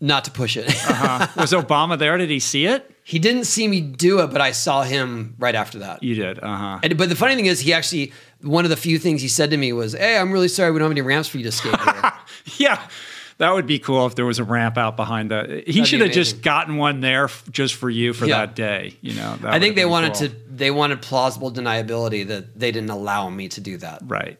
not 0.00 0.24
to 0.24 0.30
push 0.30 0.56
it. 0.56 0.66
Uh, 0.88 1.26
was 1.36 1.52
Obama 1.52 1.98
there? 1.98 2.16
Did 2.18 2.30
he 2.30 2.38
see 2.40 2.66
it? 2.66 2.90
He 3.02 3.18
didn't 3.18 3.44
see 3.46 3.66
me 3.66 3.80
do 3.80 4.20
it, 4.20 4.28
but 4.28 4.40
I 4.40 4.52
saw 4.52 4.82
him 4.84 5.34
right 5.36 5.56
after 5.56 5.80
that. 5.80 6.00
You 6.00 6.14
did. 6.14 6.38
Uh 6.38 6.56
huh. 6.56 6.88
But 6.96 7.08
the 7.08 7.16
funny 7.16 7.34
thing 7.34 7.46
is, 7.46 7.58
he 7.58 7.72
actually 7.72 8.12
one 8.40 8.64
of 8.64 8.70
the 8.70 8.76
few 8.76 9.00
things 9.00 9.20
he 9.20 9.26
said 9.26 9.50
to 9.50 9.56
me 9.56 9.72
was, 9.72 9.94
"Hey, 9.94 10.16
I'm 10.16 10.30
really 10.30 10.46
sorry 10.46 10.70
we 10.70 10.78
don't 10.78 10.84
have 10.86 10.92
any 10.92 11.00
ramps 11.00 11.28
for 11.28 11.38
you 11.38 11.44
to 11.44 11.50
skate 11.50 11.74
here." 11.80 12.12
Yeah. 12.58 12.80
That 13.38 13.52
would 13.54 13.66
be 13.66 13.78
cool 13.80 14.06
if 14.06 14.14
there 14.14 14.26
was 14.26 14.38
a 14.38 14.44
ramp 14.44 14.76
out 14.78 14.96
behind 14.96 15.30
that. 15.32 15.66
He 15.66 15.84
should 15.86 16.02
have 16.02 16.12
just 16.12 16.42
gotten 16.42 16.76
one 16.76 17.00
there 17.00 17.24
f- 17.24 17.42
just 17.50 17.74
for 17.74 17.88
you 17.90 18.12
for 18.12 18.26
Yeah. 18.26 18.40
that 18.46 18.54
day. 18.54 18.96
You 19.00 19.14
know. 19.14 19.38
I 19.42 19.58
think 19.58 19.74
they 19.76 19.86
wanted 19.86 20.12
cool. 20.14 20.28
to 20.28 20.34
they 20.54 20.70
wanted 20.70 21.02
plausible 21.02 21.50
deniability 21.50 22.24
that 22.28 22.60
they 22.60 22.70
didn't 22.70 22.90
allow 22.90 23.28
me 23.30 23.48
to 23.48 23.60
do 23.60 23.76
that. 23.78 24.02
Right. 24.06 24.38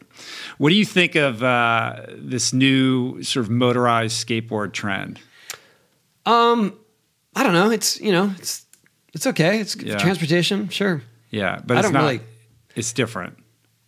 What 0.59 0.69
do 0.69 0.75
you 0.75 0.85
think 0.85 1.15
of 1.15 1.43
uh, 1.43 2.03
this 2.15 2.53
new 2.53 3.21
sort 3.23 3.45
of 3.47 3.49
motorized 3.49 4.25
skateboard 4.25 4.71
trend? 4.71 5.19
Um, 6.25 6.77
I 7.35 7.43
don't 7.43 7.53
know. 7.53 7.71
It's 7.71 7.99
you 7.99 8.11
know, 8.11 8.33
it's 8.37 8.65
it's 9.13 9.27
okay. 9.27 9.59
It's 9.59 9.75
Yeah. 9.75 9.97
transportation, 9.97 10.69
sure. 10.69 11.01
Yeah, 11.29 11.61
but 11.65 11.77
I 11.77 11.79
it's 11.79 11.87
don't 11.87 11.93
not. 11.93 12.03
really- 12.03 12.21
It's 12.75 12.93
different. 12.93 13.37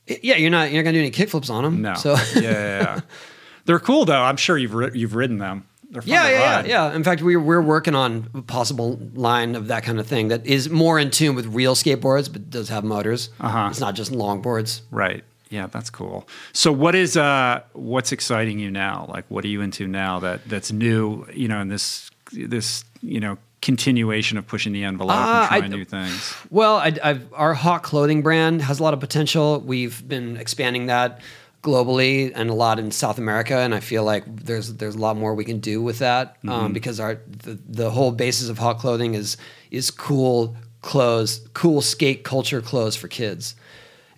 Yeah, 0.07 0.35
you're 0.35 0.49
not 0.49 0.71
you're 0.71 0.83
not 0.83 0.89
gonna 0.89 0.97
do 0.97 1.05
any 1.05 1.11
kickflips 1.11 1.49
on 1.49 1.63
them. 1.63 1.81
No. 1.81 1.93
So 1.95 2.13
yeah, 2.35 2.41
yeah, 2.41 2.81
yeah. 2.81 2.99
They're 3.65 3.79
cool 3.79 4.05
though. 4.05 4.21
I'm 4.21 4.37
sure 4.37 4.57
you've 4.57 4.73
ri- 4.73 4.91
you've 4.93 5.15
ridden 5.15 5.37
them. 5.37 5.65
They're 5.89 6.01
fun 6.01 6.09
Yeah, 6.09 6.29
yeah, 6.29 6.39
yeah, 6.61 6.65
yeah. 6.89 6.95
In 6.95 7.03
fact, 7.03 7.21
we're 7.21 7.39
we're 7.39 7.61
working 7.61 7.95
on 7.95 8.29
a 8.33 8.41
possible 8.41 8.99
line 9.13 9.55
of 9.55 9.67
that 9.67 9.83
kind 9.83 9.99
of 9.99 10.07
thing 10.07 10.27
that 10.29 10.45
is 10.45 10.69
more 10.69 10.99
in 10.99 11.11
tune 11.11 11.35
with 11.35 11.45
real 11.47 11.75
skateboards, 11.75 12.31
but 12.31 12.49
does 12.49 12.67
have 12.69 12.83
motors. 12.83 13.29
Uh-huh. 13.39 13.67
It's 13.69 13.79
not 13.79 13.93
just 13.95 14.11
longboards. 14.11 14.81
Right. 14.91 15.23
Yeah, 15.49 15.67
that's 15.67 15.89
cool. 15.91 16.27
So 16.51 16.71
what 16.71 16.95
is 16.95 17.15
uh 17.15 17.61
what's 17.73 18.11
exciting 18.11 18.57
you 18.59 18.71
now? 18.71 19.05
Like 19.07 19.25
what 19.29 19.45
are 19.45 19.49
you 19.49 19.61
into 19.61 19.87
now 19.87 20.19
that 20.19 20.49
that's 20.49 20.71
new, 20.71 21.25
you 21.33 21.47
know, 21.47 21.61
in 21.61 21.67
this 21.69 22.09
this, 22.33 22.83
you 23.01 23.19
know, 23.19 23.37
continuation 23.61 24.37
of 24.37 24.45
pushing 24.45 24.73
the 24.73 24.83
envelope 24.83 25.15
Uh, 25.15 25.21
and 25.21 25.55
I- 25.55 25.59
trying 25.59 25.71
new 25.71 25.85
things? 25.85 26.33
Well, 26.49 26.75
I, 26.77 26.93
I've, 27.01 27.33
our 27.33 27.53
Hawk 27.53 27.83
clothing 27.83 28.21
brand 28.21 28.61
has 28.61 28.79
a 28.79 28.83
lot 28.83 28.93
of 28.93 28.99
potential. 28.99 29.61
We've 29.61 30.05
been 30.07 30.35
expanding 30.37 30.87
that 30.87 31.21
globally 31.61 32.29
and 32.35 32.49
a 32.49 32.53
lot 32.53 32.77
in 32.77 32.91
South 32.91 33.17
America, 33.17 33.55
and 33.57 33.73
I 33.73 33.79
feel 33.79 34.03
like 34.03 34.23
there's 34.27 34.73
there's 34.73 34.95
a 34.95 34.99
lot 34.99 35.15
more 35.15 35.33
we 35.33 35.45
can 35.45 35.59
do 35.59 35.81
with 35.81 35.99
that 35.99 36.35
um, 36.45 36.73
because 36.73 36.99
our 36.99 37.19
the, 37.25 37.57
the 37.65 37.89
whole 37.89 38.11
basis 38.11 38.49
of 38.49 38.57
Hawk 38.57 38.79
clothing 38.79 39.13
is 39.13 39.37
is 39.71 39.89
cool 39.89 40.57
clothes, 40.81 41.39
cool 41.53 41.81
skate 41.81 42.25
culture 42.25 42.61
clothes 42.61 42.97
for 42.97 43.07
kids, 43.07 43.55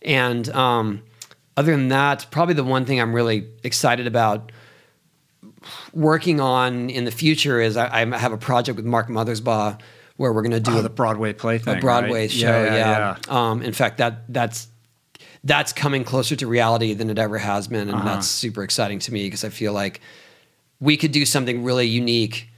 and 0.02 0.50
um, 0.50 1.04
other 1.56 1.72
than 1.72 1.90
that, 1.90 2.26
probably 2.32 2.56
the 2.56 2.64
one 2.64 2.84
thing 2.86 3.00
I'm 3.00 3.14
really 3.14 3.48
excited 3.64 4.08
about 4.08 4.52
working 5.94 6.40
on 6.40 6.90
in 6.90 7.06
the 7.06 7.12
future 7.12 7.60
is 7.62 7.78
I, 7.78 8.02
I 8.02 8.18
have 8.18 8.32
a 8.34 8.38
project 8.38 8.76
with 8.78 8.86
Mark 8.86 9.08
Mothersbaugh 9.08 9.80
where 10.18 10.32
we're 10.32 10.42
going 10.44 10.52
to 10.52 10.60
do 10.60 10.72
Oh, 10.76 10.80
a 10.80 10.82
the 10.82 10.90
Broadway 10.90 11.34
play 11.34 11.58
thing. 11.58 11.78
a 11.78 11.82
Broadway 11.82 12.22
right? 12.22 12.32
show. 12.32 12.64
Yeah, 12.64 13.18
Um, 13.28 13.62
in 13.62 13.74
fact, 13.74 13.98
that 13.98 14.24
that's 14.30 14.68
that's 15.44 15.74
coming 15.74 16.04
closer 16.04 16.36
to 16.38 16.48
reality 16.48 16.94
than 16.96 17.10
it 17.10 17.20
ever 17.20 17.38
has 17.38 17.68
been, 17.68 17.82
and 17.90 17.98
Uh-huh. 18.00 18.06
that's 18.16 18.28
super 18.28 18.64
exciting 18.64 18.98
to 19.00 19.14
me 19.14 19.26
because 19.26 19.44
I 19.44 19.50
feel 19.50 19.74
like 19.74 20.02
we 20.80 20.98
could 20.98 21.12
do 21.12 21.26
something 21.26 21.64
really 21.64 21.86
unique 21.88 22.50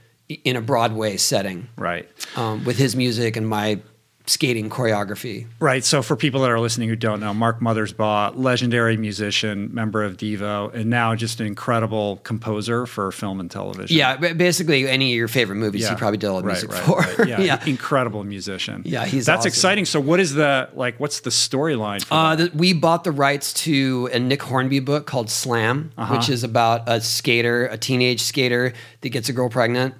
in 0.44 0.56
a 0.56 0.60
Broadway 0.60 1.16
setting 1.16 1.68
Right. 1.76 2.08
um, 2.36 2.64
with 2.64 2.78
his 2.78 2.94
music 2.96 3.36
and 3.36 3.46
my 3.48 3.80
skating 4.28 4.68
choreography. 4.70 5.46
Right. 5.60 5.84
So 5.84 6.02
for 6.02 6.16
people 6.16 6.40
that 6.42 6.50
are 6.50 6.60
listening 6.60 6.88
who 6.88 6.96
don't 6.96 7.20
know, 7.20 7.32
Mark 7.34 7.60
Mothersbaugh, 7.60 8.32
legendary 8.36 8.96
musician, 8.96 9.70
member 9.74 10.04
of 10.04 10.16
Devo, 10.16 10.72
and 10.74 10.90
now 10.90 11.14
just 11.14 11.40
an 11.40 11.46
incredible 11.46 12.18
composer 12.24 12.86
for 12.86 13.10
film 13.12 13.40
and 13.40 13.50
television. 13.50 13.96
Yeah, 13.96 14.16
ba- 14.16 14.34
basically 14.34 14.88
any 14.88 15.12
of 15.12 15.16
your 15.16 15.28
favorite 15.28 15.56
movies, 15.56 15.88
he 15.88 15.94
probably 15.94 16.18
did 16.18 16.28
all 16.28 16.38
the 16.40 16.46
Right, 16.46 16.52
music 16.52 16.72
right, 16.72 16.82
for. 16.84 16.98
right. 17.22 17.28
Yeah, 17.28 17.40
yeah. 17.58 17.64
incredible 17.66 18.24
musician. 18.24 18.82
Yeah, 18.84 19.04
he's 19.06 19.26
that's 19.26 19.40
awesome. 19.40 19.48
exciting. 19.48 19.84
So, 19.84 20.00
what 20.00 20.20
is 20.20 20.34
the 20.34 20.68
like? 20.74 20.98
What's 21.00 21.20
the 21.20 21.30
storyline? 21.30 22.04
for 22.04 22.14
Uh, 22.14 22.36
that? 22.36 22.52
the, 22.52 22.58
we 22.58 22.72
bought 22.72 23.04
the 23.04 23.12
rights 23.12 23.52
to 23.64 24.08
a 24.12 24.18
Nick 24.18 24.42
Hornby 24.42 24.80
book 24.80 25.06
called 25.06 25.30
Slam, 25.30 25.90
Uh-huh. 25.96 26.14
which 26.16 26.28
is 26.28 26.44
about 26.44 26.88
a 26.88 27.00
skater, 27.00 27.66
a 27.66 27.76
teenage 27.78 28.20
skater 28.22 28.72
that 29.00 29.08
gets 29.08 29.28
a 29.28 29.32
girl 29.32 29.48
pregnant. 29.48 29.94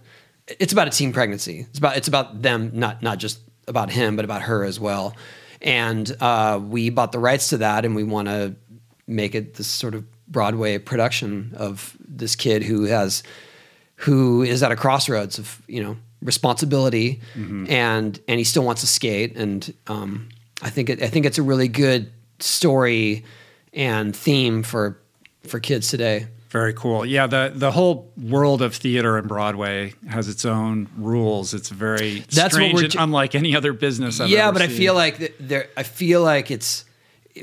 It's 0.59 0.73
about 0.73 0.89
a 0.89 0.91
teen 0.91 1.13
pregnancy. 1.13 1.67
It's 1.69 1.79
about 1.79 1.97
it's 1.97 2.09
about 2.09 2.41
them, 2.43 2.71
not 2.75 3.03
not 3.03 3.19
just 3.19 3.41
about 3.69 3.91
him, 3.91 4.17
but 4.17 4.25
about 4.25 4.43
her 4.43 4.65
as 4.65 4.81
well. 4.81 5.15
And 5.61 6.11
uh, 6.21 6.61
we 6.63 6.91
bought 6.91 7.13
the 7.13 7.19
rights 7.19 7.49
to 7.51 7.59
that, 7.59 7.85
and 7.85 7.95
we 7.95 8.05
want 8.05 8.29
to 8.29 8.55
make 9.07 9.35
it 9.35 9.55
this 9.55 9.67
sort 9.67 9.95
of 9.95 10.05
Broadway 10.29 10.79
production 10.79 11.55
of 11.57 11.97
this 12.07 12.37
kid 12.37 12.63
who 12.63 12.85
has 12.85 13.23
who 13.97 14.43
is 14.43 14.63
at 14.63 14.71
a 14.71 14.77
crossroads 14.77 15.39
of 15.39 15.63
you 15.67 15.83
know 15.83 15.97
responsibility 16.23 17.21
and 17.69 18.21
and 18.29 18.39
he 18.39 18.45
still 18.45 18.63
wants 18.63 18.83
to 18.83 18.87
skate 18.87 19.37
and 19.37 19.73
um, 19.87 20.29
I 20.63 20.71
think 20.71 20.91
it, 20.91 21.03
I 21.03 21.09
think 21.09 21.27
it's 21.27 21.39
a 21.39 21.43
really 21.43 21.69
good 21.69 22.13
story 22.41 23.25
and 23.73 24.15
theme 24.15 24.63
for 24.63 25.01
for 25.47 25.61
kids 25.61 25.89
today. 25.89 26.27
Very 26.51 26.73
cool. 26.73 27.05
Yeah, 27.05 27.27
the 27.27 27.53
the 27.55 27.71
whole 27.73 28.11
world 28.17 28.63
of 28.63 28.75
theater 28.75 29.19
and 29.19 29.29
Broadway 29.29 29.93
has 30.09 30.29
its 30.29 30.45
own 30.45 30.89
rules. 30.97 31.53
It's 31.55 31.69
very 31.69 32.21
That's 32.31 32.55
what 32.59 32.73
we're 32.73 32.83
and 32.85 32.91
ju- 32.91 32.99
unlike 33.01 33.35
any 33.35 33.55
other 33.55 33.73
business. 33.73 34.19
I've 34.21 34.31
yeah, 34.31 34.51
but 34.51 34.63
I 34.63 34.69
feel 34.69 34.95
like 34.95 35.37
there 35.39 35.69
I 35.77 35.83
feel 35.83 36.23
like 36.23 36.51
it's 36.51 36.85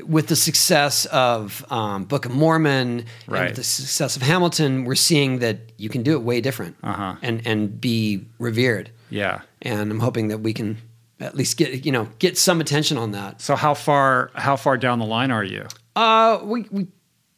with 0.04 0.26
the 0.26 0.36
success 0.36 1.06
of 1.06 1.64
um, 1.70 2.04
Book 2.04 2.26
of 2.26 2.32
Mormon 2.32 2.98
and 2.98 3.04
Right. 3.28 3.46
with 3.46 3.56
the 3.56 3.64
success 3.64 4.16
of 4.16 4.22
Hamilton, 4.22 4.84
we're 4.84 4.94
seeing 4.94 5.38
that 5.38 5.58
you 5.78 5.88
can 5.88 6.02
do 6.02 6.12
it 6.12 6.22
way 6.22 6.40
different 6.40 6.76
Uh-huh. 6.82 7.14
and 7.22 7.46
and 7.46 7.80
be 7.80 8.26
revered. 8.38 8.90
yeah. 9.08 9.42
And 9.62 9.90
I'm 9.90 10.00
hoping 10.00 10.28
that 10.28 10.38
we 10.38 10.52
can 10.52 10.76
at 11.20 11.34
least 11.36 11.56
get 11.56 11.86
you 11.86 11.92
know 11.92 12.08
get 12.18 12.36
some 12.36 12.60
attention 12.60 12.98
on 12.98 13.12
that. 13.12 13.40
So 13.40 13.54
how 13.56 13.72
far 13.74 14.30
how 14.34 14.56
far 14.56 14.76
down 14.76 14.98
the 14.98 15.06
line 15.06 15.30
are 15.30 15.44
you? 15.44 15.66
Uh, 15.94 16.40
we 16.42 16.66
we 16.70 16.86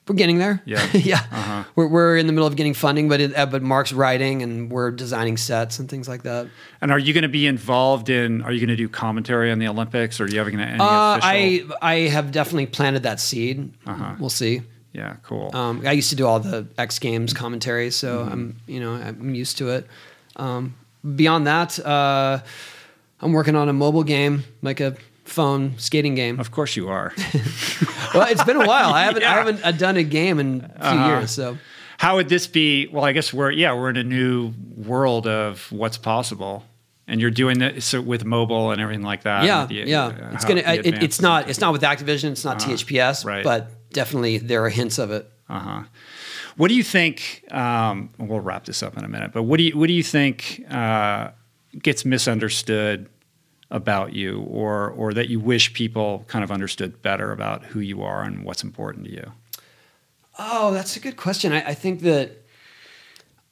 we're 0.08 0.14
getting 0.14 0.38
there. 0.38 0.62
Yeah. 0.64 0.84
yeah. 0.94 1.20
Uh-huh. 1.30 1.64
We're 1.76 1.86
we're 1.88 2.16
in 2.16 2.26
the 2.26 2.32
middle 2.32 2.46
of 2.46 2.56
getting 2.56 2.74
funding, 2.74 3.08
but 3.08 3.20
it, 3.20 3.36
uh, 3.36 3.46
but 3.46 3.62
Mark's 3.62 3.92
writing 3.92 4.42
and 4.42 4.70
we're 4.70 4.90
designing 4.90 5.36
sets 5.36 5.78
and 5.78 5.88
things 5.88 6.08
like 6.08 6.22
that. 6.22 6.48
And 6.80 6.90
are 6.90 6.98
you 6.98 7.12
going 7.12 7.22
to 7.22 7.28
be 7.28 7.46
involved 7.46 8.08
in? 8.08 8.42
Are 8.42 8.52
you 8.52 8.60
going 8.60 8.68
to 8.68 8.76
do 8.76 8.88
commentary 8.88 9.50
on 9.52 9.58
the 9.58 9.68
Olympics? 9.68 10.20
Or 10.20 10.24
are 10.24 10.28
you 10.28 10.38
having 10.38 10.58
any 10.60 10.78
Uh, 10.80 11.18
official? 11.18 11.74
I 11.80 11.94
I 11.94 11.94
have 12.08 12.32
definitely 12.32 12.66
planted 12.66 13.02
that 13.04 13.20
seed. 13.20 13.72
Uh-huh. 13.86 14.14
We'll 14.18 14.30
see. 14.30 14.62
yeah, 14.92 15.16
cool. 15.22 15.50
Um, 15.54 15.82
I 15.86 15.92
used 15.92 16.10
to 16.10 16.16
do 16.16 16.26
all 16.26 16.40
the 16.40 16.66
X 16.78 16.98
Games 16.98 17.32
commentary, 17.32 17.90
so 17.90 18.18
Mm-hmm. 18.20 18.32
I'm 18.32 18.56
you 18.66 18.80
know 18.80 18.94
I'm 18.94 19.34
used 19.34 19.58
to 19.58 19.68
it. 19.70 19.86
Um, 20.36 20.74
beyond 21.16 21.46
that, 21.46 21.78
uh, 21.84 22.40
I'm 23.20 23.32
working 23.32 23.56
on 23.56 23.68
a 23.68 23.72
mobile 23.72 24.04
game, 24.04 24.44
like 24.62 24.80
a 24.80 24.96
phone 25.28 25.78
skating 25.78 26.14
game. 26.14 26.40
of 26.40 26.50
course 26.50 26.76
you 26.76 26.88
are. 26.88 27.12
well, 28.14 28.26
it's 28.28 28.44
been 28.44 28.56
a 28.56 28.66
while. 28.66 28.92
I 28.92 29.04
haven't 29.04 29.22
Yeah. 29.26 29.32
I 29.32 29.36
haven't 29.36 29.64
uh, 29.64 29.72
done 29.72 29.96
a 29.96 30.02
game 30.02 30.38
in 30.40 30.70
a 30.76 30.90
few 30.90 30.98
Uh-huh. 31.00 31.08
years, 31.08 31.30
so. 31.30 31.58
How 31.98 32.16
would 32.16 32.28
this 32.28 32.46
be? 32.46 32.86
Well, 32.86 33.04
I 33.04 33.12
guess 33.12 33.32
we're 33.32 33.50
yeah 33.50 33.74
we're 33.74 33.90
in 33.90 33.96
a 33.96 34.04
new 34.04 34.52
world 34.76 35.26
of 35.26 35.70
what's 35.72 35.98
possible, 35.98 36.62
and 37.08 37.20
you're 37.20 37.32
doing 37.32 37.58
this 37.58 37.84
so 37.86 38.00
with 38.00 38.24
mobile 38.24 38.70
and 38.70 38.80
everything 38.80 39.04
like 39.04 39.22
that. 39.24 39.44
Yeah, 39.44 39.66
the, 39.66 39.74
yeah. 39.74 40.04
uh, 40.06 40.30
it's 40.32 40.44
gonna. 40.44 40.60
It, 40.60 41.02
it's 41.02 41.20
not. 41.20 41.50
It's 41.50 41.60
not 41.60 41.72
with 41.72 41.82
Activision. 41.82 42.30
It's 42.30 42.44
not 42.44 42.60
THPS. 42.60 43.24
right. 43.24 43.42
But 43.42 43.90
definitely 43.92 44.38
there 44.38 44.64
are 44.64 44.68
hints 44.68 44.98
of 44.98 45.10
it. 45.10 45.28
Uh 45.48 45.58
huh. 45.58 45.82
What 46.56 46.68
do 46.68 46.74
you 46.76 46.84
think? 46.84 47.42
Um, 47.50 48.10
we'll 48.16 48.40
wrap 48.40 48.64
this 48.66 48.80
up 48.84 48.96
in 48.96 49.02
a 49.04 49.08
minute, 49.08 49.32
but 49.32 49.42
what 49.42 49.56
do 49.58 49.64
you 49.64 49.76
what 49.76 49.88
do 49.88 49.92
you 49.92 50.04
think 50.04 50.62
uh, 50.70 51.30
gets 51.82 52.04
misunderstood 52.04 53.08
about 53.70 54.14
you, 54.14 54.40
or 54.42 54.90
or 54.90 55.12
that 55.14 55.28
you 55.28 55.40
wish 55.40 55.72
people 55.72 56.24
kind 56.26 56.42
of 56.42 56.50
understood 56.50 57.02
better 57.02 57.32
about 57.32 57.64
who 57.64 57.80
you 57.80 58.02
are 58.02 58.22
and 58.22 58.44
what's 58.44 58.64
important 58.64 59.06
to 59.06 59.12
you? 59.12 59.32
Oh, 60.38 60.72
that's 60.72 60.96
a 60.96 61.00
good 61.00 61.16
question. 61.16 61.52
I, 61.52 61.68
I 61.68 61.74
think 61.74 62.00
that 62.00 62.44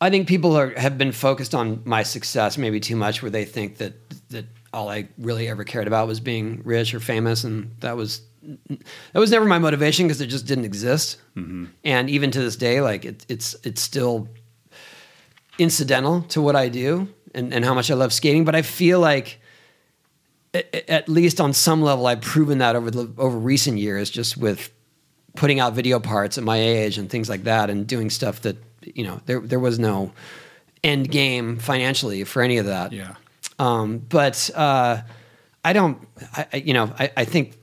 I 0.00 0.10
think 0.10 0.28
people 0.28 0.56
are 0.56 0.70
have 0.78 0.96
been 0.98 1.12
focused 1.12 1.54
on 1.54 1.82
my 1.84 2.02
success 2.02 2.56
maybe 2.58 2.80
too 2.80 2.96
much, 2.96 3.22
where 3.22 3.30
they 3.30 3.44
think 3.44 3.78
that 3.78 3.94
that 4.30 4.46
all 4.72 4.88
I 4.88 5.08
really 5.18 5.48
ever 5.48 5.64
cared 5.64 5.86
about 5.86 6.08
was 6.08 6.20
being 6.20 6.62
rich 6.64 6.94
or 6.94 7.00
famous, 7.00 7.44
and 7.44 7.70
that 7.80 7.96
was 7.96 8.22
that 8.42 9.18
was 9.18 9.30
never 9.30 9.44
my 9.44 9.58
motivation 9.58 10.06
because 10.06 10.20
it 10.20 10.26
just 10.26 10.46
didn't 10.46 10.64
exist. 10.64 11.18
Mm-hmm. 11.36 11.66
And 11.84 12.10
even 12.10 12.30
to 12.30 12.40
this 12.40 12.56
day, 12.56 12.80
like 12.80 13.04
it, 13.04 13.26
it's 13.28 13.56
it's 13.64 13.80
still 13.80 14.28
incidental 15.58 16.22
to 16.22 16.42
what 16.42 16.54
I 16.54 16.68
do 16.68 17.08
and, 17.34 17.52
and 17.52 17.64
how 17.64 17.74
much 17.74 17.90
I 17.90 17.94
love 17.94 18.12
skating. 18.12 18.44
But 18.44 18.54
I 18.54 18.62
feel 18.62 19.00
like 19.00 19.40
at 20.88 21.08
least 21.08 21.40
on 21.40 21.52
some 21.52 21.82
level, 21.82 22.06
I've 22.06 22.20
proven 22.20 22.58
that 22.58 22.76
over 22.76 22.90
the 22.90 23.12
over 23.18 23.36
recent 23.36 23.78
years, 23.78 24.10
just 24.10 24.36
with 24.36 24.70
putting 25.34 25.60
out 25.60 25.74
video 25.74 26.00
parts 26.00 26.38
at 26.38 26.44
my 26.44 26.56
age 26.56 26.98
and 26.98 27.10
things 27.10 27.28
like 27.28 27.44
that, 27.44 27.70
and 27.70 27.86
doing 27.86 28.10
stuff 28.10 28.42
that 28.42 28.56
you 28.82 29.04
know 29.04 29.20
there 29.26 29.40
there 29.40 29.60
was 29.60 29.78
no 29.78 30.12
end 30.82 31.10
game 31.10 31.58
financially 31.58 32.24
for 32.24 32.42
any 32.42 32.58
of 32.58 32.66
that. 32.66 32.92
Yeah. 32.92 33.14
Um, 33.58 33.98
but 33.98 34.50
uh, 34.54 35.02
I 35.64 35.72
don't, 35.72 36.06
I, 36.34 36.46
I, 36.52 36.56
you 36.58 36.74
know, 36.74 36.92
I, 36.98 37.10
I 37.16 37.24
think 37.24 37.56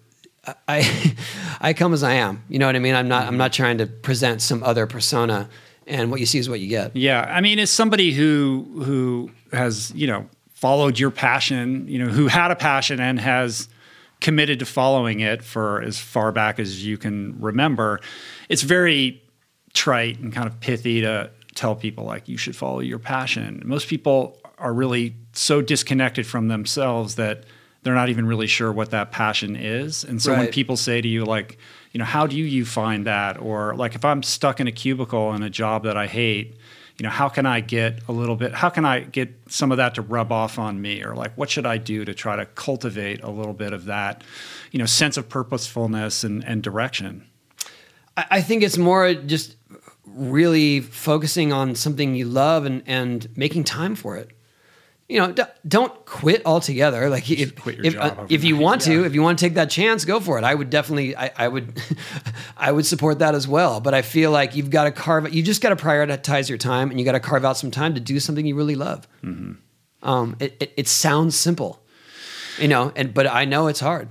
I 0.68 1.16
I 1.62 1.74
come 1.74 1.94
as 1.94 2.04
I 2.04 2.14
am. 2.14 2.44
You 2.50 2.60
know 2.60 2.66
what 2.66 2.76
I 2.76 2.80
mean? 2.80 2.96
I'm 2.96 3.08
not 3.08 3.28
I'm 3.28 3.38
not 3.38 3.54
trying 3.54 3.78
to 3.80 3.88
present 3.88 4.42
some 4.42 4.64
other 4.64 4.88
persona, 4.88 5.50
and 5.88 6.12
what 6.12 6.20
you 6.20 6.26
see 6.26 6.40
is 6.40 6.50
what 6.50 6.60
you 6.60 6.68
get. 6.68 6.96
Yeah, 6.96 7.22
I 7.22 7.42
mean, 7.42 7.60
as 7.60 7.70
somebody 7.70 8.12
who 8.12 8.66
who 8.84 9.32
has 9.52 9.92
you 9.96 10.08
know 10.08 10.28
followed 10.64 10.98
your 10.98 11.12
passion, 11.12 11.86
you 11.90 12.00
know, 12.00 12.08
who 12.08 12.28
had 12.28 12.50
a 12.50 12.56
passion 12.56 13.02
and 13.02 13.20
has 13.20 13.68
committed 14.22 14.60
to 14.60 14.66
following 14.66 15.20
it 15.20 15.44
for 15.44 15.82
as 15.82 16.00
far 16.00 16.32
back 16.32 16.58
as 16.58 16.86
you 16.86 16.98
can 16.98 17.38
remember, 17.42 18.00
it's 18.48 18.62
very 18.62 19.22
trite 19.74 20.18
and 20.20 20.32
kind 20.32 20.48
of 20.48 20.58
pithy 20.62 21.02
to 21.02 21.30
tell 21.54 21.76
people 21.76 22.06
like 22.06 22.30
you 22.30 22.38
should 22.38 22.56
follow 22.56 22.80
your 22.80 22.98
passion. 22.98 23.62
Most 23.66 23.90
people 23.90 24.38
are 24.58 24.74
really 24.74 25.18
so 25.34 25.62
disconnected 25.62 26.26
from 26.26 26.48
themselves 26.48 27.16
that 27.16 27.44
they're 27.82 27.94
not 27.94 28.08
even 28.08 28.26
really 28.26 28.48
sure 28.48 28.72
what 28.72 28.92
that 28.92 29.12
passion 29.12 29.58
is. 29.58 30.06
And 30.06 30.22
so 30.22 30.32
when 30.32 30.48
people 30.48 30.78
say 30.78 31.02
to 31.02 31.08
you 31.10 31.26
like, 31.26 31.58
you 31.92 31.98
know, 31.98 32.06
how 32.06 32.26
do 32.26 32.38
you 32.38 32.64
find 32.64 33.06
that 33.06 33.38
or 33.38 33.76
like 33.76 33.96
if 33.96 34.06
I'm 34.06 34.24
stuck 34.24 34.62
in 34.62 34.68
a 34.68 34.72
cubicle 34.72 35.34
in 35.34 35.44
a 35.44 35.50
job 35.50 35.84
that 35.84 35.98
I 35.98 36.08
hate, 36.08 36.56
you 36.98 37.04
know, 37.04 37.10
how 37.10 37.28
can 37.28 37.46
I 37.46 37.60
get 37.60 38.08
a 38.08 38.12
little 38.12 38.36
bit 38.36 38.54
how 38.54 38.70
can 38.70 38.86
I 38.86 39.02
get 39.02 39.34
some 39.48 39.72
of 39.72 39.78
that 39.78 39.96
to 39.96 40.02
rub 40.02 40.32
off 40.32 40.60
on 40.60 40.82
me 40.82 41.04
or 41.04 41.16
like 41.16 41.36
what 41.38 41.50
should 41.50 41.66
I 41.66 41.78
do 41.78 42.06
to 42.06 42.14
try 42.14 42.36
to 42.36 42.46
cultivate 42.46 43.24
a 43.24 43.30
little 43.30 43.54
bit 43.54 43.74
of 43.74 43.86
that, 43.86 44.24
you 44.72 44.80
know, 44.80 44.86
sense 44.86 45.18
of 45.18 45.28
purposefulness 45.30 46.24
and, 46.24 46.44
and 46.46 46.62
direction? 46.62 47.28
I, 48.16 48.42
think 48.42 48.62
it's 48.62 48.78
more 48.78 49.14
just 49.16 49.56
really 50.06 50.82
focusing 50.82 51.52
on 51.52 51.74
something 51.74 52.14
you 52.14 52.26
love 52.26 52.66
and 52.66 52.84
and 52.86 53.28
making 53.36 53.64
time 53.64 53.96
for 53.96 54.18
it. 54.18 54.32
You 55.10 55.20
know, 55.20 55.32
d- 55.34 55.44
don't 55.68 56.06
quit 56.06 56.42
altogether. 56.46 57.10
Like 57.10 57.30
if 57.30 57.68
if, 57.68 57.98
uh, 57.98 58.26
if 58.30 58.44
you 58.44 58.56
want 58.56 58.82
to, 58.84 59.04
if 59.04 59.14
you 59.14 59.22
want 59.22 59.38
to 59.38 59.46
take 59.46 59.56
that 59.56 59.70
chance, 59.70 60.06
go 60.06 60.20
for 60.20 60.38
it. 60.38 60.44
I 60.44 60.56
would 60.56 60.70
definitely, 60.70 61.16
I, 61.16 61.30
I 61.36 61.48
would, 61.50 61.80
I 62.58 62.72
would 62.72 62.86
support 62.86 63.20
that 63.20 63.36
as 63.36 63.48
well. 63.48 63.82
But 63.82 63.94
I 63.94 64.02
feel 64.02 64.32
like 64.32 64.56
you've 64.56 64.70
got 64.70 64.86
to 64.86 64.92
carve, 64.92 65.34
you 65.34 65.44
just 65.44 65.62
got 65.62 65.70
to 65.70 65.76
prioritize 65.76 66.48
your 66.48 66.58
time, 66.58 66.90
and 66.90 67.00
you 67.00 67.06
got 67.06 67.12
to 67.12 67.20
carve 67.20 67.44
out 67.44 67.58
some 67.58 67.70
time 67.70 67.96
to 67.96 68.00
do 68.00 68.20
something 68.20 68.46
you 68.46 68.56
really 68.56 68.76
love. 68.76 69.08
Mm-hmm. 69.24 69.54
Um, 70.08 70.36
it, 70.40 70.58
it 70.60 70.74
it 70.78 70.88
sounds 70.88 71.36
simple, 71.36 71.84
you 72.58 72.68
know, 72.68 72.92
and 72.96 73.14
but 73.14 73.28
I 73.28 73.46
know 73.46 73.68
it's 73.68 73.80
hard. 73.82 74.10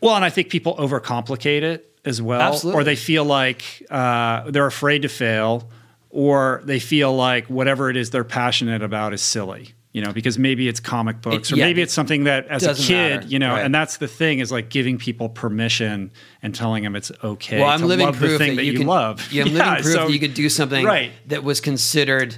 Well, 0.00 0.14
and 0.14 0.24
I 0.24 0.30
think 0.30 0.50
people 0.50 0.76
overcomplicate 0.76 1.62
it 1.62 1.90
as 2.04 2.20
well, 2.20 2.40
Absolutely. 2.40 2.80
or 2.80 2.84
they 2.84 2.96
feel 2.96 3.24
like 3.24 3.82
uh, 3.90 4.50
they're 4.50 4.66
afraid 4.66 5.02
to 5.02 5.08
fail, 5.08 5.70
or 6.10 6.62
they 6.64 6.78
feel 6.78 7.14
like 7.14 7.46
whatever 7.46 7.88
it 7.90 7.96
is 7.96 8.10
they're 8.10 8.24
passionate 8.24 8.82
about 8.82 9.14
is 9.14 9.22
silly. 9.22 9.72
You 9.94 10.02
know, 10.02 10.12
because 10.12 10.38
maybe 10.40 10.66
it's 10.68 10.80
comic 10.80 11.22
books, 11.22 11.52
or 11.52 11.56
yeah, 11.56 11.66
maybe 11.66 11.80
it's 11.80 11.92
something 11.94 12.24
that, 12.24 12.48
as 12.48 12.64
a 12.64 12.74
kid, 12.74 13.14
matter. 13.20 13.26
you 13.28 13.38
know, 13.38 13.52
Right. 13.52 13.64
and 13.64 13.72
that's 13.72 13.98
the 13.98 14.08
thing 14.08 14.40
is 14.40 14.50
like 14.50 14.68
giving 14.68 14.98
people 14.98 15.28
permission 15.28 16.10
and 16.42 16.52
telling 16.52 16.82
them 16.82 16.96
it's 16.96 17.12
okay. 17.22 17.60
Well, 17.60 17.68
I'm 17.70 17.78
to 17.78 17.86
living 17.86 18.06
love 18.06 18.16
proof 18.16 18.32
the 18.32 18.38
thing 18.38 18.50
that, 18.56 18.62
that, 18.62 18.64
you, 18.64 18.76
can 18.78 18.88
love. 18.88 19.32
Yeah, 19.32 19.44
I'm 19.44 19.48
Yeah, 19.56 19.68
living 19.70 19.82
proof 19.84 19.94
so- 19.94 20.06
that 20.06 20.12
you 20.12 20.18
could 20.18 20.34
do 20.34 20.48
something 20.48 20.84
Right. 20.84 21.12
that 21.28 21.44
was 21.44 21.60
considered 21.60 22.36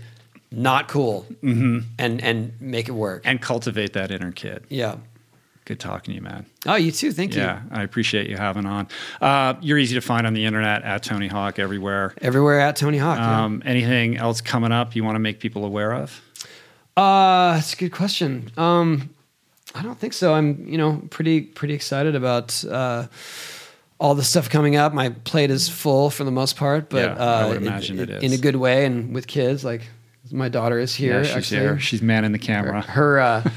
not 0.52 0.86
cool, 0.88 1.26
and 1.42 1.84
and 1.98 2.52
make 2.60 2.88
it 2.88 2.92
work. 2.92 3.22
and 3.24 3.40
cultivate 3.40 3.94
that 3.94 4.10
inner 4.10 4.32
kid. 4.32 4.64
yeah. 4.68 4.96
Good 5.64 5.80
talking 5.80 6.12
to 6.12 6.14
you, 6.14 6.22
man. 6.22 6.46
Oh, 6.66 6.76
you 6.76 6.92
too. 6.92 7.10
Thank 7.10 7.34
you. 7.34 7.40
Yeah, 7.40 7.62
I 7.72 7.82
appreciate 7.82 8.30
you 8.30 8.36
having 8.36 8.66
on. 8.66 8.86
Uh, 9.20 9.54
you're 9.60 9.78
easy 9.78 9.96
to 9.96 10.00
find 10.00 10.24
on 10.24 10.32
the 10.32 10.44
internet 10.44 10.84
at 10.84 11.02
Tony 11.02 11.26
Hawk 11.26 11.58
everywhere. 11.58 12.14
Everywhere 12.22 12.60
at 12.60 12.76
Tony 12.76 12.98
Hawk. 12.98 13.18
yeah. 13.18 13.44
Um, 13.44 13.62
anything 13.66 14.16
else 14.16 14.40
coming 14.40 14.70
up 14.70 14.94
you 14.94 15.02
want 15.02 15.16
to 15.16 15.18
make 15.18 15.40
people 15.40 15.64
aware 15.64 15.92
of? 15.92 16.22
Uh, 16.96 17.54
that's 17.54 17.74
a 17.74 17.76
good 17.76 17.92
question. 17.92 18.50
Um, 18.56 19.10
I 19.74 19.82
don't 19.82 19.98
think 19.98 20.12
so. 20.14 20.32
I'm, 20.34 20.66
you 20.66 20.78
know, 20.78 21.02
pretty 21.10 21.42
pretty 21.42 21.74
excited 21.74 22.14
about 22.14 22.64
uh, 22.64 23.06
all 23.98 24.14
the 24.14 24.24
stuff 24.24 24.48
coming 24.48 24.76
up. 24.76 24.94
My 24.94 25.10
plate 25.10 25.50
is 25.50 25.68
full 25.68 26.08
for 26.08 26.24
the 26.24 26.30
most 26.30 26.56
part, 26.56 26.88
but 26.88 27.04
Yeah, 27.04 27.14
I 27.22 27.42
uh, 27.42 27.48
would 27.48 27.56
imagine 27.58 27.98
it 27.98 28.08
it- 28.08 28.16
is. 28.16 28.22
in 28.22 28.32
a 28.32 28.40
good 28.40 28.56
way 28.56 28.86
and 28.86 29.14
with 29.14 29.26
kids. 29.26 29.64
Like 29.64 29.82
my 30.32 30.48
daughter 30.48 30.78
is 30.78 30.94
here. 30.94 31.18
yeah, 31.18 31.22
she's 31.24 31.36
actually. 31.36 31.60
here. 31.60 31.78
She's 31.78 32.00
manning 32.02 32.32
the 32.32 32.38
camera. 32.38 32.80
Her, 32.80 33.20
uh, 33.20 33.50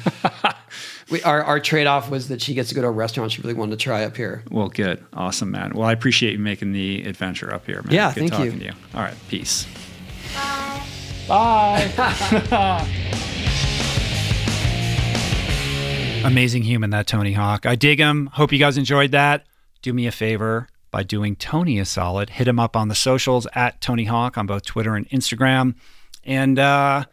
we, 1.09 1.21
our 1.23 1.41
our 1.41 1.59
trade 1.61 1.87
off 1.87 2.09
was 2.11 2.27
that 2.27 2.41
she 2.41 2.53
gets 2.53 2.69
to 2.69 2.75
go 2.75 2.81
to 2.81 2.87
a 2.87 2.91
restaurant 2.91 3.31
she 3.31 3.41
really 3.41 3.53
wanted 3.53 3.79
to 3.79 3.83
try 3.83 4.03
up 4.03 4.17
here. 4.17 4.43
Well, 4.51 4.67
good. 4.67 5.01
Awesome, 5.13 5.49
man. 5.51 5.71
Well, 5.73 5.87
I 5.87 5.93
appreciate 5.93 6.33
you 6.33 6.39
making 6.39 6.73
the 6.73 7.03
adventure 7.05 7.53
up 7.53 7.65
here, 7.65 7.81
man. 7.83 7.93
Yeah, 7.93 8.13
good 8.13 8.29
thank 8.29 8.31
you. 8.33 8.37
talking 8.51 8.59
to 8.59 8.65
you. 8.65 8.73
All 8.93 9.01
right, 9.01 9.15
peace. 9.29 9.65
Bye. 10.35 10.83
Bye. 11.29 12.85
Amazing 16.29 16.61
human, 16.61 16.91
that 16.91 17.07
Tony 17.07 17.33
Hawk. 17.33 17.65
I 17.65 17.73
dig 17.73 17.97
him. 17.97 18.27
Hope 18.27 18.51
you 18.51 18.59
guys 18.59 18.77
enjoyed 18.77 19.09
that. 19.13 19.47
Do 19.81 19.93
me 19.93 20.05
a 20.05 20.11
favor 20.11 20.67
by 20.91 21.01
doing 21.01 21.35
Tony 21.35 21.79
a 21.79 21.85
solid. 21.85 22.29
Hit 22.29 22.47
him 22.47 22.59
up 22.59 22.75
on 22.75 22.87
the 22.87 22.93
socials 22.93 23.47
at 23.55 23.81
Tony 23.81 24.03
Hawk 24.03 24.37
on 24.37 24.45
both 24.45 24.63
Twitter 24.63 24.95
and 24.95 25.09
Instagram. 25.09 25.73
And 26.23 26.59
uh, 26.59 27.05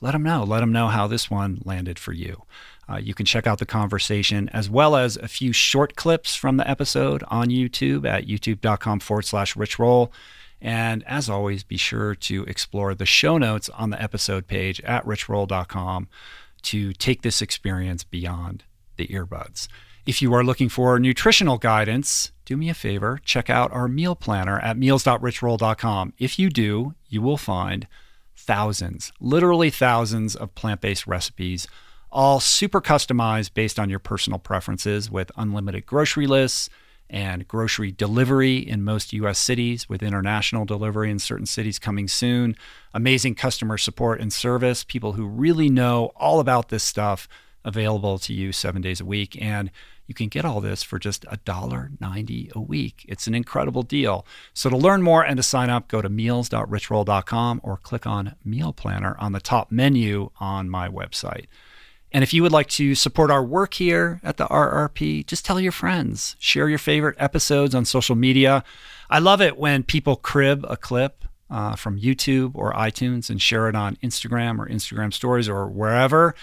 let 0.00 0.14
him 0.14 0.22
know. 0.22 0.44
Let 0.44 0.62
him 0.62 0.70
know 0.70 0.86
how 0.86 1.08
this 1.08 1.28
one 1.28 1.60
landed 1.64 1.98
for 1.98 2.12
you. 2.12 2.44
Uh, 2.88 2.98
you 2.98 3.12
can 3.12 3.26
check 3.26 3.44
out 3.44 3.58
the 3.58 3.66
conversation 3.66 4.48
as 4.50 4.70
well 4.70 4.94
as 4.94 5.16
a 5.16 5.26
few 5.26 5.52
short 5.52 5.96
clips 5.96 6.36
from 6.36 6.56
the 6.56 6.70
episode 6.70 7.24
on 7.26 7.48
YouTube 7.48 8.08
at 8.08 8.28
youtube.com 8.28 9.00
forward 9.00 9.24
slash 9.24 9.56
rich 9.56 9.80
roll. 9.80 10.12
And 10.60 11.02
as 11.08 11.28
always, 11.28 11.64
be 11.64 11.76
sure 11.76 12.14
to 12.14 12.44
explore 12.44 12.94
the 12.94 13.04
show 13.04 13.36
notes 13.36 13.68
on 13.70 13.90
the 13.90 14.00
episode 14.00 14.46
page 14.46 14.80
at 14.82 15.04
richroll.com 15.04 16.06
to 16.62 16.92
take 16.92 17.22
this 17.22 17.42
experience 17.42 18.04
beyond 18.04 18.64
the 18.96 19.08
earbuds. 19.08 19.68
If 20.06 20.22
you 20.22 20.32
are 20.34 20.44
looking 20.44 20.68
for 20.68 20.98
nutritional 20.98 21.58
guidance, 21.58 22.32
do 22.44 22.56
me 22.56 22.68
a 22.68 22.74
favor, 22.74 23.20
check 23.24 23.50
out 23.50 23.72
our 23.72 23.86
meal 23.86 24.16
planner 24.16 24.58
at 24.60 24.76
meals.richroll.com. 24.76 26.14
If 26.18 26.38
you 26.38 26.48
do, 26.48 26.94
you 27.08 27.22
will 27.22 27.36
find 27.36 27.86
thousands, 28.34 29.12
literally 29.20 29.70
thousands 29.70 30.34
of 30.34 30.54
plant 30.54 30.80
based 30.80 31.06
recipes, 31.06 31.68
all 32.10 32.40
super 32.40 32.80
customized 32.80 33.54
based 33.54 33.78
on 33.78 33.90
your 33.90 33.98
personal 33.98 34.38
preferences 34.38 35.10
with 35.10 35.30
unlimited 35.36 35.86
grocery 35.86 36.26
lists 36.26 36.68
and 37.10 37.46
grocery 37.46 37.92
delivery 37.92 38.56
in 38.56 38.82
most 38.82 39.12
US 39.12 39.38
cities, 39.38 39.88
with 39.88 40.02
international 40.02 40.64
delivery 40.64 41.10
in 41.10 41.18
certain 41.18 41.46
cities 41.46 41.78
coming 41.78 42.08
soon. 42.08 42.56
Amazing 42.94 43.34
customer 43.34 43.76
support 43.76 44.20
and 44.20 44.32
service, 44.32 44.84
people 44.84 45.12
who 45.12 45.26
really 45.26 45.68
know 45.68 46.12
all 46.16 46.40
about 46.40 46.68
this 46.68 46.82
stuff 46.82 47.28
available 47.64 48.18
to 48.18 48.32
you 48.32 48.52
seven 48.52 48.80
days 48.80 49.00
a 49.00 49.04
week. 49.04 49.40
And 49.40 49.70
you 50.06 50.14
can 50.14 50.28
get 50.28 50.44
all 50.44 50.60
this 50.60 50.82
for 50.82 50.98
just 50.98 51.24
$1.90 51.26 52.52
a 52.52 52.60
week. 52.60 53.04
It's 53.08 53.28
an 53.28 53.34
incredible 53.34 53.84
deal. 53.84 54.26
So 54.52 54.68
to 54.68 54.76
learn 54.76 55.02
more 55.02 55.22
and 55.22 55.36
to 55.36 55.42
sign 55.42 55.70
up, 55.70 55.86
go 55.86 56.02
to 56.02 56.08
meals.richroll.com 56.08 57.60
or 57.62 57.76
click 57.76 58.08
on 58.08 58.34
Meal 58.44 58.72
Planner 58.72 59.16
on 59.20 59.30
the 59.30 59.40
top 59.40 59.70
menu 59.70 60.30
on 60.40 60.68
my 60.68 60.88
website. 60.88 61.46
And 62.12 62.24
if 62.24 62.32
you 62.34 62.42
would 62.42 62.52
like 62.52 62.68
to 62.70 62.94
support 62.94 63.30
our 63.30 63.44
work 63.44 63.74
here 63.74 64.20
at 64.24 64.36
the 64.36 64.46
RRP, 64.46 65.26
just 65.26 65.44
tell 65.44 65.60
your 65.60 65.72
friends, 65.72 66.36
share 66.38 66.68
your 66.68 66.78
favorite 66.78 67.16
episodes 67.18 67.74
on 67.74 67.84
social 67.84 68.16
media. 68.16 68.64
I 69.08 69.20
love 69.20 69.40
it 69.40 69.56
when 69.56 69.84
people 69.84 70.16
crib 70.16 70.66
a 70.68 70.76
clip 70.76 71.24
uh, 71.48 71.76
from 71.76 72.00
YouTube 72.00 72.52
or 72.54 72.72
iTunes 72.72 73.30
and 73.30 73.40
share 73.40 73.68
it 73.68 73.76
on 73.76 73.96
Instagram 73.96 74.58
or 74.58 74.68
Instagram 74.68 75.12
stories 75.12 75.48
or 75.48 75.68
wherever. 75.68 76.34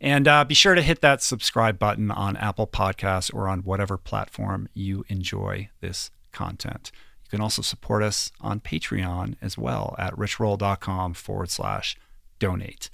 And 0.00 0.26
uh, 0.26 0.44
be 0.44 0.54
sure 0.54 0.74
to 0.74 0.82
hit 0.82 1.02
that 1.02 1.22
subscribe 1.22 1.78
button 1.78 2.10
on 2.10 2.36
Apple 2.36 2.66
Podcasts 2.66 3.32
or 3.32 3.48
on 3.48 3.60
whatever 3.60 3.98
platform 3.98 4.68
you 4.72 5.04
enjoy 5.08 5.68
this 5.80 6.10
content. 6.32 6.90
You 7.24 7.30
can 7.30 7.40
also 7.40 7.60
support 7.60 8.02
us 8.02 8.32
on 8.40 8.60
Patreon 8.60 9.36
as 9.42 9.58
well 9.58 9.94
at 9.98 10.14
richroll.com 10.16 11.14
forward 11.14 11.50
slash 11.50 11.96
donate. 12.38 12.88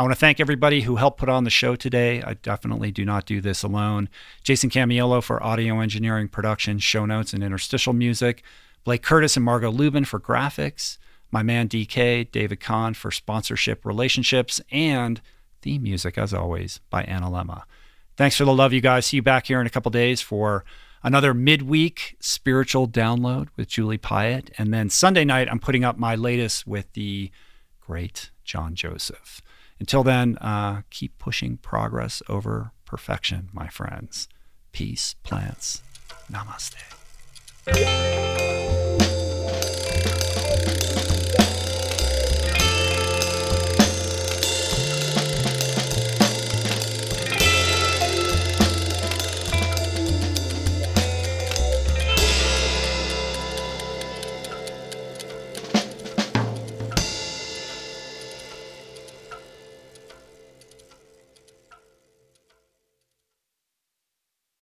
I 0.00 0.02
want 0.02 0.12
to 0.12 0.18
thank 0.18 0.40
everybody 0.40 0.80
who 0.80 0.96
helped 0.96 1.18
put 1.18 1.28
on 1.28 1.44
the 1.44 1.50
show 1.50 1.76
today. 1.76 2.22
I 2.22 2.32
definitely 2.32 2.90
do 2.90 3.04
not 3.04 3.26
do 3.26 3.42
this 3.42 3.62
alone. 3.62 4.08
Jason 4.42 4.70
Camiolo 4.70 5.22
for 5.22 5.42
audio 5.42 5.78
engineering, 5.80 6.26
production, 6.26 6.78
show 6.78 7.04
notes, 7.04 7.34
and 7.34 7.44
interstitial 7.44 7.92
music. 7.92 8.42
Blake 8.82 9.02
Curtis 9.02 9.36
and 9.36 9.44
Margot 9.44 9.70
Lubin 9.70 10.06
for 10.06 10.18
graphics. 10.18 10.96
My 11.30 11.42
man 11.42 11.68
DK, 11.68 12.32
David 12.32 12.60
Kahn 12.60 12.94
for 12.94 13.10
sponsorship 13.10 13.84
relationships. 13.84 14.58
And 14.72 15.20
theme 15.60 15.82
music, 15.82 16.16
as 16.16 16.32
always, 16.32 16.80
by 16.88 17.02
Analemma. 17.02 17.64
Thanks 18.16 18.38
for 18.38 18.46
the 18.46 18.54
love, 18.54 18.72
you 18.72 18.80
guys. 18.80 19.04
See 19.04 19.16
you 19.16 19.22
back 19.22 19.48
here 19.48 19.60
in 19.60 19.66
a 19.66 19.70
couple 19.70 19.90
days 19.90 20.22
for 20.22 20.64
another 21.02 21.34
midweek 21.34 22.16
spiritual 22.20 22.88
download 22.88 23.48
with 23.54 23.68
Julie 23.68 23.98
Piatt. 23.98 24.48
And 24.56 24.72
then 24.72 24.88
Sunday 24.88 25.26
night, 25.26 25.48
I'm 25.50 25.60
putting 25.60 25.84
up 25.84 25.98
my 25.98 26.14
latest 26.14 26.66
with 26.66 26.90
the 26.94 27.30
great 27.82 28.30
John 28.44 28.74
Joseph. 28.74 29.42
Until 29.80 30.04
then, 30.04 30.36
uh, 30.38 30.82
keep 30.90 31.18
pushing 31.18 31.56
progress 31.56 32.22
over 32.28 32.72
perfection, 32.84 33.48
my 33.52 33.68
friends. 33.68 34.28
Peace, 34.72 35.14
plants. 35.24 35.82
Namaste. 36.30 36.76